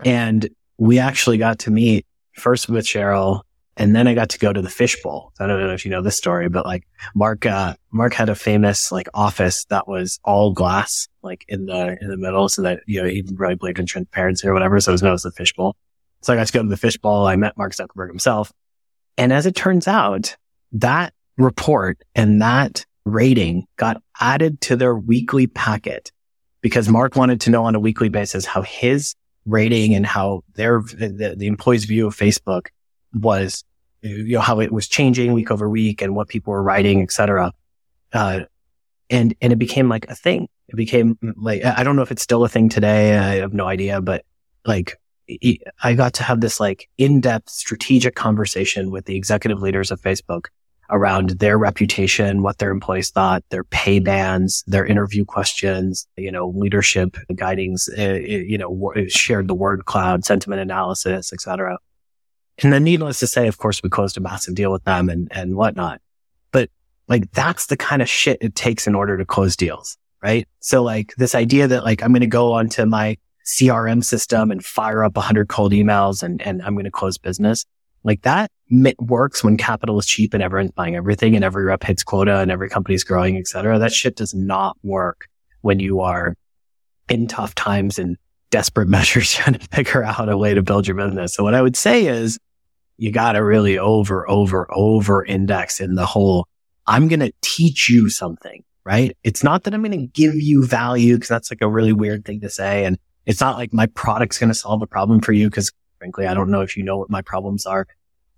and 0.06 0.50
we 0.78 1.00
actually 1.00 1.38
got 1.38 1.60
to 1.60 1.72
meet 1.72 2.06
first 2.34 2.70
with 2.70 2.86
Sheryl 2.86 3.42
and 3.78 3.96
then 3.96 4.08
I 4.08 4.16
got 4.16 4.30
to 4.30 4.40
go 4.40 4.52
to 4.52 4.62
the 4.62 4.70
fishbowl. 4.70 5.34
I 5.40 5.46
don't 5.46 5.60
know 5.60 5.72
if 5.72 5.86
you 5.86 5.92
know 5.92 6.02
this 6.02 6.18
story, 6.18 6.50
but 6.50 6.66
like 6.66 6.88
Mark, 7.14 7.46
uh, 7.46 7.76
Mark 7.92 8.16
had 8.16 8.28
a 8.28 8.36
famous 8.36 8.92
like 8.92 9.08
office 9.14 9.66
that 9.70 9.88
was 9.88 10.20
all 10.24 10.52
glass, 10.52 11.08
like 11.22 11.46
in 11.48 11.68
the, 11.68 11.96
in 12.02 12.10
the 12.10 12.18
middle. 12.18 12.50
So 12.50 12.64
that, 12.64 12.82
you 12.88 13.02
know, 13.02 13.08
he 13.08 13.24
really 13.36 13.54
believed 13.54 13.78
in 13.78 13.86
transparency 13.86 14.48
or 14.48 14.54
whatever. 14.54 14.80
So 14.80 14.92
it 14.92 14.94
was 14.94 15.04
known 15.04 15.14
as 15.14 15.22
the 15.22 15.32
fishbowl. 15.32 15.76
So 16.22 16.34
I 16.34 16.36
got 16.36 16.48
to 16.48 16.54
go 16.54 16.64
to 16.64 16.68
the 16.68 16.76
fishbowl. 16.76 17.28
I 17.28 17.36
met 17.36 17.56
Mark 17.56 17.74
Zuckerberg 17.74 18.08
himself. 18.10 18.52
And 19.16 19.32
as 19.32 19.46
it 19.46 19.56
turns 19.56 19.88
out, 19.88 20.36
that 20.72 21.14
report 21.38 22.02
and 22.16 22.42
that 22.42 22.84
rating 23.06 23.68
got 23.78 24.02
added 24.20 24.60
to 24.62 24.76
their 24.76 24.96
weekly 24.96 25.46
packet 25.46 26.12
because 26.62 26.90
Mark 26.90 27.16
wanted 27.16 27.42
to 27.42 27.52
know 27.52 27.64
on 27.66 27.76
a 27.76 27.80
weekly 27.80 28.10
basis 28.10 28.46
how 28.46 28.64
his 28.64 29.14
rating 29.46 29.94
and 29.94 30.06
how 30.06 30.42
their, 30.56 30.82
the, 30.82 31.36
the 31.38 31.48
employees 31.48 31.86
view 31.86 32.08
of 32.08 32.18
Facebook 32.18 32.68
was, 33.14 33.64
you 34.02 34.36
know, 34.36 34.42
how 34.42 34.60
it 34.60 34.72
was 34.72 34.88
changing 34.88 35.34
week 35.34 35.52
over 35.52 35.70
week 35.70 36.02
and 36.02 36.16
what 36.16 36.28
people 36.28 36.52
were 36.52 36.64
writing, 36.64 37.02
et 37.02 37.12
cetera. 37.12 37.52
Uh, 38.14 38.42
and, 39.10 39.36
and 39.42 39.54
it 39.54 39.58
became 39.58 39.90
like 39.90 40.10
a 40.10 40.16
thing. 40.16 40.48
It 40.68 40.76
became 40.76 41.18
like, 41.38 41.64
I 41.64 41.84
don't 41.84 41.96
know 41.96 42.02
if 42.02 42.12
it's 42.12 42.22
still 42.22 42.44
a 42.44 42.50
thing 42.50 42.70
today. 42.70 43.18
I 43.18 43.36
have 43.36 43.54
no 43.54 43.68
idea, 43.68 44.02
but 44.02 44.26
like 44.66 45.00
I 45.82 45.94
got 45.94 46.14
to 46.16 46.24
have 46.24 46.42
this 46.42 46.60
like 46.60 46.90
in-depth 46.98 47.50
strategic 47.50 48.16
conversation 48.16 48.92
with 48.92 49.06
the 49.06 49.16
executive 49.16 49.62
leaders 49.62 49.92
of 49.92 50.02
Facebook 50.02 50.46
around 50.90 51.32
their 51.32 51.58
reputation, 51.58 52.44
what 52.44 52.60
their 52.60 52.72
employees 52.72 53.10
thought, 53.10 53.44
their 53.50 53.66
pay 53.66 54.00
bands, 54.00 54.64
their 54.68 54.86
interview 54.86 55.26
questions, 55.26 56.08
you 56.16 56.32
know, 56.32 56.50
leadership 56.56 57.18
guidings, 57.36 57.90
uh, 57.98 58.14
you 58.14 58.58
know, 58.58 58.94
shared 59.08 59.50
the 59.50 59.54
word 59.54 59.84
cloud, 59.84 60.24
sentiment 60.24 60.62
analysis, 60.62 61.34
etc. 61.34 61.78
And 62.64 62.74
then 62.74 62.84
needless 62.84 63.20
to 63.20 63.28
say, 63.28 63.48
of 63.48 63.58
course, 63.58 63.84
we 63.84 63.90
closed 63.90 64.18
a 64.18 64.20
massive 64.20 64.56
deal 64.56 64.72
with 64.72 64.84
them 64.84 65.10
and, 65.10 65.28
and 65.32 65.56
whatnot. 65.56 66.02
But 66.52 66.70
like, 67.08 67.32
that's 67.32 67.68
the 67.68 67.78
kind 67.78 68.02
of 68.02 68.10
shit 68.10 68.40
it 68.42 68.56
takes 68.56 68.88
in 68.88 68.96
order 68.96 69.18
to 69.18 69.26
close 69.26 69.56
deals, 69.56 69.98
right? 70.24 70.48
So 70.60 70.82
like 70.82 71.14
this 71.18 71.36
idea 71.36 71.68
that 71.68 71.84
like, 71.84 72.02
I'm 72.02 72.12
going 72.12 72.22
to 72.22 72.28
go 72.28 72.54
onto 72.54 72.86
my 72.86 73.18
CRM 73.46 74.04
system 74.04 74.52
and 74.52 74.64
fire 74.64 75.04
up 75.04 75.16
100 75.16 75.48
cold 75.48 75.72
emails 75.72 76.24
and, 76.24 76.42
and 76.42 76.62
I'm 76.64 76.74
going 76.74 76.86
to 76.86 76.92
close 76.92 77.18
business. 77.18 77.66
Like 78.04 78.22
that 78.24 78.52
it 78.70 79.00
works 79.00 79.44
when 79.44 79.58
capital 79.58 79.98
is 80.00 80.06
cheap 80.06 80.34
and 80.34 80.44
everyone's 80.44 80.72
buying 80.72 80.96
everything 80.96 81.36
and 81.36 81.44
every 81.44 81.64
rep 81.64 81.84
hits 81.84 82.04
quota 82.04 82.40
and 82.40 82.52
every 82.52 82.70
company's 82.70 83.04
growing, 83.04 83.38
et 83.38 83.48
cetera. 83.48 83.80
That 83.80 83.94
shit 83.94 84.16
does 84.16 84.34
not 84.34 84.78
work 84.84 85.28
when 85.62 85.80
you 85.80 86.02
are 86.02 86.36
in 87.10 87.28
tough 87.28 87.56
times 87.56 87.98
and 87.98 88.18
desperate 88.50 88.88
measures 88.90 89.34
trying 89.34 89.58
to 89.58 89.68
figure 89.68 90.04
out 90.04 90.30
a 90.30 90.38
way 90.38 90.54
to 90.54 90.62
build 90.62 90.88
your 90.88 90.98
business. 90.98 91.34
So 91.34 91.44
what 91.44 91.54
I 91.54 91.62
would 91.62 91.76
say 91.76 92.06
is 92.08 92.38
you 92.98 93.12
got 93.12 93.34
to 93.34 93.44
really 93.44 93.78
over, 93.78 94.30
over, 94.30 94.68
over 94.72 95.24
index 95.24 95.80
in 95.80 95.96
the 95.96 96.06
whole, 96.06 96.48
I'm 96.86 97.08
going 97.08 97.20
to 97.20 97.34
teach 97.42 97.90
you 97.90 98.10
something, 98.10 98.64
right? 98.84 99.16
It's 99.24 99.44
not 99.44 99.64
that 99.64 99.74
I'm 99.74 99.84
going 99.84 100.00
to 100.00 100.08
give 100.08 100.36
you 100.36 100.66
value 100.66 101.16
because 101.16 101.30
that's 101.30 101.52
like 101.52 101.62
a 101.62 101.70
really 101.70 101.94
weird 101.94 102.26
thing 102.26 102.42
to 102.42 102.50
say. 102.50 102.86
And 102.86 102.98
it's 103.26 103.42
not 103.42 103.58
like 103.58 103.74
my 103.74 103.88
product's 103.88 104.40
going 104.40 104.50
to 104.50 104.56
solve 104.56 104.82
a 104.82 104.88
problem 104.88 105.22
for 105.22 105.34
you 105.34 105.50
because 105.50 105.72
frankly, 105.98 106.28
I 106.28 106.34
don't 106.34 106.50
know 106.50 106.62
if 106.62 106.78
you 106.78 106.84
know 106.84 106.98
what 106.98 107.10
my 107.10 107.22
problems 107.22 107.66
are. 107.66 107.88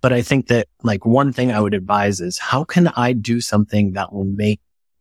But 0.00 0.12
I 0.12 0.22
think 0.22 0.48
that 0.48 0.66
like 0.82 1.04
one 1.04 1.32
thing 1.32 1.52
I 1.52 1.60
would 1.60 1.74
advise 1.74 2.20
is 2.20 2.38
how 2.38 2.64
can 2.64 2.88
I 2.88 3.12
do 3.12 3.40
something 3.40 3.92
that 3.92 4.12
will 4.12 4.24
make, 4.24 4.60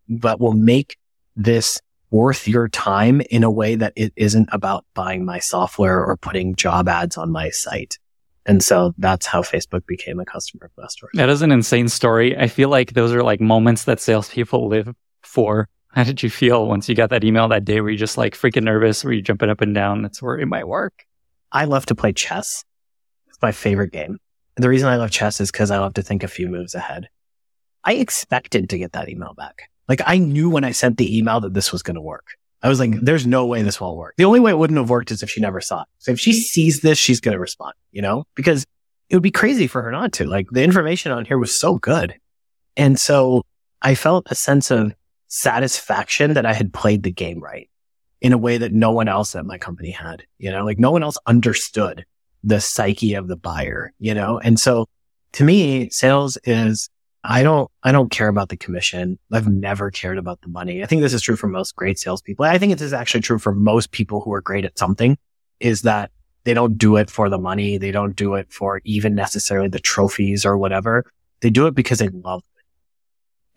that 0.10 0.40
will 0.40 0.54
make 0.54 0.98
this 1.36 1.80
worth 2.12 2.48
your 2.48 2.68
time 2.68 3.22
in 3.30 3.44
a 3.44 3.52
way 3.52 3.76
that 3.76 3.94
it 3.96 4.12
isn't 4.16 4.50
about 4.52 4.86
buying 4.94 5.24
my 5.24 5.40
software 5.40 6.04
or 6.04 6.18
putting 6.18 6.56
job 6.56 6.90
ads 6.90 7.18
on 7.18 7.32
my 7.32 7.50
site. 7.50 7.98
And 8.50 8.64
so 8.64 8.96
that's 8.98 9.28
how 9.28 9.44
Facebook 9.44 9.86
became 9.86 10.20
a 10.20 10.26
customer 10.26 10.66
of 10.66 10.72
Glassdoor. 10.76 11.10
That 11.14 11.30
is 11.30 11.44
an 11.44 11.52
insane 11.52 11.88
story. 11.88 12.36
I 12.36 12.48
feel 12.48 12.70
like 12.70 12.94
those 12.94 13.14
are 13.14 13.22
like 13.22 13.40
moments 13.40 13.84
that 13.84 14.00
salespeople 14.00 14.68
live 14.68 14.92
for. 15.22 15.70
How 15.90 16.04
did 16.04 16.24
you 16.24 16.32
feel 16.32 16.66
once 16.66 16.90
you 16.90 16.96
got 16.96 17.12
that 17.12 17.24
email 17.24 17.48
that 17.50 17.64
day? 17.64 17.80
Were 17.80 17.92
you 17.92 17.98
just 17.98 18.18
like 18.18 18.36
freaking 18.36 18.64
nervous? 18.64 19.04
Were 19.04 19.14
you 19.14 19.22
jumping 19.22 19.52
up 19.52 19.62
and 19.62 19.76
down? 19.76 20.02
That's 20.02 20.20
where 20.20 20.40
it 20.40 20.48
might 20.48 20.68
work. 20.68 21.06
I 21.52 21.66
love 21.66 21.86
to 21.88 21.96
play 21.96 22.12
chess. 22.12 22.66
It's 23.28 23.38
my 23.40 23.52
favorite 23.52 23.92
game. 23.92 24.18
And 24.58 24.64
the 24.64 24.70
reason 24.70 24.90
I 24.90 24.96
love 24.96 25.12
chess 25.12 25.40
is 25.40 25.52
because 25.52 25.70
I 25.70 25.78
love 25.78 25.94
to 25.94 26.02
think 26.02 26.24
a 26.24 26.28
few 26.28 26.48
moves 26.48 26.74
ahead. 26.74 27.08
I 27.84 27.94
expected 27.94 28.68
to 28.72 28.80
get 28.80 28.94
that 28.94 29.10
email 29.10 29.36
back. 29.36 29.70
Like 29.88 30.02
I 30.08 30.18
knew 30.18 30.50
when 30.50 30.64
I 30.64 30.72
sent 30.72 30.98
the 30.98 31.16
email 31.16 31.40
that 31.42 31.54
this 31.54 31.72
was 31.72 31.84
going 31.84 31.96
to 31.96 32.02
work. 32.02 32.36
I 32.62 32.70
was 32.70 32.80
like, 32.80 32.92
there's 33.02 33.26
no 33.26 33.46
way 33.46 33.62
this 33.62 33.80
won't 33.80 33.98
work. 33.98 34.16
The 34.18 34.26
only 34.26 34.40
way 34.40 34.52
it 34.52 34.58
wouldn't 34.58 34.78
have 34.78 34.90
worked 34.90 35.12
is 35.12 35.24
if 35.24 35.30
she 35.30 35.40
never 35.40 35.62
saw 35.62 35.82
it. 35.82 35.88
So 36.00 36.12
if 36.12 36.20
she 36.20 36.34
sees 36.34 36.82
this, 36.82 36.98
she's 36.98 37.22
going 37.22 37.34
to 37.34 37.40
respond, 37.40 37.74
you 37.92 38.02
know, 38.02 38.26
because 38.36 38.66
it 39.10 39.16
would 39.16 39.24
be 39.24 39.32
crazy 39.32 39.68
for 39.68 39.82
her 39.82 39.92
not 39.92 40.12
to. 40.14 40.26
Like 40.26 40.48
the 40.52 40.64
information 40.64 41.12
on 41.12 41.26
here 41.26 41.38
was 41.38 41.58
so 41.58 41.76
good. 41.76 42.16
And 42.76 43.00
so 43.00 43.44
I 43.82 43.96
felt 43.96 44.28
a 44.30 44.36
sense 44.36 44.72
of 44.72 44.94
satisfaction 45.28 46.34
that 46.34 46.46
I 46.46 46.54
had 46.54 46.74
played 46.74 47.04
the 47.04 47.12
game 47.12 47.40
right 47.40 47.70
in 48.22 48.34
a 48.34 48.38
way 48.38 48.58
that 48.58 48.74
no 48.74 48.92
one 48.92 49.08
else 49.08 49.36
at 49.36 49.46
my 49.46 49.58
company 49.58 49.92
had, 49.92 50.24
you 50.38 50.52
know, 50.52 50.66
like 50.66 50.80
no 50.80 50.92
one 50.92 51.04
else 51.04 51.18
understood 51.26 52.06
the 52.44 52.60
psyche 52.60 53.14
of 53.14 53.28
the 53.28 53.38
buyer, 53.38 53.94
you 54.00 54.14
know? 54.14 54.40
And 54.40 54.60
so 54.60 54.88
to 55.34 55.44
me, 55.44 55.90
sales 55.90 56.38
is, 56.44 56.90
I 57.24 57.44
don't, 57.44 57.70
I 57.84 57.92
don't 57.92 58.10
care 58.10 58.30
about 58.30 58.50
the 58.50 58.58
commission. 58.58 59.20
I've 59.32 59.48
never 59.48 59.92
cared 59.92 60.18
about 60.18 60.42
the 60.42 60.48
money. 60.48 60.82
I 60.82 60.86
think 60.86 61.02
this 61.02 61.14
is 61.14 61.22
true 61.22 61.36
for 61.36 61.48
most 61.48 61.76
great 61.76 62.00
salespeople. 62.00 62.46
I 62.46 62.58
think 62.58 62.72
it 62.72 62.82
is 62.82 62.94
actually 62.94 63.22
true 63.22 63.40
for 63.40 63.54
most 63.54 63.92
people 63.92 64.22
who 64.22 64.32
are 64.34 64.42
great 64.42 64.66
at 64.66 64.78
something 64.78 65.18
is 65.60 65.82
that 65.82 66.12
they 66.46 66.54
don't 66.54 66.78
do 66.78 66.96
it 66.96 67.10
for 67.10 67.30
the 67.30 67.38
money. 67.38 67.78
They 67.78 67.92
don't 67.92 68.16
do 68.16 68.36
it 68.36 68.52
for 68.52 68.82
even 68.86 69.16
necessarily 69.16 69.68
the 69.68 69.80
trophies 69.80 70.46
or 70.46 70.58
whatever. 70.58 71.06
They 71.42 71.50
do 71.50 71.68
it 71.68 71.76
because 71.76 72.00
they 72.00 72.08
love 72.08 72.44
it. 72.56 72.64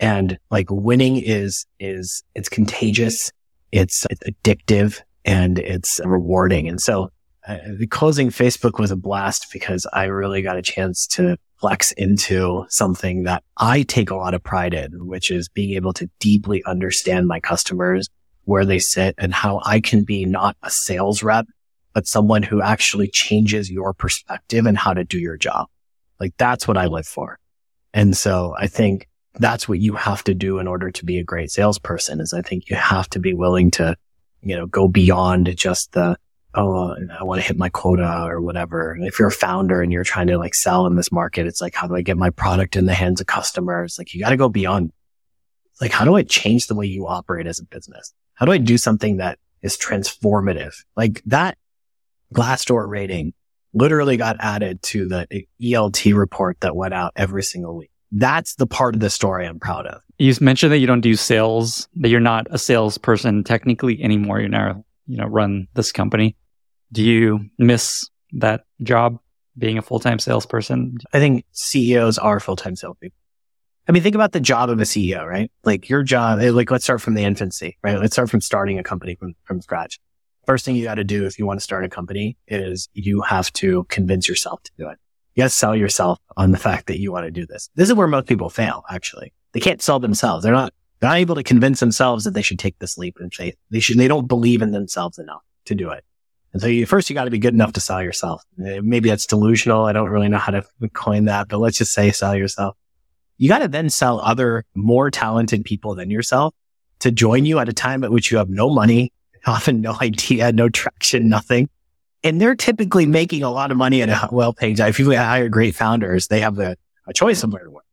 And 0.05 0.37
like 0.51 0.67
winning 0.69 1.17
is, 1.17 1.65
is, 1.79 2.23
it's 2.35 2.49
contagious. 2.49 3.31
It's, 3.71 4.05
it's 4.09 4.21
addictive 4.27 4.99
and 5.23 5.57
it's 5.59 6.01
rewarding. 6.03 6.67
And 6.67 6.81
so 6.81 7.09
uh, 7.47 7.57
the 7.77 7.87
closing 7.87 8.29
Facebook 8.29 8.79
was 8.79 8.91
a 8.91 8.97
blast 8.97 9.47
because 9.53 9.87
I 9.93 10.05
really 10.05 10.41
got 10.41 10.57
a 10.57 10.61
chance 10.61 11.07
to 11.07 11.37
flex 11.63 11.93
into 11.93 12.65
something 12.67 13.23
that 13.23 13.41
I 13.55 13.83
take 13.83 14.09
a 14.09 14.17
lot 14.17 14.33
of 14.33 14.43
pride 14.43 14.73
in, 14.73 15.07
which 15.07 15.31
is 15.31 15.47
being 15.47 15.75
able 15.75 15.93
to 15.93 16.09
deeply 16.19 16.61
understand 16.65 17.25
my 17.25 17.39
customers, 17.39 18.09
where 18.43 18.65
they 18.65 18.79
sit 18.79 19.15
and 19.17 19.33
how 19.33 19.61
I 19.63 19.79
can 19.79 20.03
be 20.03 20.25
not 20.25 20.57
a 20.61 20.69
sales 20.69 21.23
rep, 21.23 21.45
but 21.93 22.05
someone 22.05 22.43
who 22.43 22.61
actually 22.61 23.07
changes 23.07 23.71
your 23.71 23.93
perspective 23.93 24.65
and 24.65 24.77
how 24.77 24.93
to 24.93 25.05
do 25.05 25.17
your 25.17 25.37
job. 25.37 25.67
Like 26.19 26.33
that's 26.37 26.67
what 26.67 26.75
I 26.75 26.87
live 26.87 27.07
for. 27.07 27.39
And 27.93 28.17
so 28.17 28.53
I 28.59 28.67
think 28.67 29.07
that's 29.35 29.69
what 29.69 29.79
you 29.79 29.93
have 29.93 30.21
to 30.25 30.33
do 30.33 30.59
in 30.59 30.67
order 30.67 30.91
to 30.91 31.05
be 31.05 31.17
a 31.17 31.23
great 31.23 31.49
salesperson 31.49 32.19
is 32.19 32.33
I 32.33 32.41
think 32.41 32.69
you 32.69 32.75
have 32.75 33.09
to 33.11 33.19
be 33.19 33.33
willing 33.33 33.71
to, 33.71 33.95
you 34.41 34.57
know, 34.57 34.65
go 34.65 34.89
beyond 34.89 35.55
just 35.55 35.93
the, 35.93 36.17
oh, 36.55 36.95
I 37.19 37.23
want 37.23 37.41
to 37.41 37.47
hit 37.47 37.57
my 37.57 37.69
quota 37.69 38.25
or 38.25 38.41
whatever. 38.41 38.97
If 39.01 39.19
you're 39.19 39.29
a 39.29 39.31
founder 39.31 39.81
and 39.81 39.91
you're 39.91 40.03
trying 40.03 40.27
to 40.27 40.37
like 40.37 40.55
sell 40.55 40.85
in 40.85 40.95
this 40.95 41.11
market, 41.11 41.47
it's 41.47 41.61
like, 41.61 41.75
how 41.75 41.87
do 41.87 41.95
I 41.95 42.01
get 42.01 42.17
my 42.17 42.29
product 42.29 42.75
in 42.75 42.85
the 42.85 42.93
hands 42.93 43.21
of 43.21 43.27
customers? 43.27 43.97
Like 43.97 44.13
you 44.13 44.21
got 44.21 44.29
to 44.29 44.37
go 44.37 44.49
beyond. 44.49 44.91
Like, 45.81 45.91
how 45.91 46.05
do 46.05 46.15
I 46.15 46.23
change 46.23 46.67
the 46.67 46.75
way 46.75 46.85
you 46.85 47.07
operate 47.07 47.47
as 47.47 47.59
a 47.59 47.65
business? 47.65 48.13
How 48.35 48.45
do 48.45 48.51
I 48.51 48.57
do 48.57 48.77
something 48.77 49.17
that 49.17 49.39
is 49.61 49.77
transformative? 49.77 50.75
Like 50.95 51.21
that 51.25 51.57
Glassdoor 52.33 52.87
rating 52.87 53.33
literally 53.73 54.17
got 54.17 54.37
added 54.39 54.81
to 54.83 55.07
the 55.07 55.45
ELT 55.61 56.15
report 56.15 56.59
that 56.61 56.75
went 56.75 56.93
out 56.93 57.13
every 57.15 57.43
single 57.43 57.75
week. 57.75 57.89
That's 58.11 58.55
the 58.55 58.67
part 58.67 58.93
of 58.93 59.01
the 59.01 59.09
story 59.09 59.47
I'm 59.47 59.59
proud 59.59 59.87
of. 59.87 60.01
You 60.19 60.33
mentioned 60.39 60.71
that 60.71 60.77
you 60.77 60.87
don't 60.87 61.01
do 61.01 61.15
sales, 61.15 61.87
that 61.95 62.09
you're 62.09 62.19
not 62.19 62.47
a 62.51 62.59
salesperson 62.59 63.43
technically 63.43 64.01
anymore. 64.03 64.39
You're 64.39 64.49
now, 64.49 64.85
you 65.07 65.17
know, 65.17 65.25
run 65.25 65.67
this 65.73 65.91
company. 65.91 66.35
Do 66.93 67.03
you 67.03 67.49
miss 67.57 68.07
that 68.33 68.65
job 68.83 69.19
being 69.57 69.77
a 69.77 69.81
full-time 69.81 70.19
salesperson? 70.19 70.97
I 71.11 71.19
think 71.19 71.43
CEOs 71.51 72.19
are 72.19 72.39
full-time 72.39 72.75
salespeople. 72.75 73.17
I 73.87 73.91
mean, 73.91 74.03
think 74.03 74.15
about 74.15 74.31
the 74.31 74.39
job 74.39 74.69
of 74.69 74.79
a 74.79 74.83
CEO, 74.83 75.27
right? 75.27 75.51
Like 75.63 75.89
your 75.89 76.03
job, 76.03 76.39
eh, 76.39 76.51
like 76.51 76.69
let's 76.71 76.85
start 76.85 77.01
from 77.01 77.15
the 77.15 77.23
infancy, 77.23 77.77
right? 77.83 77.99
Let's 77.99 78.13
start 78.13 78.29
from 78.29 78.41
starting 78.41 78.77
a 78.79 78.83
company 78.83 79.15
from, 79.15 79.33
from 79.43 79.59
scratch. 79.59 79.99
First 80.45 80.65
thing 80.65 80.75
you 80.75 80.83
got 80.83 80.95
to 80.95 81.03
do 81.03 81.25
if 81.25 81.39
you 81.39 81.47
want 81.47 81.59
to 81.59 81.63
start 81.63 81.83
a 81.83 81.89
company 81.89 82.37
is 82.47 82.87
you 82.93 83.21
have 83.21 83.51
to 83.53 83.85
convince 83.89 84.29
yourself 84.29 84.61
to 84.63 84.71
do 84.77 84.87
it. 84.87 84.97
You 85.35 85.41
got 85.41 85.47
to 85.47 85.49
sell 85.49 85.75
yourself 85.75 86.19
on 86.37 86.51
the 86.51 86.59
fact 86.59 86.85
that 86.87 86.99
you 86.99 87.11
want 87.11 87.25
to 87.25 87.31
do 87.31 87.47
this. 87.47 87.69
This 87.75 87.89
is 87.89 87.95
where 87.95 88.07
most 88.07 88.27
people 88.27 88.49
fail, 88.49 88.83
actually. 88.89 89.33
They 89.53 89.59
can't 89.59 89.81
sell 89.81 89.99
themselves. 89.99 90.43
They're 90.43 90.53
not, 90.53 90.73
they're 90.99 91.09
not 91.09 91.17
able 91.17 91.35
to 91.35 91.43
convince 91.43 91.79
themselves 91.79 92.23
that 92.23 92.35
they 92.35 92.43
should 92.43 92.59
take 92.59 92.77
this 92.77 92.99
leap 92.99 93.17
and 93.19 93.33
faith. 93.33 93.55
They 93.71 93.79
should, 93.79 93.97
they 93.97 94.07
don't 94.07 94.27
believe 94.27 94.61
in 94.61 94.71
themselves 94.71 95.17
enough 95.17 95.41
to 95.65 95.75
do 95.75 95.89
it. 95.89 96.05
And 96.53 96.61
so 96.61 96.67
you, 96.67 96.85
first 96.85 97.09
you 97.09 97.15
got 97.15 97.25
to 97.25 97.31
be 97.31 97.39
good 97.39 97.53
enough 97.53 97.73
to 97.73 97.81
sell 97.81 98.01
yourself. 98.01 98.43
Eh, 98.63 98.79
maybe 98.81 99.09
that's 99.09 99.25
delusional. 99.25 99.85
I 99.85 99.91
don't 99.91 100.09
really 100.09 100.29
know 100.29 100.37
how 100.37 100.51
to 100.51 100.63
coin 100.93 101.25
that, 101.25 101.49
but 101.49 101.57
let's 101.57 101.77
just 101.77 101.93
say 101.93 102.11
sell 102.11 102.35
yourself. 102.35 102.77
You 103.37 103.49
got 103.49 103.59
to 103.59 103.67
then 103.67 103.89
sell 103.89 104.19
other 104.19 104.63
more 104.75 105.09
talented 105.09 105.65
people 105.65 105.95
than 105.95 106.11
yourself 106.11 106.53
to 106.99 107.11
join 107.11 107.45
you 107.45 107.59
at 107.59 107.69
a 107.69 107.73
time 107.73 108.03
at 108.03 108.11
which 108.11 108.31
you 108.31 108.37
have 108.37 108.49
no 108.49 108.69
money, 108.69 109.11
often 109.47 109.81
no 109.81 109.97
idea, 109.99 110.51
no 110.51 110.69
traction, 110.69 111.27
nothing. 111.27 111.69
And 112.23 112.39
they're 112.39 112.55
typically 112.55 113.05
making 113.05 113.43
a 113.43 113.49
lot 113.49 113.71
of 113.71 113.77
money 113.77 114.01
at 114.01 114.09
a 114.09 114.29
well-paid 114.31 114.77
job. 114.77 114.89
If 114.89 114.99
you 114.99 115.11
hire 115.11 115.49
great 115.49 115.75
founders, 115.75 116.27
they 116.27 116.39
have 116.39 116.55
the, 116.55 116.77
a 117.07 117.13
choice 117.13 117.39
somewhere 117.39 117.65
to 117.65 117.71
work. 117.71 117.83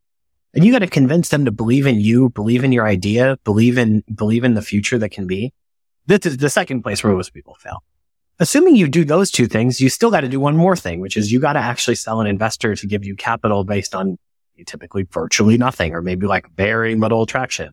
And 0.52 0.64
you 0.64 0.70
got 0.70 0.80
to 0.80 0.86
convince 0.86 1.30
them 1.30 1.46
to 1.46 1.50
believe 1.50 1.86
in 1.86 1.98
you, 1.98 2.28
believe 2.28 2.62
in 2.62 2.72
your 2.72 2.86
idea, 2.86 3.38
believe 3.44 3.78
in, 3.78 4.04
believe 4.14 4.44
in 4.44 4.54
the 4.54 4.62
future 4.62 4.98
that 4.98 5.10
can 5.10 5.26
be. 5.26 5.52
This 6.06 6.26
is 6.26 6.36
the 6.36 6.50
second 6.50 6.82
place 6.82 7.02
where 7.02 7.12
most 7.12 7.32
people 7.32 7.54
fail 7.54 7.82
assuming 8.40 8.74
you 8.74 8.88
do 8.88 9.04
those 9.04 9.30
two 9.30 9.46
things, 9.46 9.80
you 9.80 9.88
still 9.88 10.10
got 10.10 10.22
to 10.22 10.28
do 10.28 10.40
one 10.40 10.56
more 10.56 10.74
thing, 10.74 11.00
which 11.00 11.16
is 11.16 11.30
you 11.30 11.38
got 11.38 11.52
to 11.52 11.60
actually 11.60 11.94
sell 11.94 12.20
an 12.20 12.26
investor 12.26 12.74
to 12.74 12.86
give 12.86 13.04
you 13.04 13.14
capital 13.14 13.62
based 13.64 13.94
on 13.94 14.18
typically 14.66 15.06
virtually 15.10 15.56
nothing 15.56 15.94
or 15.94 16.02
maybe 16.02 16.26
like 16.26 16.50
very 16.56 16.94
little 16.94 17.26
traction. 17.26 17.72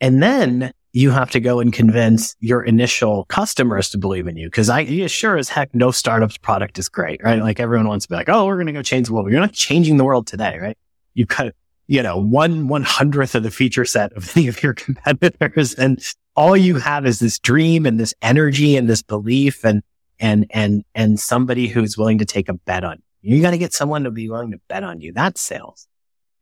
And 0.00 0.22
then 0.22 0.72
you 0.92 1.10
have 1.10 1.30
to 1.30 1.40
go 1.40 1.60
and 1.60 1.72
convince 1.72 2.34
your 2.40 2.62
initial 2.62 3.24
customers 3.26 3.90
to 3.90 3.98
believe 3.98 4.26
in 4.26 4.36
you. 4.36 4.50
Cause 4.50 4.68
I, 4.68 4.80
yeah, 4.80 5.06
sure 5.06 5.36
as 5.36 5.48
heck, 5.48 5.74
no 5.74 5.90
startup's 5.90 6.38
product 6.38 6.78
is 6.78 6.88
great, 6.88 7.22
right? 7.22 7.40
Like 7.40 7.60
everyone 7.60 7.88
wants 7.88 8.06
to 8.06 8.08
be 8.08 8.16
like, 8.16 8.28
Oh, 8.28 8.46
we're 8.46 8.56
going 8.56 8.66
to 8.66 8.72
go 8.72 8.82
change 8.82 9.06
the 9.06 9.14
world. 9.14 9.30
You're 9.30 9.40
not 9.40 9.52
changing 9.52 9.96
the 9.96 10.04
world 10.04 10.26
today, 10.26 10.58
right? 10.60 10.78
You've 11.14 11.28
got, 11.28 11.52
you 11.86 12.02
know, 12.02 12.16
one 12.16 12.68
one 12.68 12.82
hundredth 12.82 13.34
of 13.34 13.42
the 13.42 13.50
feature 13.50 13.84
set 13.84 14.12
of 14.14 14.30
any 14.36 14.48
of 14.48 14.62
your 14.62 14.74
competitors. 14.74 15.74
And 15.74 16.02
all 16.34 16.56
you 16.56 16.76
have 16.76 17.06
is 17.06 17.18
this 17.18 17.38
dream 17.38 17.86
and 17.86 17.98
this 17.98 18.14
energy 18.22 18.76
and 18.76 18.88
this 18.88 19.02
belief 19.02 19.64
and, 19.64 19.82
and, 20.20 20.46
and, 20.50 20.84
and 20.94 21.18
somebody 21.18 21.66
who's 21.66 21.98
willing 21.98 22.18
to 22.18 22.24
take 22.24 22.48
a 22.48 22.54
bet 22.54 22.84
on 22.84 23.02
you. 23.22 23.36
You 23.36 23.42
got 23.42 23.50
to 23.50 23.58
get 23.58 23.72
someone 23.72 24.04
to 24.04 24.10
be 24.10 24.28
willing 24.28 24.52
to 24.52 24.60
bet 24.68 24.84
on 24.84 25.00
you. 25.00 25.12
That's 25.12 25.40
sales. 25.40 25.88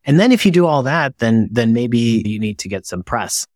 And 0.05 0.19
then 0.19 0.31
if 0.31 0.45
you 0.45 0.51
do 0.51 0.65
all 0.65 0.83
that, 0.83 1.17
then, 1.17 1.49
then 1.51 1.73
maybe 1.73 2.21
you 2.25 2.39
need 2.39 2.59
to 2.59 2.69
get 2.69 2.85
some 2.85 3.03
press 3.03 3.47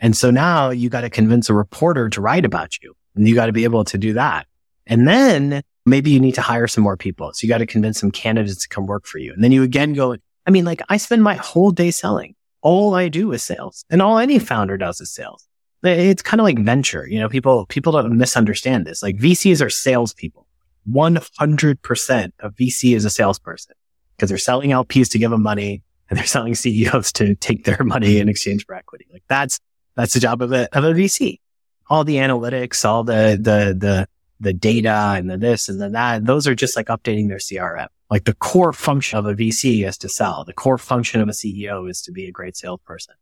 and 0.00 0.16
so 0.16 0.30
now 0.30 0.70
you 0.70 0.88
got 0.88 1.02
to 1.02 1.10
convince 1.10 1.50
a 1.50 1.54
reporter 1.54 2.08
to 2.10 2.20
write 2.20 2.44
about 2.44 2.80
you 2.82 2.94
and 3.14 3.26
you 3.26 3.34
got 3.34 3.46
to 3.46 3.52
be 3.52 3.64
able 3.64 3.84
to 3.84 3.98
do 3.98 4.12
that. 4.14 4.46
And 4.86 5.06
then 5.08 5.62
maybe 5.84 6.10
you 6.10 6.20
need 6.20 6.34
to 6.36 6.40
hire 6.40 6.66
some 6.66 6.84
more 6.84 6.96
people. 6.96 7.32
So 7.32 7.44
you 7.44 7.48
got 7.48 7.58
to 7.58 7.66
convince 7.66 7.98
some 7.98 8.10
candidates 8.10 8.62
to 8.62 8.68
come 8.68 8.86
work 8.86 9.06
for 9.06 9.18
you. 9.18 9.32
And 9.32 9.42
then 9.42 9.52
you 9.52 9.62
again 9.62 9.92
go, 9.94 10.16
I 10.46 10.50
mean, 10.50 10.64
like 10.64 10.82
I 10.88 10.96
spend 10.96 11.22
my 11.22 11.34
whole 11.34 11.70
day 11.72 11.90
selling. 11.90 12.34
All 12.60 12.94
I 12.94 13.08
do 13.08 13.32
is 13.32 13.42
sales 13.42 13.84
and 13.90 14.02
all 14.02 14.18
any 14.18 14.38
founder 14.38 14.76
does 14.76 15.00
is 15.00 15.12
sales. 15.12 15.47
It's 15.82 16.22
kind 16.22 16.40
of 16.40 16.44
like 16.44 16.58
venture. 16.58 17.06
You 17.06 17.20
know, 17.20 17.28
people, 17.28 17.66
people 17.66 17.92
don't 17.92 18.16
misunderstand 18.16 18.86
this. 18.86 19.02
Like 19.02 19.16
VCs 19.16 19.64
are 19.64 19.70
salespeople. 19.70 20.46
100% 20.90 22.32
of 22.40 22.54
VC 22.54 22.96
is 22.96 23.04
a 23.04 23.10
salesperson 23.10 23.74
because 24.16 24.28
they're 24.28 24.38
selling 24.38 24.70
LPs 24.70 25.10
to 25.10 25.18
give 25.18 25.30
them 25.30 25.42
money 25.42 25.82
and 26.08 26.18
they're 26.18 26.26
selling 26.26 26.54
CEOs 26.54 27.12
to 27.12 27.34
take 27.34 27.64
their 27.64 27.84
money 27.84 28.18
in 28.18 28.28
exchange 28.28 28.64
for 28.66 28.74
equity. 28.74 29.06
Like 29.12 29.24
that's, 29.28 29.60
that's 29.94 30.14
the 30.14 30.20
job 30.20 30.42
of 30.42 30.52
a, 30.52 30.74
of 30.76 30.84
a 30.84 30.92
VC. 30.92 31.40
All 31.88 32.04
the 32.04 32.16
analytics, 32.16 32.84
all 32.84 33.04
the, 33.04 33.38
the, 33.40 33.76
the, 33.78 34.08
the 34.40 34.52
data 34.52 35.14
and 35.16 35.28
the 35.30 35.36
this 35.36 35.68
and 35.68 35.80
the 35.80 35.88
that, 35.90 36.24
those 36.24 36.46
are 36.46 36.54
just 36.54 36.76
like 36.76 36.86
updating 36.86 37.28
their 37.28 37.38
CRM. 37.38 37.88
Like 38.10 38.24
the 38.24 38.34
core 38.34 38.72
function 38.72 39.18
of 39.18 39.26
a 39.26 39.34
VC 39.34 39.86
is 39.86 39.98
to 39.98 40.08
sell. 40.08 40.44
The 40.44 40.52
core 40.52 40.78
function 40.78 41.20
of 41.20 41.28
a 41.28 41.32
CEO 41.32 41.88
is 41.90 42.00
to 42.02 42.12
be 42.12 42.26
a 42.26 42.32
great 42.32 42.56
salesperson. 42.56 43.14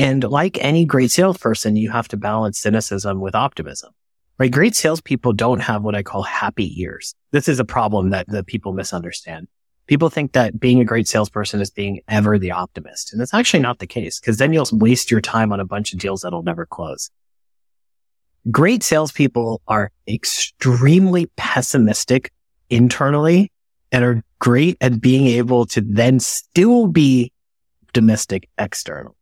And 0.00 0.24
like 0.24 0.58
any 0.60 0.84
great 0.84 1.10
salesperson, 1.10 1.76
you 1.76 1.90
have 1.90 2.08
to 2.08 2.16
balance 2.16 2.58
cynicism 2.58 3.20
with 3.20 3.34
optimism, 3.34 3.92
right? 4.38 4.50
Great 4.50 4.74
salespeople 4.74 5.34
don't 5.34 5.60
have 5.60 5.82
what 5.82 5.94
I 5.94 6.02
call 6.02 6.22
happy 6.22 6.82
ears. 6.82 7.14
This 7.30 7.48
is 7.48 7.60
a 7.60 7.64
problem 7.64 8.10
that, 8.10 8.26
that 8.28 8.46
people 8.46 8.72
misunderstand 8.72 9.46
people 9.90 10.08
think 10.08 10.30
that 10.34 10.60
being 10.60 10.80
a 10.80 10.84
great 10.84 11.08
salesperson 11.08 11.60
is 11.60 11.68
being 11.68 12.00
ever 12.06 12.38
the 12.38 12.52
optimist. 12.52 13.12
And 13.12 13.20
it's 13.20 13.34
actually 13.34 13.58
not 13.58 13.80
the 13.80 13.88
case 13.88 14.20
because 14.20 14.36
then 14.36 14.52
you'll 14.52 14.68
waste 14.70 15.10
your 15.10 15.20
time 15.20 15.52
on 15.52 15.58
a 15.58 15.64
bunch 15.64 15.92
of 15.92 15.98
deals 15.98 16.20
that'll 16.20 16.44
never 16.44 16.64
close. 16.64 17.10
Great 18.52 18.84
salespeople 18.84 19.60
are 19.66 19.90
extremely 20.06 21.26
pessimistic 21.36 22.30
internally 22.70 23.50
and 23.90 24.04
are 24.04 24.22
great 24.38 24.76
at 24.80 25.00
being 25.00 25.26
able 25.26 25.66
to 25.66 25.80
then 25.80 26.20
still 26.20 26.86
be 26.86 27.32
optimistic 27.88 28.48
externally 28.58 29.16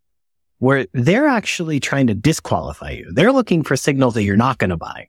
where 0.58 0.86
they're 0.92 1.28
actually 1.28 1.80
trying 1.80 2.06
to 2.08 2.14
disqualify 2.14 2.90
you. 2.90 3.10
They're 3.12 3.32
looking 3.32 3.62
for 3.62 3.76
signals 3.76 4.14
that 4.14 4.24
you're 4.24 4.36
not 4.36 4.58
going 4.58 4.70
to 4.70 4.76
buy 4.76 5.08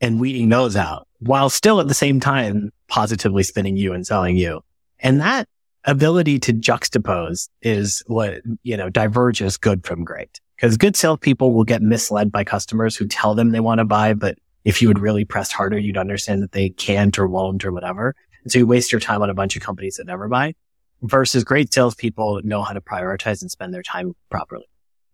and 0.00 0.20
weeding 0.20 0.48
those 0.48 0.76
out 0.76 1.06
while 1.20 1.50
still 1.50 1.80
at 1.80 1.88
the 1.88 1.94
same 1.94 2.20
time 2.20 2.72
positively 2.88 3.42
spinning 3.42 3.76
you 3.76 3.92
and 3.92 4.06
selling 4.06 4.36
you. 4.36 4.62
And 5.00 5.20
that 5.20 5.48
ability 5.84 6.38
to 6.40 6.52
juxtapose 6.52 7.48
is 7.62 8.02
what, 8.06 8.40
you 8.62 8.76
know, 8.76 8.88
diverges 8.88 9.56
good 9.56 9.86
from 9.86 10.04
great. 10.04 10.40
Because 10.56 10.76
good 10.76 10.96
salespeople 10.96 11.52
will 11.52 11.64
get 11.64 11.82
misled 11.82 12.32
by 12.32 12.44
customers 12.44 12.96
who 12.96 13.06
tell 13.06 13.34
them 13.34 13.50
they 13.50 13.60
want 13.60 13.78
to 13.78 13.84
buy, 13.84 14.14
but 14.14 14.38
if 14.64 14.82
you 14.82 14.88
would 14.88 14.98
really 14.98 15.24
press 15.24 15.52
harder, 15.52 15.78
you'd 15.78 15.96
understand 15.96 16.42
that 16.42 16.52
they 16.52 16.70
can't 16.70 17.16
or 17.18 17.28
won't 17.28 17.64
or 17.64 17.72
whatever. 17.72 18.14
And 18.42 18.50
so 18.50 18.58
you 18.58 18.66
waste 18.66 18.90
your 18.90 19.00
time 19.00 19.22
on 19.22 19.30
a 19.30 19.34
bunch 19.34 19.56
of 19.56 19.62
companies 19.62 19.96
that 19.96 20.06
never 20.06 20.28
buy 20.28 20.54
versus 21.02 21.44
great 21.44 21.72
salespeople 21.72 22.40
know 22.42 22.62
how 22.62 22.72
to 22.72 22.80
prioritize 22.80 23.40
and 23.40 23.50
spend 23.50 23.72
their 23.72 23.82
time 23.82 24.14
properly. 24.30 24.66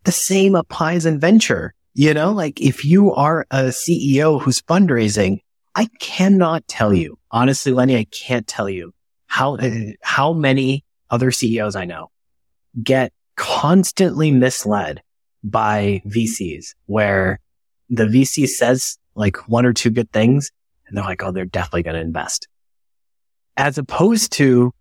The 0.04 0.12
same 0.12 0.54
applies 0.54 1.06
in 1.06 1.18
venture. 1.18 1.74
You 1.94 2.14
know, 2.14 2.32
like 2.32 2.60
if 2.60 2.84
you 2.84 3.12
are 3.12 3.46
a 3.50 3.64
CEO 3.64 4.40
who's 4.40 4.60
fundraising, 4.62 5.40
I 5.74 5.88
cannot 6.00 6.66
tell 6.68 6.92
you, 6.92 7.18
honestly, 7.30 7.72
Lenny, 7.72 7.96
I 7.96 8.04
can't 8.04 8.46
tell 8.46 8.68
you 8.68 8.92
how, 9.26 9.56
uh, 9.56 9.70
how 10.02 10.32
many 10.32 10.84
other 11.10 11.30
CEOs 11.30 11.76
I 11.76 11.84
know 11.84 12.10
get 12.82 13.12
constantly 13.36 14.30
misled 14.30 15.02
by 15.42 16.02
VCs 16.06 16.74
where 16.86 17.40
the 17.90 18.04
VC 18.04 18.48
says 18.48 18.98
like 19.14 19.48
one 19.48 19.66
or 19.66 19.72
two 19.72 19.90
good 19.90 20.10
things 20.12 20.50
and 20.86 20.96
they're 20.96 21.04
like, 21.04 21.22
Oh, 21.22 21.30
they're 21.30 21.44
definitely 21.44 21.82
going 21.82 21.96
to 21.96 22.00
invest 22.00 22.48
as 23.56 23.78
opposed 23.78 24.32
to 24.32 24.72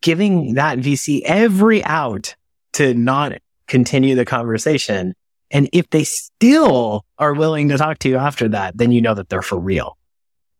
giving 0.00 0.54
that 0.54 0.78
VC 0.78 1.22
every 1.24 1.84
out 1.84 2.34
to 2.72 2.94
not 2.94 3.32
continue 3.72 4.14
the 4.14 4.24
conversation. 4.24 5.14
And 5.50 5.68
if 5.72 5.90
they 5.90 6.04
still 6.04 7.04
are 7.18 7.34
willing 7.34 7.70
to 7.70 7.78
talk 7.78 7.98
to 8.00 8.08
you 8.08 8.16
after 8.16 8.48
that, 8.50 8.76
then 8.76 8.92
you 8.92 9.00
know 9.00 9.14
that 9.14 9.28
they're 9.28 9.42
for 9.42 9.58
real. 9.58 9.96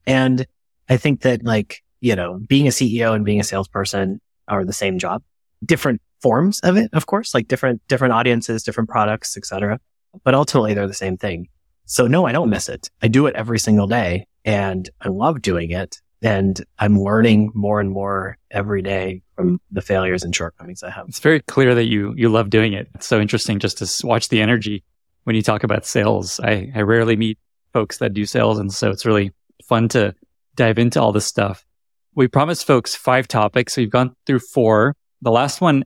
And 0.07 0.47
I 0.89 0.97
think 0.97 1.21
that 1.23 1.45
like 1.45 1.83
you 2.03 2.17
know, 2.17 2.41
being 2.49 2.67
a 2.67 2.71
CEO 2.71 3.15
and 3.15 3.25
being 3.25 3.41
a 3.41 3.45
salesperson 3.45 4.21
are 4.49 4.65
the 4.65 4.73
same 4.73 4.99
job, 4.99 5.23
different 5.65 6.03
forms 6.21 6.59
of 6.61 6.77
it, 6.77 6.91
of 6.93 7.07
course, 7.07 7.33
like 7.33 7.47
different, 7.47 7.81
different 7.87 8.13
audiences, 8.13 8.65
different 8.65 8.91
products, 8.91 9.37
etc. 9.37 9.79
But 10.25 10.35
ultimately 10.35 10.75
they're 10.75 10.89
the 10.89 10.95
same 10.95 11.17
thing. 11.17 11.49
So 11.87 12.09
no, 12.09 12.27
I 12.27 12.33
don't 12.33 12.51
miss 12.51 12.69
it. 12.69 12.91
I 13.01 13.09
do 13.09 13.27
it 13.27 13.37
every 13.37 13.61
single 13.61 13.87
day 13.87 14.27
and 14.45 14.91
I 15.01 15.09
love 15.09 15.41
doing 15.43 15.71
it. 15.71 16.02
And 16.23 16.65
I'm 16.79 17.01
learning 17.01 17.51
more 17.55 17.81
and 17.81 17.91
more 17.91 18.39
every 18.51 18.83
day 18.83 19.23
from 19.35 19.61
the 19.71 19.83
failures 19.83 20.23
and 20.23 20.35
shortcomings 20.35 20.83
I 20.83 20.91
have. 20.91 21.09
It's 21.09 21.19
very 21.19 21.41
clear 21.41 21.75
that 21.75 21.87
you, 21.87 22.15
you 22.17 22.29
love 22.29 22.49
doing 22.49 22.73
it. 22.73 22.89
It's 22.95 23.07
so 23.07 23.21
interesting 23.21 23.59
just 23.59 23.79
to 23.79 24.07
watch 24.07 24.29
the 24.29 24.41
energy 24.41 24.85
when 25.25 25.35
you 25.35 25.43
talk 25.43 25.65
about 25.65 25.85
sales. 25.85 26.39
I, 26.41 26.71
I 26.75 26.83
rarely 26.83 27.17
meet 27.17 27.39
folks 27.73 27.99
that 27.99 28.15
do 28.15 28.25
sales. 28.25 28.59
And 28.59 28.73
so 28.73 28.91
it's 28.91 29.05
really 29.05 29.33
fun 29.69 29.89
to 29.89 30.15
dive 30.55 30.79
into 30.79 31.01
all 31.01 31.13
this 31.13 31.27
stuff 31.27 31.67
we 32.15 32.29
promised 32.29 32.67
folks 32.67 32.95
five 32.95 33.29
topics. 33.29 33.75
So 33.75 33.81
you've 33.81 33.91
gone 33.91 34.15
through 34.27 34.41
four. 34.41 34.95
The 35.23 35.31
last 35.31 35.61
one 35.61 35.85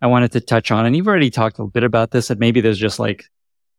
I 0.00 0.06
wanted 0.06 0.32
to 0.32 0.40
touch 0.40 0.70
on, 0.70 0.86
and 0.86 0.96
you've 0.96 1.08
already 1.08 1.30
talked 1.30 1.58
a 1.58 1.64
bit 1.64 1.84
about 1.84 2.10
this, 2.10 2.30
and 2.30 2.38
maybe 2.38 2.60
there's 2.60 2.78
just 2.78 2.98
like 2.98 3.24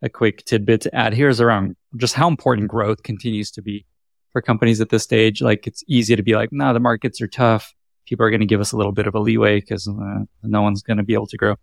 a 0.01 0.09
quick 0.09 0.45
tidbit 0.45 0.81
to 0.81 0.95
add 0.95 1.13
here 1.13 1.29
is 1.29 1.41
around 1.41 1.75
just 1.97 2.13
how 2.13 2.27
important 2.27 2.67
growth 2.67 3.03
continues 3.03 3.51
to 3.51 3.61
be 3.61 3.85
for 4.31 4.41
companies 4.41 4.81
at 4.81 4.89
this 4.89 5.03
stage. 5.03 5.41
Like 5.41 5.67
it's 5.67 5.83
easy 5.87 6.15
to 6.15 6.23
be 6.23 6.35
like, 6.35 6.51
no, 6.51 6.65
nah, 6.65 6.73
the 6.73 6.79
markets 6.79 7.21
are 7.21 7.27
tough. 7.27 7.73
People 8.05 8.25
are 8.25 8.29
going 8.29 8.39
to 8.39 8.45
give 8.45 8.61
us 8.61 8.71
a 8.71 8.77
little 8.77 8.91
bit 8.91 9.07
of 9.07 9.15
a 9.15 9.19
leeway 9.19 9.59
because 9.59 9.87
uh, 9.87 10.23
no 10.43 10.61
one's 10.61 10.81
going 10.81 10.97
to 10.97 11.03
be 11.03 11.13
able 11.13 11.27
to 11.27 11.37
grow. 11.37 11.55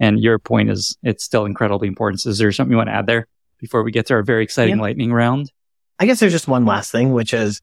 And 0.00 0.20
your 0.20 0.38
point 0.38 0.70
is 0.70 0.96
it's 1.02 1.24
still 1.24 1.44
incredibly 1.44 1.88
important. 1.88 2.20
So 2.20 2.30
is 2.30 2.38
there 2.38 2.50
something 2.52 2.72
you 2.72 2.76
want 2.76 2.88
to 2.88 2.94
add 2.94 3.06
there 3.06 3.28
before 3.58 3.82
we 3.82 3.92
get 3.92 4.06
to 4.06 4.14
our 4.14 4.22
very 4.22 4.42
exciting 4.42 4.78
lightning 4.78 5.12
round? 5.12 5.52
I 5.98 6.06
guess 6.06 6.18
there's 6.18 6.32
just 6.32 6.48
one 6.48 6.66
last 6.66 6.90
thing, 6.90 7.12
which 7.12 7.32
is 7.32 7.60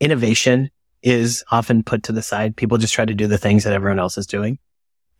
innovation 0.00 0.70
is 1.02 1.44
often 1.50 1.84
put 1.84 2.02
to 2.04 2.12
the 2.12 2.22
side. 2.22 2.56
People 2.56 2.78
just 2.78 2.94
try 2.94 3.04
to 3.04 3.14
do 3.14 3.28
the 3.28 3.38
things 3.38 3.62
that 3.64 3.72
everyone 3.72 4.00
else 4.00 4.18
is 4.18 4.26
doing. 4.26 4.58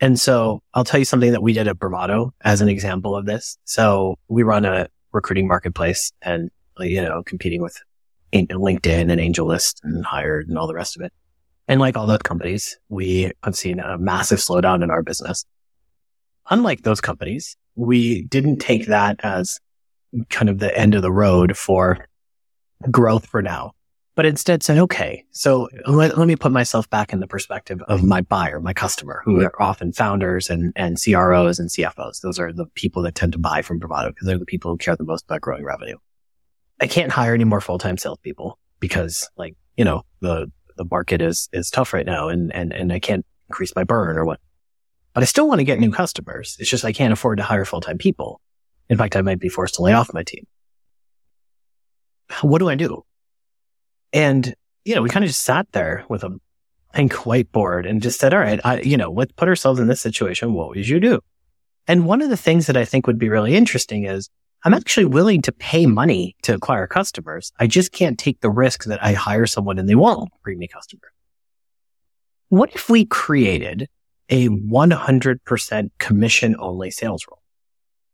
And 0.01 0.19
so 0.19 0.61
I'll 0.73 0.83
tell 0.83 0.99
you 0.99 1.05
something 1.05 1.31
that 1.31 1.43
we 1.43 1.53
did 1.53 1.67
at 1.67 1.79
Bravado 1.79 2.33
as 2.41 2.61
an 2.61 2.69
example 2.69 3.15
of 3.15 3.25
this. 3.25 3.57
So 3.65 4.17
we 4.27 4.43
run 4.43 4.65
a 4.65 4.87
recruiting 5.11 5.47
marketplace 5.47 6.11
and, 6.21 6.49
you 6.79 7.01
know, 7.01 7.23
competing 7.23 7.61
with 7.61 7.81
LinkedIn 8.33 9.11
and 9.11 9.19
AngelList 9.19 9.75
and 9.83 10.05
Hired 10.05 10.47
and 10.47 10.57
all 10.57 10.67
the 10.67 10.73
rest 10.73 10.95
of 10.95 11.01
it. 11.01 11.13
And 11.67 11.79
like 11.79 11.95
all 11.95 12.07
those 12.07 12.19
companies, 12.19 12.77
we 12.89 13.31
have 13.43 13.55
seen 13.55 13.79
a 13.79 13.97
massive 13.97 14.39
slowdown 14.39 14.83
in 14.83 14.89
our 14.89 15.03
business. 15.03 15.45
Unlike 16.49 16.81
those 16.81 17.01
companies, 17.01 17.55
we 17.75 18.23
didn't 18.23 18.57
take 18.57 18.87
that 18.87 19.19
as 19.23 19.59
kind 20.29 20.49
of 20.49 20.59
the 20.59 20.75
end 20.75 20.95
of 20.95 21.03
the 21.03 21.11
road 21.11 21.55
for 21.55 22.07
growth 22.91 23.27
for 23.27 23.41
now 23.41 23.73
but 24.19 24.25
instead 24.25 24.61
said, 24.63 24.77
okay, 24.77 25.23
so 25.31 25.69
let, 25.87 26.17
let 26.17 26.27
me 26.27 26.35
put 26.35 26.51
myself 26.51 26.89
back 26.89 27.13
in 27.13 27.21
the 27.21 27.25
perspective 27.25 27.81
of 27.87 28.03
my 28.03 28.19
buyer, 28.19 28.59
my 28.59 28.73
customer, 28.73 29.21
who 29.23 29.41
are 29.41 29.61
often 29.61 29.93
founders 29.93 30.49
and, 30.49 30.73
and 30.75 30.97
CROs 31.01 31.57
and 31.57 31.69
CFOs. 31.69 32.19
Those 32.19 32.37
are 32.37 32.51
the 32.51 32.65
people 32.75 33.01
that 33.03 33.15
tend 33.15 33.31
to 33.31 33.39
buy 33.39 33.61
from 33.61 33.79
Bravado 33.79 34.09
because 34.09 34.27
they're 34.27 34.37
the 34.37 34.43
people 34.43 34.71
who 34.71 34.77
care 34.77 34.97
the 34.97 35.05
most 35.05 35.23
about 35.23 35.39
growing 35.39 35.63
revenue. 35.63 35.95
I 36.79 36.87
can't 36.87 37.11
hire 37.11 37.33
any 37.33 37.43
more 37.43 37.61
full-time 37.61 37.97
salespeople 37.97 38.57
because 38.79 39.29
like, 39.37 39.55
you 39.77 39.85
know, 39.85 40.03
the, 40.21 40.51
the 40.77 40.85
market 40.89 41.21
is, 41.21 41.49
is 41.51 41.69
tough 41.69 41.93
right 41.93 42.05
now 42.05 42.29
and, 42.29 42.53
and, 42.53 42.71
and 42.71 42.93
I 42.93 42.99
can't 42.99 43.25
increase 43.49 43.75
my 43.75 43.83
burn 43.83 44.17
or 44.17 44.25
what. 44.25 44.39
But 45.13 45.23
I 45.23 45.25
still 45.25 45.47
want 45.47 45.59
to 45.59 45.65
get 45.65 45.79
new 45.79 45.91
customers. 45.91 46.55
It's 46.59 46.69
just 46.69 46.85
I 46.85 46.93
can't 46.93 47.11
afford 47.11 47.39
to 47.39 47.43
hire 47.43 47.65
full-time 47.65 47.97
people. 47.97 48.39
In 48.89 48.97
fact, 48.97 49.15
I 49.15 49.21
might 49.21 49.39
be 49.39 49.49
forced 49.49 49.75
to 49.75 49.81
lay 49.81 49.93
off 49.93 50.13
my 50.13 50.23
team. 50.23 50.45
What 52.41 52.59
do 52.59 52.69
I 52.69 52.75
do? 52.75 53.03
And, 54.13 54.53
you 54.85 54.95
know, 54.95 55.01
we 55.01 55.09
kind 55.09 55.25
of 55.25 55.29
just 55.29 55.43
sat 55.43 55.67
there 55.71 56.05
with 56.09 56.23
a 56.23 56.37
blank 56.93 57.13
whiteboard 57.13 57.89
and 57.89 58.01
just 58.01 58.19
said, 58.19 58.33
all 58.33 58.39
right, 58.39 58.59
I, 58.63 58.81
you 58.81 58.97
know, 58.97 59.11
let's 59.11 59.31
put 59.33 59.47
ourselves 59.47 59.79
in 59.79 59.87
this 59.87 60.01
situation. 60.01 60.53
What 60.53 60.69
would 60.69 60.87
you 60.87 60.99
do? 60.99 61.19
And 61.87 62.05
one 62.05 62.21
of 62.21 62.29
the 62.29 62.37
things 62.37 62.67
that 62.67 62.77
I 62.77 62.85
think 62.85 63.07
would 63.07 63.19
be 63.19 63.29
really 63.29 63.55
interesting 63.55 64.05
is 64.05 64.29
I'm 64.63 64.73
actually 64.73 65.05
willing 65.05 65.41
to 65.43 65.51
pay 65.53 65.85
money 65.85 66.35
to 66.43 66.53
acquire 66.53 66.85
customers. 66.85 67.53
I 67.59 67.67
just 67.67 67.93
can't 67.93 68.19
take 68.19 68.41
the 68.41 68.49
risk 68.49 68.83
that 68.85 69.01
I 69.03 69.13
hire 69.13 69.45
someone 69.45 69.79
and 69.79 69.87
they 69.87 69.95
won't 69.95 70.31
bring 70.43 70.59
me 70.59 70.67
customers. 70.67 71.11
What 72.49 72.71
if 72.75 72.89
we 72.89 73.05
created 73.05 73.87
a 74.27 74.49
100% 74.49 75.91
commission 75.97 76.55
only 76.59 76.91
sales 76.91 77.25
role? 77.29 77.41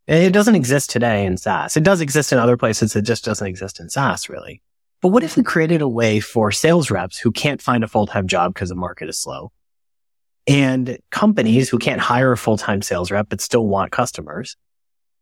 It 0.08 0.34
doesn't 0.34 0.54
exist 0.54 0.92
today 0.92 1.26
in 1.26 1.38
SaaS. 1.38 1.78
It 1.78 1.84
does 1.84 2.00
exist 2.00 2.32
in 2.32 2.38
other 2.38 2.58
places. 2.58 2.96
It 2.96 3.04
just 3.04 3.26
doesn't 3.26 3.48
exist 3.48 3.80
in 3.80 3.90
SaaS 3.90 4.30
really. 4.30 4.62
But 5.02 5.10
what 5.10 5.24
if 5.24 5.36
we 5.36 5.44
created 5.44 5.82
a 5.82 5.88
way 5.88 6.20
for 6.20 6.52
sales 6.52 6.92
reps 6.92 7.18
who 7.18 7.32
can't 7.32 7.62
find 7.62 7.84
a 7.84 7.88
full-time 7.88 8.28
job 8.28 8.54
because 8.54 8.70
the 8.70 8.76
market 8.76 9.10
is 9.10 9.20
slow 9.20 9.52
and 10.46 11.00
companies 11.10 11.70
who 11.70 11.80
can't 11.80 12.02
hire 12.02 12.32
a 12.32 12.38
full-time 12.38 12.84
sales 12.84 13.10
rep, 13.10 13.30
but 13.30 13.42
still 13.42 13.66
want 13.66 13.92
customers 13.92 14.56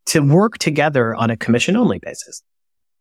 to 0.06 0.20
work 0.22 0.58
together 0.58 1.16
on 1.16 1.30
a 1.30 1.38
commission 1.38 1.76
only 1.76 2.00
basis. 2.00 2.42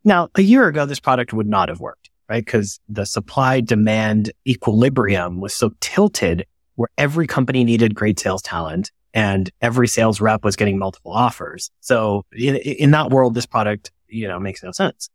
Now, 0.04 0.28
a 0.34 0.42
year 0.42 0.66
ago, 0.66 0.86
this 0.86 1.00
product 1.00 1.32
would 1.32 1.46
not 1.46 1.68
have 1.68 1.80
worked, 1.80 2.10
right? 2.28 2.44
Because 2.44 2.80
the 2.88 3.06
supply 3.06 3.60
demand 3.60 4.32
equilibrium 4.46 5.40
was 5.40 5.54
so 5.54 5.72
tilted 5.80 6.46
where 6.74 6.88
every 6.98 7.26
company 7.26 7.64
needed 7.64 7.94
great 7.94 8.18
sales 8.18 8.42
talent 8.42 8.90
and 9.14 9.50
every 9.60 9.86
sales 9.86 10.20
rep 10.20 10.42
was 10.42 10.56
getting 10.56 10.78
multiple 10.78 11.12
offers. 11.12 11.70
So 11.80 12.24
in, 12.32 12.56
in 12.56 12.90
that 12.92 13.10
world, 13.10 13.34
this 13.34 13.46
product, 13.46 13.92
you 14.08 14.26
know, 14.26 14.40
makes 14.40 14.62
no 14.62 14.72
sense. 14.72 15.08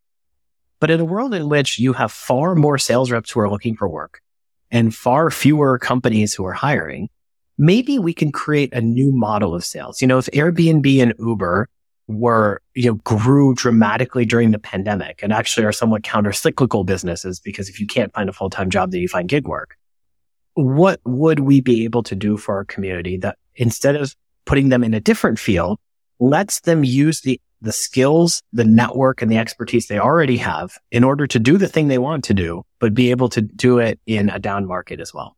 But 0.80 0.91
in 0.91 0.99
a 0.99 1.05
world 1.05 1.34
in 1.34 1.49
which 1.49 1.80
you 1.80 1.93
have 1.93 2.11
far 2.11 2.53
more 2.53 2.77
sales 2.77 3.09
reps 3.09 3.31
who 3.31 3.39
are 3.39 3.49
looking 3.49 3.76
for 3.76 3.89
work 3.89 4.22
and 4.69 4.93
far 4.93 5.31
fewer 5.31 5.80
companies 5.80 6.34
who 6.34 6.45
are 6.45 6.53
hiring, 6.53 7.09
maybe 7.57 7.97
we 7.97 8.14
can 8.14 8.31
create 8.31 8.72
a 8.73 8.81
new 8.81 9.11
model 9.11 9.55
of 9.55 9.65
sales. 9.65 10.01
You 10.01 10.07
know, 10.07 10.19
if 10.19 10.27
Airbnb 10.27 11.01
and 11.01 11.14
Uber 11.18 11.68
were, 12.07 12.61
you 12.73 12.89
know, 12.89 12.95
grew 13.03 13.53
dramatically 13.53 14.25
during 14.25 14.51
the 14.51 14.59
pandemic 14.59 15.21
and 15.21 15.34
actually 15.34 15.65
are 15.65 15.71
somewhat 15.71 16.03
counter 16.03 16.31
cyclical 16.31 16.84
businesses 16.84 17.39
because 17.39 17.69
if 17.69 17.79
you 17.79 17.88
can't 17.88 18.13
find 18.13 18.29
a 18.29 18.34
full 18.34 18.49
time 18.49 18.69
job, 18.69 18.91
then 18.91 19.01
you 19.01 19.07
find 19.07 19.27
gig 19.27 19.47
work. 19.47 19.75
What 20.53 20.99
would 21.05 21.41
we 21.41 21.61
be 21.61 21.84
able 21.84 22.03
to 22.03 22.15
do 22.15 22.38
for 22.38 22.55
our 22.55 22.65
community 22.65 23.17
that 23.17 23.38
instead 23.55 23.95
of 23.95 24.15
putting 24.45 24.69
them 24.69 24.84
in 24.84 24.93
a 24.93 24.99
different 24.99 25.38
field, 25.38 25.77
lets 26.19 26.61
them 26.61 26.84
use 26.84 27.21
the, 27.21 27.39
the 27.61 27.71
skills, 27.71 28.41
the 28.53 28.63
network 28.63 29.21
and 29.21 29.31
the 29.31 29.38
expertise 29.38 29.88
they 29.88 29.99
already 29.99 30.38
have 30.38 30.71
in 30.91 31.03
order 31.03 31.27
to 31.27 31.38
do 31.38 31.57
the 31.57 31.67
thing 31.67 31.88
they 31.88 31.97
want 31.97 32.23
to 32.23 32.34
do, 32.34 32.63
but 32.79 32.93
be 32.93 33.11
able 33.11 33.29
to 33.29 33.41
do 33.41 33.77
it 33.77 33.99
in 34.07 34.29
a 34.29 34.39
down 34.39 34.65
market 34.65 34.99
as 34.99 35.13
well. 35.13 35.35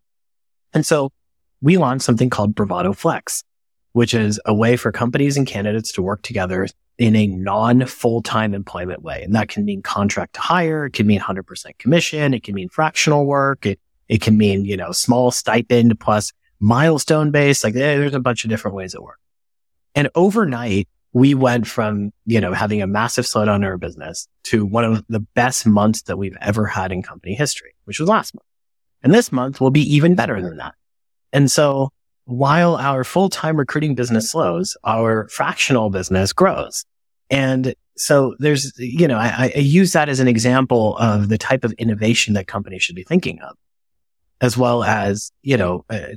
And 0.73 0.85
so 0.85 1.11
we 1.61 1.77
launched 1.77 2.05
something 2.05 2.29
called 2.29 2.55
Bravado 2.55 2.93
Flex, 2.93 3.43
which 3.94 4.14
is 4.14 4.40
a 4.45 4.53
way 4.53 4.76
for 4.76 4.91
companies 4.91 5.38
and 5.38 5.48
candidates 5.48 5.91
to 5.94 6.02
work 6.02 6.22
together 6.22 6.68
in 6.98 7.16
a 7.16 7.28
non 7.28 7.86
full-time 7.86 8.53
employment 8.53 9.02
way. 9.02 9.24
And 9.24 9.34
that 9.36 9.49
can 9.49 9.66
mean 9.66 9.82
contract 9.82 10.34
to 10.34 10.41
hire. 10.41 10.86
It 10.86 10.94
can 10.94 11.07
mean 11.07 11.22
100% 11.22 11.78
commission. 11.78 12.34
It 12.34 12.44
can 12.44 12.53
mean 12.53 12.70
fractional 12.70 13.26
work. 13.26 13.66
It, 13.66 13.80
it 14.07 14.22
can 14.22 14.38
mean, 14.38 14.66
you 14.66 14.78
know, 14.78 14.91
small 14.91 15.32
stipend 15.32 15.99
plus 15.99 16.34
milestone 16.60 17.32
based. 17.32 17.64
Like 17.64 17.76
eh, 17.76 17.98
there's 17.98 18.14
a 18.14 18.20
bunch 18.20 18.44
of 18.44 18.49
different 18.49 18.76
ways 18.76 18.94
it 18.94 19.02
works. 19.02 19.22
And 19.95 20.10
overnight, 20.14 20.88
we 21.14 21.34
went 21.34 21.66
from, 21.66 22.11
you 22.26 22.40
know, 22.40 22.53
having 22.53 22.82
a 22.82 22.88
massive 22.88 23.26
slowdown 23.26 23.57
in 23.57 23.64
our 23.64 23.78
business 23.78 24.28
to 24.44 24.66
one 24.66 24.84
of 24.84 25.03
the 25.07 25.20
best 25.20 25.66
months 25.66 26.03
that 26.03 26.18
we've 26.18 26.38
ever 26.41 26.68
had 26.68 26.91
in 26.91 27.02
company 27.02 27.34
history, 27.34 27.74
which 27.86 27.99
was 27.99 28.10
last 28.10 28.36
month. 28.36 28.45
And 29.02 29.14
this 29.14 29.32
month 29.32 29.60
will 29.60 29.72
be 29.72 29.95
even 29.95 30.16
better 30.16 30.41
than 30.41 30.57
that. 30.57 30.76
And 31.32 31.49
so 31.49 31.91
while 32.30 32.76
our 32.76 33.03
full-time 33.03 33.57
recruiting 33.57 33.95
business 33.95 34.30
slows, 34.30 34.77
our 34.84 35.27
fractional 35.30 35.89
business 35.89 36.31
grows. 36.31 36.85
And 37.31 37.73
so 37.97 38.35
there's, 38.38 38.72
you 38.77 39.07
know, 39.07 39.18
I, 39.18 39.51
I, 39.56 39.60
use 39.60 39.93
that 39.93 40.10
as 40.10 40.19
an 40.19 40.27
example 40.27 40.95
of 40.97 41.30
the 41.30 41.39
type 41.39 41.64
of 41.64 41.72
innovation 41.73 42.35
that 42.35 42.45
companies 42.45 42.84
should 42.84 42.95
be 42.95 43.03
thinking 43.03 43.39
of, 43.41 43.57
as 44.41 44.56
well 44.56 44.84
as, 44.84 45.31
you 45.41 45.57
know, 45.57 45.84
uh, 45.89 46.14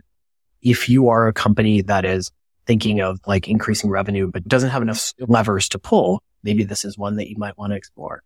if 0.60 0.86
you 0.90 1.08
are 1.08 1.28
a 1.28 1.32
company 1.32 1.80
that 1.80 2.04
is 2.04 2.30
thinking 2.66 3.00
of 3.00 3.18
like 3.26 3.48
increasing 3.48 3.88
revenue, 3.88 4.30
but 4.30 4.46
doesn't 4.46 4.70
have 4.70 4.82
enough 4.82 5.14
levers 5.18 5.66
to 5.70 5.78
pull, 5.78 6.22
maybe 6.42 6.62
this 6.62 6.84
is 6.84 6.98
one 6.98 7.16
that 7.16 7.30
you 7.30 7.36
might 7.38 7.56
want 7.56 7.72
to 7.72 7.76
explore. 7.76 8.22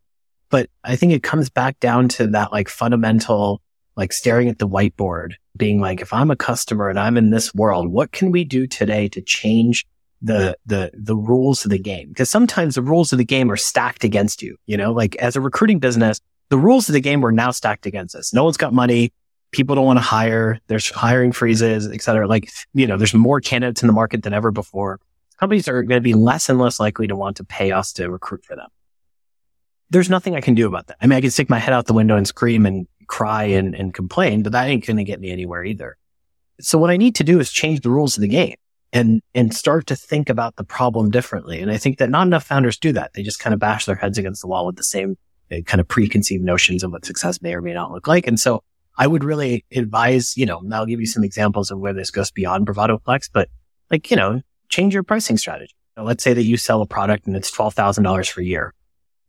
But 0.51 0.71
I 0.83 0.97
think 0.97 1.13
it 1.13 1.23
comes 1.23 1.51
back 1.51 1.79
down 1.79 2.09
to 2.11 2.27
that 2.29 2.51
like 2.51 2.69
fundamental 2.69 3.63
like 3.97 4.13
staring 4.13 4.49
at 4.49 4.59
the 4.59 4.69
whiteboard, 4.69 5.33
being 5.57 5.81
like, 5.81 6.01
if 6.01 6.13
I'm 6.13 6.31
a 6.31 6.37
customer 6.37 6.89
and 6.89 6.99
I'm 6.99 7.17
in 7.17 7.31
this 7.31 7.55
world, 7.55 7.89
what 7.89 8.13
can 8.13 8.31
we 8.31 8.45
do 8.45 8.67
today 8.67 9.09
to 9.09 9.23
change 9.23 9.87
the, 10.21 10.57
the, 10.67 10.91
the 10.95 11.17
rules 11.17 11.65
of 11.65 11.71
the 11.71 11.79
game? 11.79 12.09
Because 12.09 12.31
sometimes 12.31 12.75
the 12.75 12.83
rules 12.83 13.13
of 13.13 13.19
the 13.19 13.25
game 13.25 13.51
are 13.51 13.57
stacked 13.57 14.05
against 14.05 14.43
you. 14.43 14.57
You 14.67 14.77
know, 14.77 14.93
like 14.93 15.17
as 15.17 15.35
a 15.35 15.41
recruiting 15.41 15.79
business, 15.79 16.21
the 16.51 16.59
rules 16.59 16.89
of 16.89 16.93
the 16.93 17.01
game 17.01 17.23
were 17.23 17.33
now 17.33 17.51
stacked 17.51 17.87
against 17.87 18.15
us. 18.15 18.33
No 18.35 18.45
one's 18.45 18.57
got 18.57 18.73
money. 18.73 19.13
People 19.53 19.75
don't 19.75 19.87
want 19.87 19.99
to 19.99 20.05
hire. 20.05 20.59
There's 20.67 20.91
hiring 20.91 21.33
freezes, 21.33 21.89
et 21.91 22.03
cetera. 22.03 22.27
Like, 22.27 22.51
you 22.75 22.87
know, 22.87 22.99
there's 22.99 23.15
more 23.15 23.41
candidates 23.41 23.83
in 23.83 23.87
the 23.87 23.93
market 23.93 24.23
than 24.23 24.35
ever 24.35 24.51
before. 24.51 25.01
Companies 25.39 25.69
are 25.69 25.83
going 25.83 26.01
to 26.01 26.05
be 26.05 26.15
less 26.15 26.49
and 26.49 26.59
less 26.59 26.79
likely 26.79 27.07
to 27.07 27.17
want 27.17 27.37
to 27.39 27.45
pay 27.45 27.73
us 27.73 27.93
to 27.95 28.11
recruit 28.11 28.45
for 28.45 28.57
them. 28.57 28.69
There's 29.89 30.11
nothing 30.11 30.35
I 30.35 30.41
can 30.41 30.55
do 30.55 30.67
about 30.67 30.89
that. 30.89 30.97
I 31.01 31.07
mean, 31.07 31.17
I 31.17 31.21
can 31.21 31.31
stick 31.31 31.49
my 31.49 31.59
head 31.59 31.73
out 31.73 31.87
the 31.87 31.93
window 31.93 32.17
and 32.17 32.27
scream 32.27 32.67
and 32.67 32.89
cry 33.07 33.45
and, 33.45 33.75
and 33.75 33.95
complain, 33.95 34.43
but 34.43 34.53
that 34.53 34.69
ain't 34.69 34.87
going 34.87 34.97
to 34.97 35.05
get 35.05 35.21
me 35.21 35.31
anywhere 35.31 35.65
either. 35.65 35.97
So 36.61 36.79
what 36.79 36.91
I 36.91 36.97
need 36.97 37.15
to 37.17 37.25
do 37.25 37.39
is 37.41 37.51
change 37.51 37.81
the 37.81 37.91
rules 37.91 38.17
of 38.17 38.23
the 38.23 38.29
game 38.29 38.57
and, 38.93 39.21
and 39.35 39.55
start 39.55 39.87
to 39.89 39.97
think 39.97 40.29
about 40.31 40.57
the 40.57 40.65
problem 40.65 41.11
differently. 41.11 41.61
And 41.61 41.71
I 41.71 41.77
think 41.77 41.99
that 41.99 42.11
not 42.11 42.27
enough 42.27 42.45
founders 42.45 42.79
do 42.79 42.93
that. 42.93 43.13
They 43.15 43.23
just 43.23 43.39
kind 43.39 43.53
of 43.55 43.61
bash 43.61 43.85
their 43.85 43.97
heads 43.97 44.19
against 44.19 44.41
the 44.41 44.49
wall 44.49 44.67
with 44.67 44.77
the 44.77 44.85
same 44.85 45.17
uh, 45.53 45.61
kind 45.67 45.81
of 45.81 45.89
preconceived 45.89 46.43
notions 46.43 46.83
of 46.83 46.93
what 46.93 47.05
success 47.05 47.43
may 47.43 47.55
or 47.55 47.61
may 47.61 47.75
not 47.75 47.93
look 47.93 48.07
like. 48.07 48.27
And 48.27 48.41
so 48.41 48.63
I 48.97 49.07
would 49.07 49.23
really 49.23 49.65
advise, 49.73 50.37
you 50.37 50.47
know, 50.47 50.63
I'll 50.73 50.87
give 50.87 51.01
you 51.01 51.07
some 51.07 51.25
examples 51.25 51.71
of 51.71 51.79
where 51.79 51.93
this 51.93 52.11
goes 52.11 52.31
beyond 52.31 52.65
Bravado 52.65 52.99
Flex, 52.99 53.29
but 53.29 53.49
like, 53.91 54.11
you 54.11 54.17
know, 54.17 54.41
change 54.69 54.95
your 54.95 55.03
pricing 55.03 55.37
strategy. 55.37 55.75
let's 55.97 56.25
say 56.25 56.33
that 56.33 56.45
you 56.45 56.57
sell 56.57 56.81
a 56.81 56.87
product 56.87 57.27
and 57.27 57.37
it's 57.37 57.55
$12,000 57.55 58.31
for 58.31 58.41
a 58.41 58.45
year. 58.45 58.73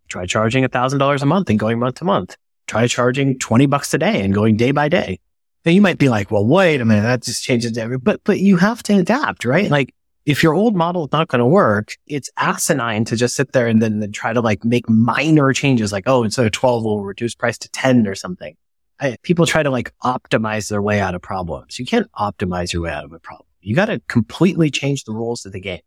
Try 0.08 0.26
charging 0.26 0.64
$1,000 0.64 1.22
a 1.22 1.26
month 1.26 1.50
and 1.50 1.60
going 1.60 1.80
month 1.80 1.96
to 1.96 2.06
month 2.06 2.38
try 2.68 2.88
charging 2.88 3.40
20 3.40 3.66
bucks 3.66 3.94
a 3.94 3.98
day 3.98 4.22
and 4.22 4.34
going 4.34 4.58
day 4.58 4.72
by 4.72 4.90
day. 4.90 5.20
Now 5.66 5.72
you 5.72 5.82
might 5.82 5.98
be 5.98 6.10
like, 6.10 6.32
well, 6.32 6.46
wait 6.46 6.80
a 6.80 6.86
minute, 6.86 7.02
that 7.02 7.24
just 7.24 7.44
changes 7.44 7.78
everything. 7.78 8.04
but, 8.04 8.22
but 8.24 8.40
you 8.40 8.58
have 8.58 8.84
to 8.84 8.98
adapt, 8.98 9.44
right? 9.44 9.70
Like 9.70 9.94
if 10.26 10.44
your 10.44 10.54
old 10.54 10.76
model 10.76 11.06
is 11.06 11.12
not 11.12 11.30
going 11.30 11.40
to 11.40 11.46
work, 11.46 11.96
it's 12.06 12.30
asinine 12.38 13.06
to 13.06 13.16
just 13.16 13.36
sit 13.36 13.54
there 13.54 13.68
and 13.68 13.82
then, 13.82 14.00
then 14.00 14.12
try 14.12 14.34
to 14.34 14.42
like 14.42 14.64
make 14.64 14.90
minor 14.90 15.54
changes 15.54 15.92
like, 15.92 16.04
oh, 16.06 16.24
instead 16.24 16.46
of 16.46 16.52
12, 16.52 16.84
we'll 16.84 17.00
reduce 17.00 17.34
price 17.34 17.58
to 17.58 17.70
10 17.70 18.08
or 18.08 18.16
something. 18.16 18.56
I, 19.00 19.18
people 19.24 19.46
try 19.46 19.64
to 19.64 19.70
like 19.70 19.94
optimize 20.04 20.70
their 20.70 20.82
way 20.82 21.00
out 21.00 21.16
of 21.16 21.22
problems. 21.22 21.80
You 21.80 21.86
can't 21.86 22.12
optimize 22.14 22.74
your 22.74 22.82
way 22.82 22.92
out 22.92 23.06
of 23.06 23.14
a 23.14 23.20
problem. 23.20 23.48
You 23.62 23.76
got 23.76 23.86
to 23.86 24.02
completely 24.08 24.70
change 24.70 25.06
the 25.06 25.14
rules 25.14 25.46
of 25.46 25.54
the 25.54 25.60
game. 25.60 25.82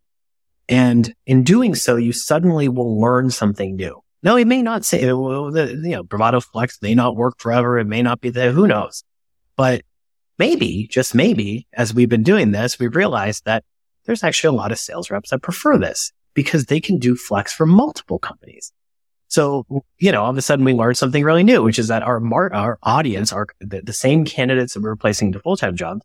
And 0.68 1.12
in 1.26 1.42
doing 1.42 1.74
so, 1.74 1.96
you 1.96 2.12
suddenly 2.12 2.68
will 2.68 3.00
learn 3.00 3.30
something 3.30 3.76
new. 3.76 4.02
No, 4.22 4.36
it 4.36 4.46
may 4.46 4.60
not 4.60 4.84
say, 4.84 5.12
well, 5.12 5.50
the, 5.50 5.68
you 5.82 5.90
know, 5.90 6.02
Bravado 6.02 6.40
Flex 6.40 6.78
may 6.82 6.94
not 6.94 7.16
work 7.16 7.34
forever. 7.38 7.78
It 7.78 7.86
may 7.86 8.02
not 8.02 8.20
be 8.20 8.28
there. 8.28 8.52
Who 8.52 8.66
knows? 8.66 9.02
But 9.56 9.82
maybe, 10.38 10.86
just 10.88 11.14
maybe, 11.14 11.66
as 11.72 11.94
we've 11.94 12.08
been 12.08 12.22
doing 12.22 12.50
this, 12.50 12.78
we've 12.78 12.94
realized 12.94 13.44
that 13.46 13.64
there's 14.04 14.22
actually 14.22 14.54
a 14.54 14.58
lot 14.58 14.72
of 14.72 14.78
sales 14.78 15.10
reps 15.10 15.30
that 15.30 15.42
prefer 15.42 15.78
this 15.78 16.12
because 16.34 16.66
they 16.66 16.80
can 16.80 16.98
do 16.98 17.16
flex 17.16 17.52
for 17.52 17.66
multiple 17.66 18.18
companies. 18.18 18.72
So, 19.28 19.64
you 19.98 20.10
know, 20.10 20.24
all 20.24 20.30
of 20.30 20.36
a 20.36 20.42
sudden 20.42 20.64
we 20.64 20.72
learned 20.72 20.98
something 20.98 21.22
really 21.22 21.44
new, 21.44 21.62
which 21.62 21.78
is 21.78 21.88
that 21.88 22.02
our 22.02 22.18
mar- 22.18 22.52
our 22.52 22.78
audience, 22.82 23.32
are 23.32 23.46
the, 23.60 23.80
the 23.80 23.92
same 23.92 24.24
candidates 24.24 24.74
that 24.74 24.82
we're 24.82 24.90
replacing 24.90 25.32
to 25.32 25.40
full-time 25.40 25.76
jobs 25.76 26.02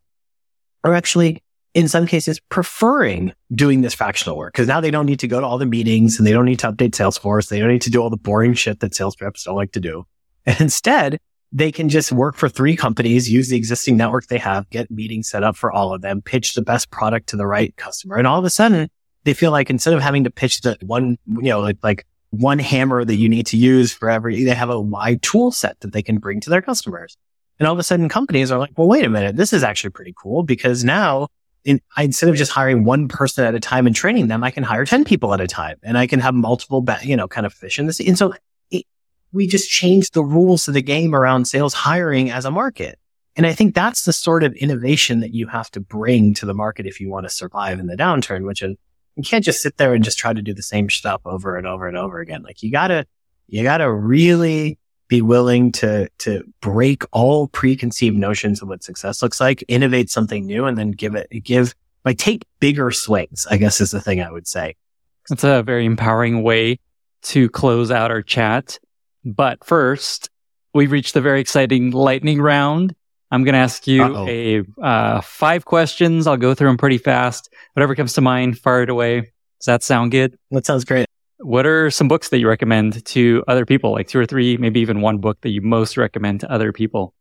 are 0.84 0.94
actually 0.94 1.42
in 1.76 1.90
some 1.90 2.08
cases 2.08 2.40
preferring 2.50 3.34
doing 3.54 3.82
this 3.82 3.94
fractional 3.94 4.38
work 4.38 4.54
because 4.54 4.68
now 4.68 4.80
they 4.80 4.90
don't 4.90 5.06
need 5.06 5.20
to 5.20 5.28
go 5.28 5.42
to 5.42 5.46
all 5.46 5.58
the 5.58 5.66
meetings 5.66 6.18
and 6.18 6.26
they 6.26 6.32
don't 6.32 6.46
need 6.46 6.58
to 6.60 6.72
update 6.72 6.92
Salesforce. 6.92 7.50
They 7.50 7.60
don't 7.60 7.68
need 7.68 7.82
to 7.82 7.92
do 7.92 8.02
all 8.02 8.10
the 8.10 8.18
boring 8.18 8.54
shit 8.54 8.80
that 8.80 8.96
sales 8.96 9.16
reps 9.22 9.44
don't 9.44 9.56
like 9.56 9.74
to 9.74 9.80
do. 9.80 10.08
And 10.48 10.62
instead, 10.62 11.20
they 11.52 11.72
can 11.72 11.90
just 11.90 12.12
work 12.12 12.36
for 12.36 12.48
three 12.48 12.76
companies, 12.76 13.32
use 13.32 13.50
the 13.50 13.58
existing 13.58 13.98
network 13.98 14.28
they 14.28 14.38
have, 14.38 14.70
get 14.70 14.92
meetings 14.92 15.28
set 15.28 15.42
up 15.42 15.56
for 15.56 15.72
all 15.72 15.92
of 15.92 16.04
them, 16.04 16.22
pitch 16.22 16.54
the 16.54 16.62
best 16.62 16.92
product 16.92 17.30
to 17.30 17.36
the 17.36 17.48
right 17.48 17.76
customer. 17.78 18.18
And 18.18 18.28
all 18.28 18.38
of 18.38 18.46
a 18.46 18.52
sudden 18.52 18.88
they 19.24 19.34
feel 19.34 19.50
like 19.50 19.72
instead 19.72 19.96
of 19.96 20.02
having 20.02 20.24
to 20.26 20.30
pitch 20.30 20.62
the 20.62 20.78
one, 20.82 21.18
you 21.26 21.50
know, 21.50 21.62
like, 21.62 21.78
like 21.82 22.06
one 22.30 22.60
hammer 22.60 23.04
that 23.04 23.16
you 23.16 23.28
need 23.28 23.48
to 23.48 23.58
use 23.58 23.92
for 23.92 24.08
every, 24.08 24.44
they 24.44 24.54
have 24.54 24.70
a 24.70 24.80
wide 24.80 25.24
tool 25.24 25.52
set 25.52 25.80
that 25.80 25.94
they 25.94 26.04
can 26.04 26.20
bring 26.20 26.40
to 26.42 26.52
their 26.52 26.62
customers. 26.62 27.18
And 27.58 27.68
all 27.68 27.74
of 27.74 27.80
a 27.80 27.84
sudden 27.84 28.08
companies 28.08 28.52
are 28.52 28.60
like, 28.60 28.78
well, 28.78 28.88
wait 28.88 29.04
a 29.04 29.10
minute. 29.10 29.36
This 29.36 29.52
is 29.52 29.64
actually 29.64 29.90
pretty 29.90 30.14
cool 30.16 30.44
because 30.44 30.84
now 30.84 31.30
in, 31.66 31.82
I, 31.98 32.04
instead 32.04 32.30
of 32.30 32.36
just 32.36 32.52
hiring 32.52 32.86
one 32.86 33.08
person 33.08 33.44
at 33.44 33.56
a 33.56 33.60
time 33.60 33.88
and 33.88 33.96
training 33.96 34.28
them, 34.28 34.44
I 34.44 34.52
can 34.52 34.64
hire 34.64 34.86
10 34.86 35.04
people 35.04 35.34
at 35.34 35.42
a 35.42 35.48
time 35.48 35.78
and 35.84 35.98
I 35.98 36.08
can 36.08 36.20
have 36.20 36.36
multiple, 36.36 36.86
you 37.04 37.18
know, 37.18 37.28
kind 37.28 37.46
of 37.46 37.54
fish 37.54 37.80
in 37.80 37.88
the 37.88 37.94
sea. 37.94 38.08
And 38.08 38.18
so 38.18 38.34
it, 38.70 38.86
we 39.34 39.48
just 39.48 39.70
changed 39.70 40.14
the 40.14 40.24
rules 40.24 40.68
of 40.68 40.76
the 40.76 40.82
game 40.84 41.16
around 41.16 41.46
sales 41.46 41.74
hiring 41.74 42.30
as 42.30 42.46
a 42.46 42.52
market. 42.52 43.00
And 43.36 43.46
I 43.46 43.54
think 43.54 43.76
that's 43.76 44.06
the 44.06 44.14
sort 44.14 44.44
of 44.44 44.54
innovation 44.54 45.20
that 45.20 45.34
you 45.34 45.48
have 45.48 45.70
to 45.72 45.82
bring 45.82 46.36
to 46.36 46.46
the 46.46 46.54
market 46.54 46.86
if 46.86 47.02
you 47.02 47.10
want 47.10 47.26
to 47.26 47.30
survive 47.30 47.80
in 47.80 47.88
the 47.88 47.98
downturn, 47.98 48.46
which 48.46 48.62
is 48.62 48.78
you 49.16 49.24
can't 49.24 49.44
just 49.44 49.62
sit 49.62 49.78
there 49.78 49.94
and 49.94 50.04
just 50.04 50.18
try 50.18 50.34
to 50.34 50.42
do 50.42 50.54
the 50.54 50.62
same 50.62 50.90
stuff 50.90 51.22
over 51.26 51.58
and 51.58 51.66
over 51.66 51.88
and 51.88 51.98
over 51.98 52.20
again. 52.20 52.44
Like 52.44 52.62
you 52.62 52.72
gotta, 52.72 53.08
you 53.48 53.64
gotta 53.64 53.92
really 53.92 54.78
be 55.08 55.22
willing 55.22 55.72
to, 55.72 56.10
to 56.20 56.44
break 56.62 57.04
all 57.12 57.48
preconceived 57.48 58.18
notions 58.18 58.62
of 58.62 58.68
what 58.68 58.84
success 58.84 59.22
looks 59.22 59.40
like, 59.40 59.64
innovate 59.68 60.10
something 60.10 60.46
new 60.46 60.66
and 60.66 60.78
then 60.78 60.92
give 60.92 61.16
it, 61.16 61.30
give, 61.44 61.76
like 62.04 62.18
take 62.18 62.44
bigger 62.60 62.92
swings, 62.92 63.46
I 63.50 63.58
guess 63.58 63.82
is 63.82 63.92
the 63.92 64.02
thing 64.02 64.22
I 64.22 64.32
would 64.32 64.48
say. 64.48 64.76
That's 65.30 65.44
a 65.44 65.64
very 65.64 65.86
empowering 65.86 66.44
way 66.44 66.80
to 67.24 67.50
close 67.50 67.92
out 67.92 68.12
our 68.12 68.22
chat. 68.22 68.80
But 69.24 69.64
first, 69.66 70.30
we've 70.74 70.92
reached 70.92 71.14
the 71.14 71.22
very 71.22 71.42
exciting 71.42 71.92
lightning 71.92 72.42
round. 72.42 72.96
I'm 73.32 73.44
going 73.44 73.54
to 73.54 73.60
ask 73.60 73.88
you 73.88 74.04
Uh-oh. 74.04 74.28
a 74.28 74.64
uh, 74.82 75.22
five 75.22 75.66
questions. 75.66 76.28
I'll 76.28 76.38
go 76.38 76.54
through 76.54 76.70
them 76.70 76.78
pretty 76.78 77.00
fast. 77.00 77.52
Whatever 77.74 77.96
comes 77.96 78.14
to 78.14 78.22
mind, 78.22 78.60
fire 78.60 78.84
it 78.84 78.90
away. 78.90 79.32
Does 79.60 79.66
that 79.66 79.84
sound 79.84 80.12
good? 80.12 80.38
That 80.52 80.66
sounds 80.66 80.86
great. 80.86 81.08
What 81.46 81.68
are 81.68 81.92
some 81.92 82.08
books 82.08 82.30
that 82.30 82.40
you 82.40 82.48
recommend 82.48 83.06
to 83.06 83.44
other 83.48 83.68
people? 83.68 83.92
Like 83.92 84.08
two 84.08 84.18
or 84.18 84.26
three, 84.26 84.58
maybe 84.58 84.80
even 84.80 85.02
one 85.02 85.20
book 85.20 85.40
that 85.42 85.50
you 85.50 85.62
most 85.62 85.96
recommend 85.96 86.40
to 86.40 86.52
other 86.52 86.74
people? 86.74 87.14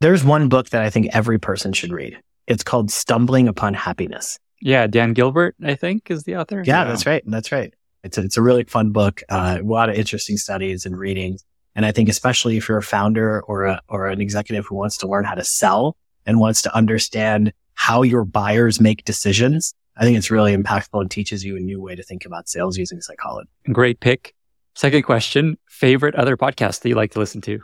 There's 0.00 0.22
one 0.22 0.50
book 0.50 0.68
that 0.68 0.82
I 0.82 0.90
think 0.90 1.08
every 1.14 1.38
person 1.38 1.72
should 1.72 1.90
read. 1.90 2.20
It's 2.46 2.62
called 2.62 2.90
Stumbling 2.90 3.48
Upon 3.48 3.72
Happiness. 3.72 4.38
Yeah, 4.60 4.86
Dan 4.86 5.14
Gilbert, 5.14 5.56
I 5.64 5.76
think, 5.76 6.10
is 6.10 6.24
the 6.24 6.36
author. 6.36 6.62
Yeah, 6.62 6.84
that's 6.84 7.06
right. 7.06 7.22
That's 7.26 7.50
right. 7.50 7.72
It's 8.04 8.18
a, 8.18 8.20
it's 8.20 8.36
a 8.36 8.42
really 8.42 8.64
fun 8.64 8.90
book. 8.90 9.22
Uh, 9.30 9.60
a 9.62 9.64
lot 9.64 9.88
of 9.88 9.94
interesting 9.94 10.36
studies 10.36 10.84
and 10.84 10.94
readings. 10.94 11.42
And 11.74 11.86
I 11.86 11.92
think 11.92 12.10
especially 12.10 12.58
if 12.58 12.68
you're 12.68 12.76
a 12.76 12.82
founder 12.82 13.40
or 13.40 13.64
a, 13.64 13.80
or 13.88 14.08
an 14.08 14.20
executive 14.20 14.66
who 14.66 14.74
wants 14.74 14.98
to 14.98 15.08
learn 15.08 15.24
how 15.24 15.36
to 15.36 15.44
sell 15.44 15.96
and 16.26 16.38
wants 16.38 16.60
to 16.62 16.76
understand 16.76 17.54
how 17.72 18.02
your 18.02 18.26
buyers 18.26 18.78
make 18.78 19.06
decisions, 19.06 19.74
I 20.00 20.04
think 20.04 20.16
it's 20.16 20.30
really 20.30 20.56
impactful 20.56 20.98
and 20.98 21.10
teaches 21.10 21.44
you 21.44 21.56
a 21.56 21.60
new 21.60 21.80
way 21.80 21.94
to 21.94 22.02
think 22.02 22.24
about 22.24 22.48
sales 22.48 22.78
using 22.78 23.02
psychology. 23.02 23.50
Great 23.70 24.00
pick. 24.00 24.34
Second 24.74 25.02
question, 25.02 25.58
favorite 25.68 26.14
other 26.14 26.38
podcast 26.38 26.80
that 26.80 26.88
you 26.88 26.94
like 26.94 27.10
to 27.12 27.18
listen 27.18 27.42
to? 27.42 27.60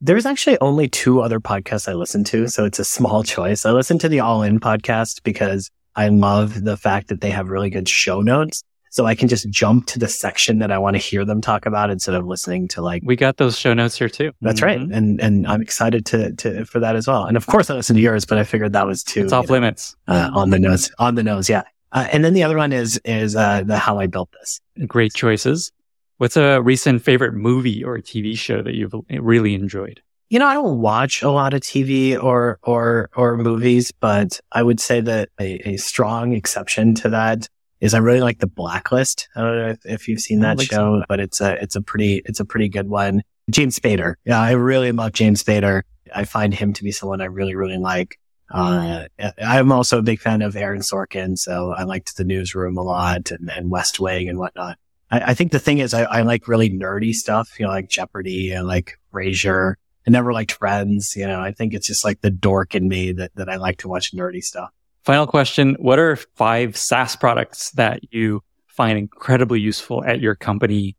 There's 0.00 0.26
actually 0.26 0.58
only 0.60 0.88
two 0.88 1.22
other 1.22 1.38
podcasts 1.38 1.88
I 1.88 1.94
listen 1.94 2.24
to, 2.24 2.48
so 2.48 2.64
it's 2.64 2.80
a 2.80 2.84
small 2.84 3.22
choice. 3.22 3.64
I 3.64 3.70
listen 3.70 3.98
to 4.00 4.08
the 4.08 4.18
All 4.20 4.42
In 4.42 4.58
podcast 4.58 5.22
because 5.22 5.70
I 5.94 6.08
love 6.08 6.64
the 6.64 6.76
fact 6.76 7.06
that 7.08 7.20
they 7.20 7.30
have 7.30 7.48
really 7.48 7.70
good 7.70 7.88
show 7.88 8.20
notes. 8.20 8.62
So 8.90 9.04
I 9.04 9.14
can 9.14 9.28
just 9.28 9.48
jump 9.50 9.86
to 9.88 9.98
the 9.98 10.08
section 10.08 10.58
that 10.60 10.70
I 10.70 10.78
want 10.78 10.94
to 10.94 10.98
hear 10.98 11.24
them 11.24 11.40
talk 11.42 11.66
about 11.66 11.90
instead 11.90 12.14
of 12.14 12.26
listening 12.26 12.66
to 12.68 12.80
like 12.80 13.02
we 13.04 13.14
got 13.14 13.36
those 13.36 13.58
show 13.58 13.74
notes 13.74 13.98
here 13.98 14.08
too. 14.08 14.32
That's 14.40 14.60
mm-hmm. 14.60 14.66
right, 14.66 14.96
and 14.96 15.20
and 15.20 15.46
I'm 15.46 15.60
excited 15.60 16.06
to 16.06 16.32
to 16.32 16.64
for 16.64 16.80
that 16.80 16.96
as 16.96 17.06
well. 17.06 17.24
And 17.24 17.36
of 17.36 17.46
course 17.46 17.68
I 17.68 17.74
listen 17.74 17.96
to 17.96 18.02
yours, 18.02 18.24
but 18.24 18.38
I 18.38 18.44
figured 18.44 18.72
that 18.72 18.86
was 18.86 19.02
too 19.04 19.24
it's 19.24 19.34
off 19.34 19.48
know, 19.48 19.52
limits 19.52 19.96
uh, 20.08 20.30
on 20.32 20.48
the 20.48 20.58
nose 20.58 20.90
on 20.98 21.14
the 21.14 21.22
nose. 21.22 21.50
Yeah, 21.50 21.64
uh, 21.92 22.06
and 22.12 22.24
then 22.24 22.34
the 22.34 22.42
other 22.42 22.56
one 22.56 22.72
is 22.72 23.00
is 23.04 23.36
uh, 23.36 23.62
the 23.64 23.78
how 23.78 23.98
I 23.98 24.06
built 24.06 24.30
this. 24.40 24.60
Great 24.86 25.14
choices. 25.14 25.72
What's 26.18 26.36
a 26.36 26.60
recent 26.60 27.02
favorite 27.02 27.34
movie 27.34 27.84
or 27.84 27.98
TV 27.98 28.36
show 28.36 28.62
that 28.62 28.74
you've 28.74 28.94
really 29.10 29.54
enjoyed? 29.54 30.00
You 30.28 30.38
know, 30.38 30.46
I 30.46 30.54
don't 30.54 30.80
watch 30.80 31.22
a 31.22 31.30
lot 31.30 31.54
of 31.54 31.60
TV 31.60 32.20
or 32.20 32.58
or 32.62 33.10
or 33.14 33.36
movies, 33.36 33.92
but 33.92 34.40
I 34.50 34.62
would 34.62 34.80
say 34.80 35.00
that 35.00 35.28
a, 35.38 35.68
a 35.68 35.76
strong 35.76 36.32
exception 36.32 36.94
to 36.96 37.10
that 37.10 37.48
is 37.80 37.94
I 37.94 37.98
really 37.98 38.20
like 38.20 38.38
the 38.38 38.46
Blacklist. 38.46 39.28
I 39.36 39.40
don't 39.42 39.56
know 39.56 39.68
if, 39.68 39.86
if 39.86 40.08
you've 40.08 40.20
seen 40.20 40.40
that 40.40 40.60
show, 40.60 41.04
but 41.08 41.20
it's 41.20 41.40
a 41.40 41.62
it's 41.62 41.76
a 41.76 41.82
pretty 41.82 42.22
it's 42.24 42.40
a 42.40 42.44
pretty 42.44 42.68
good 42.68 42.88
one. 42.88 43.22
James 43.50 43.78
Spader. 43.78 44.14
Yeah, 44.24 44.40
I 44.40 44.52
really 44.52 44.90
love 44.92 45.12
James 45.12 45.42
Spader. 45.42 45.82
I 46.14 46.24
find 46.24 46.52
him 46.52 46.72
to 46.72 46.82
be 46.82 46.90
someone 46.90 47.20
I 47.20 47.26
really 47.26 47.54
really 47.54 47.78
like. 47.78 48.18
Uh, 48.50 49.06
I'm 49.42 49.72
also 49.72 49.98
a 49.98 50.02
big 50.02 50.20
fan 50.20 50.42
of 50.42 50.56
Aaron 50.56 50.80
Sorkin, 50.80 51.36
so 51.36 51.72
I 51.72 51.82
liked 51.82 52.16
the 52.16 52.24
newsroom 52.24 52.76
a 52.76 52.82
lot 52.82 53.30
and, 53.30 53.50
and 53.50 53.70
West 53.70 53.98
Wing 53.98 54.28
and 54.28 54.38
whatnot. 54.38 54.78
I, 55.10 55.32
I 55.32 55.34
think 55.34 55.52
the 55.52 55.58
thing 55.58 55.78
is 55.78 55.94
I, 55.94 56.02
I, 56.04 56.22
like 56.22 56.48
really 56.48 56.70
nerdy 56.70 57.12
stuff, 57.12 57.58
you 57.58 57.66
know, 57.66 57.72
like 57.72 57.88
Jeopardy 57.88 58.52
and 58.52 58.66
like 58.66 58.98
Frasier. 59.12 59.74
I 60.06 60.10
never 60.10 60.32
liked 60.32 60.52
Friends, 60.52 61.14
you 61.16 61.26
know, 61.26 61.40
I 61.40 61.50
think 61.50 61.74
it's 61.74 61.88
just 61.88 62.04
like 62.04 62.20
the 62.20 62.30
dork 62.30 62.76
in 62.76 62.88
me 62.88 63.12
that, 63.12 63.34
that 63.34 63.48
I 63.48 63.56
like 63.56 63.78
to 63.78 63.88
watch 63.88 64.14
nerdy 64.14 64.42
stuff. 64.42 64.70
Final 65.02 65.26
question. 65.26 65.76
What 65.78 65.98
are 65.98 66.16
five 66.16 66.76
SaaS 66.76 67.16
products 67.16 67.70
that 67.72 68.12
you 68.12 68.42
find 68.66 68.98
incredibly 68.98 69.60
useful 69.60 70.04
at 70.04 70.20
your 70.20 70.36
company, 70.36 70.96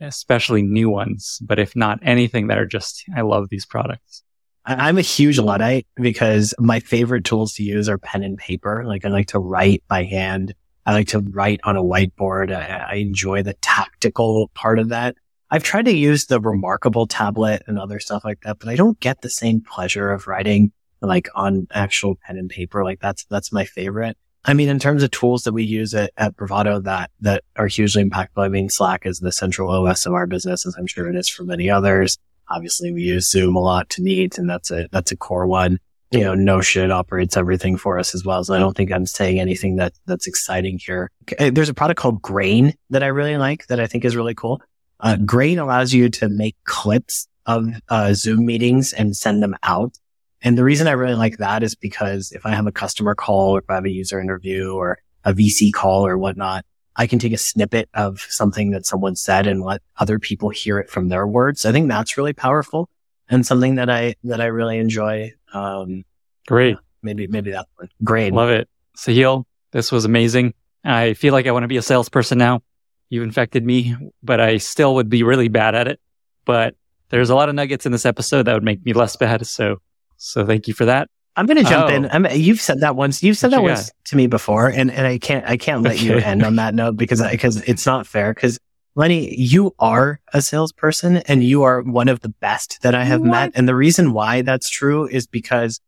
especially 0.00 0.62
new 0.62 0.90
ones? 0.90 1.38
But 1.42 1.60
if 1.60 1.76
not 1.76 2.00
anything 2.02 2.48
that 2.48 2.58
are 2.58 2.66
just, 2.66 3.04
I 3.16 3.20
love 3.20 3.48
these 3.48 3.66
products. 3.66 4.24
I'm 4.64 4.98
a 4.98 5.02
huge 5.02 5.38
Luddite 5.38 5.86
because 5.96 6.54
my 6.58 6.78
favorite 6.80 7.24
tools 7.24 7.54
to 7.54 7.64
use 7.64 7.88
are 7.88 7.98
pen 7.98 8.22
and 8.22 8.38
paper. 8.38 8.84
Like 8.86 9.04
I 9.04 9.08
like 9.08 9.28
to 9.28 9.40
write 9.40 9.82
by 9.88 10.04
hand. 10.04 10.54
I 10.86 10.92
like 10.92 11.08
to 11.08 11.20
write 11.20 11.60
on 11.64 11.76
a 11.76 11.82
whiteboard. 11.82 12.54
I, 12.54 12.92
I 12.92 12.94
enjoy 12.96 13.42
the 13.42 13.54
tactical 13.54 14.50
part 14.54 14.78
of 14.78 14.90
that. 14.90 15.16
I've 15.50 15.64
tried 15.64 15.84
to 15.86 15.96
use 15.96 16.26
the 16.26 16.40
remarkable 16.40 17.06
tablet 17.06 17.62
and 17.66 17.78
other 17.78 18.00
stuff 18.00 18.24
like 18.24 18.40
that, 18.42 18.58
but 18.58 18.68
I 18.68 18.76
don't 18.76 18.98
get 19.00 19.20
the 19.20 19.30
same 19.30 19.60
pleasure 19.60 20.10
of 20.10 20.26
writing 20.26 20.72
like 21.00 21.28
on 21.34 21.66
actual 21.72 22.16
pen 22.24 22.38
and 22.38 22.48
paper. 22.48 22.84
Like 22.84 23.00
that's, 23.00 23.24
that's 23.24 23.52
my 23.52 23.64
favorite. 23.64 24.16
I 24.44 24.54
mean, 24.54 24.68
in 24.68 24.78
terms 24.78 25.02
of 25.02 25.10
tools 25.10 25.44
that 25.44 25.52
we 25.52 25.62
use 25.62 25.94
at, 25.94 26.10
at 26.16 26.36
Bravado 26.36 26.80
that, 26.80 27.10
that 27.20 27.44
are 27.56 27.66
hugely 27.66 28.02
impactful, 28.02 28.38
I 28.38 28.48
mean, 28.48 28.70
Slack 28.70 29.06
is 29.06 29.20
the 29.20 29.30
central 29.30 29.70
OS 29.70 30.06
of 30.06 30.14
our 30.14 30.26
business, 30.26 30.66
as 30.66 30.74
I'm 30.76 30.86
sure 30.86 31.08
it 31.08 31.16
is 31.16 31.28
for 31.28 31.44
many 31.44 31.70
others. 31.70 32.18
Obviously, 32.50 32.92
we 32.92 33.02
use 33.02 33.30
Zoom 33.30 33.56
a 33.56 33.60
lot 33.60 33.88
to 33.90 34.02
meet, 34.02 34.38
and 34.38 34.48
that's 34.48 34.70
a, 34.70 34.88
that's 34.92 35.12
a 35.12 35.16
core 35.16 35.46
one. 35.46 35.78
You 36.10 36.20
know, 36.20 36.34
Notion 36.34 36.90
operates 36.90 37.38
everything 37.38 37.78
for 37.78 37.98
us 37.98 38.14
as 38.14 38.22
well. 38.22 38.44
So 38.44 38.52
I 38.52 38.58
don't 38.58 38.76
think 38.76 38.92
I'm 38.92 39.06
saying 39.06 39.40
anything 39.40 39.76
that, 39.76 39.94
that's 40.04 40.26
exciting 40.26 40.78
here. 40.78 41.10
There's 41.38 41.70
a 41.70 41.74
product 41.74 41.98
called 41.98 42.20
Grain 42.20 42.74
that 42.90 43.02
I 43.02 43.06
really 43.06 43.38
like 43.38 43.66
that 43.68 43.80
I 43.80 43.86
think 43.86 44.04
is 44.04 44.14
really 44.14 44.34
cool. 44.34 44.60
Uh, 45.00 45.16
Grain 45.16 45.58
allows 45.58 45.94
you 45.94 46.10
to 46.10 46.28
make 46.28 46.54
clips 46.64 47.28
of 47.46 47.66
uh, 47.88 48.12
Zoom 48.12 48.44
meetings 48.44 48.92
and 48.92 49.16
send 49.16 49.42
them 49.42 49.56
out 49.62 49.96
and 50.42 50.58
the 50.58 50.64
reason 50.64 50.88
I 50.88 50.92
really 50.92 51.14
like 51.14 51.38
that 51.38 51.62
is 51.62 51.74
because 51.74 52.32
if 52.32 52.44
I 52.44 52.50
have 52.50 52.66
a 52.66 52.72
customer 52.72 53.14
call 53.14 53.56
or 53.56 53.60
if 53.60 53.70
I 53.70 53.76
have 53.76 53.84
a 53.84 53.90
user 53.90 54.20
interview 54.20 54.72
or 54.72 54.98
a 55.24 55.32
VC 55.32 55.72
call 55.72 56.04
or 56.04 56.18
whatnot, 56.18 56.64
I 56.96 57.06
can 57.06 57.18
take 57.18 57.32
a 57.32 57.38
snippet 57.38 57.88
of 57.94 58.20
something 58.20 58.70
that 58.72 58.86
someone 58.86 59.16
said 59.16 59.46
and 59.46 59.62
let 59.62 59.82
other 59.98 60.18
people 60.18 60.50
hear 60.50 60.78
it 60.78 60.90
from 60.90 61.08
their 61.08 61.26
words. 61.26 61.64
I 61.64 61.72
think 61.72 61.88
that's 61.88 62.16
really 62.16 62.32
powerful 62.32 62.88
and 63.28 63.46
something 63.46 63.76
that 63.76 63.88
I, 63.88 64.14
that 64.24 64.40
I 64.40 64.46
really 64.46 64.78
enjoy. 64.78 65.32
Um, 65.54 66.04
great. 66.46 66.76
maybe, 67.02 67.26
maybe 67.26 67.52
that 67.52 67.66
one. 67.76 67.88
Great. 68.04 68.32
Love 68.32 68.50
it. 68.50 68.68
Sahil, 68.96 69.44
this 69.70 69.90
was 69.90 70.04
amazing. 70.04 70.54
I 70.84 71.14
feel 71.14 71.32
like 71.32 71.46
I 71.46 71.52
want 71.52 71.64
to 71.64 71.68
be 71.68 71.76
a 71.76 71.82
salesperson 71.82 72.38
now. 72.38 72.62
You 73.08 73.22
infected 73.22 73.64
me, 73.64 73.94
but 74.22 74.40
I 74.40 74.58
still 74.58 74.94
would 74.96 75.08
be 75.08 75.22
really 75.22 75.48
bad 75.48 75.74
at 75.74 75.88
it. 75.88 76.00
But 76.44 76.74
there's 77.10 77.30
a 77.30 77.34
lot 77.34 77.48
of 77.48 77.54
nuggets 77.54 77.86
in 77.86 77.92
this 77.92 78.06
episode 78.06 78.44
that 78.44 78.54
would 78.54 78.64
make 78.64 78.84
me 78.84 78.92
less 78.92 79.16
bad. 79.16 79.46
So 79.46 79.78
so 80.16 80.46
thank 80.46 80.68
you 80.68 80.74
for 80.74 80.84
that. 80.84 81.10
I'm 81.36 81.46
going 81.46 81.56
to 81.56 81.68
jump 81.68 81.90
oh. 81.90 81.94
in. 81.94 82.10
I'm, 82.10 82.26
you've 82.32 82.60
said 82.60 82.80
that 82.80 82.94
once. 82.94 83.22
You've 83.22 83.38
said 83.38 83.52
what 83.52 83.56
that 83.58 83.62
you 83.62 83.68
once 83.68 83.90
got? 83.90 84.04
to 84.06 84.16
me 84.16 84.26
before, 84.26 84.68
and, 84.68 84.90
and 84.90 85.06
I 85.06 85.18
can't 85.18 85.46
I 85.46 85.56
can't 85.56 85.82
let 85.82 85.94
okay. 85.94 86.04
you 86.04 86.16
end 86.18 86.42
on 86.42 86.56
that 86.56 86.74
note 86.74 86.96
because 86.96 87.22
because 87.22 87.62
it's 87.62 87.86
not 87.86 88.06
fair. 88.06 88.34
Because 88.34 88.58
Lenny, 88.94 89.34
you 89.34 89.74
are 89.78 90.20
a 90.34 90.42
salesperson, 90.42 91.18
and 91.18 91.42
you 91.42 91.62
are 91.62 91.80
one 91.82 92.08
of 92.08 92.20
the 92.20 92.28
best 92.28 92.82
that 92.82 92.94
I 92.94 93.04
have 93.04 93.20
what? 93.20 93.30
met. 93.30 93.52
And 93.54 93.66
the 93.66 93.74
reason 93.74 94.12
why 94.12 94.42
that's 94.42 94.68
true 94.68 95.06
is 95.06 95.26
because 95.26 95.80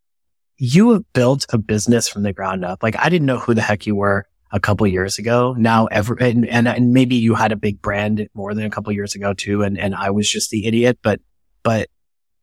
you 0.56 0.92
have 0.92 1.12
built 1.12 1.44
a 1.50 1.58
business 1.58 2.08
from 2.08 2.22
the 2.22 2.32
ground 2.32 2.64
up. 2.64 2.82
Like 2.82 2.96
I 2.98 3.08
didn't 3.08 3.26
know 3.26 3.38
who 3.38 3.54
the 3.54 3.62
heck 3.62 3.86
you 3.86 3.94
were 3.94 4.26
a 4.50 4.60
couple 4.60 4.86
years 4.86 5.18
ago. 5.18 5.54
Now 5.58 5.86
every 5.86 6.16
and, 6.20 6.48
and, 6.48 6.68
and 6.68 6.92
maybe 6.92 7.16
you 7.16 7.34
had 7.34 7.52
a 7.52 7.56
big 7.56 7.82
brand 7.82 8.28
more 8.34 8.54
than 8.54 8.64
a 8.64 8.70
couple 8.70 8.92
years 8.92 9.14
ago 9.14 9.34
too, 9.34 9.62
and 9.62 9.78
and 9.78 9.94
I 9.94 10.10
was 10.10 10.30
just 10.30 10.50
the 10.50 10.66
idiot. 10.66 10.98
But 11.02 11.20
but 11.62 11.88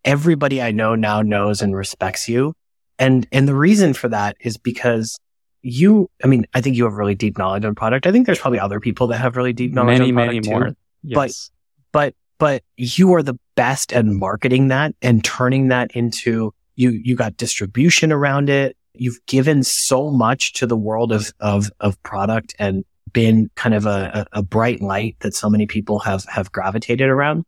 everybody 0.06 0.62
I 0.62 0.72
know 0.72 0.94
now 0.94 1.22
knows 1.22 1.62
and 1.62 1.76
respects 1.76 2.30
you. 2.30 2.54
And, 3.02 3.28
and 3.32 3.48
the 3.48 3.56
reason 3.56 3.96
for 3.96 4.08
that 4.10 4.38
is 4.40 4.58
because 4.58 5.20
you, 5.64 6.08
I 6.24 6.28
mean, 6.28 6.46
I 6.54 6.62
think 6.62 6.78
you 6.78 6.84
have 6.84 6.94
really 6.94 7.16
deep 7.16 7.36
knowledge 7.36 7.66
on 7.66 7.74
product. 7.74 8.06
I 8.06 8.12
think 8.12 8.28
there's 8.28 8.38
probably 8.38 8.60
other 8.60 8.80
people 8.80 9.08
that 9.08 9.18
have 9.18 9.36
really 9.36 9.54
deep 9.54 9.74
knowledge 9.74 9.98
many, 9.98 10.12
on 10.12 10.16
product 10.16 10.34
many 10.34 10.42
too. 10.42 10.50
more. 10.52 10.76
Yes. 11.02 11.52
But, 11.92 12.14
but, 12.14 12.16
but 12.38 12.64
you 12.78 13.14
are 13.16 13.24
the 13.24 13.40
best 13.56 13.92
at 13.92 14.06
marketing 14.06 14.68
that 14.68 14.94
and 15.02 15.24
turning 15.24 15.70
that 15.70 15.92
into 15.96 16.54
you, 16.76 16.92
you 16.92 17.16
got 17.16 17.38
distribution 17.38 18.12
around 18.12 18.50
it. 18.50 18.78
You've 18.94 19.26
given 19.26 19.64
so 19.64 20.12
much 20.12 20.54
to 20.54 20.68
the 20.68 20.78
world 20.78 21.12
of, 21.12 21.32
of, 21.40 21.72
of 21.80 22.02
product 22.04 22.56
and 22.60 22.86
been 23.14 23.50
kind 23.56 23.74
of 23.74 23.88
a, 23.88 24.28
a 24.32 24.44
bright 24.44 24.80
light 24.80 25.16
that 25.22 25.34
so 25.34 25.50
many 25.50 25.66
people 25.66 25.98
have, 26.00 26.24
have 26.26 26.52
gravitated 26.52 27.10
around. 27.10 27.46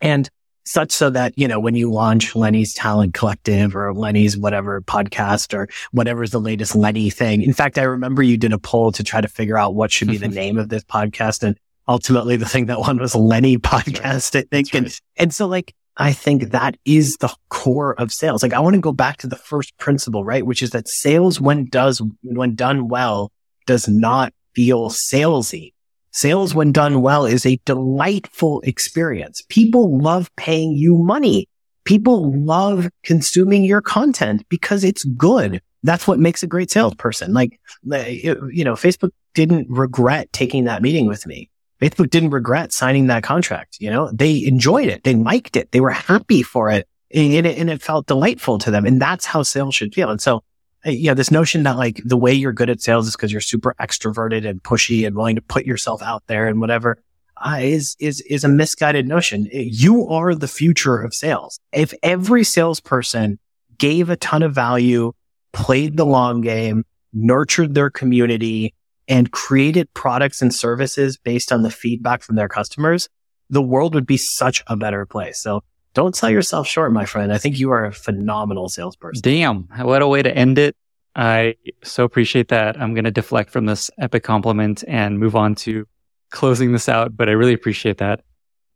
And 0.00 0.30
such 0.68 0.92
so 0.92 1.08
that, 1.10 1.32
you 1.36 1.48
know, 1.48 1.58
when 1.58 1.74
you 1.74 1.90
launch 1.90 2.36
Lenny's 2.36 2.74
Talent 2.74 3.14
Collective 3.14 3.74
or 3.74 3.94
Lenny's 3.94 4.36
whatever 4.36 4.82
podcast 4.82 5.54
or 5.54 5.68
whatever's 5.92 6.30
the 6.30 6.40
latest 6.40 6.76
Lenny 6.76 7.08
thing. 7.10 7.42
In 7.42 7.54
fact, 7.54 7.78
I 7.78 7.82
remember 7.82 8.22
you 8.22 8.36
did 8.36 8.52
a 8.52 8.58
poll 8.58 8.92
to 8.92 9.02
try 9.02 9.20
to 9.20 9.28
figure 9.28 9.56
out 9.56 9.74
what 9.74 9.90
should 9.90 10.08
be 10.08 10.18
the 10.18 10.28
name 10.42 10.58
of 10.58 10.68
this 10.68 10.84
podcast. 10.84 11.42
And 11.42 11.56
ultimately 11.88 12.36
the 12.36 12.46
thing 12.46 12.66
that 12.66 12.80
won 12.80 12.98
was 12.98 13.14
Lenny 13.14 13.56
podcast, 13.56 14.36
I 14.36 14.42
think. 14.42 14.74
Right. 14.74 14.82
And, 14.82 15.00
and 15.16 15.34
so 15.34 15.46
like, 15.46 15.74
I 15.96 16.12
think 16.12 16.50
that 16.50 16.76
is 16.84 17.16
the 17.16 17.34
core 17.48 17.94
of 17.94 18.12
sales. 18.12 18.42
Like 18.42 18.52
I 18.52 18.60
want 18.60 18.74
to 18.74 18.80
go 18.80 18.92
back 18.92 19.16
to 19.18 19.26
the 19.26 19.36
first 19.36 19.76
principle, 19.78 20.22
right? 20.22 20.44
Which 20.44 20.62
is 20.62 20.70
that 20.70 20.86
sales 20.86 21.40
when 21.40 21.64
does, 21.64 22.02
when 22.22 22.54
done 22.54 22.88
well 22.88 23.32
does 23.66 23.88
not 23.88 24.32
feel 24.54 24.90
salesy. 24.90 25.72
Sales 26.18 26.52
when 26.52 26.72
done 26.72 27.00
well 27.00 27.26
is 27.26 27.46
a 27.46 27.60
delightful 27.64 28.60
experience. 28.62 29.40
People 29.48 30.00
love 30.00 30.34
paying 30.34 30.72
you 30.72 30.98
money. 30.98 31.48
People 31.84 32.36
love 32.44 32.88
consuming 33.04 33.62
your 33.62 33.80
content 33.80 34.44
because 34.48 34.82
it's 34.82 35.04
good. 35.04 35.62
That's 35.84 36.08
what 36.08 36.18
makes 36.18 36.42
a 36.42 36.48
great 36.48 36.72
salesperson. 36.72 37.34
Like, 37.34 37.60
you 37.84 38.64
know, 38.64 38.72
Facebook 38.72 39.12
didn't 39.34 39.68
regret 39.70 40.32
taking 40.32 40.64
that 40.64 40.82
meeting 40.82 41.06
with 41.06 41.24
me. 41.24 41.50
Facebook 41.80 42.10
didn't 42.10 42.30
regret 42.30 42.72
signing 42.72 43.06
that 43.06 43.22
contract. 43.22 43.76
You 43.78 43.90
know, 43.90 44.10
they 44.12 44.44
enjoyed 44.44 44.88
it. 44.88 45.04
They 45.04 45.14
liked 45.14 45.56
it. 45.56 45.70
They 45.70 45.78
were 45.80 45.90
happy 45.90 46.42
for 46.42 46.68
it 46.68 46.88
and 47.14 47.46
it, 47.46 47.58
and 47.58 47.70
it 47.70 47.80
felt 47.80 48.08
delightful 48.08 48.58
to 48.58 48.72
them. 48.72 48.84
And 48.86 49.00
that's 49.00 49.24
how 49.24 49.44
sales 49.44 49.76
should 49.76 49.94
feel. 49.94 50.10
And 50.10 50.20
so, 50.20 50.42
you 50.84 51.08
know, 51.08 51.14
this 51.14 51.30
notion 51.30 51.64
that 51.64 51.76
like 51.76 52.00
the 52.04 52.16
way 52.16 52.32
you're 52.32 52.52
good 52.52 52.70
at 52.70 52.80
sales 52.80 53.08
is 53.08 53.16
because 53.16 53.32
you're 53.32 53.40
super 53.40 53.74
extroverted 53.80 54.48
and 54.48 54.62
pushy 54.62 55.06
and 55.06 55.16
willing 55.16 55.36
to 55.36 55.42
put 55.42 55.66
yourself 55.66 56.02
out 56.02 56.22
there 56.26 56.46
and 56.46 56.60
whatever 56.60 56.98
uh, 57.44 57.58
is, 57.60 57.96
is, 58.00 58.20
is 58.22 58.44
a 58.44 58.48
misguided 58.48 59.06
notion. 59.06 59.48
You 59.52 60.08
are 60.08 60.34
the 60.34 60.48
future 60.48 61.00
of 61.02 61.14
sales. 61.14 61.58
If 61.72 61.94
every 62.02 62.44
salesperson 62.44 63.38
gave 63.78 64.10
a 64.10 64.16
ton 64.16 64.42
of 64.42 64.54
value, 64.54 65.12
played 65.52 65.96
the 65.96 66.06
long 66.06 66.40
game, 66.40 66.84
nurtured 67.12 67.74
their 67.74 67.90
community, 67.90 68.74
and 69.08 69.30
created 69.30 69.92
products 69.94 70.42
and 70.42 70.54
services 70.54 71.16
based 71.16 71.50
on 71.50 71.62
the 71.62 71.70
feedback 71.70 72.22
from 72.22 72.36
their 72.36 72.48
customers, 72.48 73.08
the 73.48 73.62
world 73.62 73.94
would 73.94 74.06
be 74.06 74.18
such 74.18 74.62
a 74.66 74.76
better 74.76 75.06
place. 75.06 75.40
So 75.40 75.62
don't 75.98 76.14
sell 76.14 76.30
yourself 76.30 76.68
short, 76.68 76.92
my 76.92 77.04
friend. 77.04 77.32
I 77.32 77.38
think 77.38 77.58
you 77.58 77.70
are 77.70 77.84
a 77.84 77.92
phenomenal 77.92 78.68
salesperson. 78.68 79.20
Damn. 79.20 79.68
What 79.80 80.00
a 80.00 80.06
way 80.06 80.22
to 80.22 80.34
end 80.34 80.56
it. 80.56 80.76
I 81.16 81.56
so 81.82 82.04
appreciate 82.04 82.48
that. 82.48 82.80
I'm 82.80 82.94
going 82.94 83.04
to 83.04 83.10
deflect 83.10 83.50
from 83.50 83.66
this 83.66 83.90
epic 83.98 84.22
compliment 84.22 84.84
and 84.86 85.18
move 85.18 85.34
on 85.34 85.56
to 85.56 85.86
closing 86.30 86.70
this 86.70 86.88
out, 86.88 87.16
but 87.16 87.28
I 87.28 87.32
really 87.32 87.52
appreciate 87.52 87.98
that. 87.98 88.20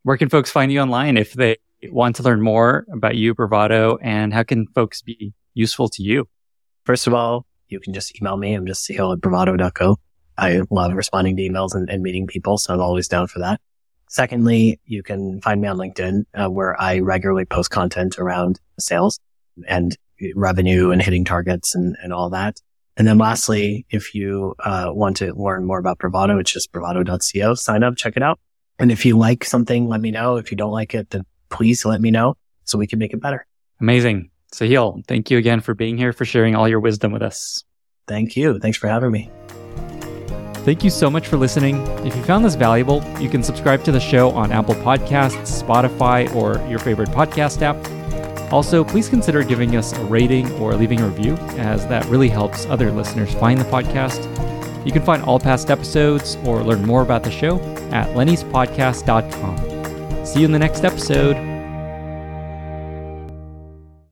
Where 0.03 0.17
can 0.17 0.29
folks 0.29 0.51
find 0.51 0.73
you 0.73 0.81
online 0.81 1.17
if 1.17 1.35
they 1.35 1.59
want 1.85 2.17
to 2.17 2.25
learn 2.25 2.43
more 2.43 2.85
about 2.93 3.15
you, 3.15 3.35
Bravado, 3.35 3.99
and 4.03 4.35
how 4.35 4.43
can 4.43 4.67
folks 4.75 5.01
be 5.01 5.33
useful 5.55 5.89
to 5.91 6.03
you? 6.03 6.27
First 6.85 7.07
of 7.07 7.15
all, 7.15 7.47
you 7.69 7.79
can 7.79 7.95
just 7.95 8.21
email 8.21 8.37
me. 8.37 8.55
I'm 8.55 8.67
just 8.67 8.89
Sahil 8.89 9.13
at 9.13 9.21
bravado.co. 9.21 9.97
I 10.37 10.63
love 10.71 10.93
responding 10.95 11.37
to 11.37 11.43
emails 11.43 11.75
and, 11.77 11.89
and, 11.89 12.03
meeting 12.03 12.27
people, 12.27 12.59
so 12.59 12.75
I'm 12.75 12.81
always 12.81 13.07
down 13.07 13.29
for 13.29 13.39
that. 13.39 13.61
Secondly, 14.13 14.79
you 14.85 15.03
can 15.03 15.41
find 15.41 15.63
me 15.63 15.69
on 15.69 15.79
LinkedIn, 15.79 16.27
uh, 16.35 16.51
where 16.51 16.79
I 16.79 16.99
regularly 16.99 17.47
post 17.47 17.71
content 17.71 18.19
around 18.19 18.61
sales 18.79 19.19
and 19.67 19.97
revenue 20.35 20.91
and 20.91 21.01
hitting 21.01 21.25
targets 21.25 21.75
and, 21.75 21.97
and 22.03 22.13
all 22.13 22.29
that. 22.29 22.61
And 22.99 23.09
then 23.09 23.17
lastly, 23.17 23.87
if 23.89 24.15
you 24.15 24.55
uh, 24.59 24.91
want 24.93 25.17
to 25.17 25.33
learn 25.33 25.65
more 25.65 25.79
about 25.79 25.97
Bravado, 25.97 26.39
it's 26.39 26.53
just 26.53 26.71
bravado.co. 26.73 27.55
Sign 27.55 27.83
up, 27.83 27.97
check 27.97 28.15
it 28.15 28.23
out. 28.23 28.39
And 28.79 28.93
if 28.93 29.07
you 29.07 29.17
like 29.17 29.47
something, 29.47 29.89
let 29.89 30.03
me 30.03 30.11
know. 30.11 30.37
If 30.37 30.51
you 30.51 30.59
don't 30.59 30.73
like 30.73 30.95
it, 30.95 31.09
then 31.09 31.25
please 31.49 31.87
let 31.87 32.03
me 32.03 32.11
know 32.11 32.37
so 32.65 32.77
we 32.77 32.87
can 32.87 32.99
make 32.99 33.15
it 33.15 33.23
better. 33.23 33.47
Amazing. 33.81 34.31
Sahil, 34.53 35.07
thank 35.07 35.31
you 35.31 35.39
again 35.39 35.61
for 35.61 35.73
being 35.73 35.97
here, 35.97 36.13
for 36.13 36.27
sharing 36.27 36.55
all 36.55 36.69
your 36.69 36.81
wisdom 36.81 37.13
with 37.13 37.23
us. 37.23 37.65
Thank 38.07 38.37
you. 38.37 38.59
Thanks 38.59 38.77
for 38.77 38.89
having 38.89 39.11
me. 39.11 39.31
Thank 40.65 40.85
you 40.85 40.91
so 40.91 41.11
much 41.11 41.27
for 41.27 41.37
listening. 41.37 41.85
If 42.07 42.15
you 42.15 42.23
found 42.23 42.45
this 42.45 42.55
valuable, 42.55 43.03
you 43.19 43.29
can 43.29 43.43
subscribe 43.43 43.83
to 43.85 43.91
the 43.91 43.99
show 43.99 44.31
on 44.31 44.53
Apple 44.53 44.77
Podcasts, 44.77 45.61
Spotify, 45.63 46.33
or 46.37 46.65
your 46.69 46.79
favorite 46.79 47.09
podcast 47.09 47.63
app. 47.63 47.77
Also, 48.53 48.85
please 48.85 49.09
consider 49.09 49.43
giving 49.43 49.75
us 49.77 49.93
a 49.93 50.05
rating 50.05 50.49
or 50.61 50.77
leaving 50.77 51.01
a 51.01 51.09
review, 51.09 51.35
as 51.59 51.85
that 51.89 52.05
really 52.07 52.29
helps 52.29 52.65
other 52.67 52.93
listeners 52.93 53.35
find 53.35 53.61
the 53.61 53.65
podcast. 53.65 54.23
You 54.87 54.93
can 54.93 55.03
find 55.03 55.23
all 55.25 55.41
past 55.41 55.71
episodes 55.71 56.37
or 56.45 56.63
learn 56.63 56.85
more 56.85 57.03
about 57.03 57.25
the 57.25 57.31
show 57.31 57.59
at 57.91 58.07
lennyspodcast.com. 58.09 60.27
See 60.27 60.41
you 60.41 60.47
in 60.47 60.53
the 60.53 60.59
next 60.59 60.85
episode. 60.85 61.52